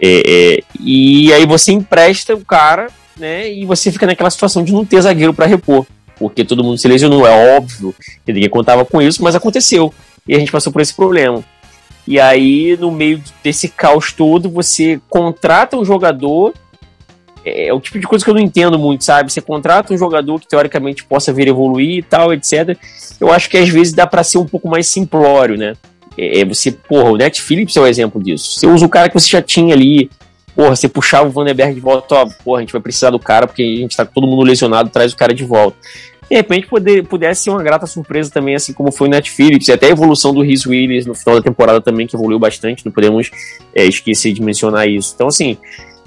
É, 0.00 0.22
é, 0.24 0.62
e 0.80 1.32
aí 1.32 1.44
você 1.44 1.72
empresta 1.72 2.34
o 2.34 2.44
cara, 2.44 2.88
né, 3.18 3.52
e 3.52 3.66
você 3.66 3.92
fica 3.92 4.06
naquela 4.06 4.30
situação 4.30 4.64
de 4.64 4.72
não 4.72 4.84
ter 4.84 5.00
zagueiro 5.02 5.34
para 5.34 5.46
repor, 5.46 5.86
porque 6.18 6.44
todo 6.44 6.64
mundo 6.64 6.78
se 6.78 6.88
lesionou, 6.88 7.26
é 7.26 7.56
óbvio 7.56 7.94
que 8.24 8.32
ninguém 8.32 8.48
contava 8.48 8.84
com 8.84 9.02
isso, 9.02 9.22
mas 9.22 9.34
aconteceu, 9.34 9.92
e 10.26 10.34
a 10.34 10.38
gente 10.38 10.52
passou 10.52 10.72
por 10.72 10.80
esse 10.80 10.94
problema. 10.94 11.44
E 12.06 12.18
aí, 12.18 12.76
no 12.80 12.90
meio 12.90 13.22
desse 13.44 13.68
caos 13.68 14.12
todo, 14.12 14.48
você 14.48 14.98
contrata 15.08 15.76
um 15.76 15.84
jogador 15.84 16.54
é, 17.44 17.68
é 17.68 17.74
o 17.74 17.80
tipo 17.80 17.98
de 17.98 18.06
coisa 18.06 18.24
que 18.24 18.30
eu 18.30 18.34
não 18.34 18.40
entendo 18.40 18.78
muito, 18.78 19.04
sabe? 19.04 19.32
Você 19.32 19.40
contrata 19.40 19.92
um 19.92 19.98
jogador 19.98 20.40
que 20.40 20.48
teoricamente 20.48 21.04
possa 21.04 21.32
vir 21.32 21.48
evoluir 21.48 21.98
e 21.98 22.02
tal, 22.02 22.32
etc. 22.32 22.76
Eu 23.18 23.32
acho 23.32 23.48
que 23.48 23.56
às 23.56 23.68
vezes 23.68 23.92
dá 23.92 24.06
para 24.06 24.22
ser 24.22 24.38
um 24.38 24.46
pouco 24.46 24.68
mais 24.68 24.86
simplório, 24.86 25.56
né? 25.56 25.74
É, 26.16 26.40
é 26.40 26.44
você, 26.44 26.72
porra, 26.72 27.10
o 27.10 27.16
Net 27.16 27.40
Phillips 27.40 27.76
é 27.76 27.80
o 27.80 27.84
um 27.84 27.86
exemplo 27.86 28.22
disso. 28.22 28.58
Você 28.58 28.66
usa 28.66 28.84
o 28.84 28.88
cara 28.88 29.08
que 29.08 29.14
você 29.14 29.28
já 29.28 29.42
tinha 29.42 29.74
ali, 29.74 30.10
porra, 30.54 30.76
você 30.76 30.88
puxava 30.88 31.28
o 31.28 31.30
Vandenberg 31.30 31.74
de 31.74 31.80
volta, 31.80 32.14
ó, 32.14 32.28
porra, 32.44 32.58
a 32.58 32.60
gente 32.60 32.72
vai 32.72 32.80
precisar 32.80 33.10
do 33.10 33.18
cara 33.18 33.46
porque 33.46 33.62
a 33.62 33.80
gente 33.80 33.96
tá 33.96 34.04
todo 34.04 34.26
mundo 34.26 34.42
lesionado, 34.42 34.90
traz 34.90 35.12
o 35.12 35.16
cara 35.16 35.34
de 35.34 35.44
volta. 35.44 35.76
De 36.30 36.36
repente 36.36 36.68
poder, 36.68 37.04
pudesse 37.06 37.42
ser 37.42 37.50
uma 37.50 37.62
grata 37.62 37.86
surpresa 37.86 38.30
também, 38.30 38.54
assim 38.54 38.72
como 38.72 38.92
foi 38.92 39.08
o 39.08 39.10
Net 39.10 39.28
Phillips, 39.28 39.66
e 39.66 39.72
até 39.72 39.86
a 39.86 39.90
evolução 39.90 40.32
do 40.32 40.42
Rhys 40.42 40.64
Willis 40.64 41.04
no 41.04 41.14
final 41.14 41.34
da 41.34 41.42
temporada 41.42 41.80
também, 41.80 42.06
que 42.06 42.14
evoluiu 42.14 42.38
bastante, 42.38 42.84
não 42.86 42.92
podemos 42.92 43.30
é, 43.74 43.84
esquecer 43.84 44.32
de 44.32 44.40
mencionar 44.40 44.88
isso. 44.88 45.12
Então, 45.12 45.26
assim, 45.26 45.58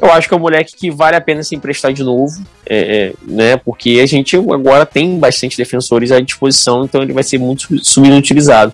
eu 0.01 0.11
acho 0.11 0.27
que 0.27 0.33
é 0.33 0.37
um 0.37 0.39
moleque 0.39 0.75
que 0.77 0.89
vale 0.89 1.17
a 1.17 1.21
pena 1.21 1.43
se 1.43 1.55
emprestar 1.55 1.91
de 1.91 2.03
novo, 2.03 2.41
é, 2.65 2.77
é, 2.77 3.13
né? 3.25 3.57
Porque 3.57 3.99
a 4.01 4.05
gente 4.05 4.35
agora 4.35 4.85
tem 4.85 5.19
bastante 5.19 5.57
defensores 5.57 6.11
à 6.11 6.19
disposição, 6.19 6.85
então 6.85 7.01
ele 7.01 7.13
vai 7.13 7.23
ser 7.23 7.37
muito 7.37 7.67
subutilizado. 7.83 8.73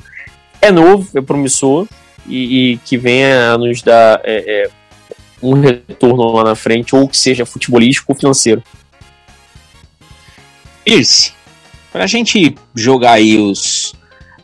É 0.61 0.71
novo, 0.71 1.17
é 1.17 1.21
promissor 1.21 1.87
e, 2.27 2.73
e 2.73 2.77
que 2.77 2.97
venha 2.97 3.53
a 3.53 3.57
nos 3.57 3.81
dar 3.81 4.21
é, 4.23 4.65
é, 4.65 4.69
um 5.41 5.59
retorno 5.59 6.31
lá 6.31 6.43
na 6.43 6.55
frente, 6.55 6.95
ou 6.95 7.07
que 7.07 7.17
seja 7.17 7.45
futebolístico 7.45 8.11
ou 8.11 8.17
financeiro. 8.17 8.63
Isso. 10.85 11.33
Para 11.91 12.03
a 12.03 12.07
gente 12.07 12.55
jogar 12.75 13.13
aí 13.13 13.37
os. 13.37 13.93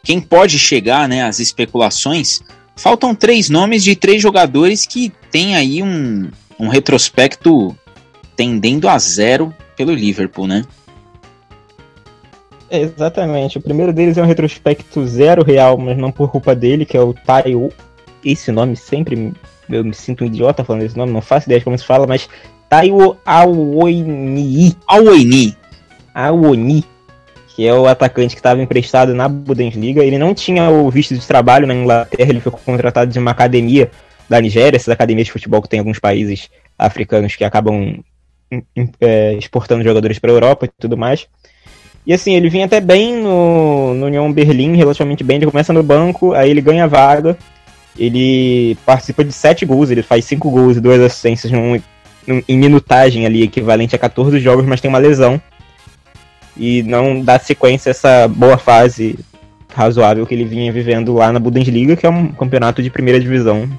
Quem 0.03 0.19
pode 0.19 0.57
chegar, 0.59 1.07
né? 1.07 1.23
As 1.23 1.39
especulações. 1.39 2.41
Faltam 2.75 3.15
três 3.15 3.49
nomes 3.49 3.83
de 3.83 3.95
três 3.95 4.21
jogadores 4.21 4.85
que 4.85 5.11
têm 5.31 5.55
aí 5.55 5.81
um, 5.81 6.29
um 6.59 6.67
retrospecto 6.67 7.75
tendendo 8.35 8.89
a 8.89 8.99
zero 8.99 9.55
pelo 9.77 9.93
Liverpool, 9.93 10.47
né? 10.47 10.63
Exatamente. 12.81 13.57
O 13.57 13.61
primeiro 13.61 13.93
deles 13.93 14.17
é 14.17 14.21
um 14.21 14.25
retrospecto 14.25 15.05
zero 15.07 15.43
real, 15.43 15.77
mas 15.77 15.97
não 15.97 16.11
por 16.11 16.31
culpa 16.31 16.55
dele, 16.55 16.85
que 16.85 16.97
é 16.97 17.01
o 17.01 17.13
Taiwo. 17.13 17.71
Esse 18.23 18.51
nome 18.51 18.75
sempre 18.75 19.33
eu 19.69 19.83
me 19.83 19.93
sinto 19.93 20.23
um 20.23 20.27
idiota 20.27 20.63
falando 20.63 20.83
esse 20.83 20.97
nome, 20.97 21.11
não 21.11 21.21
faço 21.21 21.47
ideia 21.47 21.59
de 21.59 21.65
como 21.65 21.77
se 21.77 21.85
fala, 21.85 22.05
mas 22.05 22.29
Taiwo 22.69 23.17
Aoini. 23.25 24.75
Aoini. 24.87 25.57
Aoini, 26.13 26.83
que 27.55 27.67
é 27.67 27.73
o 27.73 27.87
atacante 27.87 28.35
que 28.35 28.39
estava 28.39 28.61
emprestado 28.61 29.13
na 29.13 29.27
Bundesliga. 29.27 30.03
Ele 30.03 30.17
não 30.17 30.33
tinha 30.33 30.69
o 30.69 30.89
visto 30.89 31.13
de 31.13 31.25
trabalho 31.25 31.67
na 31.67 31.73
Inglaterra, 31.73 32.29
ele 32.29 32.39
foi 32.39 32.51
contratado 32.51 33.11
de 33.11 33.19
uma 33.19 33.31
academia 33.31 33.89
da 34.29 34.39
Nigéria, 34.41 34.77
essas 34.77 34.89
academias 34.89 35.27
de 35.27 35.31
futebol 35.31 35.61
que 35.61 35.69
tem 35.69 35.77
em 35.77 35.81
alguns 35.81 35.99
países 35.99 36.49
africanos 36.77 37.35
que 37.35 37.43
acabam 37.43 38.03
é, 38.99 39.33
exportando 39.33 39.83
jogadores 39.83 40.19
para 40.19 40.31
a 40.31 40.33
Europa 40.33 40.65
e 40.65 40.69
tudo 40.79 40.97
mais. 40.97 41.27
E 42.05 42.13
assim, 42.13 42.35
ele 42.35 42.49
vinha 42.49 42.65
até 42.65 42.79
bem 42.79 43.15
no, 43.15 43.93
no 43.95 44.05
União 44.05 44.31
Berlim, 44.31 44.75
relativamente 44.75 45.23
bem. 45.23 45.37
Ele 45.37 45.47
começa 45.47 45.73
no 45.73 45.81
banco, 45.81 46.33
aí 46.33 46.51
ele 46.51 46.61
ganha 46.61 46.87
vaga. 46.87 47.37
Ele 47.97 48.77
participa 48.85 49.23
de 49.23 49.31
sete 49.31 49.65
gols, 49.65 49.89
ele 49.89 50.03
faz 50.03 50.25
cinco 50.25 50.51
gols 50.51 50.77
e 50.77 50.81
duas 50.81 51.01
assistências 51.01 51.51
num, 51.51 51.81
num, 52.27 52.43
em 52.47 52.57
minutagem 52.57 53.25
ali, 53.25 53.43
equivalente 53.43 53.95
a 53.95 53.99
14 53.99 54.37
jogos, 54.39 54.65
mas 54.65 54.81
tem 54.81 54.89
uma 54.89 54.99
lesão. 54.99 55.41
E 56.55 56.83
não 56.83 57.21
dá 57.21 57.39
sequência 57.39 57.89
a 57.89 57.91
essa 57.91 58.27
boa 58.27 58.57
fase 58.57 59.17
razoável 59.73 60.25
que 60.25 60.33
ele 60.33 60.45
vinha 60.45 60.71
vivendo 60.71 61.13
lá 61.13 61.31
na 61.31 61.39
Bundesliga, 61.39 61.95
que 61.95 62.05
é 62.05 62.09
um 62.09 62.27
campeonato 62.27 62.81
de 62.83 62.89
primeira 62.89 63.19
divisão 63.19 63.69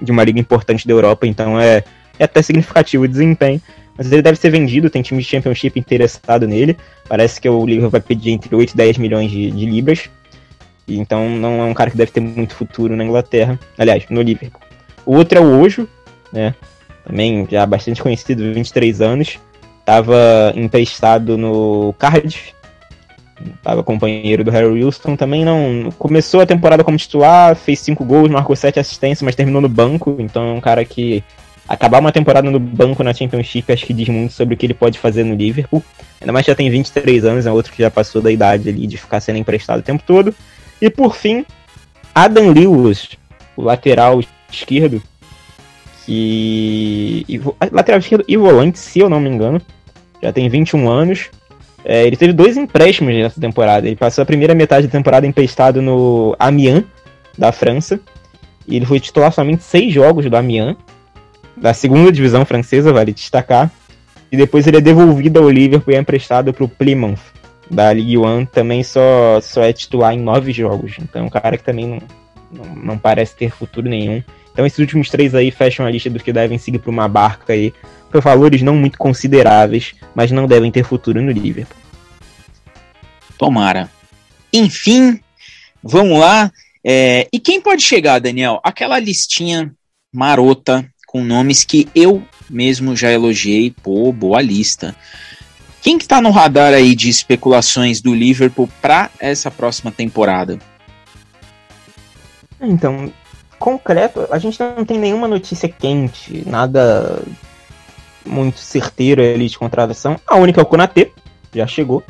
de 0.00 0.10
uma 0.10 0.24
liga 0.24 0.40
importante 0.40 0.86
da 0.86 0.94
Europa, 0.94 1.26
então 1.26 1.60
é, 1.60 1.84
é 2.18 2.24
até 2.24 2.40
significativo 2.40 3.04
o 3.04 3.08
desempenho. 3.08 3.60
Mas 3.96 4.10
ele 4.12 4.22
deve 4.22 4.38
ser 4.38 4.50
vendido, 4.50 4.90
tem 4.90 5.02
time 5.02 5.22
de 5.22 5.28
Championship 5.28 5.78
interessado 5.78 6.46
nele. 6.46 6.76
Parece 7.08 7.40
que 7.40 7.48
o 7.48 7.64
Liverpool 7.64 7.90
vai 7.90 8.00
pedir 8.00 8.30
entre 8.30 8.54
8 8.54 8.72
e 8.72 8.76
10 8.76 8.98
milhões 8.98 9.30
de, 9.30 9.50
de 9.50 9.66
libras. 9.66 10.10
E 10.86 10.98
então 10.98 11.28
não 11.30 11.60
é 11.60 11.64
um 11.64 11.74
cara 11.74 11.90
que 11.90 11.96
deve 11.96 12.12
ter 12.12 12.20
muito 12.20 12.54
futuro 12.54 12.94
na 12.94 13.04
Inglaterra. 13.04 13.58
Aliás, 13.78 14.04
no 14.10 14.22
Liverpool. 14.22 14.60
O 15.04 15.16
outro 15.16 15.38
é 15.38 15.40
o 15.40 15.60
Ojo, 15.60 15.88
né? 16.32 16.54
Também 17.04 17.46
já 17.50 17.64
bastante 17.64 18.02
conhecido, 18.02 18.52
23 18.52 19.00
anos. 19.00 19.38
Estava 19.80 20.52
emprestado 20.56 21.38
no 21.38 21.94
Cardiff, 21.98 22.56
Tava 23.62 23.82
companheiro 23.82 24.42
do 24.42 24.50
Harry 24.50 24.66
Wilson, 24.66 25.14
também 25.14 25.44
não. 25.44 25.92
Começou 25.98 26.40
a 26.40 26.46
temporada 26.46 26.82
como 26.82 26.96
titular, 26.96 27.54
fez 27.54 27.80
cinco 27.80 28.04
gols, 28.04 28.30
marcou 28.30 28.56
sete 28.56 28.80
assistências, 28.80 29.22
mas 29.22 29.34
terminou 29.34 29.60
no 29.60 29.68
banco. 29.68 30.16
Então 30.18 30.48
é 30.48 30.52
um 30.52 30.60
cara 30.60 30.84
que 30.84 31.22
acabar 31.68 32.00
uma 32.00 32.12
temporada 32.12 32.50
no 32.50 32.58
banco 32.58 33.02
na 33.02 33.12
Championship 33.12 33.72
acho 33.72 33.86
que 33.86 33.92
diz 33.92 34.08
muito 34.08 34.32
sobre 34.32 34.54
o 34.54 34.56
que 34.56 34.66
ele 34.66 34.74
pode 34.74 34.98
fazer 34.98 35.24
no 35.24 35.34
Liverpool. 35.34 35.82
Ainda 36.20 36.32
mais 36.32 36.46
já 36.46 36.54
tem 36.54 36.70
23 36.70 37.24
anos, 37.24 37.46
é 37.46 37.52
outro 37.52 37.72
que 37.72 37.82
já 37.82 37.90
passou 37.90 38.22
da 38.22 38.30
idade 38.30 38.68
ali 38.68 38.86
de 38.86 38.96
ficar 38.96 39.20
sendo 39.20 39.38
emprestado 39.38 39.80
o 39.80 39.82
tempo 39.82 40.02
todo. 40.06 40.34
E 40.80 40.88
por 40.90 41.16
fim, 41.16 41.44
Adam 42.14 42.50
Lewis, 42.50 43.10
o 43.56 43.62
lateral 43.62 44.22
esquerdo, 44.50 45.02
que. 46.06 47.26
Lateral 47.72 47.98
esquerdo 47.98 48.24
e 48.28 48.36
volante, 48.36 48.78
se 48.78 49.00
eu 49.00 49.10
não 49.10 49.20
me 49.20 49.28
engano. 49.28 49.60
Já 50.22 50.32
tem 50.32 50.48
21 50.48 50.88
anos. 50.88 51.28
É, 51.84 52.06
ele 52.06 52.16
teve 52.16 52.32
dois 52.32 52.56
empréstimos 52.56 53.14
nessa 53.14 53.40
temporada. 53.40 53.86
Ele 53.86 53.96
passou 53.96 54.22
a 54.22 54.26
primeira 54.26 54.54
metade 54.54 54.86
da 54.86 54.92
temporada 54.92 55.26
emprestado 55.26 55.82
no 55.82 56.34
Amiens, 56.38 56.84
da 57.36 57.52
França. 57.52 58.00
E 58.66 58.76
ele 58.76 58.86
foi 58.86 58.98
titular 58.98 59.32
somente 59.32 59.62
seis 59.62 59.92
jogos 59.92 60.28
do 60.28 60.36
Amiens, 60.36 60.76
da 61.56 61.72
segunda 61.72 62.12
divisão 62.12 62.44
francesa, 62.44 62.92
vale 62.92 63.12
destacar. 63.12 63.70
E 64.30 64.36
depois 64.36 64.66
ele 64.66 64.78
é 64.78 64.80
devolvido 64.80 65.38
ao 65.40 65.48
Liverpool 65.48 65.92
e 65.92 65.96
é 65.96 66.00
emprestado 66.00 66.52
para 66.52 66.64
o 66.64 66.68
Plymouth, 66.68 67.20
da 67.70 67.92
Ligue 67.92 68.18
1. 68.18 68.46
Também 68.46 68.82
só, 68.82 69.40
só 69.40 69.62
é 69.62 69.72
titular 69.72 70.12
em 70.12 70.20
nove 70.20 70.52
jogos. 70.52 70.96
Então 71.00 71.22
é 71.22 71.24
um 71.24 71.30
cara 71.30 71.56
que 71.56 71.64
também 71.64 71.86
não, 71.86 72.02
não, 72.52 72.76
não 72.76 72.98
parece 72.98 73.36
ter 73.36 73.50
futuro 73.50 73.88
nenhum. 73.88 74.22
Então 74.52 74.66
esses 74.66 74.78
últimos 74.78 75.08
três 75.08 75.34
aí 75.34 75.50
fecham 75.50 75.86
a 75.86 75.90
lista 75.90 76.10
dos 76.10 76.22
que 76.22 76.32
devem 76.32 76.58
seguir 76.58 76.78
para 76.78 76.90
uma 76.90 77.08
barca 77.08 77.52
aí 77.52 77.72
por 78.10 78.20
valores 78.20 78.62
não 78.62 78.74
muito 78.74 78.98
consideráveis, 78.98 79.94
mas 80.14 80.30
não 80.30 80.46
devem 80.46 80.70
ter 80.70 80.84
futuro 80.84 81.20
no 81.20 81.30
Liverpool. 81.30 81.76
Tomara. 83.38 83.90
Enfim, 84.52 85.20
vamos 85.82 86.18
lá. 86.18 86.50
É, 86.84 87.28
e 87.32 87.38
quem 87.38 87.60
pode 87.60 87.82
chegar, 87.82 88.18
Daniel? 88.18 88.60
Aquela 88.64 88.98
listinha 88.98 89.74
marota 90.12 90.88
com 91.16 91.24
nomes 91.24 91.64
que 91.64 91.88
eu 91.94 92.22
mesmo 92.50 92.94
já 92.94 93.10
elogiei. 93.10 93.74
Pô, 93.82 94.12
boa 94.12 94.42
lista. 94.42 94.94
Quem 95.80 95.96
que 95.96 96.06
tá 96.06 96.20
no 96.20 96.30
radar 96.30 96.74
aí 96.74 96.94
de 96.94 97.08
especulações 97.08 98.02
do 98.02 98.14
Liverpool 98.14 98.68
para 98.82 99.08
essa 99.18 99.50
próxima 99.50 99.90
temporada? 99.90 100.58
Então, 102.60 103.10
concreto, 103.58 104.28
a 104.30 104.38
gente 104.38 104.60
não 104.60 104.84
tem 104.84 104.98
nenhuma 104.98 105.26
notícia 105.26 105.70
quente, 105.70 106.42
nada 106.46 107.22
muito 108.26 108.58
certeiro 108.58 109.22
ali 109.22 109.48
de 109.48 109.58
contratação. 109.58 110.20
A 110.26 110.36
única 110.36 110.60
é 110.60 110.62
o 110.62 110.66
Konatê, 110.66 111.12
já 111.54 111.66
chegou. 111.66 112.02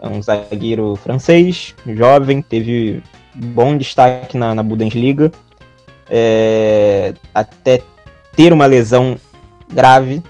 É 0.00 0.08
um 0.08 0.22
zagueiro 0.22 0.96
francês, 0.96 1.74
jovem, 1.86 2.40
teve 2.40 3.02
bom 3.34 3.76
destaque 3.76 4.38
na, 4.38 4.54
na 4.54 4.62
Bundesliga. 4.62 5.30
É, 6.08 7.12
até 7.34 7.82
ter 8.40 8.54
uma 8.54 8.64
lesão 8.64 9.18
grave, 9.70 10.22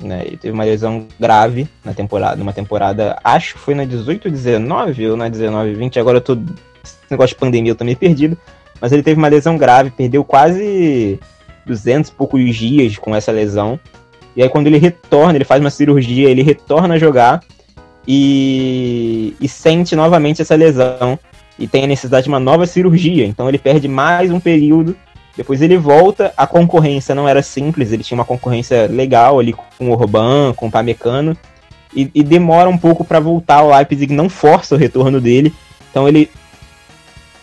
né? 0.00 0.22
Ele 0.24 0.36
teve 0.36 0.54
uma 0.54 0.62
lesão 0.62 1.08
grave 1.18 1.66
na 1.84 1.92
temporada, 1.92 2.36
numa 2.36 2.52
temporada, 2.52 3.18
acho 3.24 3.54
que 3.54 3.58
foi 3.58 3.74
na 3.74 3.84
18 3.84 4.30
19 4.30 5.10
ou 5.10 5.16
na 5.16 5.28
19 5.28 5.74
20, 5.74 5.98
agora 5.98 6.18
eu 6.18 6.20
tô 6.20 6.34
esse 6.84 6.96
negócio 7.10 7.34
de 7.34 7.40
pandemia 7.40 7.72
eu 7.72 7.74
tô 7.74 7.84
meio 7.84 7.96
perdido, 7.96 8.38
mas 8.80 8.92
ele 8.92 9.02
teve 9.02 9.18
uma 9.18 9.26
lesão 9.26 9.56
grave, 9.58 9.90
perdeu 9.90 10.22
quase 10.22 11.18
200 11.66 12.08
e 12.08 12.14
poucos 12.14 12.54
dias 12.54 12.98
com 12.98 13.16
essa 13.16 13.32
lesão. 13.32 13.80
E 14.36 14.42
aí 14.42 14.48
quando 14.48 14.68
ele 14.68 14.78
retorna, 14.78 15.36
ele 15.36 15.44
faz 15.44 15.60
uma 15.60 15.70
cirurgia, 15.70 16.30
ele 16.30 16.42
retorna 16.42 16.94
a 16.94 16.98
jogar 16.98 17.40
e, 18.06 19.34
e 19.40 19.48
sente 19.48 19.96
novamente 19.96 20.40
essa 20.40 20.54
lesão 20.54 21.18
e 21.58 21.66
tem 21.66 21.82
a 21.82 21.88
necessidade 21.88 22.24
de 22.24 22.28
uma 22.28 22.38
nova 22.38 22.64
cirurgia. 22.64 23.26
Então 23.26 23.48
ele 23.48 23.58
perde 23.58 23.88
mais 23.88 24.30
um 24.30 24.38
período. 24.38 24.96
Depois 25.36 25.60
ele 25.60 25.76
volta, 25.76 26.32
a 26.36 26.46
concorrência 26.46 27.14
não 27.14 27.28
era 27.28 27.42
simples, 27.42 27.90
ele 27.90 28.04
tinha 28.04 28.16
uma 28.16 28.24
concorrência 28.24 28.86
legal 28.86 29.40
ali 29.40 29.52
com 29.52 29.88
o 29.88 29.90
Orban, 29.90 30.54
com 30.54 30.68
o 30.68 30.70
Pamecano, 30.70 31.36
e, 31.94 32.10
e 32.14 32.22
demora 32.22 32.68
um 32.68 32.78
pouco 32.78 33.04
para 33.04 33.18
voltar. 33.18 33.62
O 33.62 33.76
Leipzig 33.76 34.12
não 34.12 34.28
força 34.28 34.74
o 34.74 34.78
retorno 34.78 35.20
dele. 35.20 35.52
Então 35.90 36.08
ele 36.08 36.30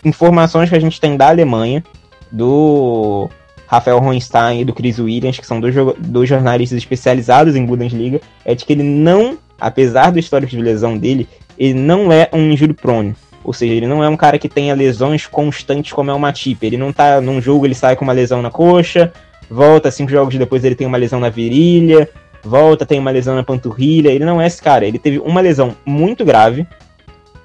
informações 0.04 0.68
que 0.68 0.74
a 0.74 0.80
gente 0.80 1.00
tem 1.00 1.16
da 1.16 1.28
Alemanha, 1.28 1.84
do 2.30 3.28
Rafael 3.66 3.98
Ronstein 3.98 4.60
e 4.60 4.64
do 4.64 4.72
Chris 4.74 4.98
Williams, 4.98 5.38
que 5.38 5.46
são 5.46 5.60
dois, 5.60 5.74
dois 5.98 6.28
jornalistas 6.28 6.78
especializados 6.78 7.56
em 7.56 7.64
Bundesliga, 7.64 8.20
é 8.44 8.54
de 8.54 8.64
que 8.64 8.72
ele 8.72 8.82
não, 8.82 9.38
apesar 9.60 10.10
do 10.10 10.18
histórico 10.18 10.50
de 10.50 10.60
lesão 10.60 10.98
dele, 10.98 11.28
ele 11.58 11.74
não 11.74 12.12
é 12.12 12.28
um 12.32 12.50
injury 12.50 12.74
prone. 12.74 13.14
Ou 13.44 13.52
seja, 13.52 13.74
ele 13.74 13.86
não 13.86 14.02
é 14.02 14.08
um 14.08 14.16
cara 14.16 14.38
que 14.38 14.48
tenha 14.48 14.74
lesões 14.74 15.26
constantes 15.26 15.92
como 15.92 16.10
é 16.10 16.14
o 16.14 16.18
Matip. 16.18 16.64
Ele 16.64 16.76
não 16.76 16.92
tá 16.92 17.20
num 17.20 17.40
jogo, 17.40 17.66
ele 17.66 17.74
sai 17.74 17.96
com 17.96 18.04
uma 18.04 18.12
lesão 18.12 18.40
na 18.40 18.50
coxa, 18.50 19.12
volta 19.50 19.90
cinco 19.90 20.10
jogos 20.10 20.36
depois 20.36 20.64
ele 20.64 20.74
tem 20.74 20.86
uma 20.86 20.98
lesão 20.98 21.18
na 21.18 21.28
virilha, 21.28 22.08
volta, 22.42 22.86
tem 22.86 22.98
uma 22.98 23.10
lesão 23.10 23.34
na 23.34 23.42
panturrilha. 23.42 24.10
Ele 24.10 24.24
não 24.24 24.40
é 24.40 24.46
esse 24.46 24.62
cara. 24.62 24.86
Ele 24.86 24.98
teve 24.98 25.18
uma 25.18 25.40
lesão 25.40 25.76
muito 25.84 26.24
grave, 26.24 26.66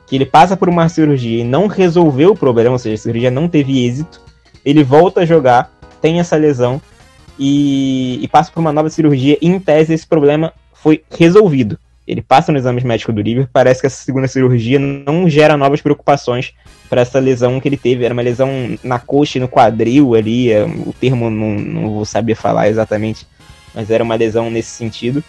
que 0.08 0.16
ele 0.16 0.26
passa 0.26 0.56
por 0.56 0.70
uma 0.70 0.88
cirurgia 0.88 1.42
e 1.42 1.44
não 1.44 1.68
resolveu 1.68 2.32
o 2.32 2.38
problema, 2.38 2.72
ou 2.72 2.80
seja, 2.80 2.96
a 2.96 2.98
cirurgia 2.98 3.30
não 3.30 3.48
teve 3.48 3.86
êxito, 3.86 4.22
ele 4.64 4.84
volta 4.84 5.22
a 5.22 5.26
jogar, 5.26 5.72
tem 6.02 6.20
essa 6.20 6.38
lesão 6.38 6.82
e, 7.38 8.20
e 8.22 8.28
passa 8.28 8.52
por 8.52 8.62
uma 8.62 8.72
nova 8.72 8.90
cirurgia 8.90 9.38
e, 9.42 9.48
em 9.48 9.60
tese, 9.60 9.94
esse 9.94 10.08
problema 10.08 10.54
foi 10.74 11.04
resolvido. 11.12 11.78
Ele 12.08 12.22
passa 12.22 12.52
no 12.52 12.58
exame 12.58 12.82
médico 12.84 13.12
do 13.12 13.22
Liver, 13.22 13.50
parece 13.52 13.82
que 13.82 13.88
essa 13.88 14.04
segunda 14.04 14.28
cirurgia 14.28 14.80
não 14.80 15.30
gera 15.30 15.58
novas 15.58 15.82
preocupações 15.82 16.54
para 16.90 17.02
essa 17.02 17.20
lesão 17.20 17.60
que 17.60 17.68
ele 17.68 17.76
teve. 17.76 18.06
Era 18.06 18.14
uma 18.14 18.24
lesão 18.24 18.50
na 18.84 18.98
coxa 18.98 19.38
e 19.38 19.42
no 19.42 19.48
quadril 19.50 20.16
ali, 20.16 20.52
é, 20.52 20.64
o 20.64 20.94
termo 20.98 21.30
não, 21.30 21.56
não 21.56 21.90
vou 21.90 22.06
saber 22.06 22.36
falar 22.36 22.70
exatamente, 22.70 23.28
mas 23.76 23.92
era 23.92 24.04
uma 24.04 24.16
lesão 24.16 24.50
nesse 24.50 24.70
sentido. 24.70 25.22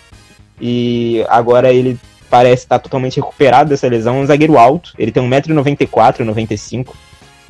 E 0.60 1.24
agora 1.28 1.72
ele 1.72 1.98
parece 2.30 2.64
estar 2.64 2.78
totalmente 2.78 3.16
recuperado 3.16 3.70
dessa 3.70 3.88
lesão. 3.88 4.20
Um 4.20 4.26
zagueiro 4.26 4.56
alto, 4.56 4.94
ele 4.98 5.10
tem 5.10 5.22
1,94m, 5.22 6.20
95 6.20 6.96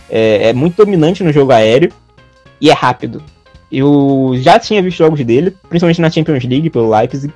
é, 0.09 0.49
é 0.49 0.53
muito 0.53 0.77
dominante 0.77 1.23
no 1.23 1.33
jogo 1.33 1.53
aéreo 1.53 1.93
e 2.61 2.71
é 2.71 2.73
rápido. 2.73 3.23
Eu 3.71 4.33
já 4.37 4.59
tinha 4.59 4.83
visto 4.83 4.99
jogos 4.99 5.23
dele, 5.25 5.55
principalmente 5.69 6.01
na 6.01 6.11
Champions 6.11 6.45
League 6.45 6.71
pelo 6.71 6.89
Leipzig, 6.91 7.33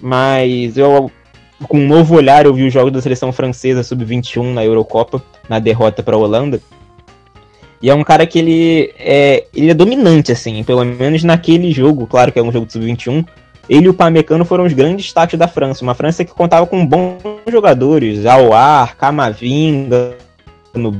mas 0.00 0.76
eu 0.76 1.10
com 1.68 1.78
um 1.78 1.86
novo 1.86 2.16
olhar 2.16 2.46
eu 2.46 2.54
vi 2.54 2.66
os 2.66 2.72
jogos 2.72 2.92
da 2.92 3.00
seleção 3.00 3.32
francesa 3.32 3.82
sub-21 3.82 4.52
na 4.52 4.64
Eurocopa, 4.64 5.22
na 5.48 5.58
derrota 5.58 6.02
para 6.02 6.16
a 6.16 6.18
Holanda. 6.18 6.60
E 7.80 7.90
é 7.90 7.94
um 7.94 8.02
cara 8.02 8.26
que 8.26 8.38
ele 8.38 8.94
é, 8.98 9.44
ele 9.54 9.70
é 9.70 9.74
dominante, 9.74 10.32
assim, 10.32 10.62
pelo 10.64 10.84
menos 10.84 11.22
naquele 11.22 11.70
jogo, 11.70 12.06
claro 12.06 12.32
que 12.32 12.38
é 12.38 12.42
um 12.42 12.50
jogo 12.50 12.66
de 12.66 12.72
sub-21, 12.72 13.26
ele 13.68 13.86
e 13.86 13.88
o 13.88 13.94
Pamecano 13.94 14.44
foram 14.44 14.64
os 14.64 14.72
grandes 14.72 15.06
destaques 15.06 15.38
da 15.38 15.48
França. 15.48 15.82
Uma 15.82 15.94
França 15.94 16.24
que 16.24 16.32
contava 16.32 16.66
com 16.66 16.84
bons 16.84 17.18
jogadores, 17.50 18.26
Aouar, 18.26 18.96
Camavinga 18.96 20.16
no 20.74 20.98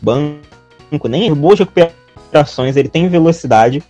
banco, 0.00 1.08
nem 1.08 1.32
boas 1.34 1.58
recuperações, 1.58 2.76
ele 2.76 2.88
tem 2.88 3.08
velocidade, 3.08 3.82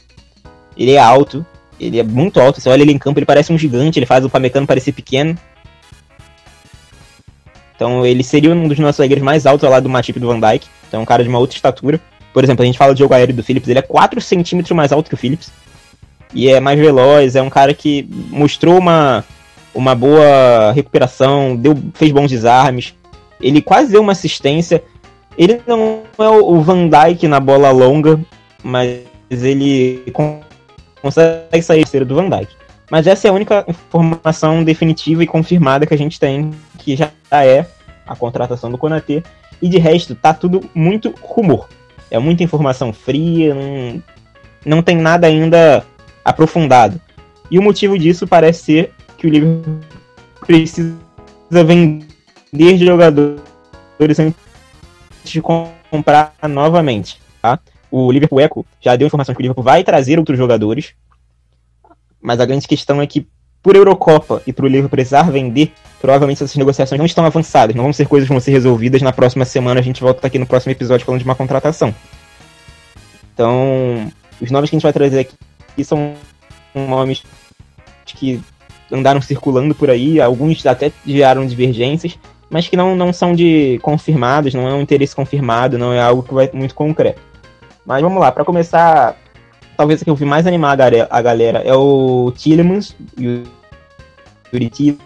ele 0.76 0.92
é 0.92 0.98
alto, 0.98 1.44
ele 1.80 1.98
é 1.98 2.02
muito 2.02 2.40
alto. 2.40 2.60
Você 2.60 2.68
olha 2.68 2.82
ele 2.82 2.92
em 2.92 2.98
campo, 2.98 3.18
ele 3.18 3.26
parece 3.26 3.52
um 3.52 3.58
gigante, 3.58 3.98
ele 3.98 4.06
faz 4.06 4.24
o 4.24 4.30
Pamecano 4.30 4.66
parecer 4.66 4.92
pequeno. 4.92 5.36
Então 7.78 8.04
ele 8.04 8.24
seria 8.24 8.52
um 8.52 8.66
dos 8.66 8.76
nossos 8.80 8.96
zagueiros 8.96 9.22
mais 9.22 9.46
altos 9.46 9.70
lado 9.70 9.84
do 9.84 9.88
Matip 9.88 10.18
do 10.18 10.26
Van 10.26 10.40
Dijk. 10.40 10.66
Então 10.88 10.98
é 10.98 11.02
um 11.04 11.06
cara 11.06 11.22
de 11.22 11.28
uma 11.28 11.38
outra 11.38 11.54
estatura. 11.54 12.00
Por 12.32 12.42
exemplo, 12.42 12.64
a 12.64 12.66
gente 12.66 12.76
fala 12.76 12.92
do 12.92 12.98
jogo 12.98 13.14
aéreo 13.14 13.36
do 13.36 13.42
Phillips, 13.44 13.68
ele 13.68 13.78
é 13.78 13.82
4 13.82 14.20
centímetros 14.20 14.76
mais 14.76 14.90
alto 14.90 15.08
que 15.08 15.14
o 15.14 15.16
Phillips 15.16 15.52
e 16.34 16.48
é 16.48 16.60
mais 16.60 16.78
veloz, 16.78 17.36
é 17.36 17.42
um 17.42 17.48
cara 17.48 17.72
que 17.72 18.06
mostrou 18.30 18.78
uma, 18.78 19.24
uma 19.74 19.94
boa 19.94 20.72
recuperação, 20.72 21.56
deu, 21.56 21.76
fez 21.94 22.12
bons 22.12 22.28
desarmes, 22.28 22.94
ele 23.40 23.62
quase 23.62 23.92
deu 23.92 24.02
uma 24.02 24.12
assistência. 24.12 24.82
Ele 25.36 25.60
não 25.66 26.02
é 26.18 26.28
o 26.28 26.60
Van 26.60 26.88
Dyke 26.88 27.28
na 27.28 27.38
bola 27.38 27.70
longa, 27.70 28.20
mas 28.62 29.00
ele 29.30 30.02
consegue 31.00 31.62
sair 31.62 32.04
do 32.04 32.16
Van 32.16 32.28
Dyke. 32.28 32.56
Mas 32.90 33.06
essa 33.06 33.28
é 33.28 33.30
a 33.30 33.34
única 33.34 33.64
informação 33.68 34.64
definitiva 34.64 35.22
e 35.22 35.26
confirmada 35.26 35.86
que 35.86 35.94
a 35.94 35.98
gente 35.98 36.18
tem, 36.18 36.50
que 36.88 36.96
já 36.96 37.12
é 37.30 37.66
a 38.06 38.16
contratação 38.16 38.70
do 38.70 38.78
Konatê. 38.78 39.22
E 39.60 39.68
de 39.68 39.78
resto, 39.78 40.14
tá 40.14 40.32
tudo 40.32 40.64
muito 40.74 41.14
rumor. 41.20 41.68
É 42.10 42.18
muita 42.18 42.42
informação 42.42 42.92
fria, 42.92 43.54
não, 43.54 44.02
não 44.64 44.82
tem 44.82 44.96
nada 44.96 45.26
ainda 45.26 45.84
aprofundado. 46.24 46.98
E 47.50 47.58
o 47.58 47.62
motivo 47.62 47.98
disso 47.98 48.26
parece 48.26 48.62
ser 48.64 48.94
que 49.18 49.26
o 49.26 49.30
Liverpool 49.30 49.80
precisa 50.46 50.96
vender 51.50 52.78
jogadores 52.78 53.38
antes 54.18 54.34
de 55.24 55.42
comprar 55.42 56.32
novamente. 56.48 57.20
Tá? 57.42 57.58
O 57.90 58.10
Liverpool 58.10 58.40
Eco 58.40 58.66
já 58.80 58.96
deu 58.96 59.06
informação 59.06 59.34
que 59.34 59.40
o 59.40 59.42
Liverpool 59.42 59.64
vai 59.64 59.84
trazer 59.84 60.18
outros 60.18 60.38
jogadores, 60.38 60.94
mas 62.20 62.40
a 62.40 62.46
grande 62.46 62.66
questão 62.66 63.02
é 63.02 63.06
que 63.06 63.26
por 63.62 63.76
Eurocopa 63.76 64.42
e 64.46 64.52
para 64.52 64.64
o 64.64 64.68
Liverpool 64.68 64.90
precisar 64.90 65.30
vender, 65.30 65.72
provavelmente 66.00 66.42
essas 66.42 66.56
negociações 66.56 66.98
não 66.98 67.06
estão 67.06 67.24
avançadas, 67.24 67.74
não 67.74 67.84
vão 67.84 67.92
ser 67.92 68.06
coisas 68.06 68.28
que 68.28 68.32
vão 68.32 68.40
ser 68.40 68.52
resolvidas 68.52 69.02
na 69.02 69.12
próxima 69.12 69.44
semana. 69.44 69.80
A 69.80 69.82
gente 69.82 70.00
volta 70.00 70.26
aqui 70.26 70.38
no 70.38 70.46
próximo 70.46 70.72
episódio 70.72 71.04
falando 71.04 71.20
de 71.20 71.24
uma 71.26 71.34
contratação. 71.34 71.94
Então, 73.34 74.10
os 74.40 74.50
nomes 74.50 74.70
que 74.70 74.76
a 74.76 74.78
gente 74.78 74.82
vai 74.82 74.92
trazer 74.92 75.20
aqui 75.20 75.84
são 75.84 76.14
nomes 76.74 77.22
que 78.04 78.40
andaram 78.90 79.20
circulando 79.20 79.74
por 79.74 79.90
aí, 79.90 80.20
alguns 80.20 80.64
até 80.66 80.90
geraram 81.06 81.46
divergências, 81.46 82.18
mas 82.50 82.66
que 82.66 82.76
não, 82.76 82.96
não 82.96 83.12
são 83.12 83.34
de 83.34 83.78
confirmados, 83.82 84.54
não 84.54 84.66
é 84.66 84.72
um 84.72 84.80
interesse 84.80 85.14
confirmado, 85.14 85.78
não 85.78 85.92
é 85.92 86.00
algo 86.00 86.22
que 86.22 86.32
vai 86.32 86.50
muito 86.52 86.74
concreto. 86.74 87.20
Mas 87.84 88.02
vamos 88.02 88.20
lá, 88.20 88.32
para 88.32 88.44
começar, 88.44 89.16
talvez 89.78 90.02
que 90.02 90.10
eu 90.10 90.16
vi 90.16 90.24
mais 90.24 90.44
animar 90.44 90.76
a 91.08 91.22
galera 91.22 91.60
é 91.60 91.72
o 91.72 92.32
Tillemans 92.36 92.96
e 93.16 93.28
o 93.28 93.44
Yuri 94.52 94.98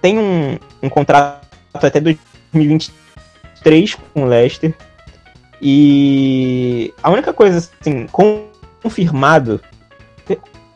Tem 0.00 0.18
um, 0.18 0.58
um 0.82 0.88
contrato 0.88 1.46
até 1.74 2.00
2023 2.00 3.94
com 4.14 4.22
o 4.22 4.24
Leicester. 4.24 4.74
E 5.60 6.92
a 7.02 7.10
única 7.10 7.34
coisa 7.34 7.58
assim, 7.58 8.06
confirmado. 8.82 9.60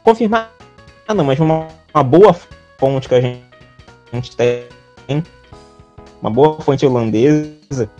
Confirmado 0.02 0.48
não, 1.14 1.24
mas 1.24 1.40
uma, 1.40 1.68
uma 1.94 2.04
boa 2.04 2.36
fonte 2.78 3.08
que 3.08 3.14
a 3.14 3.20
gente, 3.20 3.42
a 4.12 4.16
gente 4.16 4.36
tem, 4.36 4.66
uma 6.20 6.30
boa 6.30 6.60
fonte 6.60 6.84
holandesa, 6.84 7.90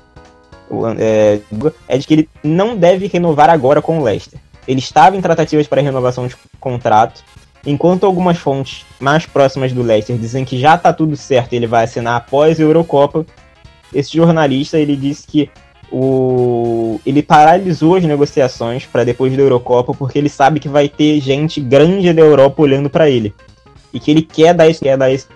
é, 0.98 1.40
é 1.88 1.98
de 1.98 2.06
que 2.06 2.14
ele 2.14 2.28
não 2.44 2.76
deve 2.76 3.06
renovar 3.06 3.48
agora 3.48 3.80
com 3.80 3.98
o 3.98 4.02
Leicester. 4.02 4.38
Ele 4.70 4.78
estava 4.78 5.16
em 5.16 5.20
tratativas 5.20 5.66
para 5.66 5.82
renovação 5.82 6.28
de 6.28 6.36
contrato, 6.60 7.24
enquanto 7.66 8.06
algumas 8.06 8.38
fontes 8.38 8.86
mais 9.00 9.26
próximas 9.26 9.72
do 9.72 9.82
Leicester 9.82 10.16
dizem 10.16 10.44
que 10.44 10.60
já 10.60 10.76
está 10.76 10.92
tudo 10.92 11.16
certo 11.16 11.52
e 11.52 11.56
ele 11.56 11.66
vai 11.66 11.82
assinar 11.82 12.14
após 12.14 12.60
a 12.60 12.62
Eurocopa. 12.62 13.26
Esse 13.92 14.16
jornalista 14.16 14.78
ele 14.78 14.94
disse 14.94 15.26
que 15.26 15.50
o 15.90 17.00
ele 17.04 17.20
paralisou 17.20 17.96
as 17.96 18.04
negociações 18.04 18.86
para 18.86 19.02
depois 19.02 19.36
da 19.36 19.42
Eurocopa 19.42 19.92
porque 19.92 20.16
ele 20.16 20.28
sabe 20.28 20.60
que 20.60 20.68
vai 20.68 20.88
ter 20.88 21.20
gente 21.20 21.60
grande 21.60 22.12
da 22.12 22.22
Europa 22.22 22.62
olhando 22.62 22.88
para 22.88 23.10
ele 23.10 23.34
e 23.92 23.98
que 23.98 24.08
ele 24.12 24.22
quer 24.22 24.54
dar 24.54 24.68
esse, 24.68 24.78
quer 24.78 24.96
dar 24.96 25.10
esse, 25.10 25.26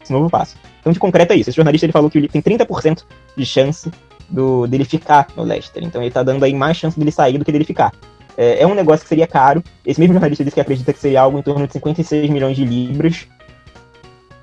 esse 0.00 0.12
novo 0.12 0.30
passo. 0.30 0.54
Então, 0.78 0.92
de 0.92 1.00
concreto 1.00 1.32
é 1.32 1.36
isso. 1.36 1.50
Esse 1.50 1.56
jornalista 1.56 1.86
ele 1.86 1.92
falou 1.92 2.08
que 2.08 2.18
ele 2.18 2.28
tem 2.28 2.40
30% 2.40 3.02
de 3.36 3.44
chance 3.44 3.90
do, 4.30 4.68
dele 4.68 4.84
ficar 4.84 5.26
no 5.36 5.42
Leicester. 5.42 5.82
Então, 5.82 6.00
ele 6.00 6.12
tá 6.12 6.22
dando 6.22 6.44
aí 6.44 6.54
mais 6.54 6.76
chance 6.76 6.96
dele 6.96 7.10
sair 7.10 7.36
do 7.36 7.44
que 7.44 7.50
dele 7.50 7.64
ficar. 7.64 7.92
É, 8.36 8.62
é 8.62 8.66
um 8.66 8.74
negócio 8.74 9.02
que 9.02 9.08
seria 9.08 9.26
caro. 9.26 9.62
Esse 9.84 9.98
mesmo 10.00 10.14
jornalista 10.14 10.44
disse 10.44 10.54
que 10.54 10.60
acredita 10.60 10.92
que 10.92 10.98
seria 10.98 11.22
algo 11.22 11.38
em 11.38 11.42
torno 11.42 11.66
de 11.66 11.72
56 11.72 12.30
milhões 12.30 12.56
de 12.56 12.64
libras. 12.64 13.26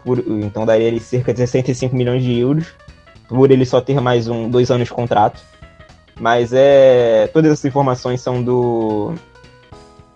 Por, 0.04 0.20
então, 0.20 0.66
daria 0.66 0.88
ele 0.88 1.00
cerca 1.00 1.34
de 1.34 1.40
65 1.40 1.96
milhões 1.96 2.24
de 2.24 2.38
euros. 2.38 2.68
Por 3.28 3.52
ele 3.52 3.66
só 3.66 3.80
ter 3.80 4.00
mais 4.02 4.28
um, 4.28 4.50
dois 4.50 4.70
anos 4.72 4.88
de 4.88 4.94
contrato. 4.94 5.42
Mas 6.20 6.52
é. 6.54 7.28
Todas 7.34 7.52
essas 7.52 7.66
informações 7.66 8.22
são 8.22 8.44
do. 8.44 9.14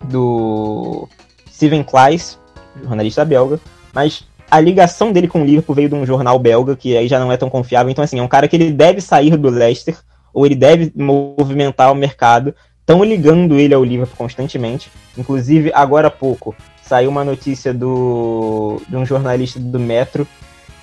do. 0.03 1.07
Steven 1.51 1.83
Kleiss, 1.83 2.37
jornalista 2.83 3.25
belga, 3.25 3.59
mas 3.91 4.27
a 4.49 4.59
ligação 4.59 5.11
dele 5.11 5.27
com 5.27 5.41
o 5.41 5.45
Liverpool 5.45 5.75
veio 5.75 5.89
de 5.89 5.95
um 5.95 6.05
jornal 6.05 6.37
belga, 6.37 6.75
que 6.75 6.95
aí 6.95 7.07
já 7.07 7.19
não 7.19 7.31
é 7.31 7.37
tão 7.37 7.49
confiável. 7.49 7.89
Então, 7.89 8.03
assim, 8.03 8.19
é 8.19 8.23
um 8.23 8.27
cara 8.27 8.47
que 8.47 8.55
ele 8.55 8.71
deve 8.71 9.01
sair 9.01 9.35
do 9.35 9.49
Leicester, 9.49 9.97
ou 10.33 10.45
ele 10.45 10.55
deve 10.55 10.91
movimentar 10.95 11.91
o 11.91 11.95
mercado. 11.95 12.53
Estão 12.87 13.03
ligando 13.03 13.59
ele 13.59 13.73
ao 13.73 13.83
Liverpool 13.83 14.15
constantemente. 14.15 14.89
Inclusive, 15.17 15.73
agora 15.75 16.07
há 16.07 16.11
pouco, 16.11 16.55
saiu 16.81 17.09
uma 17.09 17.21
notícia 17.21 17.73
do, 17.73 18.81
de 18.87 18.95
um 18.95 19.05
jornalista 19.05 19.59
do 19.59 19.77
Metro, 19.77 20.25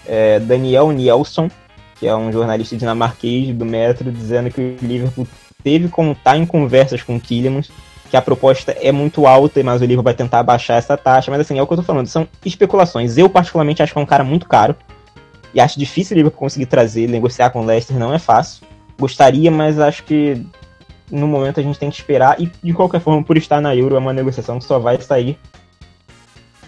é, 0.06 0.38
Daniel 0.38 0.92
Nielsen, 0.92 1.50
que 1.98 2.06
é 2.06 2.14
um 2.14 2.30
jornalista 2.30 2.76
dinamarquês 2.76 3.56
do 3.56 3.64
Metro, 3.64 4.12
dizendo 4.12 4.50
que 4.50 4.60
o 4.60 4.76
Liverpool 4.82 5.26
teve 5.62 5.88
contar 5.88 6.36
em 6.36 6.44
conversas 6.44 7.02
com 7.02 7.16
o 7.16 7.18
Tillemans 7.18 7.70
que 8.10 8.18
a 8.18 8.20
proposta 8.20 8.72
é 8.72 8.92
muito 8.92 9.26
alta, 9.26 9.62
mas 9.62 9.80
o 9.80 9.86
livro 9.86 10.04
vai 10.04 10.12
tentar 10.12 10.42
baixar 10.42 10.74
essa 10.74 10.98
taxa. 10.98 11.30
Mas 11.30 11.40
assim, 11.40 11.58
é 11.58 11.62
o 11.62 11.66
que 11.66 11.72
eu 11.72 11.78
tô 11.78 11.82
falando, 11.82 12.06
são 12.06 12.28
especulações. 12.44 13.16
Eu, 13.16 13.30
particularmente, 13.30 13.82
acho 13.82 13.94
que 13.94 13.98
é 13.98 14.02
um 14.02 14.06
cara 14.06 14.22
muito 14.22 14.46
caro. 14.46 14.76
E 15.54 15.58
acho 15.58 15.78
difícil 15.78 16.14
o 16.14 16.18
livro 16.18 16.30
conseguir 16.30 16.66
trazer, 16.66 17.08
negociar 17.08 17.48
com 17.48 17.62
o 17.62 17.64
Leicester 17.64 17.98
não 17.98 18.12
é 18.12 18.18
fácil. 18.18 18.66
Gostaria, 18.98 19.50
mas 19.50 19.80
acho 19.80 20.04
que 20.04 20.44
no 21.10 21.26
momento 21.26 21.60
a 21.60 21.62
gente 21.62 21.78
tem 21.78 21.90
que 21.90 21.96
esperar. 21.96 22.40
E 22.40 22.50
de 22.62 22.72
qualquer 22.72 23.00
forma, 23.00 23.22
por 23.22 23.36
estar 23.36 23.60
na 23.60 23.74
Euro, 23.74 23.96
é 23.96 23.98
uma 23.98 24.12
negociação 24.12 24.58
que 24.58 24.64
só 24.64 24.78
vai 24.78 25.00
sair 25.00 25.38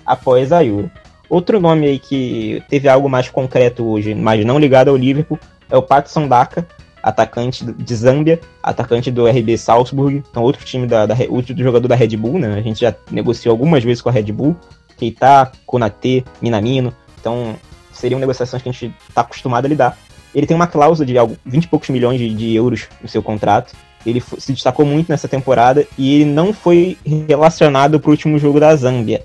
após 0.04 0.52
a 0.52 0.64
Euro. 0.64 0.90
Outro 1.28 1.60
nome 1.60 1.86
aí 1.86 1.98
que 1.98 2.62
teve 2.68 2.88
algo 2.88 3.08
mais 3.08 3.28
concreto 3.28 3.84
hoje, 3.84 4.14
mas 4.14 4.44
não 4.44 4.58
ligado 4.58 4.88
ao 4.88 4.96
Liverpool, 4.96 5.38
é 5.68 5.76
o 5.76 5.82
Patson 5.82 6.28
Daka, 6.28 6.66
atacante 7.02 7.64
de 7.64 7.94
Zâmbia, 7.94 8.40
atacante 8.62 9.10
do 9.10 9.26
RB 9.26 9.58
Salzburg, 9.58 10.22
então 10.30 10.42
outro 10.42 10.64
time 10.64 10.86
da, 10.86 11.06
da 11.06 11.16
outro 11.28 11.56
jogador 11.56 11.88
da 11.88 11.94
Red 11.94 12.16
Bull, 12.16 12.38
né? 12.38 12.54
A 12.54 12.60
gente 12.60 12.80
já 12.80 12.94
negociou 13.10 13.52
algumas 13.52 13.82
vezes 13.82 14.00
com 14.00 14.08
a 14.08 14.12
Red 14.12 14.32
Bull, 14.32 14.56
Keita, 14.96 15.50
Konate, 15.64 16.24
Minamino, 16.40 16.94
então 17.20 17.56
seriam 17.92 18.20
negociações 18.20 18.62
que 18.62 18.68
a 18.68 18.72
gente 18.72 18.94
está 19.08 19.22
acostumado 19.22 19.66
a 19.66 19.68
lidar. 19.68 19.98
Ele 20.34 20.46
tem 20.46 20.54
uma 20.54 20.66
cláusula 20.66 21.06
de 21.06 21.16
algo, 21.16 21.36
20 21.44 21.64
e 21.64 21.68
poucos 21.68 21.88
milhões 21.88 22.18
de, 22.18 22.32
de 22.32 22.54
euros 22.54 22.88
no 23.00 23.08
seu 23.08 23.22
contrato. 23.22 23.74
Ele 24.06 24.22
se 24.38 24.52
destacou 24.52 24.86
muito 24.86 25.08
nessa 25.08 25.26
temporada 25.26 25.86
e 25.98 26.14
ele 26.14 26.30
não 26.30 26.52
foi 26.52 26.96
relacionado 27.28 27.98
para 27.98 28.08
o 28.08 28.12
último 28.12 28.38
jogo 28.38 28.60
da 28.60 28.74
Zâmbia. 28.76 29.24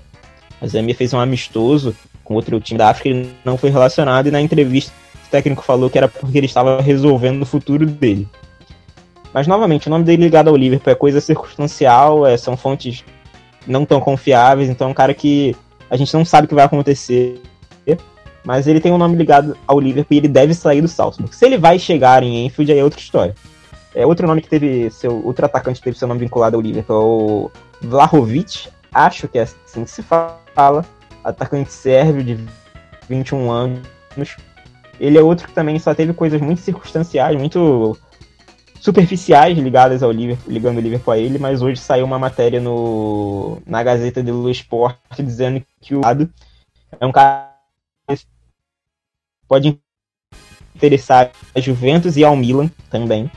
A 0.60 0.66
Zâmbia 0.66 0.94
fez 0.94 1.14
um 1.14 1.20
amistoso 1.20 1.94
com 2.24 2.34
outro 2.34 2.60
time 2.60 2.78
da 2.78 2.88
África, 2.90 3.08
ele 3.08 3.32
não 3.44 3.56
foi 3.56 3.70
relacionado 3.70 4.26
e 4.26 4.30
na 4.30 4.40
entrevista 4.40 4.92
técnico 5.30 5.62
falou 5.62 5.88
que 5.88 5.96
era 5.96 6.08
porque 6.08 6.36
ele 6.36 6.46
estava 6.46 6.80
resolvendo 6.80 7.42
o 7.42 7.46
futuro 7.46 7.86
dele. 7.86 8.28
Mas, 9.32 9.46
novamente, 9.46 9.86
o 9.86 9.90
nome 9.90 10.04
dele 10.04 10.22
ligado 10.24 10.48
ao 10.48 10.56
Liverpool 10.56 10.92
é 10.92 10.94
coisa 10.94 11.20
circunstancial, 11.20 12.26
é, 12.26 12.36
são 12.36 12.54
fontes 12.54 13.02
não 13.66 13.86
tão 13.86 13.98
confiáveis, 13.98 14.68
então 14.68 14.88
é 14.88 14.90
um 14.90 14.94
cara 14.94 15.14
que 15.14 15.56
a 15.88 15.96
gente 15.96 16.12
não 16.12 16.24
sabe 16.24 16.44
o 16.44 16.48
que 16.48 16.54
vai 16.54 16.64
acontecer. 16.64 17.40
Mas 18.44 18.66
ele 18.66 18.80
tem 18.80 18.92
um 18.92 18.98
nome 18.98 19.16
ligado 19.16 19.56
ao 19.66 19.78
Liverpool 19.78 20.14
e 20.14 20.18
ele 20.18 20.28
deve 20.28 20.52
sair 20.52 20.80
do 20.80 20.88
Salzburg. 20.88 21.34
Se 21.34 21.46
ele 21.46 21.56
vai 21.56 21.78
chegar 21.78 22.22
em 22.22 22.44
Enfield, 22.44 22.72
aí 22.72 22.78
é 22.78 22.84
outra 22.84 22.98
história. 22.98 23.34
É 23.94 24.06
outro 24.06 24.26
nome 24.26 24.42
que 24.42 24.48
teve 24.48 24.90
seu. 24.90 25.24
Outro 25.24 25.44
atacante 25.44 25.80
que 25.80 25.84
teve 25.84 25.98
seu 25.98 26.08
nome 26.08 26.20
vinculado 26.20 26.56
ao 26.56 26.62
Liverpool 26.62 26.96
é 26.96 27.86
o 27.86 27.88
Vlahovic. 27.88 28.68
Acho 28.92 29.28
que 29.28 29.38
é 29.38 29.42
assim 29.42 29.84
que 29.84 29.90
se 29.90 30.02
fala. 30.02 30.84
Atacante 31.24 31.72
sérvio 31.72 32.24
de 32.24 32.38
21 33.08 33.50
anos 33.50 33.86
ele 35.02 35.18
é 35.18 35.22
outro 35.22 35.48
que 35.48 35.54
também 35.54 35.78
só 35.80 35.94
teve 35.94 36.12
coisas 36.12 36.40
muito 36.40 36.60
circunstanciais, 36.60 37.36
muito 37.36 37.98
superficiais 38.80 39.58
ligadas 39.58 40.02
ao 40.02 40.12
Liverpool, 40.12 40.52
ligando 40.52 40.78
o 40.78 40.80
Liverpool 40.80 41.14
a 41.14 41.18
ele, 41.18 41.38
mas 41.38 41.62
hoje 41.62 41.80
saiu 41.80 42.04
uma 42.04 42.18
matéria 42.18 42.60
no, 42.60 43.60
na 43.66 43.82
Gazeta 43.82 44.22
do 44.22 44.48
Sport 44.50 44.96
dizendo 45.18 45.60
que 45.80 45.94
o 45.94 46.00
lado 46.00 46.32
é 47.00 47.06
um 47.06 47.12
cara 47.12 47.50
pode 49.48 49.78
interessar 50.74 51.30
a 51.54 51.60
Juventus 51.60 52.16
e 52.16 52.24
ao 52.24 52.36
Milan 52.36 52.70
também. 52.90 53.30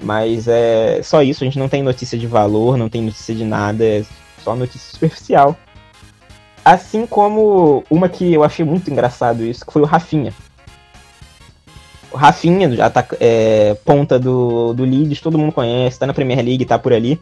Mas 0.00 0.46
é 0.46 1.00
só 1.02 1.22
isso, 1.22 1.42
a 1.42 1.46
gente 1.46 1.58
não 1.58 1.68
tem 1.68 1.82
notícia 1.82 2.16
de 2.16 2.26
valor, 2.26 2.76
não 2.76 2.88
tem 2.88 3.02
notícia 3.02 3.34
de 3.34 3.44
nada, 3.44 3.84
é 3.84 4.04
só 4.42 4.54
notícia 4.54 4.90
superficial. 4.92 5.56
Assim 6.64 7.06
como 7.06 7.82
uma 7.90 8.08
que 8.08 8.34
eu 8.34 8.44
achei 8.44 8.64
muito 8.64 8.90
engraçado 8.90 9.44
isso, 9.44 9.64
que 9.64 9.72
foi 9.72 9.82
o 9.82 9.86
Rafinha. 9.86 10.32
O 12.12 12.16
Rafinha, 12.16 12.90
tá, 12.90 13.06
é, 13.20 13.74
ponta 13.84 14.18
do, 14.18 14.72
do 14.72 14.84
Leeds, 14.84 15.20
todo 15.20 15.38
mundo 15.38 15.52
conhece, 15.52 15.98
tá 15.98 16.06
na 16.06 16.14
Premier 16.14 16.44
League, 16.44 16.64
tá 16.64 16.78
por 16.78 16.92
ali. 16.92 17.20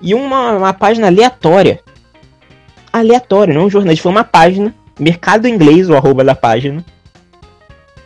E 0.00 0.14
uma, 0.14 0.52
uma 0.52 0.72
página 0.72 1.08
aleatória. 1.08 1.80
Aleatória, 2.92 3.52
não 3.52 3.66
um 3.66 3.70
jornalista, 3.70 4.02
foi 4.02 4.12
uma 4.12 4.24
página, 4.24 4.74
Mercado 4.98 5.46
Inglês, 5.46 5.90
o 5.90 5.96
arroba 5.96 6.24
da 6.24 6.34
página, 6.34 6.84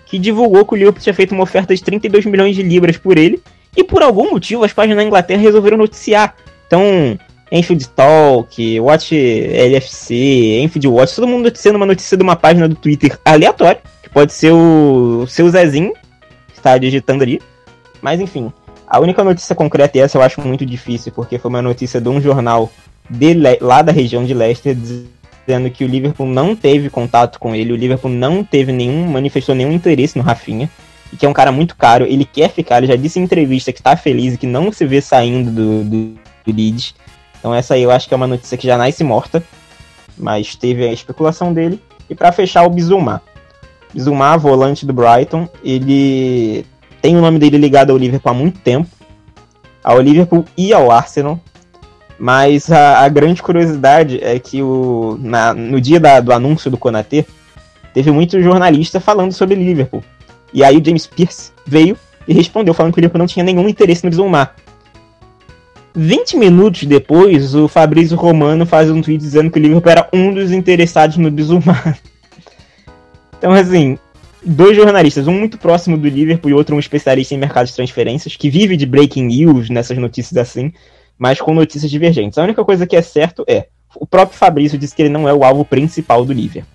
que 0.07 0.19
divulgou 0.19 0.65
que 0.65 0.75
o 0.75 0.77
Liverpool 0.77 1.03
tinha 1.03 1.15
feito 1.15 1.33
uma 1.33 1.45
oferta 1.45 1.75
de 1.75 1.83
32 1.83 2.27
milhões 2.27 2.55
de 2.55 2.63
libras 2.63 2.97
por 2.97 3.17
ele. 3.17 3.43
E 3.77 3.83
por 3.83 4.03
algum 4.03 4.31
motivo 4.31 4.65
as 4.65 4.73
páginas 4.73 4.99
na 4.99 5.05
Inglaterra 5.05 5.41
resolveram 5.41 5.77
noticiar. 5.77 6.35
Então, 6.67 7.19
Enfield 7.51 7.89
Talk, 7.91 8.81
Watch 8.81 9.15
LFC, 9.15 10.61
Enfield 10.63 10.89
Watch, 10.89 11.15
todo 11.15 11.29
mundo 11.29 11.45
noticiando 11.45 11.77
uma 11.77 11.87
notícia 11.87 12.17
de 12.17 12.23
uma 12.23 12.37
página 12.37 12.69
do 12.69 12.75
Twitter 12.75 13.19
aleatória 13.25 13.81
Pode 14.13 14.33
ser 14.35 14.53
o, 14.53 15.27
seu 15.27 15.49
Zezinho, 15.49 15.93
que 16.49 16.59
está 16.59 16.77
digitando 16.77 17.23
ali. 17.23 17.41
Mas 18.03 18.21
enfim, 18.21 18.53
a 18.87 19.01
única 19.01 19.25
notícia 19.25 19.55
concreta, 19.55 19.97
e 19.97 20.01
essa 20.01 20.19
eu 20.19 20.23
acho 20.23 20.41
muito 20.43 20.67
difícil, 20.67 21.13
porque 21.13 21.39
foi 21.39 21.49
uma 21.49 21.63
notícia 21.63 22.01
de 22.01 22.09
um 22.09 22.21
jornal 22.21 22.71
de 23.09 23.35
lá 23.61 23.81
da 23.81 23.91
região 23.91 24.25
de 24.25 24.35
Leicester, 24.35 24.77
dizendo 24.77 25.71
que 25.71 25.85
o 25.85 25.89
Liverpool 25.89 26.27
não 26.27 26.55
teve 26.55 26.91
contato 26.91 27.39
com 27.39 27.55
ele, 27.55 27.73
o 27.73 27.77
Liverpool 27.77 28.11
não 28.11 28.45
teve 28.45 28.71
nenhum, 28.71 29.07
manifestou 29.07 29.55
nenhum 29.55 29.73
interesse 29.73 30.19
no 30.19 30.25
Rafinha, 30.25 30.69
e 31.13 31.17
que 31.17 31.27
é 31.27 31.29
um 31.29 31.33
cara 31.33 31.53
muito 31.53 31.77
caro, 31.77 32.07
ele 32.07 32.25
quer 32.25 32.51
ficar, 32.51 32.79
ele 32.79 32.87
já 32.87 32.97
disse 32.97 33.21
em 33.21 33.25
entrevista 33.25 33.73
que 33.73 33.81
está 33.81 33.97
feliz 33.97 34.35
e 34.35 34.39
que 34.39 34.47
não 34.47 34.73
se 34.73 34.87
vê 34.87 35.01
saindo 35.01 35.51
do, 35.51 35.85
do, 35.85 36.07
do 36.47 36.57
Leeds. 36.57 36.95
Então 37.39 37.55
essa 37.55 37.75
aí 37.75 37.83
eu 37.83 37.91
acho 37.91 38.09
que 38.09 38.15
é 38.15 38.17
uma 38.17 38.27
notícia 38.27 38.57
que 38.57 38.67
já 38.67 38.79
nasce 38.79 39.05
morta, 39.05 39.43
mas 40.17 40.55
teve 40.55 40.89
a 40.89 40.93
especulação 40.93 41.53
dele. 41.53 41.81
E 42.09 42.15
para 42.15 42.33
fechar, 42.33 42.65
o 42.65 42.71
Bizumar. 42.71 43.21
Zuma, 43.99 44.37
volante 44.39 44.87
do 44.87 44.93
Brighton, 44.93 45.49
ele 45.63 46.65
tem 47.03 47.17
o 47.17 47.21
nome 47.21 47.39
dele 47.39 47.59
ligado 47.59 47.91
ao 47.91 47.99
Liverpool 47.99 48.33
há 48.33 48.35
muito 48.35 48.59
tempo, 48.61 48.89
ao 49.85 50.01
Liverpool 50.01 50.45
e 50.57 50.73
ao 50.73 50.91
Arsenal. 50.91 51.39
Mas 52.19 52.71
a, 52.71 53.01
a 53.01 53.09
grande 53.09 53.43
curiosidade 53.43 54.19
é 54.23 54.39
que 54.39 54.63
o, 54.63 55.19
na, 55.21 55.53
no 55.53 55.81
dia 55.81 55.99
da, 55.99 56.21
do 56.21 56.33
anúncio 56.33 56.71
do 56.71 56.79
Konaté, 56.79 57.27
teve 57.93 58.11
muito 58.11 58.41
jornalista 58.41 59.01
falando 59.01 59.33
sobre 59.33 59.57
Liverpool. 59.57 60.03
E 60.53 60.63
aí 60.63 60.77
o 60.77 60.85
James 60.85 61.07
Pierce 61.07 61.53
veio 61.67 61.97
e 62.27 62.33
respondeu 62.33 62.75
falando 62.75 62.93
que 62.93 62.99
o 62.99 63.01
Liverpool 63.01 63.19
não 63.19 63.27
tinha 63.27 63.45
nenhum 63.45 63.69
interesse 63.69 64.05
no 64.05 64.13
Zuma. 64.13 64.51
20 65.95 66.37
minutos 66.37 66.85
depois, 66.85 67.55
o 67.55 67.69
Fabrício 67.69 68.17
Romano 68.17 68.65
faz 68.65 68.91
um 68.91 69.03
tweet 69.03 69.21
dizendo 69.21 69.51
que 69.51 69.59
o 69.59 69.63
Liverpool 69.63 69.91
era 69.91 70.09
um 70.13 70.33
dos 70.33 70.51
interessados 70.53 71.17
no 71.17 71.31
Bizumar. 71.31 71.99
Então, 73.39 73.51
assim, 73.51 73.99
dois 74.45 74.77
jornalistas, 74.77 75.27
um 75.27 75.33
muito 75.33 75.59
próximo 75.59 75.99
do 75.99 76.09
Liverpool 76.09 76.49
e 76.49 76.55
outro 76.55 76.77
um 76.77 76.79
especialista 76.79 77.35
em 77.35 77.39
mercado 77.39 77.67
de 77.67 77.75
transferências, 77.75 78.37
que 78.37 78.49
vive 78.49 78.77
de 78.77 78.87
breaking 78.87 79.25
news 79.25 79.69
nessas 79.69 79.99
notícias 79.99 80.37
assim, 80.37 80.73
mas 81.19 81.41
com 81.41 81.53
notícias 81.53 81.91
divergentes. 81.91 82.39
A 82.39 82.45
única 82.45 82.65
coisa 82.65 82.87
que 82.87 82.95
é 82.95 83.03
certo 83.03 83.45
é, 83.49 83.67
o 83.97 84.07
próprio 84.07 84.39
Fabrício 84.39 84.79
disse 84.79 84.95
que 84.95 85.03
ele 85.03 85.09
não 85.09 85.29
é 85.29 85.35
o 85.35 85.43
alvo 85.43 85.65
principal 85.65 86.25
do 86.25 86.33
Liverpool. 86.33 86.71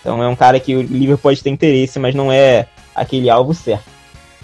Então 0.00 0.20
é 0.20 0.26
um 0.26 0.34
cara 0.34 0.58
que 0.58 0.74
o 0.74 0.82
Liverpool 0.82 1.18
pode 1.18 1.40
ter 1.42 1.50
interesse, 1.50 1.98
mas 1.98 2.14
não 2.14 2.32
é 2.32 2.66
aquele 2.94 3.28
alvo 3.30 3.54
certo. 3.54 3.84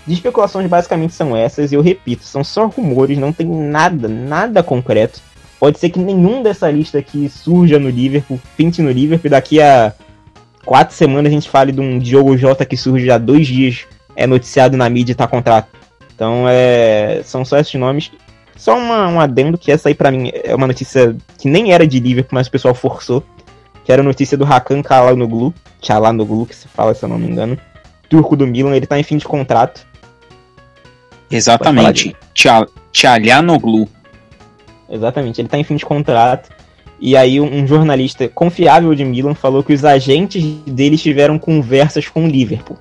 De 0.07 0.15
especulações 0.15 0.67
basicamente 0.67 1.13
são 1.13 1.37
essas, 1.37 1.71
e 1.71 1.75
eu 1.75 1.83
repito, 1.83 2.25
são 2.25 2.43
só 2.43 2.67
rumores, 2.67 3.19
não 3.19 3.33
tem 3.33 3.47
nada, 3.47 4.09
nada 4.09 4.63
concreto. 4.63 5.21
Pode 5.61 5.79
ser 5.79 5.91
que 5.91 5.99
nenhum 5.99 6.43
dessa 6.43 6.71
lista 6.71 6.99
aqui 6.99 7.29
surja 7.29 7.79
no 7.79 7.91
Liverpool, 7.91 8.41
pinte 8.57 8.81
no 8.81 8.91
Liverpool, 8.91 9.31
daqui 9.31 9.61
a 9.61 9.93
quatro 10.65 10.95
semanas 10.95 11.31
a 11.31 11.35
gente 11.35 11.51
fale 11.51 11.73
de 11.73 11.81
um 11.81 11.99
Diogo 11.99 12.37
Jota 12.37 12.65
que 12.65 12.77
surge 12.77 13.11
há 13.11 13.19
dois 13.19 13.47
dias, 13.47 13.87
é 14.15 14.27
noticiado 14.27 14.77
na 14.77 14.89
mídia 14.89 15.13
e 15.13 15.15
tá 15.15 15.27
contrato. 15.27 15.69
Então 16.15 16.47
é, 16.49 17.21
são 17.25 17.45
só 17.45 17.59
esses 17.59 17.75
nomes. 17.75 18.11
Só 18.57 18.77
uma, 18.77 19.07
um 19.09 19.21
adendo 19.21 19.57
que 19.57 19.71
essa 19.71 19.89
aí 19.89 19.95
para 19.95 20.11
mim 20.11 20.31
é 20.33 20.55
uma 20.55 20.67
notícia 20.67 21.17
que 21.39 21.49
nem 21.49 21.73
era 21.73 21.87
de 21.87 22.01
Liverpool, 22.01 22.35
mas 22.35 22.49
o 22.49 22.51
pessoal 22.51 22.75
forçou. 22.75 23.23
Que 23.85 23.93
era 23.93 24.03
a 24.03 24.05
notícia 24.05 24.37
do 24.37 24.45
Hakan 24.45 24.83
Çalhanoğlu, 24.83 25.55
Çalhanoğlu 25.81 26.47
que 26.47 26.55
se 26.55 26.69
fala 26.69 26.95
se 26.95 27.05
eu 27.05 27.09
não 27.09 27.19
me 27.19 27.29
engano. 27.29 27.57
Turco 28.09 28.37
do 28.37 28.47
Milan, 28.47 28.75
ele 28.75 28.87
tá 28.87 28.99
em 28.99 29.03
fim 29.03 29.17
de 29.17 29.25
contrato. 29.25 29.87
Exatamente. 31.31 32.17
Çalhanoğlu. 32.93 33.89
Exatamente, 34.89 35.41
ele 35.41 35.49
tá 35.49 35.59
em 35.59 35.65
fim 35.65 35.77
de 35.77 35.85
contrato. 35.85 36.51
E 37.01 37.17
aí 37.17 37.41
um 37.41 37.67
jornalista 37.67 38.29
confiável 38.29 38.95
de 38.95 39.05
Milan 39.05 39.35
falou 39.35 39.63
que 39.63 39.73
os 39.73 39.85
agentes 39.85 40.43
deles 40.67 41.01
tiveram 41.01 41.39
conversas 41.39 42.09
com 42.09 42.25
o 42.25 42.29
Liverpool. 42.29 42.77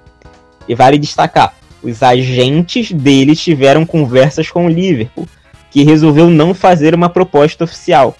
E 0.68 0.74
vale 0.74 0.98
destacar, 0.98 1.54
os 1.84 2.02
agentes 2.02 2.92
deles 2.92 3.40
tiveram 3.40 3.86
conversas 3.86 4.50
com 4.50 4.66
o 4.66 4.70
Liverpool, 4.70 5.28
que 5.70 5.84
resolveu 5.84 6.30
não 6.30 6.54
fazer 6.54 6.96
uma 6.96 7.10
proposta 7.10 7.64
oficial. 7.64 8.16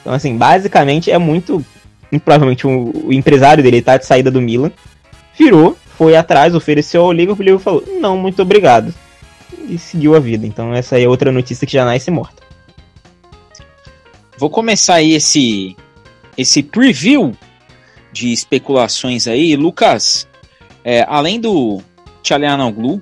Então 0.00 0.12
assim, 0.12 0.36
basicamente 0.36 1.10
é 1.10 1.18
muito 1.18 1.64
provavelmente 2.20 2.66
o, 2.66 3.06
o 3.06 3.12
empresário 3.12 3.62
dele 3.62 3.82
tá 3.82 3.96
de 3.96 4.06
saída 4.06 4.30
do 4.30 4.40
Milan, 4.40 4.70
virou, 5.36 5.76
foi 6.02 6.16
atrás, 6.16 6.52
ofereceu 6.52 7.02
ao 7.02 7.12
Liverpool 7.12 7.44
o 7.44 7.44
Liverpool 7.44 7.80
falou, 7.80 8.00
não, 8.00 8.18
muito 8.18 8.42
obrigado. 8.42 8.92
E 9.68 9.78
seguiu 9.78 10.16
a 10.16 10.18
vida. 10.18 10.44
Então 10.44 10.74
essa 10.74 10.96
aí 10.96 11.04
é 11.04 11.08
outra 11.08 11.30
notícia 11.30 11.64
que 11.64 11.74
já 11.74 11.84
nasce 11.84 12.10
morta. 12.10 12.42
Vou 14.36 14.50
começar 14.50 14.94
aí 14.94 15.12
esse, 15.12 15.76
esse 16.36 16.60
preview 16.60 17.36
de 18.12 18.32
especulações 18.32 19.28
aí. 19.28 19.54
Lucas, 19.54 20.26
é, 20.82 21.06
além 21.08 21.38
do 21.38 21.80
Tchalianoglu, 22.20 23.00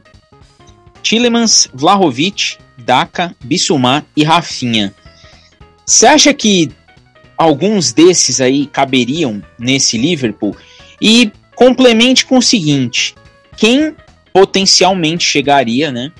Tillemans, 1.03 1.71
Vlahovic, 1.73 2.59
Daka, 2.77 3.35
Bissumar 3.43 4.05
e 4.15 4.25
Rafinha. 4.25 4.95
Você 5.87 6.07
acha 6.07 6.35
que 6.35 6.71
alguns 7.39 7.95
desses 7.95 8.43
aí 8.43 8.67
caberiam 8.67 9.43
nesse 9.59 9.97
Liverpool? 9.97 10.55
E 11.01 11.33
complemente 11.61 12.25
com 12.25 12.39
o 12.39 12.43
seguinte: 12.43 13.15
quem 13.57 13.95
potencialmente 14.33 15.25
chegaria, 15.25 15.93
né? 15.93 16.11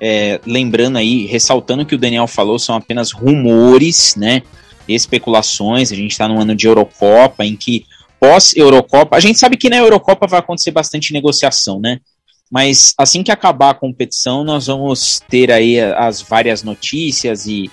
É, 0.00 0.40
lembrando 0.46 0.98
aí, 0.98 1.26
ressaltando 1.26 1.86
que 1.86 1.94
o 1.94 1.98
Daniel 1.98 2.26
falou, 2.26 2.58
são 2.58 2.74
apenas 2.74 3.10
rumores, 3.10 4.14
né? 4.14 4.42
Especulações. 4.86 5.90
A 5.90 5.96
gente 5.96 6.12
está 6.12 6.28
no 6.28 6.38
ano 6.38 6.54
de 6.54 6.66
Eurocopa, 6.66 7.44
em 7.44 7.56
que 7.56 7.86
pós-Eurocopa, 8.20 9.16
a 9.16 9.20
gente 9.20 9.38
sabe 9.38 9.56
que 9.56 9.70
na 9.70 9.76
Eurocopa 9.76 10.26
vai 10.26 10.40
acontecer 10.40 10.70
bastante 10.70 11.12
negociação, 11.12 11.80
né? 11.80 12.00
Mas 12.50 12.94
assim 12.96 13.22
que 13.22 13.30
acabar 13.30 13.70
a 13.70 13.74
competição, 13.74 14.44
nós 14.44 14.66
vamos 14.66 15.20
ter 15.28 15.50
aí 15.50 15.80
as 15.80 16.22
várias 16.22 16.62
notícias 16.62 17.46
e 17.46 17.70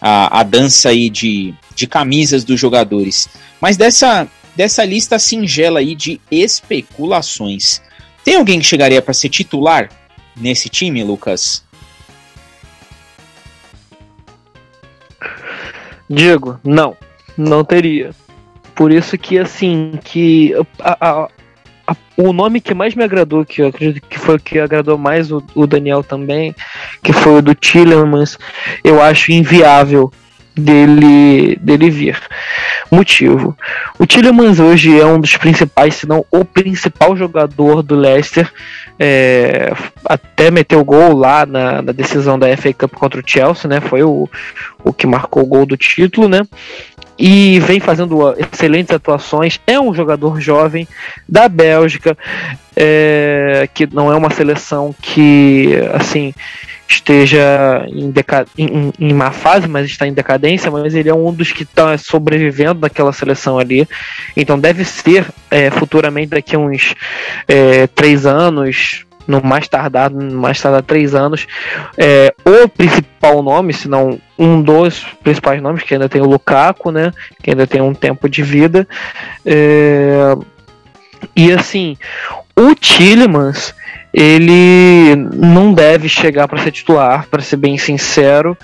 a, 0.00 0.40
a 0.40 0.42
dança 0.42 0.90
aí 0.90 1.08
de, 1.08 1.54
de 1.74 1.86
camisas 1.86 2.44
dos 2.44 2.58
jogadores. 2.58 3.28
Mas 3.60 3.76
dessa, 3.76 4.28
dessa 4.56 4.84
lista 4.84 5.18
singela 5.18 5.80
aí 5.80 5.94
de 5.94 6.20
especulações, 6.30 7.82
tem 8.24 8.36
alguém 8.36 8.58
que 8.58 8.64
chegaria 8.64 9.02
para 9.02 9.14
ser 9.14 9.28
titular 9.28 9.88
nesse 10.36 10.68
time, 10.68 11.04
Lucas? 11.04 11.64
Diego, 16.08 16.58
não, 16.64 16.96
não 17.36 17.64
teria. 17.64 18.10
Por 18.74 18.92
isso 18.92 19.16
que 19.18 19.38
assim 19.38 19.98
que 20.04 20.54
a, 20.80 20.96
a, 21.00 21.28
a, 21.86 21.96
o 22.16 22.32
nome 22.32 22.60
que 22.60 22.74
mais 22.74 22.94
me 22.94 23.02
agradou, 23.04 23.44
que 23.44 23.62
eu 23.62 23.68
acredito 23.68 24.06
que 24.06 24.18
foi 24.18 24.36
o 24.36 24.40
que 24.40 24.58
agradou 24.58 24.96
mais 24.96 25.32
o, 25.32 25.42
o 25.54 25.66
Daniel 25.66 26.02
também, 26.02 26.54
que 27.02 27.12
foi 27.12 27.38
o 27.38 27.42
do 27.42 27.54
Tillemans, 27.54 28.38
eu 28.84 29.02
acho 29.02 29.32
inviável 29.32 30.12
dele, 30.56 31.56
dele 31.60 31.90
vir. 31.90 32.18
Motivo. 32.90 33.56
O 33.98 34.06
Tillemans 34.06 34.58
hoje 34.58 34.98
é 34.98 35.04
um 35.04 35.20
dos 35.20 35.36
principais, 35.36 35.96
se 35.96 36.06
não 36.06 36.24
o 36.30 36.44
principal 36.44 37.16
jogador 37.16 37.82
do 37.82 37.94
Leicester. 37.94 38.50
É, 38.98 39.74
até 40.06 40.50
meteu 40.50 40.82
gol 40.82 41.14
lá 41.14 41.44
na, 41.44 41.82
na, 41.82 41.92
decisão 41.92 42.38
da 42.38 42.56
FA 42.56 42.72
Cup 42.72 42.94
contra 42.94 43.20
o 43.20 43.22
Chelsea, 43.24 43.68
né? 43.68 43.80
Foi 43.80 44.02
o, 44.02 44.26
o 44.82 44.92
que 44.92 45.06
marcou 45.06 45.42
o 45.42 45.46
gol 45.46 45.66
do 45.66 45.76
título, 45.76 46.28
né? 46.28 46.40
E 47.18 47.60
vem 47.60 47.78
fazendo 47.78 48.34
excelentes 48.38 48.94
atuações. 48.94 49.60
É 49.66 49.78
um 49.78 49.92
jogador 49.92 50.40
jovem 50.40 50.88
da 51.28 51.48
Bélgica, 51.48 52.16
é, 52.74 53.68
que 53.74 53.86
não 53.92 54.10
é 54.10 54.16
uma 54.16 54.30
seleção 54.30 54.94
que, 55.02 55.74
assim, 55.92 56.32
esteja 56.88 57.84
em, 57.88 58.12
em, 58.56 58.92
em, 58.98 59.12
má 59.12 59.30
fase, 59.30 59.66
mas 59.66 59.86
está 59.86 60.06
em 60.06 60.12
decadência, 60.12 60.70
mas 60.70 60.94
ele 60.94 61.08
é 61.08 61.14
um 61.14 61.32
dos 61.32 61.52
que 61.52 61.64
está 61.64 61.96
sobrevivendo 61.98 62.80
daquela 62.80 63.12
seleção 63.12 63.58
ali. 63.58 63.88
Então 64.36 64.58
deve 64.58 64.84
ser 64.84 65.26
é, 65.50 65.70
futuramente 65.70 66.30
daqui 66.30 66.56
uns 66.56 66.94
é, 67.48 67.86
três 67.88 68.24
anos, 68.24 69.04
no 69.26 69.42
mais 69.42 69.66
tardar, 69.66 70.10
no 70.10 70.40
mais 70.40 70.60
tardar 70.60 70.82
três 70.82 71.14
anos, 71.14 71.46
é, 71.98 72.32
o 72.44 72.68
principal 72.68 73.42
nome, 73.42 73.72
se 73.72 73.88
não 73.88 74.20
um 74.38 74.62
dos 74.62 75.00
principais 75.22 75.60
nomes, 75.60 75.82
que 75.82 75.94
ainda 75.94 76.08
tem 76.08 76.20
o 76.20 76.26
Lukaku, 76.26 76.90
né? 76.90 77.12
Que 77.42 77.50
ainda 77.50 77.66
tem 77.66 77.80
um 77.80 77.94
tempo 77.94 78.28
de 78.28 78.42
vida. 78.42 78.86
É, 79.44 80.36
e 81.34 81.52
assim, 81.52 81.96
o 82.54 82.74
Tillemans 82.74 83.74
ele 84.18 85.14
não 85.14 85.74
deve 85.74 86.08
chegar 86.08 86.48
para 86.48 86.62
ser 86.62 86.70
titular, 86.70 87.26
para 87.30 87.42
ser 87.42 87.58
bem 87.58 87.76
sincero. 87.76 88.56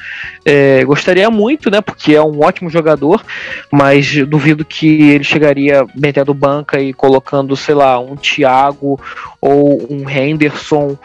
É, 0.47 0.83
gostaria 0.83 1.29
muito, 1.29 1.71
né? 1.71 1.83
Porque 1.83 2.15
é 2.15 2.23
um 2.23 2.43
ótimo 2.43 2.71
jogador, 2.71 3.23
mas 3.71 4.15
duvido 4.27 4.65
que 4.65 5.11
ele 5.11 5.23
chegaria 5.23 5.85
metendo 5.95 6.33
banca 6.33 6.81
e 6.81 6.95
colocando, 6.95 7.55
sei 7.55 7.75
lá, 7.75 8.01
um 8.01 8.17
Thiago 8.17 8.99
ou 9.43 9.87
um 9.93 10.09
Henderson 10.09 10.97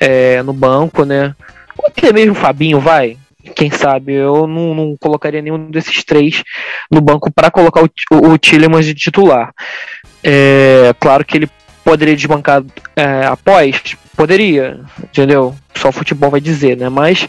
é, 0.00 0.42
no 0.42 0.54
banco, 0.54 1.04
né? 1.04 1.34
Ou 1.76 1.86
até 1.86 2.14
mesmo 2.14 2.32
o 2.32 2.36
Fabinho, 2.36 2.80
vai. 2.80 3.18
Quem 3.54 3.70
sabe? 3.70 4.14
Eu 4.14 4.46
não, 4.46 4.74
não 4.74 4.96
colocaria 4.98 5.42
nenhum 5.42 5.70
desses 5.70 6.02
três 6.02 6.42
no 6.90 7.02
banco 7.02 7.30
para 7.30 7.50
colocar 7.50 7.82
o, 7.82 7.90
o, 8.10 8.38
Tillemans 8.38 8.86
de 8.86 8.94
titular. 8.94 9.52
É, 10.24 10.94
claro 10.98 11.26
que 11.26 11.36
ele 11.36 11.50
poderia 11.84 12.16
desbancar 12.16 12.62
é, 12.96 13.26
após? 13.26 13.96
Poderia, 14.16 14.80
entendeu? 15.02 15.54
Só 15.74 15.88
o 15.88 15.92
futebol 15.92 16.30
vai 16.30 16.40
dizer, 16.40 16.76
né? 16.76 16.88
Mas 16.88 17.26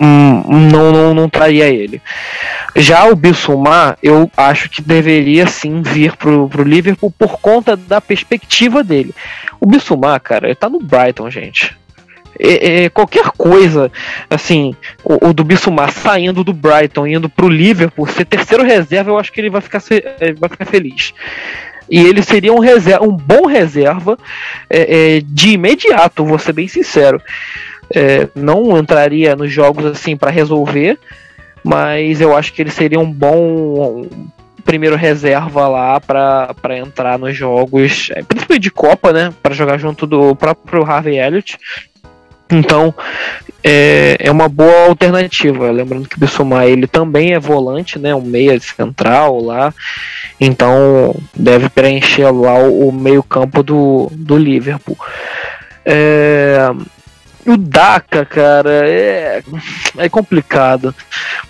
hum, 0.00 0.68
não, 0.70 0.92
não, 0.92 1.14
não 1.14 1.28
traria 1.28 1.66
ele. 1.66 2.00
Já 2.76 3.06
o 3.06 3.16
Bissumar, 3.16 3.96
eu 4.02 4.30
acho 4.36 4.68
que 4.68 4.82
deveria 4.82 5.46
sim 5.46 5.82
vir 5.82 6.16
pro, 6.16 6.48
pro 6.48 6.62
Liverpool 6.62 7.10
por 7.10 7.38
conta 7.40 7.76
da 7.76 8.00
perspectiva 8.00 8.82
dele. 8.82 9.14
O 9.60 9.66
Bissumar, 9.66 10.20
cara, 10.20 10.46
ele 10.46 10.54
tá 10.54 10.68
no 10.68 10.80
Brighton, 10.80 11.30
gente. 11.30 11.76
É, 12.38 12.84
é, 12.84 12.88
qualquer 12.88 13.30
coisa, 13.36 13.92
assim, 14.28 14.74
o, 15.04 15.28
o 15.28 15.32
do 15.32 15.44
Bissumar 15.44 15.92
saindo 15.92 16.42
do 16.42 16.52
Brighton, 16.52 17.06
indo 17.06 17.28
pro 17.28 17.48
Liverpool, 17.48 18.08
ser 18.08 18.24
terceiro 18.24 18.64
reserva, 18.64 19.10
eu 19.10 19.18
acho 19.18 19.32
que 19.32 19.40
ele 19.40 19.50
vai 19.50 19.60
ficar, 19.60 19.80
vai 20.38 20.48
ficar 20.48 20.64
feliz 20.64 21.14
e 21.90 22.00
ele 22.00 22.22
seria 22.22 22.52
um, 22.52 22.58
reserva, 22.58 23.04
um 23.04 23.12
bom 23.12 23.46
reserva 23.46 24.18
é, 24.68 25.16
é, 25.16 25.22
de 25.24 25.50
imediato, 25.50 26.24
vou 26.24 26.38
ser 26.38 26.52
bem 26.52 26.68
sincero. 26.68 27.20
É, 27.94 28.28
não 28.34 28.78
entraria 28.78 29.36
nos 29.36 29.52
jogos 29.52 29.84
assim 29.84 30.16
para 30.16 30.30
resolver, 30.30 30.98
mas 31.62 32.20
eu 32.20 32.36
acho 32.36 32.52
que 32.52 32.62
ele 32.62 32.70
seria 32.70 32.98
um 32.98 33.10
bom 33.10 34.06
primeiro 34.64 34.96
reserva 34.96 35.68
lá 35.68 36.00
para 36.00 36.78
entrar 36.78 37.18
nos 37.18 37.36
jogos, 37.36 38.08
é, 38.10 38.22
principalmente 38.22 38.62
de 38.62 38.70
Copa, 38.70 39.12
né? 39.12 39.32
Para 39.42 39.54
jogar 39.54 39.78
junto 39.78 40.06
do 40.06 40.34
próprio 40.34 40.82
Harvey 40.82 41.18
Elliott. 41.18 41.58
Então 42.54 42.94
é, 43.62 44.16
é 44.20 44.30
uma 44.30 44.48
boa 44.48 44.88
alternativa. 44.88 45.70
Lembrando 45.70 46.08
que 46.08 46.16
o 46.16 46.20
Bissumar 46.20 46.64
ele 46.64 46.86
também 46.86 47.32
é 47.32 47.40
volante, 47.40 47.98
né? 47.98 48.14
Um 48.14 48.22
meia 48.22 48.58
central 48.60 49.40
lá. 49.40 49.72
Então 50.40 51.14
deve 51.34 51.68
preencher 51.68 52.30
lá 52.30 52.58
o, 52.58 52.88
o 52.88 52.92
meio 52.92 53.22
campo 53.22 53.62
do, 53.62 54.08
do 54.12 54.36
Liverpool. 54.36 54.98
É, 55.84 56.70
o 57.46 57.56
Daka, 57.56 58.24
cara, 58.24 58.88
é, 58.88 59.42
é 59.98 60.08
complicado. 60.08 60.94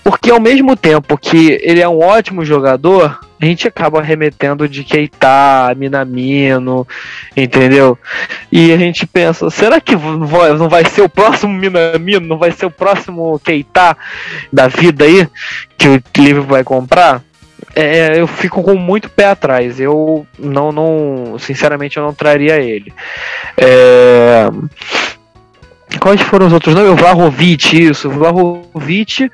Porque 0.02 0.31
ao 0.31 0.40
mesmo 0.40 0.76
tempo 0.76 1.16
que 1.16 1.59
ele 1.62 1.81
é 1.81 1.89
um 1.89 2.01
ótimo 2.01 2.44
jogador, 2.44 3.18
a 3.44 3.48
gente 3.48 3.68
acaba 3.68 4.00
remetendo 4.00 4.68
de 4.68 4.82
Keita, 4.82 5.74
Minamino, 5.76 6.86
entendeu? 7.36 7.98
E 8.50 8.72
a 8.72 8.76
gente 8.76 9.06
pensa, 9.06 9.50
será 9.50 9.80
que 9.80 9.94
não 9.94 10.68
vai 10.68 10.84
ser 10.86 11.02
o 11.02 11.08
próximo 11.08 11.52
Minamino, 11.52 12.26
não 12.26 12.38
vai 12.38 12.50
ser 12.50 12.66
o 12.66 12.70
próximo 12.70 13.38
Keita 13.40 13.96
da 14.52 14.66
vida 14.66 15.04
aí 15.04 15.28
que 15.76 15.88
o 15.88 16.02
Liverpool 16.16 16.50
vai 16.50 16.64
comprar? 16.64 17.22
É, 17.76 18.20
eu 18.20 18.26
fico 18.26 18.62
com 18.62 18.74
muito 18.74 19.10
pé 19.10 19.26
atrás. 19.26 19.78
Eu 19.80 20.26
não, 20.38 20.70
não, 20.72 21.36
sinceramente, 21.38 21.96
eu 21.96 22.02
não 22.02 22.14
traria 22.14 22.56
ele. 22.60 22.92
É, 23.56 24.48
Quais 26.00 26.20
foram 26.22 26.46
os 26.46 26.52
outros 26.52 26.74
nomes? 26.74 26.90
O 26.90 26.96
Vlahovic, 26.96 27.82
isso. 27.82 28.08
O 28.08 28.12
Vlahovic 28.12 29.30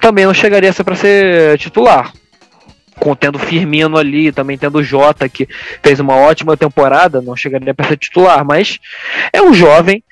também 0.00 0.24
não 0.24 0.34
chegaria 0.34 0.70
a 0.70 0.72
ser 0.72 0.84
para 0.84 0.94
ser 0.94 1.58
titular. 1.58 2.12
Contendo 3.00 3.38
Firmino 3.38 3.96
ali, 3.96 4.30
também 4.30 4.58
tendo 4.58 4.78
o 4.78 4.82
Jota, 4.82 5.28
que 5.28 5.48
fez 5.82 5.98
uma 5.98 6.14
ótima 6.14 6.56
temporada, 6.56 7.20
não 7.20 7.34
chegaria 7.34 7.74
para 7.74 7.88
ser 7.88 7.96
titular, 7.96 8.44
mas 8.44 8.78
é 9.32 9.42
um 9.42 9.54
jovem, 9.54 10.04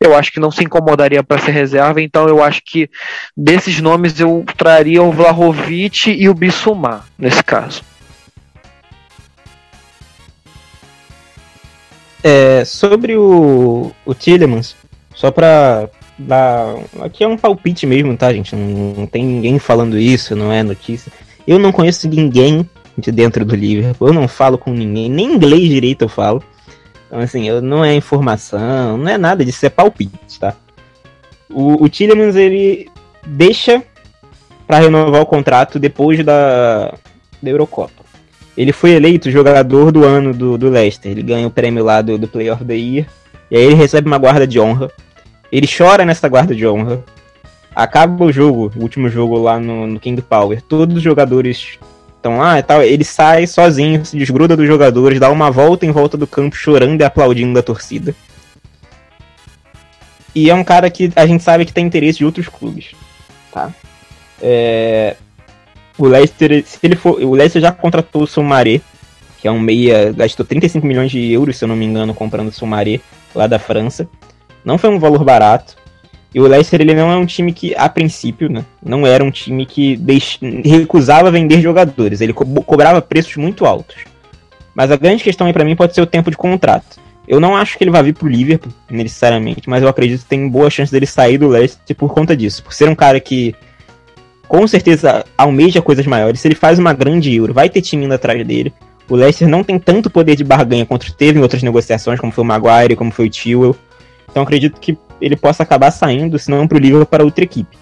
eu 0.00 0.16
acho 0.16 0.32
que 0.32 0.40
não 0.40 0.50
se 0.50 0.64
incomodaria 0.64 1.22
para 1.22 1.38
ser 1.38 1.50
reserva, 1.50 2.00
então 2.00 2.28
eu 2.28 2.42
acho 2.42 2.62
que 2.64 2.88
desses 3.36 3.80
nomes 3.80 4.18
eu 4.20 4.44
traria 4.56 5.02
o 5.02 5.12
Vlahovic 5.12 6.10
e 6.10 6.28
o 6.28 6.34
Bissumar, 6.34 7.04
nesse 7.18 7.42
caso. 7.42 7.82
É, 12.22 12.64
sobre 12.64 13.16
o, 13.16 13.92
o 14.04 14.14
Tillemans, 14.14 14.74
só 15.14 15.30
pra 15.30 15.88
dar. 16.18 16.74
Aqui 17.00 17.24
é 17.24 17.28
um 17.28 17.36
palpite 17.36 17.86
mesmo, 17.86 18.16
tá, 18.16 18.32
gente? 18.32 18.54
Não, 18.54 18.94
não 18.94 19.06
tem 19.06 19.24
ninguém 19.24 19.58
falando 19.58 19.98
isso, 19.98 20.34
não 20.34 20.52
é 20.52 20.62
notícia. 20.62 21.12
Eu 21.46 21.58
não 21.58 21.72
conheço 21.72 22.08
ninguém 22.08 22.68
de 22.98 23.12
dentro 23.12 23.44
do 23.44 23.54
Liverpool. 23.54 24.08
Eu 24.08 24.14
não 24.14 24.26
falo 24.26 24.58
com 24.58 24.72
ninguém, 24.72 25.10
nem 25.10 25.34
inglês 25.34 25.68
direito 25.68 26.02
eu 26.02 26.08
falo. 26.08 26.42
Então, 27.06 27.20
assim, 27.20 27.48
eu, 27.48 27.62
não 27.62 27.84
é 27.84 27.94
informação, 27.94 28.98
não 28.98 29.08
é 29.08 29.16
nada 29.16 29.44
disso, 29.44 29.64
é 29.64 29.70
palpite, 29.70 30.40
tá? 30.40 30.54
O, 31.48 31.84
o 31.84 31.88
Tillemans, 31.88 32.34
ele 32.34 32.88
deixa 33.24 33.82
para 34.66 34.80
renovar 34.80 35.22
o 35.22 35.26
contrato 35.26 35.78
depois 35.78 36.24
da, 36.24 36.92
da 37.40 37.50
Eurocopa. 37.50 38.04
Ele 38.56 38.72
foi 38.72 38.92
eleito 38.92 39.30
jogador 39.30 39.92
do 39.92 40.04
ano 40.04 40.32
do, 40.32 40.58
do 40.58 40.68
Leicester. 40.68 41.12
Ele 41.12 41.22
ganha 41.22 41.46
o 41.46 41.50
prêmio 41.50 41.84
lá 41.84 42.00
do, 42.00 42.18
do 42.18 42.26
Player 42.26 42.54
of 42.54 42.64
the 42.64 42.74
Year. 42.74 43.06
E 43.50 43.56
aí 43.56 43.62
ele 43.62 43.74
recebe 43.74 44.08
uma 44.08 44.18
guarda 44.18 44.46
de 44.46 44.58
honra. 44.58 44.90
Ele 45.52 45.68
chora 45.68 46.04
nessa 46.04 46.26
guarda 46.26 46.54
de 46.54 46.66
honra. 46.66 47.04
Acaba 47.76 48.24
o 48.24 48.32
jogo, 48.32 48.72
o 48.74 48.80
último 48.80 49.06
jogo 49.10 49.36
lá 49.36 49.60
no, 49.60 49.86
no 49.86 50.00
King 50.00 50.22
Power. 50.22 50.62
Todos 50.62 50.96
os 50.96 51.02
jogadores 51.02 51.78
estão 52.16 52.38
lá 52.38 52.58
e 52.58 52.62
tal. 52.62 52.82
Ele 52.82 53.04
sai 53.04 53.46
sozinho, 53.46 54.02
se 54.02 54.16
desgruda 54.16 54.56
dos 54.56 54.66
jogadores, 54.66 55.20
dá 55.20 55.30
uma 55.30 55.50
volta 55.50 55.84
em 55.84 55.90
volta 55.90 56.16
do 56.16 56.26
campo, 56.26 56.56
chorando 56.56 56.98
e 57.02 57.04
aplaudindo 57.04 57.52
da 57.52 57.62
torcida. 57.62 58.14
E 60.34 60.48
é 60.48 60.54
um 60.54 60.64
cara 60.64 60.88
que 60.88 61.12
a 61.14 61.26
gente 61.26 61.44
sabe 61.44 61.66
que 61.66 61.72
tem 61.72 61.84
interesse 61.84 62.18
de 62.18 62.24
outros 62.24 62.48
clubes. 62.48 62.94
Tá? 63.52 63.70
É, 64.40 65.16
o 65.98 66.06
Leicester, 66.06 66.64
se 66.66 66.78
ele 66.82 66.96
for, 66.96 67.22
o 67.22 67.34
Leicester 67.34 67.60
já 67.60 67.72
contratou 67.72 68.22
o 68.22 68.26
Sumaré, 68.26 68.80
que 69.38 69.46
é 69.46 69.50
um 69.50 69.60
meia, 69.60 70.14
gastou 70.14 70.46
35 70.46 70.86
milhões 70.86 71.10
de 71.10 71.30
euros, 71.30 71.58
se 71.58 71.64
eu 71.64 71.68
não 71.68 71.76
me 71.76 71.84
engano, 71.84 72.14
comprando 72.14 72.48
o 72.48 72.52
Sumaré 72.52 73.00
lá 73.34 73.46
da 73.46 73.58
França. 73.58 74.08
Não 74.64 74.78
foi 74.78 74.88
um 74.88 74.98
valor 74.98 75.22
barato. 75.22 75.76
E 76.36 76.40
o 76.40 76.46
Leicester 76.46 76.82
ele 76.82 76.92
não 76.92 77.10
é 77.10 77.16
um 77.16 77.24
time 77.24 77.50
que, 77.50 77.74
a 77.74 77.88
princípio, 77.88 78.52
né, 78.52 78.62
não 78.84 79.06
era 79.06 79.24
um 79.24 79.30
time 79.30 79.64
que 79.64 79.96
deix... 79.96 80.38
recusava 80.62 81.30
vender 81.30 81.62
jogadores. 81.62 82.20
Ele 82.20 82.34
co 82.34 82.44
cobrava 82.62 83.00
preços 83.00 83.36
muito 83.36 83.64
altos. 83.64 84.04
Mas 84.74 84.90
a 84.90 84.96
grande 84.96 85.24
questão 85.24 85.46
aí 85.46 85.52
para 85.54 85.64
mim 85.64 85.74
pode 85.74 85.94
ser 85.94 86.02
o 86.02 86.06
tempo 86.06 86.30
de 86.30 86.36
contrato. 86.36 87.00
Eu 87.26 87.40
não 87.40 87.56
acho 87.56 87.78
que 87.78 87.84
ele 87.84 87.90
vai 87.90 88.02
vir 88.02 88.12
pro 88.12 88.28
Liverpool, 88.28 88.70
necessariamente, 88.90 89.66
mas 89.66 89.82
eu 89.82 89.88
acredito 89.88 90.24
que 90.24 90.28
tem 90.28 90.46
boa 90.46 90.68
chance 90.68 90.92
dele 90.92 91.06
sair 91.06 91.38
do 91.38 91.48
Leicester 91.48 91.96
por 91.96 92.12
conta 92.12 92.36
disso. 92.36 92.62
Por 92.62 92.74
ser 92.74 92.86
um 92.86 92.94
cara 92.94 93.18
que 93.18 93.54
com 94.46 94.66
certeza 94.68 95.24
almeja 95.38 95.80
coisas 95.80 96.06
maiores. 96.06 96.40
Se 96.40 96.48
ele 96.48 96.54
faz 96.54 96.78
uma 96.78 96.92
grande 96.92 97.34
Euro, 97.34 97.54
vai 97.54 97.70
ter 97.70 97.80
time 97.80 98.04
indo 98.04 98.12
atrás 98.12 98.46
dele. 98.46 98.74
O 99.08 99.16
Leicester 99.16 99.48
não 99.48 99.64
tem 99.64 99.78
tanto 99.78 100.10
poder 100.10 100.36
de 100.36 100.44
barganha 100.44 100.84
quanto 100.84 101.10
teve 101.14 101.38
em 101.38 101.42
outras 101.42 101.62
negociações, 101.62 102.20
como 102.20 102.30
foi 102.30 102.44
o 102.44 102.46
Maguire, 102.46 102.94
como 102.94 103.10
foi 103.10 103.26
o 103.26 103.30
Tewell. 103.30 103.74
Então 104.30 104.42
acredito 104.42 104.78
que 104.78 104.98
ele 105.20 105.36
possa 105.36 105.62
acabar 105.62 105.90
saindo, 105.90 106.38
se 106.38 106.50
não 106.50 106.66
para 106.66 106.76
o 106.76 106.80
Liverpool, 106.80 107.06
para 107.06 107.24
outra 107.24 107.44
equipe. 107.44 107.76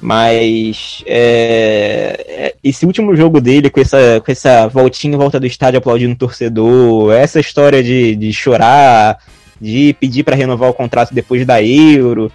Mas 0.00 1.02
é, 1.06 2.24
é, 2.28 2.54
esse 2.62 2.86
último 2.86 3.16
jogo 3.16 3.40
dele, 3.40 3.68
com 3.68 3.80
essa, 3.80 4.22
com 4.24 4.30
essa 4.30 4.68
voltinha 4.68 5.14
em 5.14 5.18
volta 5.18 5.40
do 5.40 5.46
estádio 5.46 5.78
aplaudindo 5.78 6.12
o 6.12 6.18
torcedor, 6.18 7.12
essa 7.12 7.40
história 7.40 7.82
de, 7.82 8.14
de 8.14 8.32
chorar, 8.32 9.18
de 9.60 9.96
pedir 9.98 10.22
para 10.22 10.36
renovar 10.36 10.70
o 10.70 10.74
contrato 10.74 11.12
depois 11.12 11.44
da 11.44 11.60
Euro, 11.60 12.30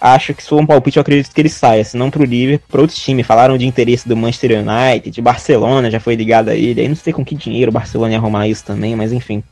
acho 0.00 0.34
que 0.34 0.42
se 0.42 0.48
for 0.48 0.60
um 0.60 0.66
palpite, 0.66 0.96
eu 0.96 1.00
acredito 1.00 1.32
que 1.32 1.40
ele 1.40 1.48
saia, 1.48 1.84
se 1.84 1.96
não 1.96 2.10
pro 2.10 2.24
Liverpool, 2.24 2.68
para 2.68 2.80
outro 2.80 2.96
time. 2.96 3.22
Falaram 3.22 3.56
de 3.56 3.66
interesse 3.66 4.08
do 4.08 4.16
Manchester 4.16 4.58
United, 4.58 5.10
de 5.10 5.22
Barcelona 5.22 5.90
já 5.90 6.00
foi 6.00 6.14
ligado 6.14 6.48
a 6.48 6.54
ele. 6.54 6.80
Aí 6.80 6.88
não 6.88 6.96
sei 6.96 7.12
com 7.12 7.24
que 7.24 7.34
dinheiro 7.34 7.70
o 7.70 7.72
Barcelona 7.74 8.12
ia 8.12 8.18
arrumar 8.18 8.48
isso 8.48 8.64
também, 8.64 8.94
mas 8.94 9.12
enfim. 9.12 9.42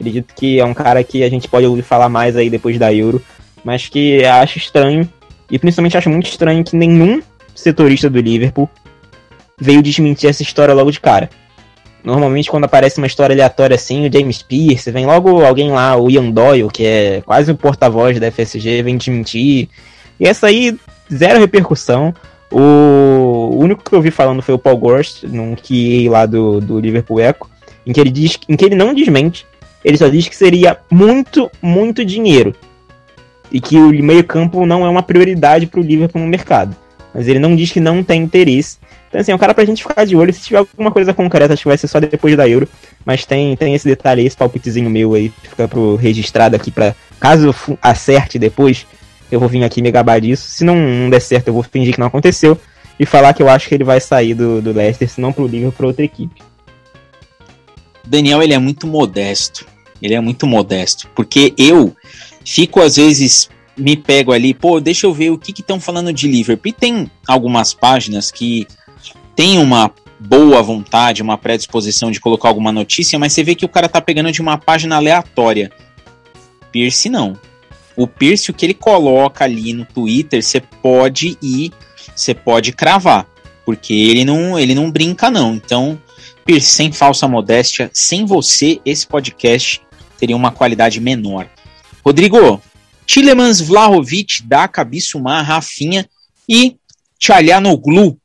Acredito 0.00 0.34
que 0.34 0.58
é 0.58 0.64
um 0.64 0.72
cara 0.72 1.04
que 1.04 1.22
a 1.22 1.28
gente 1.28 1.46
pode 1.46 1.66
ouvir 1.66 1.82
falar 1.82 2.08
mais 2.08 2.34
aí 2.34 2.48
depois 2.48 2.78
da 2.78 2.90
Euro, 2.92 3.22
mas 3.62 3.86
que 3.86 4.24
acho 4.24 4.56
estranho, 4.56 5.06
e 5.50 5.58
principalmente 5.58 5.94
acho 5.94 6.08
muito 6.08 6.26
estranho 6.26 6.64
que 6.64 6.74
nenhum 6.74 7.20
setorista 7.54 8.08
do 8.08 8.18
Liverpool 8.18 8.66
veio 9.60 9.82
desmentir 9.82 10.30
essa 10.30 10.42
história 10.42 10.72
logo 10.72 10.90
de 10.90 10.98
cara. 10.98 11.28
Normalmente, 12.02 12.50
quando 12.50 12.64
aparece 12.64 12.96
uma 12.96 13.06
história 13.06 13.34
aleatória 13.34 13.74
assim, 13.74 14.08
o 14.08 14.10
James 14.10 14.40
Pierce, 14.40 14.90
vem 14.90 15.04
logo 15.04 15.44
alguém 15.44 15.70
lá, 15.70 15.94
o 15.94 16.10
Ian 16.10 16.30
Doyle, 16.30 16.70
que 16.72 16.86
é 16.86 17.22
quase 17.26 17.52
o 17.52 17.56
porta-voz 17.56 18.18
da 18.18 18.30
FSG, 18.30 18.82
vem 18.82 18.96
desmentir. 18.96 19.68
E 20.18 20.26
essa 20.26 20.46
aí, 20.46 20.78
zero 21.12 21.38
repercussão. 21.38 22.14
O, 22.50 23.54
único 23.54 23.84
que 23.84 23.94
eu 23.94 24.00
vi 24.00 24.10
falando 24.10 24.40
foi 24.40 24.54
o 24.54 24.58
Paul 24.58 24.78
Gorst, 24.78 25.24
num 25.24 25.54
QA 25.54 26.10
lá 26.10 26.24
do, 26.24 26.58
do 26.58 26.80
Liverpool 26.80 27.20
Echo, 27.20 27.46
em 27.86 27.92
que 27.92 28.00
ele 28.00 28.10
diz 28.10 28.38
em 28.48 28.56
que 28.56 28.64
ele 28.64 28.74
não 28.74 28.94
desmente, 28.94 29.46
ele 29.84 29.96
só 29.96 30.08
diz 30.08 30.28
que 30.28 30.36
seria 30.36 30.78
muito, 30.90 31.50
muito 31.60 32.04
dinheiro. 32.04 32.54
E 33.50 33.60
que 33.60 33.76
o 33.76 33.90
meio-campo 34.02 34.64
não 34.64 34.84
é 34.84 34.88
uma 34.88 35.02
prioridade 35.02 35.66
para 35.66 35.80
o 35.80 35.82
Liverpool 35.82 36.22
no 36.22 36.28
mercado. 36.28 36.76
Mas 37.12 37.26
ele 37.26 37.38
não 37.38 37.56
diz 37.56 37.72
que 37.72 37.80
não 37.80 38.02
tem 38.02 38.22
interesse. 38.22 38.78
Então, 39.08 39.20
assim, 39.20 39.32
é 39.32 39.34
um 39.34 39.38
cara 39.38 39.52
pra 39.52 39.64
gente 39.64 39.82
ficar 39.82 40.04
de 40.04 40.14
olho. 40.14 40.32
Se 40.32 40.40
tiver 40.40 40.58
alguma 40.58 40.92
coisa 40.92 41.12
concreta, 41.12 41.52
acho 41.52 41.62
que 41.62 41.68
vai 41.68 41.76
ser 41.76 41.88
só 41.88 41.98
depois 41.98 42.36
da 42.36 42.48
Euro. 42.48 42.68
Mas 43.04 43.24
tem, 43.24 43.56
tem 43.56 43.74
esse 43.74 43.88
detalhe 43.88 44.20
aí, 44.20 44.26
esse 44.26 44.36
palpitezinho 44.36 44.88
meu 44.88 45.14
aí, 45.14 45.32
fica 45.42 45.66
pro 45.66 45.96
registrado 45.96 46.54
aqui 46.54 46.70
pra. 46.70 46.94
Caso 47.18 47.48
eu 47.48 47.78
acerte 47.82 48.38
depois, 48.38 48.86
eu 49.30 49.40
vou 49.40 49.48
vir 49.48 49.64
aqui 49.64 49.82
me 49.82 49.90
gabar 49.90 50.20
disso. 50.20 50.48
Se 50.48 50.64
não, 50.64 50.76
não 50.76 51.10
der 51.10 51.20
certo, 51.20 51.48
eu 51.48 51.54
vou 51.54 51.64
fingir 51.64 51.94
que 51.94 52.00
não 52.00 52.06
aconteceu. 52.06 52.58
E 52.98 53.04
falar 53.04 53.32
que 53.34 53.42
eu 53.42 53.48
acho 53.48 53.68
que 53.68 53.74
ele 53.74 53.84
vai 53.84 54.00
sair 54.00 54.34
do, 54.34 54.62
do 54.62 54.72
Leicester, 54.72 55.08
se 55.08 55.20
não 55.20 55.32
pro 55.32 55.46
Liverpool, 55.46 55.72
pra 55.72 55.86
outra 55.88 56.04
equipe. 56.04 56.40
Daniel, 58.06 58.42
ele 58.42 58.52
é 58.54 58.58
muito 58.58 58.86
modesto. 58.86 59.66
Ele 60.02 60.14
é 60.14 60.20
muito 60.20 60.46
modesto. 60.46 61.08
Porque 61.14 61.54
eu 61.56 61.94
fico, 62.44 62.80
às 62.80 62.96
vezes, 62.96 63.50
me 63.76 63.96
pego 63.96 64.32
ali, 64.32 64.54
pô, 64.54 64.80
deixa 64.80 65.06
eu 65.06 65.12
ver 65.12 65.30
o 65.30 65.38
que 65.38 65.52
estão 65.52 65.80
falando 65.80 66.12
de 66.12 66.28
Liverpool. 66.28 66.68
E 66.68 66.72
tem 66.72 67.10
algumas 67.26 67.72
páginas 67.72 68.30
que 68.30 68.66
tem 69.34 69.58
uma 69.58 69.90
boa 70.18 70.62
vontade, 70.62 71.22
uma 71.22 71.38
predisposição 71.38 72.10
de 72.10 72.20
colocar 72.20 72.48
alguma 72.48 72.70
notícia, 72.70 73.18
mas 73.18 73.32
você 73.32 73.42
vê 73.42 73.54
que 73.54 73.64
o 73.64 73.68
cara 73.68 73.88
tá 73.88 74.00
pegando 74.00 74.30
de 74.30 74.42
uma 74.42 74.58
página 74.58 74.96
aleatória. 74.96 75.72
Pierce 76.70 77.08
não. 77.08 77.38
O 77.96 78.06
Pierce, 78.06 78.50
o 78.50 78.54
que 78.54 78.66
ele 78.66 78.74
coloca 78.74 79.44
ali 79.44 79.72
no 79.72 79.84
Twitter, 79.84 80.42
você 80.42 80.60
pode 80.60 81.38
ir, 81.42 81.72
você 82.14 82.34
pode 82.34 82.72
cravar, 82.72 83.26
porque 83.64 83.92
ele 83.92 84.24
não, 84.24 84.58
ele 84.58 84.74
não 84.74 84.90
brinca 84.90 85.30
não. 85.30 85.54
Então, 85.54 86.00
Pierce, 86.44 86.68
sem 86.68 86.92
falsa 86.92 87.26
modéstia, 87.26 87.90
sem 87.92 88.24
você, 88.26 88.80
esse 88.84 89.06
podcast 89.06 89.80
teria 90.20 90.36
uma 90.36 90.52
qualidade 90.52 91.00
menor. 91.00 91.48
Rodrigo, 92.04 92.62
Tilemans 93.06 93.60
Vlahovic, 93.60 94.42
Daka 94.44 94.84
Bissumar, 94.84 95.44
Rafinha 95.44 96.08
e 96.48 96.76
Tchalhanoglu 97.18 98.20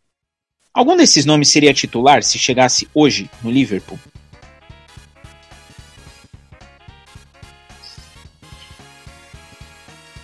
Algum 0.76 0.98
desses 0.98 1.24
nomes 1.24 1.48
seria 1.48 1.74
titular 1.74 2.22
se 2.22 2.38
chegasse 2.38 2.86
hoje 2.94 3.30
no 3.42 3.50
Liverpool? 3.50 3.98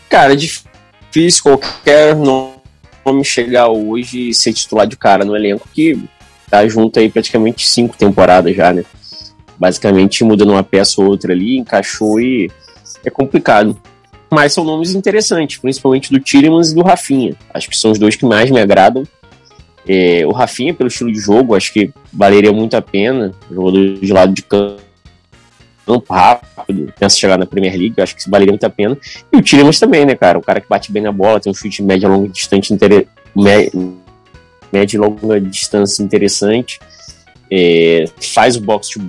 Cara, 0.09 0.33
é 0.33 0.35
difícil 0.35 1.41
qualquer 1.41 2.13
nome 2.17 3.23
chegar 3.23 3.69
hoje 3.69 4.27
e 4.27 4.33
ser 4.33 4.51
titular 4.51 4.85
de 4.85 4.97
cara 4.97 5.23
no 5.23 5.37
elenco 5.37 5.69
que 5.73 5.97
tá 6.49 6.67
junto 6.67 6.99
aí 6.99 7.09
praticamente 7.09 7.69
cinco 7.69 7.95
temporadas 7.95 8.53
já, 8.53 8.73
né? 8.73 8.83
Basicamente 9.61 10.23
mudando 10.23 10.53
uma 10.53 10.63
peça 10.63 10.99
ou 10.99 11.07
outra 11.07 11.33
ali, 11.33 11.59
encaixou 11.59 12.19
e 12.19 12.49
é 13.05 13.11
complicado. 13.11 13.79
Mas 14.27 14.53
são 14.53 14.63
nomes 14.63 14.95
interessantes, 14.95 15.59
principalmente 15.59 16.11
do 16.11 16.19
Tillemans 16.19 16.71
e 16.71 16.75
do 16.75 16.81
Rafinha. 16.81 17.35
Acho 17.53 17.69
que 17.69 17.77
são 17.77 17.91
os 17.91 17.99
dois 17.99 18.15
que 18.15 18.25
mais 18.25 18.49
me 18.49 18.59
agradam. 18.59 19.03
É, 19.87 20.25
o 20.25 20.31
Rafinha, 20.31 20.73
pelo 20.73 20.87
estilo 20.87 21.11
de 21.11 21.19
jogo, 21.19 21.53
acho 21.53 21.71
que 21.71 21.93
valeria 22.11 22.51
muito 22.51 22.75
a 22.75 22.81
pena. 22.81 23.35
Jogador 23.51 23.99
de 23.99 24.11
lado 24.11 24.33
de 24.33 24.41
campo, 24.41 24.81
rápido, 26.09 26.91
pensa 26.99 27.19
chegar 27.19 27.37
na 27.37 27.45
Premier 27.45 27.77
League, 27.77 28.01
acho 28.01 28.15
que 28.15 28.27
valeria 28.27 28.53
muito 28.53 28.63
a 28.63 28.69
pena. 28.69 28.97
E 29.31 29.37
o 29.37 29.43
Tillemans 29.43 29.79
também, 29.79 30.07
né, 30.07 30.15
cara? 30.15 30.39
O 30.39 30.41
cara 30.41 30.59
que 30.59 30.67
bate 30.67 30.91
bem 30.91 31.03
na 31.03 31.11
bola, 31.11 31.39
tem 31.39 31.51
um 31.51 31.53
chute 31.53 31.83
média 31.83 32.09
longa 32.09 32.29
distância 32.29 32.73
inter... 32.73 33.05
média 34.73 34.95
e 34.95 34.97
longa 34.97 35.39
distância 35.39 36.01
interessante. 36.01 36.79
É, 37.51 38.05
faz 38.33 38.55
o 38.55 38.61
box 38.61 38.89
to 38.89 38.99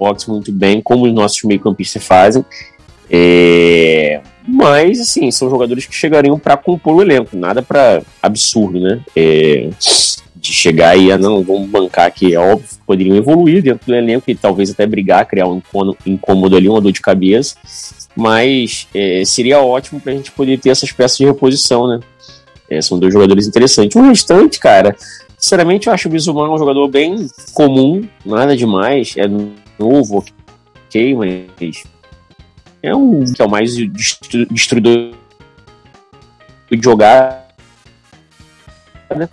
box 0.00 0.26
muito 0.26 0.50
bem, 0.50 0.80
como 0.80 1.04
os 1.04 1.12
nossos 1.12 1.42
meio-campistas 1.42 2.02
fazem. 2.02 2.44
É, 3.10 4.20
mas, 4.46 5.00
assim, 5.00 5.30
são 5.30 5.50
jogadores 5.50 5.86
que 5.86 5.94
chegariam 5.94 6.38
para 6.38 6.56
compor 6.56 6.96
o 6.96 7.02
elenco, 7.02 7.36
nada 7.36 7.60
para 7.60 8.02
absurdo, 8.22 8.80
né? 8.80 9.00
É, 9.14 9.68
de 10.34 10.52
chegar 10.52 10.96
e, 10.96 11.12
ah, 11.12 11.18
não, 11.18 11.42
vamos 11.42 11.68
bancar 11.68 12.06
aqui. 12.06 12.34
É 12.34 12.38
óbvio 12.38 12.66
que 12.66 12.78
poderiam 12.86 13.16
evoluir 13.16 13.62
dentro 13.62 13.86
do 13.86 13.94
elenco 13.94 14.30
e 14.30 14.34
talvez 14.34 14.70
até 14.70 14.86
brigar, 14.86 15.26
criar 15.26 15.46
um 15.46 15.60
incômodo 16.06 16.56
ali, 16.56 16.68
uma 16.68 16.80
dor 16.80 16.92
de 16.92 17.00
cabeça. 17.00 17.56
Mas 18.16 18.88
é, 18.94 19.22
seria 19.24 19.60
ótimo 19.60 20.00
para 20.00 20.12
a 20.12 20.16
gente 20.16 20.32
poder 20.32 20.58
ter 20.58 20.70
essas 20.70 20.90
peças 20.90 21.18
de 21.18 21.26
reposição, 21.26 21.86
né? 21.86 22.00
É, 22.68 22.80
são 22.80 22.98
dois 22.98 23.12
jogadores 23.12 23.46
interessantes. 23.46 23.96
O 23.96 24.02
restante, 24.02 24.58
cara, 24.58 24.96
sinceramente, 25.36 25.88
eu 25.88 25.92
acho 25.92 26.08
o 26.08 26.10
Bizumar 26.10 26.50
um 26.50 26.58
jogador 26.58 26.88
bem 26.88 27.26
comum, 27.52 28.04
nada 28.24 28.56
demais. 28.56 29.14
É 29.16 29.28
novo, 29.80 30.24
ok, 30.86 31.14
mas 31.14 31.84
é 32.82 32.94
um 32.94 33.24
que 33.24 33.40
é 33.40 33.44
o 33.44 33.48
mais 33.48 33.74
destruidor 33.74 35.14
de 36.70 36.82
jogar, 36.82 37.48
né? 39.16 39.28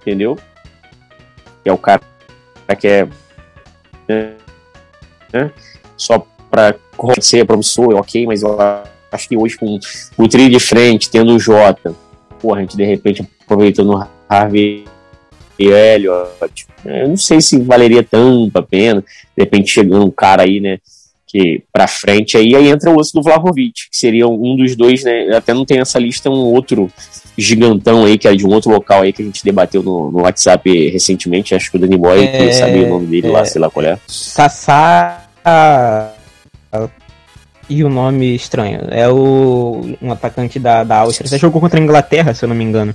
entendeu? 0.00 0.38
É 1.64 1.72
o 1.72 1.78
cara 1.78 2.02
que 2.78 2.86
é 2.86 3.08
né, 5.32 5.50
só 5.96 6.26
para 6.50 6.76
ser 7.20 7.46
promissor, 7.46 7.94
ok, 7.94 8.26
mas 8.26 8.42
eu 8.42 8.58
acho 9.10 9.28
que 9.28 9.36
hoje 9.36 9.56
com 9.56 9.78
o 10.18 10.28
trio 10.28 10.50
de 10.50 10.60
frente, 10.60 11.10
tendo 11.10 11.34
o 11.34 11.38
Jota, 11.38 11.94
porra, 12.40 12.58
a 12.58 12.60
gente 12.62 12.76
de 12.76 12.84
repente 12.84 13.28
aproveitando 13.44 13.94
o 13.94 14.08
Harvey 14.28 14.84
e 15.58 15.66
Elliot, 15.68 16.66
eu 16.84 17.08
não 17.08 17.16
sei 17.16 17.40
se 17.40 17.58
valeria 17.60 18.02
tanto 18.02 18.56
a 18.56 18.62
pena, 18.62 19.00
de 19.00 19.42
repente 19.42 19.70
chegando 19.70 20.04
um 20.04 20.10
cara 20.10 20.42
aí, 20.42 20.60
né, 20.60 20.78
que 21.26 21.62
para 21.72 21.86
frente 21.86 22.36
aí, 22.36 22.54
aí 22.54 22.68
entra 22.68 22.90
o 22.90 22.98
osso 22.98 23.12
do 23.14 23.22
Vlahovic, 23.22 23.90
que 23.90 23.96
seria 23.96 24.28
um 24.28 24.56
dos 24.56 24.76
dois, 24.76 25.02
né, 25.02 25.34
até 25.36 25.52
não 25.52 25.64
tem 25.64 25.78
essa 25.78 25.98
lista, 25.98 26.30
um 26.30 26.54
outro 26.54 26.90
gigantão 27.36 28.04
aí, 28.04 28.16
que 28.16 28.28
é 28.28 28.34
de 28.34 28.46
um 28.46 28.52
outro 28.52 28.70
local 28.70 29.02
aí 29.02 29.12
que 29.12 29.22
a 29.22 29.24
gente 29.24 29.44
debateu 29.44 29.82
no, 29.82 30.10
no 30.10 30.22
WhatsApp 30.22 30.88
recentemente, 30.88 31.54
acho 31.54 31.70
que 31.70 31.76
o 31.76 31.80
Danny 31.80 31.96
Boy, 31.96 32.24
é, 32.24 32.52
sabia 32.52 32.86
o 32.86 32.88
nome 32.90 33.06
dele 33.06 33.28
é, 33.28 33.30
lá, 33.30 33.44
sei 33.44 33.60
lá 33.60 33.70
qual 33.70 33.84
é. 33.84 33.98
Sassá 34.06 35.26
e 37.68 37.82
o 37.82 37.88
nome 37.88 38.34
estranho. 38.34 38.82
É 38.90 39.08
o 39.08 39.96
um 40.00 40.12
atacante 40.12 40.58
da, 40.58 40.84
da 40.84 40.98
Áustria. 40.98 41.28
Você 41.28 41.38
jogou 41.38 41.60
contra 41.60 41.80
a 41.80 41.82
Inglaterra, 41.82 42.32
se 42.32 42.44
eu 42.44 42.48
não 42.48 42.56
me 42.56 42.64
engano. 42.64 42.94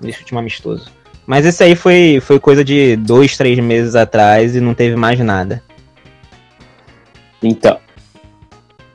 Nesse 0.00 0.20
último 0.20 0.38
amistoso. 0.38 0.90
Mas 1.26 1.44
esse 1.44 1.62
aí 1.64 1.74
foi, 1.74 2.20
foi 2.20 2.38
coisa 2.38 2.64
de 2.64 2.96
dois, 2.96 3.36
três 3.36 3.58
meses 3.58 3.96
atrás 3.96 4.54
e 4.54 4.60
não 4.60 4.74
teve 4.74 4.94
mais 4.94 5.18
nada. 5.18 5.62
Então. 7.42 7.78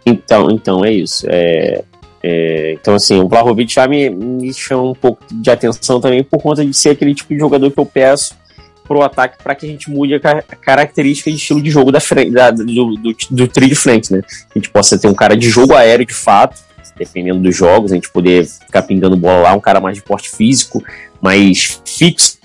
Então, 0.05 0.49
então 0.49 0.85
é 0.85 0.91
isso. 0.91 1.25
É, 1.29 1.83
é, 2.23 2.73
então, 2.73 2.95
assim, 2.95 3.19
o 3.19 3.27
Vlahovic 3.27 3.73
já 3.73 3.87
me, 3.87 4.09
me 4.09 4.53
chama 4.53 4.83
um 4.83 4.95
pouco 4.95 5.23
de 5.31 5.49
atenção 5.49 5.99
também 5.99 6.23
por 6.23 6.41
conta 6.41 6.65
de 6.65 6.73
ser 6.73 6.91
aquele 6.91 7.13
tipo 7.13 7.33
de 7.33 7.39
jogador 7.39 7.69
que 7.69 7.79
eu 7.79 7.85
peço 7.85 8.39
pro 8.83 9.01
ataque 9.01 9.41
para 9.41 9.55
que 9.55 9.65
a 9.65 9.69
gente 9.69 9.89
mude 9.89 10.15
a, 10.15 10.41
característica 10.41 11.29
de 11.31 11.37
estilo 11.37 11.61
de 11.61 11.69
jogo 11.69 11.91
da, 11.91 11.99
da 12.31 12.51
do, 12.51 12.63
do, 12.63 13.15
do 13.29 13.47
trio 13.47 13.69
de 13.69 13.75
frente, 13.75 14.11
né? 14.11 14.21
A 14.53 14.59
gente 14.59 14.69
possa 14.69 14.99
ter 14.99 15.07
um 15.07 15.13
cara 15.13 15.35
de 15.35 15.49
jogo 15.49 15.73
aéreo 15.73 16.05
de 16.05 16.13
fato, 16.13 16.59
dependendo 17.03 17.39
dos 17.39 17.55
jogos, 17.55 17.91
a 17.91 17.95
gente 17.95 18.11
poder 18.11 18.45
ficar 18.45 18.83
pingando 18.83 19.17
bola 19.17 19.41
lá, 19.41 19.53
um 19.53 19.59
cara 19.59 19.81
mais 19.81 19.97
de 19.97 20.03
porte 20.03 20.29
físico, 20.29 20.83
mais 21.19 21.81
fixo, 21.85 22.37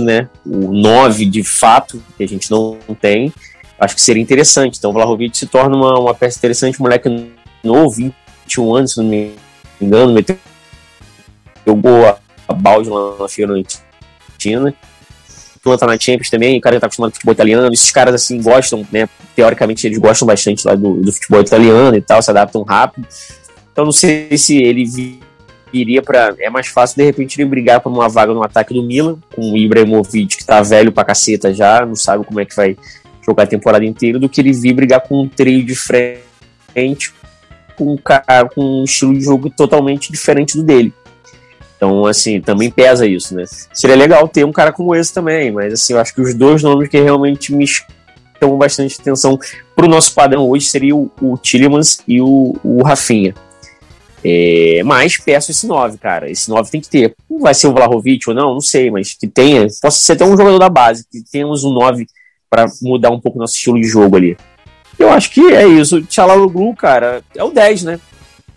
né? 0.00 0.28
O 0.44 0.72
9 0.72 1.24
de 1.26 1.44
fato, 1.44 2.02
que 2.16 2.24
a 2.24 2.28
gente 2.28 2.50
não 2.50 2.78
tem, 3.00 3.32
acho 3.78 3.94
que 3.94 4.02
seria 4.02 4.22
interessante. 4.22 4.78
Então 4.78 4.90
o 4.90 4.92
Vlahovic 4.92 5.36
se 5.36 5.46
torna 5.46 5.76
uma, 5.76 5.98
uma 5.98 6.14
peça 6.14 6.38
interessante, 6.38 6.80
moleque 6.80 7.08
novo, 7.62 7.90
21 7.90 8.74
anos, 8.74 8.92
se 8.92 8.98
não 8.98 9.04
me 9.04 9.32
engano, 9.80 10.12
meteu 10.12 10.36
jogou 11.64 12.08
a, 12.08 12.18
a 12.48 12.52
balde 12.52 12.90
lá 12.90 13.16
na 13.20 13.28
Fiorentina 13.28 14.74
planta 15.62 15.86
na 15.86 15.98
Champions 15.98 16.28
também, 16.28 16.58
o 16.58 16.60
cara 16.60 16.76
já 16.76 16.80
tá 16.80 16.86
acostumado 16.86 17.12
com 17.12 17.14
futebol 17.14 17.34
italiano, 17.34 17.72
esses 17.72 17.90
caras 17.90 18.14
assim 18.14 18.42
gostam, 18.42 18.84
né? 18.90 19.08
Teoricamente 19.34 19.86
eles 19.86 19.98
gostam 19.98 20.26
bastante 20.26 20.66
lá 20.66 20.74
do, 20.74 20.94
do 21.00 21.12
futebol 21.12 21.40
italiano 21.40 21.96
e 21.96 22.00
tal, 22.00 22.20
se 22.20 22.30
adaptam 22.30 22.62
rápido. 22.62 23.06
Então 23.72 23.84
não 23.84 23.92
sei 23.92 24.36
se 24.36 24.62
ele 24.62 25.20
iria 25.72 26.02
para 26.02 26.34
É 26.38 26.50
mais 26.50 26.66
fácil 26.66 26.96
de 26.96 27.04
repente 27.04 27.40
ele 27.40 27.48
brigar 27.48 27.80
por 27.80 27.90
uma 27.90 28.08
vaga 28.08 28.34
no 28.34 28.44
ataque 28.44 28.74
do 28.74 28.82
Milan, 28.82 29.18
com 29.34 29.52
o 29.52 29.56
Ibrahimovic 29.56 30.36
que 30.36 30.44
tá 30.44 30.62
velho 30.62 30.92
pra 30.92 31.04
caceta 31.04 31.52
já, 31.54 31.84
não 31.86 31.96
sabe 31.96 32.24
como 32.24 32.40
é 32.40 32.44
que 32.44 32.54
vai 32.54 32.76
jogar 33.24 33.44
a 33.44 33.46
temporada 33.46 33.84
inteira, 33.84 34.18
do 34.18 34.28
que 34.28 34.40
ele 34.40 34.52
vir 34.52 34.74
brigar 34.74 35.00
com 35.00 35.22
um 35.22 35.28
trio 35.28 35.64
de 35.64 35.74
frente 35.74 37.12
com 37.76 37.94
um, 37.94 37.96
cara, 37.96 38.48
com 38.48 38.80
um 38.80 38.84
estilo 38.84 39.14
de 39.14 39.20
jogo 39.20 39.50
totalmente 39.50 40.10
diferente 40.10 40.56
do 40.56 40.62
dele. 40.62 40.92
Então, 41.76 42.06
assim, 42.06 42.40
também 42.40 42.70
pesa 42.70 43.06
isso, 43.06 43.34
né? 43.34 43.44
Seria 43.72 43.96
legal 43.96 44.28
ter 44.28 44.44
um 44.44 44.52
cara 44.52 44.72
como 44.72 44.94
esse 44.94 45.12
também, 45.12 45.50
mas 45.50 45.72
assim, 45.72 45.94
eu 45.94 46.00
acho 46.00 46.14
que 46.14 46.20
os 46.20 46.34
dois 46.34 46.62
nomes 46.62 46.88
que 46.88 47.00
realmente 47.00 47.52
me 47.52 47.66
chamam 47.66 48.56
bastante 48.56 49.00
atenção 49.00 49.38
pro 49.74 49.88
nosso 49.88 50.14
padrão 50.14 50.48
hoje 50.48 50.66
seria 50.66 50.94
o, 50.94 51.10
o 51.20 51.36
Tillemans 51.36 52.00
e 52.06 52.20
o, 52.20 52.54
o 52.62 52.82
Rafinha. 52.84 53.34
É, 54.24 54.82
mas 54.84 55.16
peço 55.18 55.50
esse 55.50 55.66
9, 55.66 55.98
cara. 55.98 56.30
Esse 56.30 56.48
9 56.48 56.70
tem 56.70 56.80
que 56.80 56.88
ter. 56.88 57.14
Não 57.28 57.40
vai 57.40 57.54
ser 57.54 57.66
o 57.66 57.72
Vlahovic 57.72 58.28
ou 58.28 58.34
não, 58.34 58.54
não 58.54 58.60
sei, 58.60 58.90
mas 58.90 59.14
que 59.14 59.26
tenha. 59.26 59.66
Possa 59.80 60.00
ser 60.00 60.12
até 60.12 60.24
um 60.24 60.36
jogador 60.36 60.58
da 60.58 60.68
base, 60.68 61.04
que 61.10 61.22
temos 61.30 61.64
um 61.64 61.72
9 61.72 62.06
para 62.48 62.66
mudar 62.82 63.10
um 63.10 63.20
pouco 63.20 63.38
nosso 63.38 63.54
estilo 63.54 63.80
de 63.80 63.88
jogo 63.88 64.16
ali. 64.16 64.36
Eu 64.98 65.10
acho 65.10 65.30
que 65.30 65.40
é 65.52 65.66
isso. 65.66 65.96
O 65.96 66.02
Tchalaloglu, 66.02 66.74
cara, 66.76 67.22
é 67.34 67.42
o 67.42 67.50
10, 67.50 67.84
né? 67.84 68.00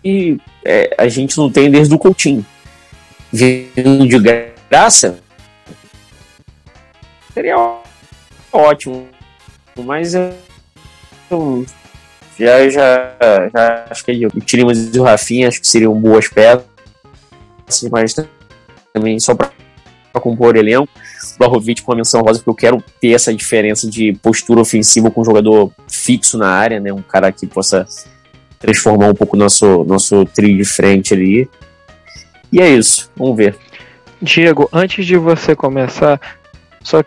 E 0.04 0.38
é, 0.64 0.94
a 0.98 1.08
gente 1.08 1.36
não 1.36 1.50
tem 1.50 1.70
desde 1.70 1.94
o 1.94 1.98
Coutinho 1.98 2.44
vindo 3.32 4.06
de 4.06 4.18
graça, 4.68 5.18
seria 7.34 7.56
ótimo. 8.52 9.06
Mas 9.76 10.14
eu 10.14 11.66
já, 12.38 12.68
já, 12.68 13.16
já 13.52 13.84
acho 13.90 14.04
que 14.04 14.26
o 14.26 14.40
Tirimas 14.40 14.94
e 14.94 14.98
o 14.98 15.02
Rafinha 15.02 15.48
acho 15.48 15.60
que 15.60 15.66
seriam 15.66 15.94
boas 15.94 16.28
peças, 16.28 16.64
mas 17.90 18.14
também 18.92 19.18
só 19.18 19.34
para 19.34 19.50
compor 20.20 20.56
elenco. 20.56 20.88
O 21.34 21.38
Blahovic 21.38 21.82
com 21.82 21.92
a 21.92 21.96
menção 21.96 22.22
rosa, 22.22 22.40
porque 22.42 22.66
eu 22.66 22.72
quero 22.72 22.84
ter 23.00 23.12
essa 23.12 23.34
diferença 23.34 23.88
de 23.88 24.12
postura 24.14 24.60
ofensiva 24.60 25.10
com 25.10 25.20
um 25.20 25.24
jogador 25.24 25.70
fixo 25.88 26.38
na 26.38 26.48
área, 26.48 26.80
né? 26.80 26.92
Um 26.92 27.02
cara 27.02 27.30
que 27.30 27.46
possa 27.46 27.86
transformar 28.58 29.08
um 29.08 29.14
pouco 29.14 29.36
nosso 29.36 29.84
nosso 29.84 30.24
trio 30.24 30.56
de 30.56 30.64
frente 30.64 31.12
ali. 31.12 31.48
E 32.50 32.60
é 32.60 32.68
isso, 32.68 33.10
vamos 33.16 33.36
ver. 33.36 33.56
Diego, 34.20 34.68
antes 34.72 35.04
de 35.04 35.16
você 35.16 35.54
começar, 35.54 36.18
só 36.82 37.02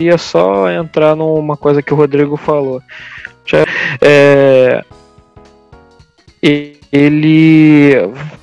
queria 0.00 0.16
só 0.16 0.70
entrar 0.70 1.14
numa 1.14 1.58
coisa 1.58 1.82
que 1.82 1.92
o 1.92 1.96
Rodrigo 1.96 2.38
falou. 2.38 2.82
É, 4.00 4.82
ele 6.90 7.92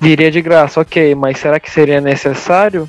viria 0.00 0.30
de 0.30 0.40
graça, 0.40 0.80
ok, 0.80 1.16
mas 1.16 1.38
será 1.38 1.58
que 1.58 1.68
seria 1.68 2.00
necessário? 2.00 2.88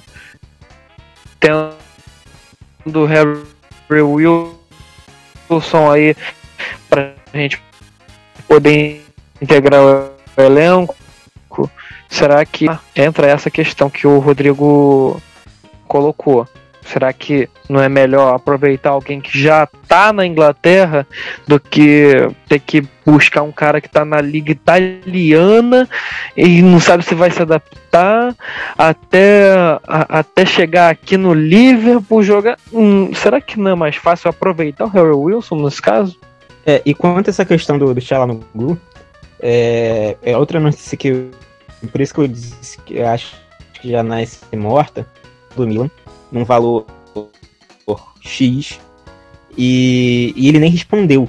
Tendo 1.39 3.05
Harry 3.07 3.41
Wilson 3.89 5.91
aí 5.91 6.15
pra 6.87 7.13
gente 7.33 7.59
poder 8.47 9.03
integrar 9.41 9.81
o 9.81 10.11
elenco 10.39 10.95
será 12.07 12.45
que 12.45 12.67
entra 12.95 13.27
essa 13.27 13.49
questão 13.49 13.89
que 13.89 14.05
o 14.05 14.19
Rodrigo 14.19 15.19
colocou? 15.87 16.47
Será 16.83 17.13
que 17.13 17.47
não 17.69 17.79
é 17.79 17.87
melhor 17.87 18.33
aproveitar 18.33 18.91
alguém 18.91 19.21
que 19.21 19.37
já 19.37 19.65
está 19.65 20.11
na 20.11 20.25
Inglaterra 20.25 21.05
do 21.47 21.59
que 21.59 22.29
ter 22.47 22.59
que 22.59 22.81
buscar 23.05 23.43
um 23.43 23.51
cara 23.51 23.79
que 23.79 23.87
está 23.87 24.03
na 24.03 24.21
liga 24.21 24.51
italiana 24.51 25.87
e 26.35 26.61
não 26.61 26.79
sabe 26.79 27.03
se 27.03 27.13
vai 27.13 27.29
se 27.29 27.41
adaptar 27.41 28.35
até, 28.77 29.51
a, 29.87 30.19
até 30.19 30.45
chegar 30.45 30.89
aqui 30.89 31.17
no 31.17 31.33
Liverpool 31.33 32.23
jogar? 32.23 32.57
Hum, 32.73 33.13
será 33.13 33.39
que 33.39 33.59
não 33.59 33.71
é 33.71 33.75
mais 33.75 33.95
fácil 33.95 34.29
aproveitar 34.29 34.85
o 34.85 34.89
Harry 34.89 35.13
Wilson 35.13 35.63
nesse 35.63 35.81
caso? 35.81 36.17
É, 36.65 36.81
e 36.85 36.93
quanto 36.93 37.27
a 37.27 37.31
essa 37.31 37.45
questão 37.45 37.77
do, 37.77 37.93
do 37.93 38.25
no 38.27 38.43
Blue, 38.53 38.79
é, 39.39 40.17
é 40.23 40.37
outra 40.37 40.59
notícia 40.59 40.97
que 40.97 41.29
por 41.87 42.01
isso 42.01 42.13
que 42.13 42.19
eu 42.19 42.27
disse 42.27 42.77
que 42.81 42.97
eu 42.97 43.07
acho 43.07 43.35
que 43.73 43.91
já 43.91 44.03
nasce 44.03 44.39
morta 44.55 45.07
do 45.55 45.65
Milan, 45.65 45.89
num 46.31 46.43
valor 46.43 46.85
X. 48.21 48.79
E, 49.57 50.33
e 50.35 50.47
ele 50.47 50.59
nem 50.59 50.71
respondeu. 50.71 51.27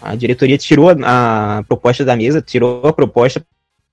A 0.00 0.14
diretoria 0.14 0.58
tirou 0.58 0.90
a, 0.90 1.58
a 1.58 1.62
proposta 1.64 2.04
da 2.04 2.16
mesa, 2.16 2.42
tirou 2.42 2.86
a 2.86 2.92
proposta, 2.92 3.44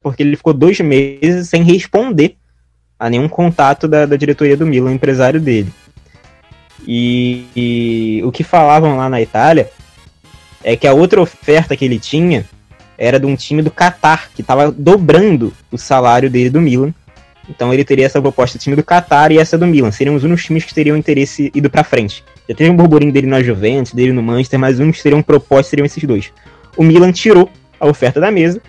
porque 0.02 0.24
ele 0.24 0.36
ficou 0.36 0.54
dois 0.54 0.80
meses 0.80 1.50
sem 1.50 1.64
responder 1.64 2.38
a 3.00 3.10
nenhum 3.10 3.28
contato 3.28 3.88
da, 3.88 4.06
da 4.06 4.16
diretoria 4.16 4.56
do 4.56 4.66
Milan, 4.66 4.94
empresário 4.94 5.40
dele. 5.40 5.72
E, 6.88 7.46
e, 7.56 8.22
o 8.24 8.32
que 8.32 8.44
falavam 8.44 8.98
lá 8.98 9.10
na 9.10 9.22
Itália 9.22 9.70
é 10.64 10.76
que 10.76 10.88
a 10.88 10.94
outra 10.94 11.22
oferta 11.22 11.76
que 11.76 11.84
ele 11.84 12.00
tinha 12.00 12.46
era 12.98 13.20
de 13.20 13.26
um 13.26 13.36
time 13.36 13.62
do 13.62 13.72
Qatar, 13.72 14.30
que 14.34 14.42
estava 14.42 14.72
dobrando 14.72 15.54
o 15.72 15.78
salário 15.78 16.30
dele 16.30 16.50
do 16.50 16.62
Milan. 16.62 16.94
Então 17.50 17.74
ele 17.74 17.84
teria 17.84 18.06
essa 18.06 18.22
proposta 18.22 18.58
do 18.58 18.62
time 18.62 18.76
do 18.76 18.84
Qatar 18.84 19.32
e 19.32 19.38
essa 19.38 19.58
do 19.58 19.68
Milan. 19.68 19.92
Seriam 19.92 20.16
os 20.16 20.24
únicos 20.24 20.44
times 20.44 20.64
que 20.64 20.74
teriam 20.74 20.98
interesse 20.98 21.52
ido 21.54 21.70
para 21.70 21.84
frente. 21.84 22.24
Já 22.48 22.56
teve 22.56 22.70
um 22.70 22.76
burburinho 22.76 23.12
dele 23.12 23.28
na 23.28 23.42
Juventus, 23.42 23.94
dele 23.94 24.12
no 24.12 24.24
Manchester, 24.24 24.60
mas 24.60 24.76
os 24.76 24.80
únicos 24.80 24.98
que 24.98 25.04
teriam 25.04 25.22
proposta 25.22 25.70
seriam 25.70 25.86
esses 25.86 26.04
dois. 26.04 26.32
O 26.76 26.84
Milan 26.84 27.12
tirou 27.12 27.50
a 27.80 27.88
oferta 27.88 28.20
da 28.20 28.32
mesa. 28.32 28.62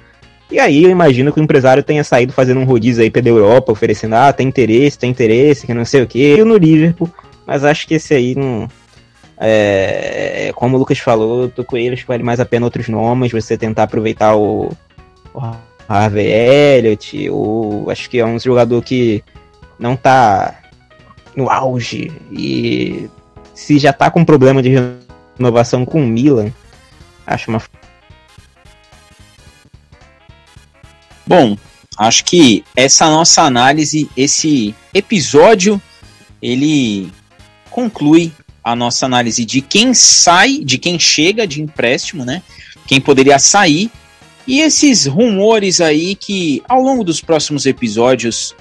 E 0.51 0.61
aí 0.61 0.85
eu 0.85 0.91
imagino 0.91 1.33
que 1.33 1.41
o 1.41 1.43
empresário 1.43 1.83
tenha 1.83 2.05
saído 2.05 2.33
fazendo 2.33 2.61
um 2.61 2.65
rodízio 2.65 3.03
aí 3.03 3.11
pela 3.11 3.29
Europa, 3.29 3.73
oferecendo, 3.73 4.15
ah, 4.15 4.33
tem 4.33 4.47
interesse, 4.47 4.99
tem 4.99 5.11
interesse, 5.11 5.67
que 5.67 5.75
não 5.75 5.85
sei 5.85 6.03
o 6.03 6.07
quê. 6.07 6.37
E 6.39 6.45
no 6.45 6.57
Liverpool, 6.57 7.11
mas 7.45 7.65
acho 7.65 7.87
que 7.87 7.95
esse 7.95 8.15
aí 8.15 8.35
não, 8.37 8.69
é, 9.39 10.53
como 10.55 10.77
o 10.77 10.79
Lucas 10.79 10.99
falou, 10.99 11.49
tô 11.49 11.65
com 11.65 11.77
eles 11.77 12.03
vale 12.03 12.23
mais 12.23 12.41
a 12.41 12.45
pena 12.45 12.65
outros 12.65 12.89
nomes, 12.89 13.33
você 13.33 13.57
tentar 13.57 13.85
aproveitar 13.85 14.35
o, 14.35 14.73
o 15.35 15.41
Harvey 15.89 16.27
Elliott, 16.27 17.31
ou 17.31 17.91
acho 17.91 18.11
que 18.11 18.19
é 18.19 18.27
um 18.27 18.39
jogador 18.39 18.83
que 18.83 19.23
não 19.79 19.97
tá 19.97 20.63
no 21.35 21.51
auge 21.51 22.11
e 22.33 23.09
se 23.55 23.79
já 23.79 23.93
tá 23.93 24.11
com 24.11 24.25
problema 24.25 24.63
de 24.63 24.75
renovação 25.39 25.85
com 25.85 26.03
o 26.03 26.07
Milan, 26.07 26.53
acho 27.27 27.51
uma. 27.51 27.63
Bom, 31.27 31.57
acho 31.99 32.25
que 32.25 32.65
essa 32.75 33.09
nossa 33.09 33.43
análise, 33.43 34.11
esse 34.17 34.75
episódio, 34.93 35.81
ele 36.41 37.13
conclui 37.71 38.33
a 38.63 38.75
nossa 38.75 39.07
análise 39.07 39.45
de 39.45 39.61
quem 39.61 39.95
sai, 39.95 40.59
de 40.59 40.79
quem 40.79 40.99
chega 40.99 41.47
de 41.47 41.63
empréstimo, 41.63 42.25
né? 42.25 42.43
Quem 42.87 43.01
poderia 43.01 43.39
sair 43.39 43.91
e 44.47 44.61
esses 44.61 45.07
rumores 45.07 45.81
aí 45.81 46.15
que 46.15 46.63
ao 46.69 46.81
longo 46.81 47.03
dos 47.03 47.21
próximos 47.21 47.67
episódios 47.67 48.55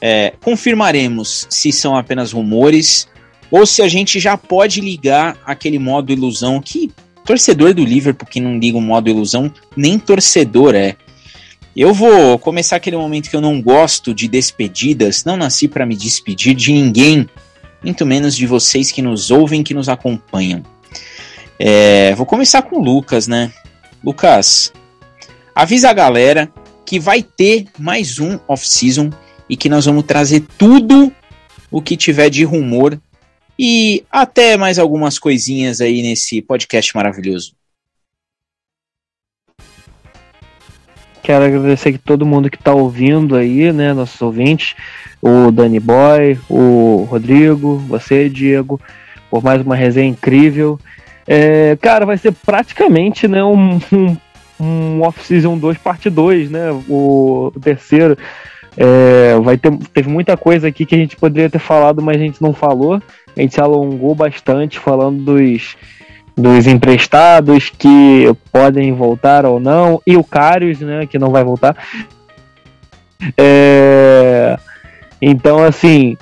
é, 0.00 0.32
confirmaremos 0.42 1.46
se 1.50 1.70
são 1.70 1.96
apenas 1.96 2.32
rumores 2.32 3.06
ou 3.50 3.66
se 3.66 3.82
a 3.82 3.88
gente 3.88 4.18
já 4.18 4.36
pode 4.36 4.80
ligar 4.80 5.36
aquele 5.44 5.78
modo 5.78 6.12
ilusão 6.12 6.60
que 6.60 6.90
torcedor 7.24 7.74
do 7.74 7.84
Liverpool 7.84 8.28
que 8.28 8.40
não 8.40 8.58
liga 8.58 8.78
o 8.78 8.80
modo 8.80 9.10
ilusão 9.10 9.52
nem 9.76 9.98
torcedor 9.98 10.74
é. 10.74 10.96
Eu 11.76 11.94
vou 11.94 12.38
começar 12.38 12.76
aquele 12.76 12.96
momento 12.96 13.30
que 13.30 13.36
eu 13.36 13.40
não 13.40 13.62
gosto 13.62 14.12
de 14.12 14.26
despedidas, 14.26 15.24
não 15.24 15.36
nasci 15.36 15.68
para 15.68 15.86
me 15.86 15.94
despedir 15.94 16.54
de 16.54 16.72
ninguém, 16.72 17.28
muito 17.82 18.04
menos 18.04 18.36
de 18.36 18.46
vocês 18.46 18.90
que 18.90 19.00
nos 19.00 19.30
ouvem, 19.30 19.62
que 19.62 19.72
nos 19.72 19.88
acompanham. 19.88 20.62
É, 21.58 22.12
vou 22.16 22.26
começar 22.26 22.62
com 22.62 22.76
o 22.76 22.82
Lucas, 22.82 23.28
né? 23.28 23.52
Lucas, 24.02 24.72
avisa 25.60 25.90
a 25.90 25.92
galera 25.92 26.50
que 26.86 26.98
vai 26.98 27.22
ter 27.22 27.66
mais 27.78 28.18
um 28.18 28.38
off-season 28.48 29.10
e 29.46 29.58
que 29.58 29.68
nós 29.68 29.84
vamos 29.84 30.04
trazer 30.04 30.42
tudo 30.56 31.12
o 31.70 31.82
que 31.82 31.98
tiver 31.98 32.30
de 32.30 32.44
rumor 32.44 32.98
e 33.58 34.02
até 34.10 34.56
mais 34.56 34.78
algumas 34.78 35.18
coisinhas 35.18 35.82
aí 35.82 36.00
nesse 36.00 36.40
podcast 36.40 36.96
maravilhoso. 36.96 37.52
Quero 41.22 41.44
agradecer 41.44 41.90
aqui 41.90 41.98
todo 41.98 42.24
mundo 42.24 42.48
que 42.48 42.56
está 42.56 42.72
ouvindo 42.72 43.36
aí, 43.36 43.70
né, 43.70 43.92
nossos 43.92 44.20
ouvintes, 44.22 44.74
o 45.20 45.50
Dani 45.50 45.78
Boy, 45.78 46.40
o 46.48 47.06
Rodrigo, 47.10 47.76
você, 47.80 48.30
Diego, 48.30 48.80
por 49.30 49.44
mais 49.44 49.60
uma 49.60 49.76
resenha 49.76 50.08
incrível. 50.08 50.80
É, 51.26 51.76
cara, 51.82 52.06
vai 52.06 52.16
ser 52.16 52.32
praticamente 52.32 53.28
né, 53.28 53.44
um, 53.44 53.78
um 53.92 54.16
um 54.60 55.02
Off-Season 55.02 55.56
2 55.56 55.78
parte 55.78 56.10
2, 56.10 56.50
né? 56.50 56.70
O, 56.88 57.52
o 57.54 57.60
terceiro. 57.60 58.16
É, 58.76 59.38
vai 59.40 59.58
ter, 59.58 59.76
teve 59.92 60.08
muita 60.08 60.36
coisa 60.36 60.68
aqui 60.68 60.86
que 60.86 60.94
a 60.94 60.98
gente 60.98 61.16
poderia 61.16 61.50
ter 61.50 61.58
falado, 61.58 62.00
mas 62.00 62.16
a 62.16 62.20
gente 62.20 62.40
não 62.40 62.52
falou. 62.52 63.02
A 63.36 63.40
gente 63.40 63.54
se 63.54 63.60
alongou 63.60 64.14
bastante 64.14 64.78
falando 64.78 65.22
dos, 65.24 65.76
dos 66.36 66.66
emprestados 66.66 67.70
que 67.70 68.26
podem 68.52 68.92
voltar 68.92 69.44
ou 69.44 69.58
não, 69.58 70.00
e 70.06 70.16
o 70.16 70.24
Carius, 70.24 70.80
né, 70.80 71.06
que 71.06 71.18
não 71.18 71.30
vai 71.30 71.42
voltar. 71.42 71.76
É, 73.36 74.56
então, 75.20 75.62
assim, 75.62 76.16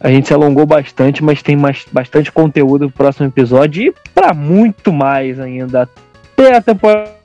a 0.00 0.08
gente 0.10 0.28
se 0.28 0.34
alongou 0.34 0.64
bastante, 0.64 1.22
mas 1.22 1.42
tem 1.42 1.56
mais, 1.56 1.84
bastante 1.92 2.32
conteúdo 2.32 2.88
pro 2.88 3.04
próximo 3.04 3.26
episódio 3.26 3.82
e 3.82 3.94
para 4.14 4.32
muito 4.32 4.92
mais 4.92 5.38
ainda. 5.38 5.88
Até 6.32 6.56
a 6.56 6.62
temporada 6.62 7.19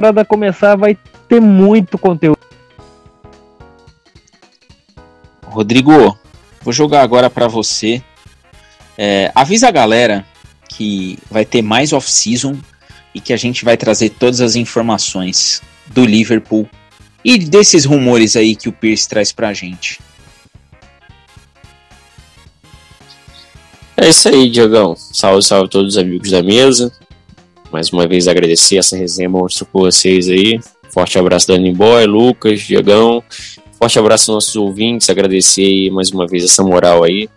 temporada 0.00 0.24
começar, 0.24 0.76
vai 0.76 0.96
ter 1.28 1.40
muito 1.40 1.98
conteúdo. 1.98 2.38
Rodrigo, 5.44 6.18
vou 6.62 6.72
jogar 6.72 7.02
agora 7.02 7.28
para 7.28 7.46
você. 7.46 8.02
É, 8.96 9.30
avisa 9.34 9.68
a 9.68 9.70
galera 9.70 10.24
que 10.68 11.18
vai 11.30 11.44
ter 11.44 11.60
mais 11.60 11.92
off-season 11.92 12.56
e 13.14 13.20
que 13.20 13.32
a 13.32 13.36
gente 13.36 13.62
vai 13.62 13.76
trazer 13.76 14.10
todas 14.10 14.40
as 14.40 14.56
informações 14.56 15.60
do 15.88 16.06
Liverpool 16.06 16.66
e 17.22 17.36
desses 17.36 17.84
rumores 17.84 18.36
aí 18.36 18.56
que 18.56 18.68
o 18.68 18.72
Pierce 18.72 19.06
traz 19.06 19.32
pra 19.32 19.52
gente. 19.52 20.00
É 23.98 24.08
isso 24.08 24.28
aí, 24.30 24.48
Diogão. 24.48 24.96
Salve, 24.96 25.42
salve 25.42 25.66
a 25.66 25.68
todos 25.68 25.94
os 25.94 25.98
amigos 25.98 26.30
da 26.30 26.42
mesa. 26.42 26.90
Mais 27.72 27.90
uma 27.90 28.06
vez 28.06 28.26
agradecer 28.26 28.78
essa 28.78 28.96
resenha 28.96 29.28
monstro 29.28 29.64
com 29.66 29.80
vocês 29.80 30.28
aí. 30.28 30.58
Forte 30.92 31.18
abraço 31.18 31.46
Dani 31.46 31.72
Boy, 31.72 32.04
Lucas, 32.04 32.60
Diagão. 32.60 33.22
Forte 33.78 33.98
abraço 33.98 34.32
aos 34.32 34.44
nossos 34.44 34.56
ouvintes. 34.56 35.08
Agradecer 35.08 35.88
mais 35.90 36.10
uma 36.10 36.26
vez 36.26 36.44
essa 36.44 36.64
moral 36.64 37.04
aí, 37.04 37.28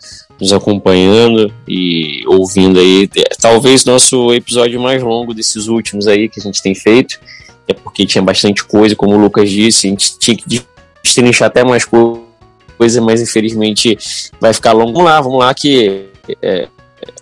nos 0.41 0.51
acompanhando 0.51 1.53
e 1.67 2.23
ouvindo 2.27 2.79
aí. 2.79 3.07
Talvez 3.39 3.85
nosso 3.85 4.33
episódio 4.33 4.79
mais 4.81 5.03
longo 5.03 5.33
desses 5.33 5.67
últimos 5.67 6.07
aí 6.07 6.27
que 6.27 6.39
a 6.39 6.43
gente 6.43 6.63
tem 6.63 6.73
feito. 6.73 7.19
É 7.67 7.73
porque 7.73 8.05
tinha 8.05 8.21
bastante 8.21 8.63
coisa, 8.63 8.95
como 8.95 9.15
o 9.15 9.17
Lucas 9.17 9.49
disse, 9.49 9.87
a 9.87 9.89
gente 9.91 10.17
tinha 10.17 10.35
que 10.35 10.63
destrinchar 11.03 11.47
até 11.47 11.63
mais 11.63 11.85
coisa, 11.85 13.01
mas 13.01 13.21
infelizmente 13.21 13.97
vai 14.41 14.51
ficar 14.51 14.73
longo. 14.73 14.93
Vamos 14.93 15.05
lá, 15.05 15.21
vamos 15.21 15.39
lá 15.39 15.53
que 15.53 16.07
é, 16.41 16.67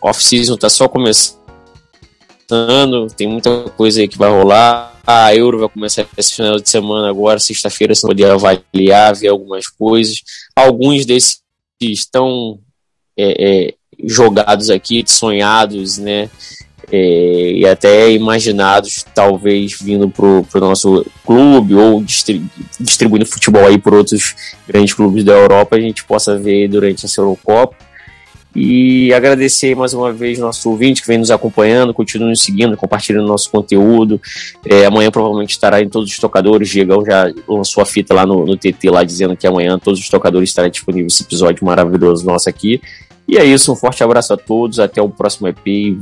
off-season 0.01 0.55
tá 0.55 0.69
só 0.69 0.87
começando 0.87 1.40
tem 3.15 3.27
muita 3.27 3.63
coisa 3.75 4.01
aí 4.01 4.07
que 4.07 4.17
vai 4.17 4.29
rolar. 4.29 4.99
A 5.05 5.35
Euro 5.35 5.59
vai 5.59 5.69
começar 5.69 6.05
esse 6.17 6.35
final 6.35 6.59
de 6.59 6.69
semana 6.69 7.09
agora, 7.09 7.39
sexta-feira, 7.39 7.95
você 7.95 8.05
poder 8.05 8.29
avaliar, 8.29 9.15
ver 9.15 9.29
algumas 9.29 9.67
coisas. 9.67 10.21
Alguns 10.55 11.05
desses 11.05 11.41
estão 11.81 12.59
é, 13.17 13.69
é, 13.69 13.73
jogados 14.03 14.69
aqui, 14.69 15.03
sonhados, 15.07 15.97
né? 15.97 16.29
É, 16.91 17.51
e 17.53 17.65
até 17.65 18.11
imaginados, 18.11 19.05
talvez 19.15 19.77
vindo 19.79 20.09
para 20.09 20.25
o 20.25 20.45
nosso 20.59 21.05
clube 21.25 21.73
ou 21.73 22.03
distribuindo 22.03 23.25
futebol 23.25 23.65
aí 23.65 23.77
por 23.77 23.93
outros 23.93 24.35
grandes 24.67 24.93
clubes 24.93 25.23
da 25.23 25.31
Europa, 25.31 25.77
a 25.77 25.79
gente 25.79 26.03
possa 26.03 26.37
ver 26.37 26.67
durante 26.67 27.05
essa 27.05 27.21
Eurocopa. 27.21 27.90
E 28.53 29.13
agradecer 29.13 29.75
mais 29.75 29.93
uma 29.93 30.11
vez 30.11 30.37
nosso 30.37 30.69
ouvinte 30.69 31.01
que 31.01 31.07
vem 31.07 31.17
nos 31.17 31.31
acompanhando, 31.31 31.93
continue 31.93 32.29
nos 32.29 32.43
seguindo, 32.43 32.75
compartilhando 32.75 33.25
nosso 33.25 33.49
conteúdo. 33.49 34.19
É, 34.65 34.85
amanhã 34.85 35.09
provavelmente 35.09 35.51
estará 35.51 35.81
em 35.81 35.87
todos 35.87 36.11
os 36.11 36.17
tocadores. 36.17 36.69
Diegão 36.69 37.05
já 37.05 37.31
lançou 37.47 37.81
a 37.81 37.85
fita 37.85 38.13
lá 38.13 38.25
no, 38.25 38.45
no 38.45 38.57
TT, 38.57 38.89
lá 38.89 39.03
dizendo 39.05 39.37
que 39.37 39.47
amanhã 39.47 39.79
todos 39.79 40.01
os 40.01 40.09
tocadores 40.09 40.49
estará 40.49 40.67
disponível 40.67 41.07
esse 41.07 41.23
episódio 41.23 41.65
maravilhoso 41.65 42.25
nosso 42.25 42.49
aqui. 42.49 42.81
E 43.25 43.37
é 43.37 43.45
isso, 43.45 43.71
um 43.71 43.75
forte 43.75 44.03
abraço 44.03 44.33
a 44.33 44.37
todos, 44.37 44.79
até 44.79 45.01
o 45.01 45.07
próximo 45.07 45.47
EP. 45.47 45.97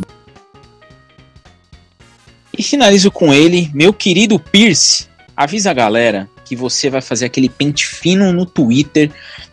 E 2.58 2.64
finalizo 2.64 3.12
com 3.12 3.32
ele, 3.32 3.70
meu 3.76 3.94
querido 3.94 4.40
Pierce. 4.40 5.08
Avisa 5.38 5.70
a 5.70 5.74
galera 5.74 6.28
que 6.44 6.56
você 6.56 6.90
vai 6.90 7.00
fazer 7.00 7.26
aquele 7.26 7.48
pente 7.48 7.86
fino 7.86 8.34
no 8.34 8.44
Twitter 8.44 9.12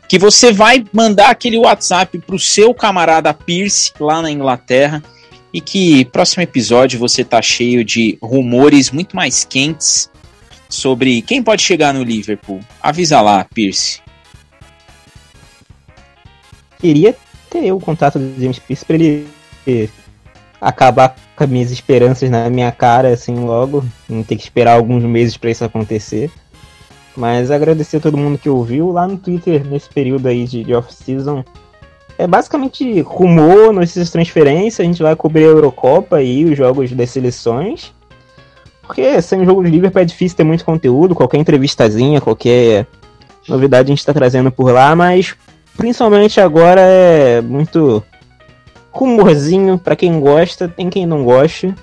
que 0.09 0.19
você 0.19 0.53
vai 0.53 0.85
mandar 0.93 1.31
aquele 1.31 1.59
WhatsApp 1.59 2.19
para 2.19 2.37
o 2.37 2.39
seu 2.39 2.73
camarada 2.73 3.35
Pierce 3.35 3.93
lá 3.99 4.23
na 4.23 4.31
Inglaterra 4.31 5.03
e 5.53 5.61
que 5.61 6.05
próximo 6.07 6.43
episódio 6.43 6.99
você 6.99 7.25
tá 7.25 7.41
cheio 7.43 7.85
de 7.85 8.19
rumores 8.23 8.91
muito 8.91 9.17
mais 9.17 9.45
quentes 9.45 10.11
sobre 10.69 11.23
quem 11.23 11.43
pode 11.43 11.63
chegar 11.63 11.95
no 11.95 12.03
Liverpool. 12.03 12.61
Avisa 12.83 13.21
lá, 13.21 13.45
Pierce. 13.45 14.01
Queria 16.79 17.17
ter 17.49 17.73
o 17.73 17.81
contato 17.81 18.19
do 18.19 18.41
James 18.41 18.59
Pierce 18.59 18.85
para 18.85 18.97
ele 18.97 19.27
acabar 20.61 21.17
com 21.35 21.45
as 21.45 21.51
minhas 21.51 21.71
esperanças 21.71 22.31
na 22.31 22.49
minha 22.49 22.71
cara 22.73 23.09
assim 23.09 23.35
logo, 23.35 23.85
não 24.09 24.23
ter 24.23 24.37
que 24.37 24.43
esperar 24.43 24.75
alguns 24.75 25.03
meses 25.05 25.37
para 25.37 25.51
isso 25.51 25.65
acontecer. 25.65 26.31
Mas 27.17 27.51
agradecer 27.51 27.97
a 27.97 28.01
todo 28.01 28.17
mundo 28.17 28.39
que 28.39 28.49
ouviu 28.49 28.91
lá 28.91 29.09
no 29.09 29.17
Twitter 29.17 29.65
nesse 29.67 29.89
período 29.89 30.27
aí 30.27 30.45
de, 30.45 30.63
de 30.63 30.75
off-season. 30.75 31.43
É 32.19 32.27
basicamente 32.27 33.01
rumor, 33.01 33.73
notícias 33.73 34.07
de 34.07 34.13
transferência, 34.13 34.83
a 34.83 34.87
gente 34.87 35.03
vai 35.03 35.17
cobrir 35.17 35.45
a 35.45 35.49
Eurocopa 35.49 36.23
e 36.23 36.45
os 36.45 36.57
jogos 36.57 36.93
das 36.93 37.11
seleções. 37.11 37.95
Porque 38.83 39.21
sem 39.21 39.45
jogo 39.45 39.65
de 39.65 39.71
Liverpool 39.71 40.03
é 40.03 40.05
difícil 40.05 40.37
ter 40.37 40.45
muito 40.45 40.65
conteúdo, 40.65 41.15
qualquer 41.15 41.39
entrevistazinha, 41.39 42.21
qualquer 42.21 42.87
novidade 43.49 43.87
a 43.87 43.93
gente 43.93 43.99
está 43.99 44.15
trazendo 44.15 44.51
por 44.51 44.71
lá, 44.73 44.95
mas 44.95 45.35
principalmente 45.77 46.41
agora 46.41 46.81
é 46.81 47.41
muito 47.41 48.03
rumorzinho 48.93 49.79
para 49.79 49.97
quem 49.97 50.21
gosta, 50.21 50.69
tem 50.69 50.89
quem 50.89 51.05
não 51.05 51.25
gosta. 51.25 51.75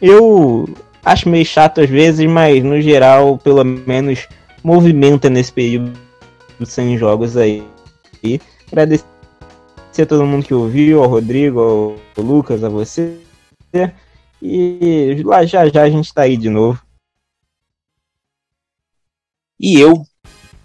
Eu 0.00 0.68
acho 1.04 1.28
meio 1.28 1.44
chato 1.44 1.80
às 1.80 1.88
vezes, 1.88 2.28
mas 2.28 2.62
no 2.64 2.80
geral, 2.80 3.38
pelo 3.38 3.64
menos 3.64 4.26
movimenta 4.68 5.30
nesse 5.30 5.50
período 5.50 5.98
sem 6.66 6.98
jogos 6.98 7.38
aí. 7.38 7.66
E 8.22 8.38
agradecer 8.70 9.06
a 9.98 10.06
todo 10.06 10.26
mundo 10.26 10.44
que 10.44 10.52
ouviu, 10.52 11.02
ao 11.02 11.08
Rodrigo, 11.08 11.60
ao 11.60 12.22
Lucas, 12.22 12.62
a 12.62 12.68
você. 12.68 13.18
E 14.42 15.22
lá 15.24 15.44
já 15.46 15.66
já 15.68 15.82
a 15.82 15.90
gente 15.90 16.12
tá 16.12 16.22
aí 16.22 16.36
de 16.36 16.50
novo. 16.50 16.80
E 19.58 19.80
eu 19.80 20.04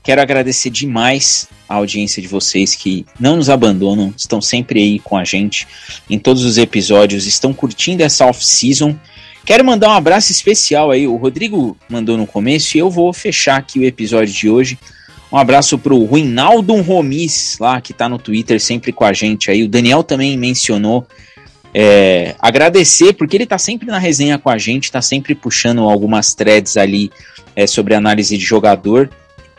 Quero 0.03 0.21
agradecer 0.21 0.69
demais 0.69 1.47
a 1.67 1.75
audiência 1.75 2.21
de 2.21 2.27
vocês 2.27 2.75
que 2.75 3.05
não 3.17 3.37
nos 3.37 3.49
abandonam, 3.49 4.13
estão 4.17 4.41
sempre 4.41 4.81
aí 4.81 4.99
com 4.99 5.15
a 5.15 5.23
gente 5.23 5.65
em 6.09 6.19
todos 6.19 6.43
os 6.43 6.57
episódios, 6.57 7.25
estão 7.25 7.53
curtindo 7.53 8.03
essa 8.03 8.25
off-season. 8.25 8.99
Quero 9.45 9.65
mandar 9.65 9.89
um 9.89 9.93
abraço 9.93 10.31
especial 10.31 10.89
aí, 10.89 11.05
o 11.05 11.17
Rodrigo 11.17 11.77
mandou 11.89 12.17
no 12.17 12.25
começo 12.25 12.77
e 12.77 12.79
eu 12.79 12.89
vou 12.89 13.11
fechar 13.11 13.57
aqui 13.57 13.79
o 13.79 13.83
episódio 13.83 14.33
de 14.33 14.49
hoje. 14.49 14.79
Um 15.29 15.37
abraço 15.37 15.77
pro 15.77 16.05
Rinaldo 16.05 16.75
Romis, 16.81 17.57
lá 17.59 17.81
que 17.81 17.91
tá 17.91 18.07
no 18.07 18.17
Twitter 18.17 18.61
sempre 18.61 18.93
com 18.93 19.03
a 19.03 19.11
gente 19.11 19.51
aí. 19.51 19.63
O 19.63 19.67
Daniel 19.67 20.03
também 20.03 20.37
mencionou. 20.37 21.05
É, 21.73 22.35
agradecer, 22.39 23.13
porque 23.13 23.35
ele 23.35 23.47
tá 23.47 23.57
sempre 23.57 23.87
na 23.87 23.97
resenha 23.97 24.37
com 24.37 24.49
a 24.49 24.57
gente, 24.57 24.91
tá 24.91 25.01
sempre 25.01 25.33
puxando 25.33 25.81
algumas 25.89 26.35
threads 26.35 26.77
ali 26.77 27.11
é, 27.55 27.65
sobre 27.65 27.95
análise 27.95 28.37
de 28.37 28.45
jogador. 28.45 29.09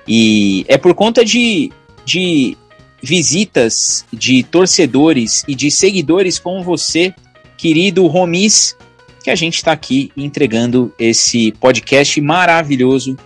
E 0.07 0.65
é 0.69 0.79
por 0.79 0.95
conta 0.95 1.25
de, 1.25 1.73
de 2.05 2.57
visitas 3.03 4.07
de 4.13 4.45
torcedores 4.45 5.43
e 5.47 5.55
de 5.55 5.71
seguidores 5.71 6.39
como 6.39 6.63
você, 6.63 7.13
querido 7.57 8.07
Romis, 8.07 8.77
que 9.25 9.31
a 9.31 9.35
gente 9.35 9.57
está 9.57 9.73
aqui 9.73 10.13
entregando 10.15 10.93
esse 10.99 11.51
podcast 11.53 12.21
maravilhoso 12.21 13.17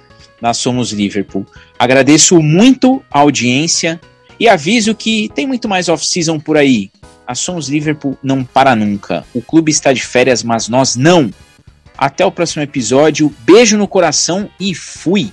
da 0.40 0.54
Somos 0.54 0.92
Liverpool. 0.92 1.44
Agradeço 1.76 2.40
muito 2.40 3.02
a 3.10 3.18
audiência 3.18 4.00
e 4.38 4.48
aviso 4.48 4.94
que 4.94 5.28
tem 5.34 5.44
muito 5.44 5.68
mais 5.68 5.88
off-season 5.88 6.38
por 6.38 6.56
aí. 6.56 6.88
A 7.26 7.34
Somos 7.34 7.68
Liverpool 7.68 8.16
não 8.22 8.44
para 8.44 8.76
nunca. 8.76 9.26
O 9.34 9.42
clube 9.42 9.72
está 9.72 9.92
de 9.92 10.00
férias, 10.00 10.44
mas 10.44 10.68
nós 10.68 10.94
não. 10.94 11.32
Até 11.96 12.24
o 12.24 12.30
próximo 12.30 12.62
episódio. 12.62 13.34
Beijo 13.40 13.76
no 13.76 13.88
coração 13.88 14.48
e 14.60 14.76
fui! 14.76 15.32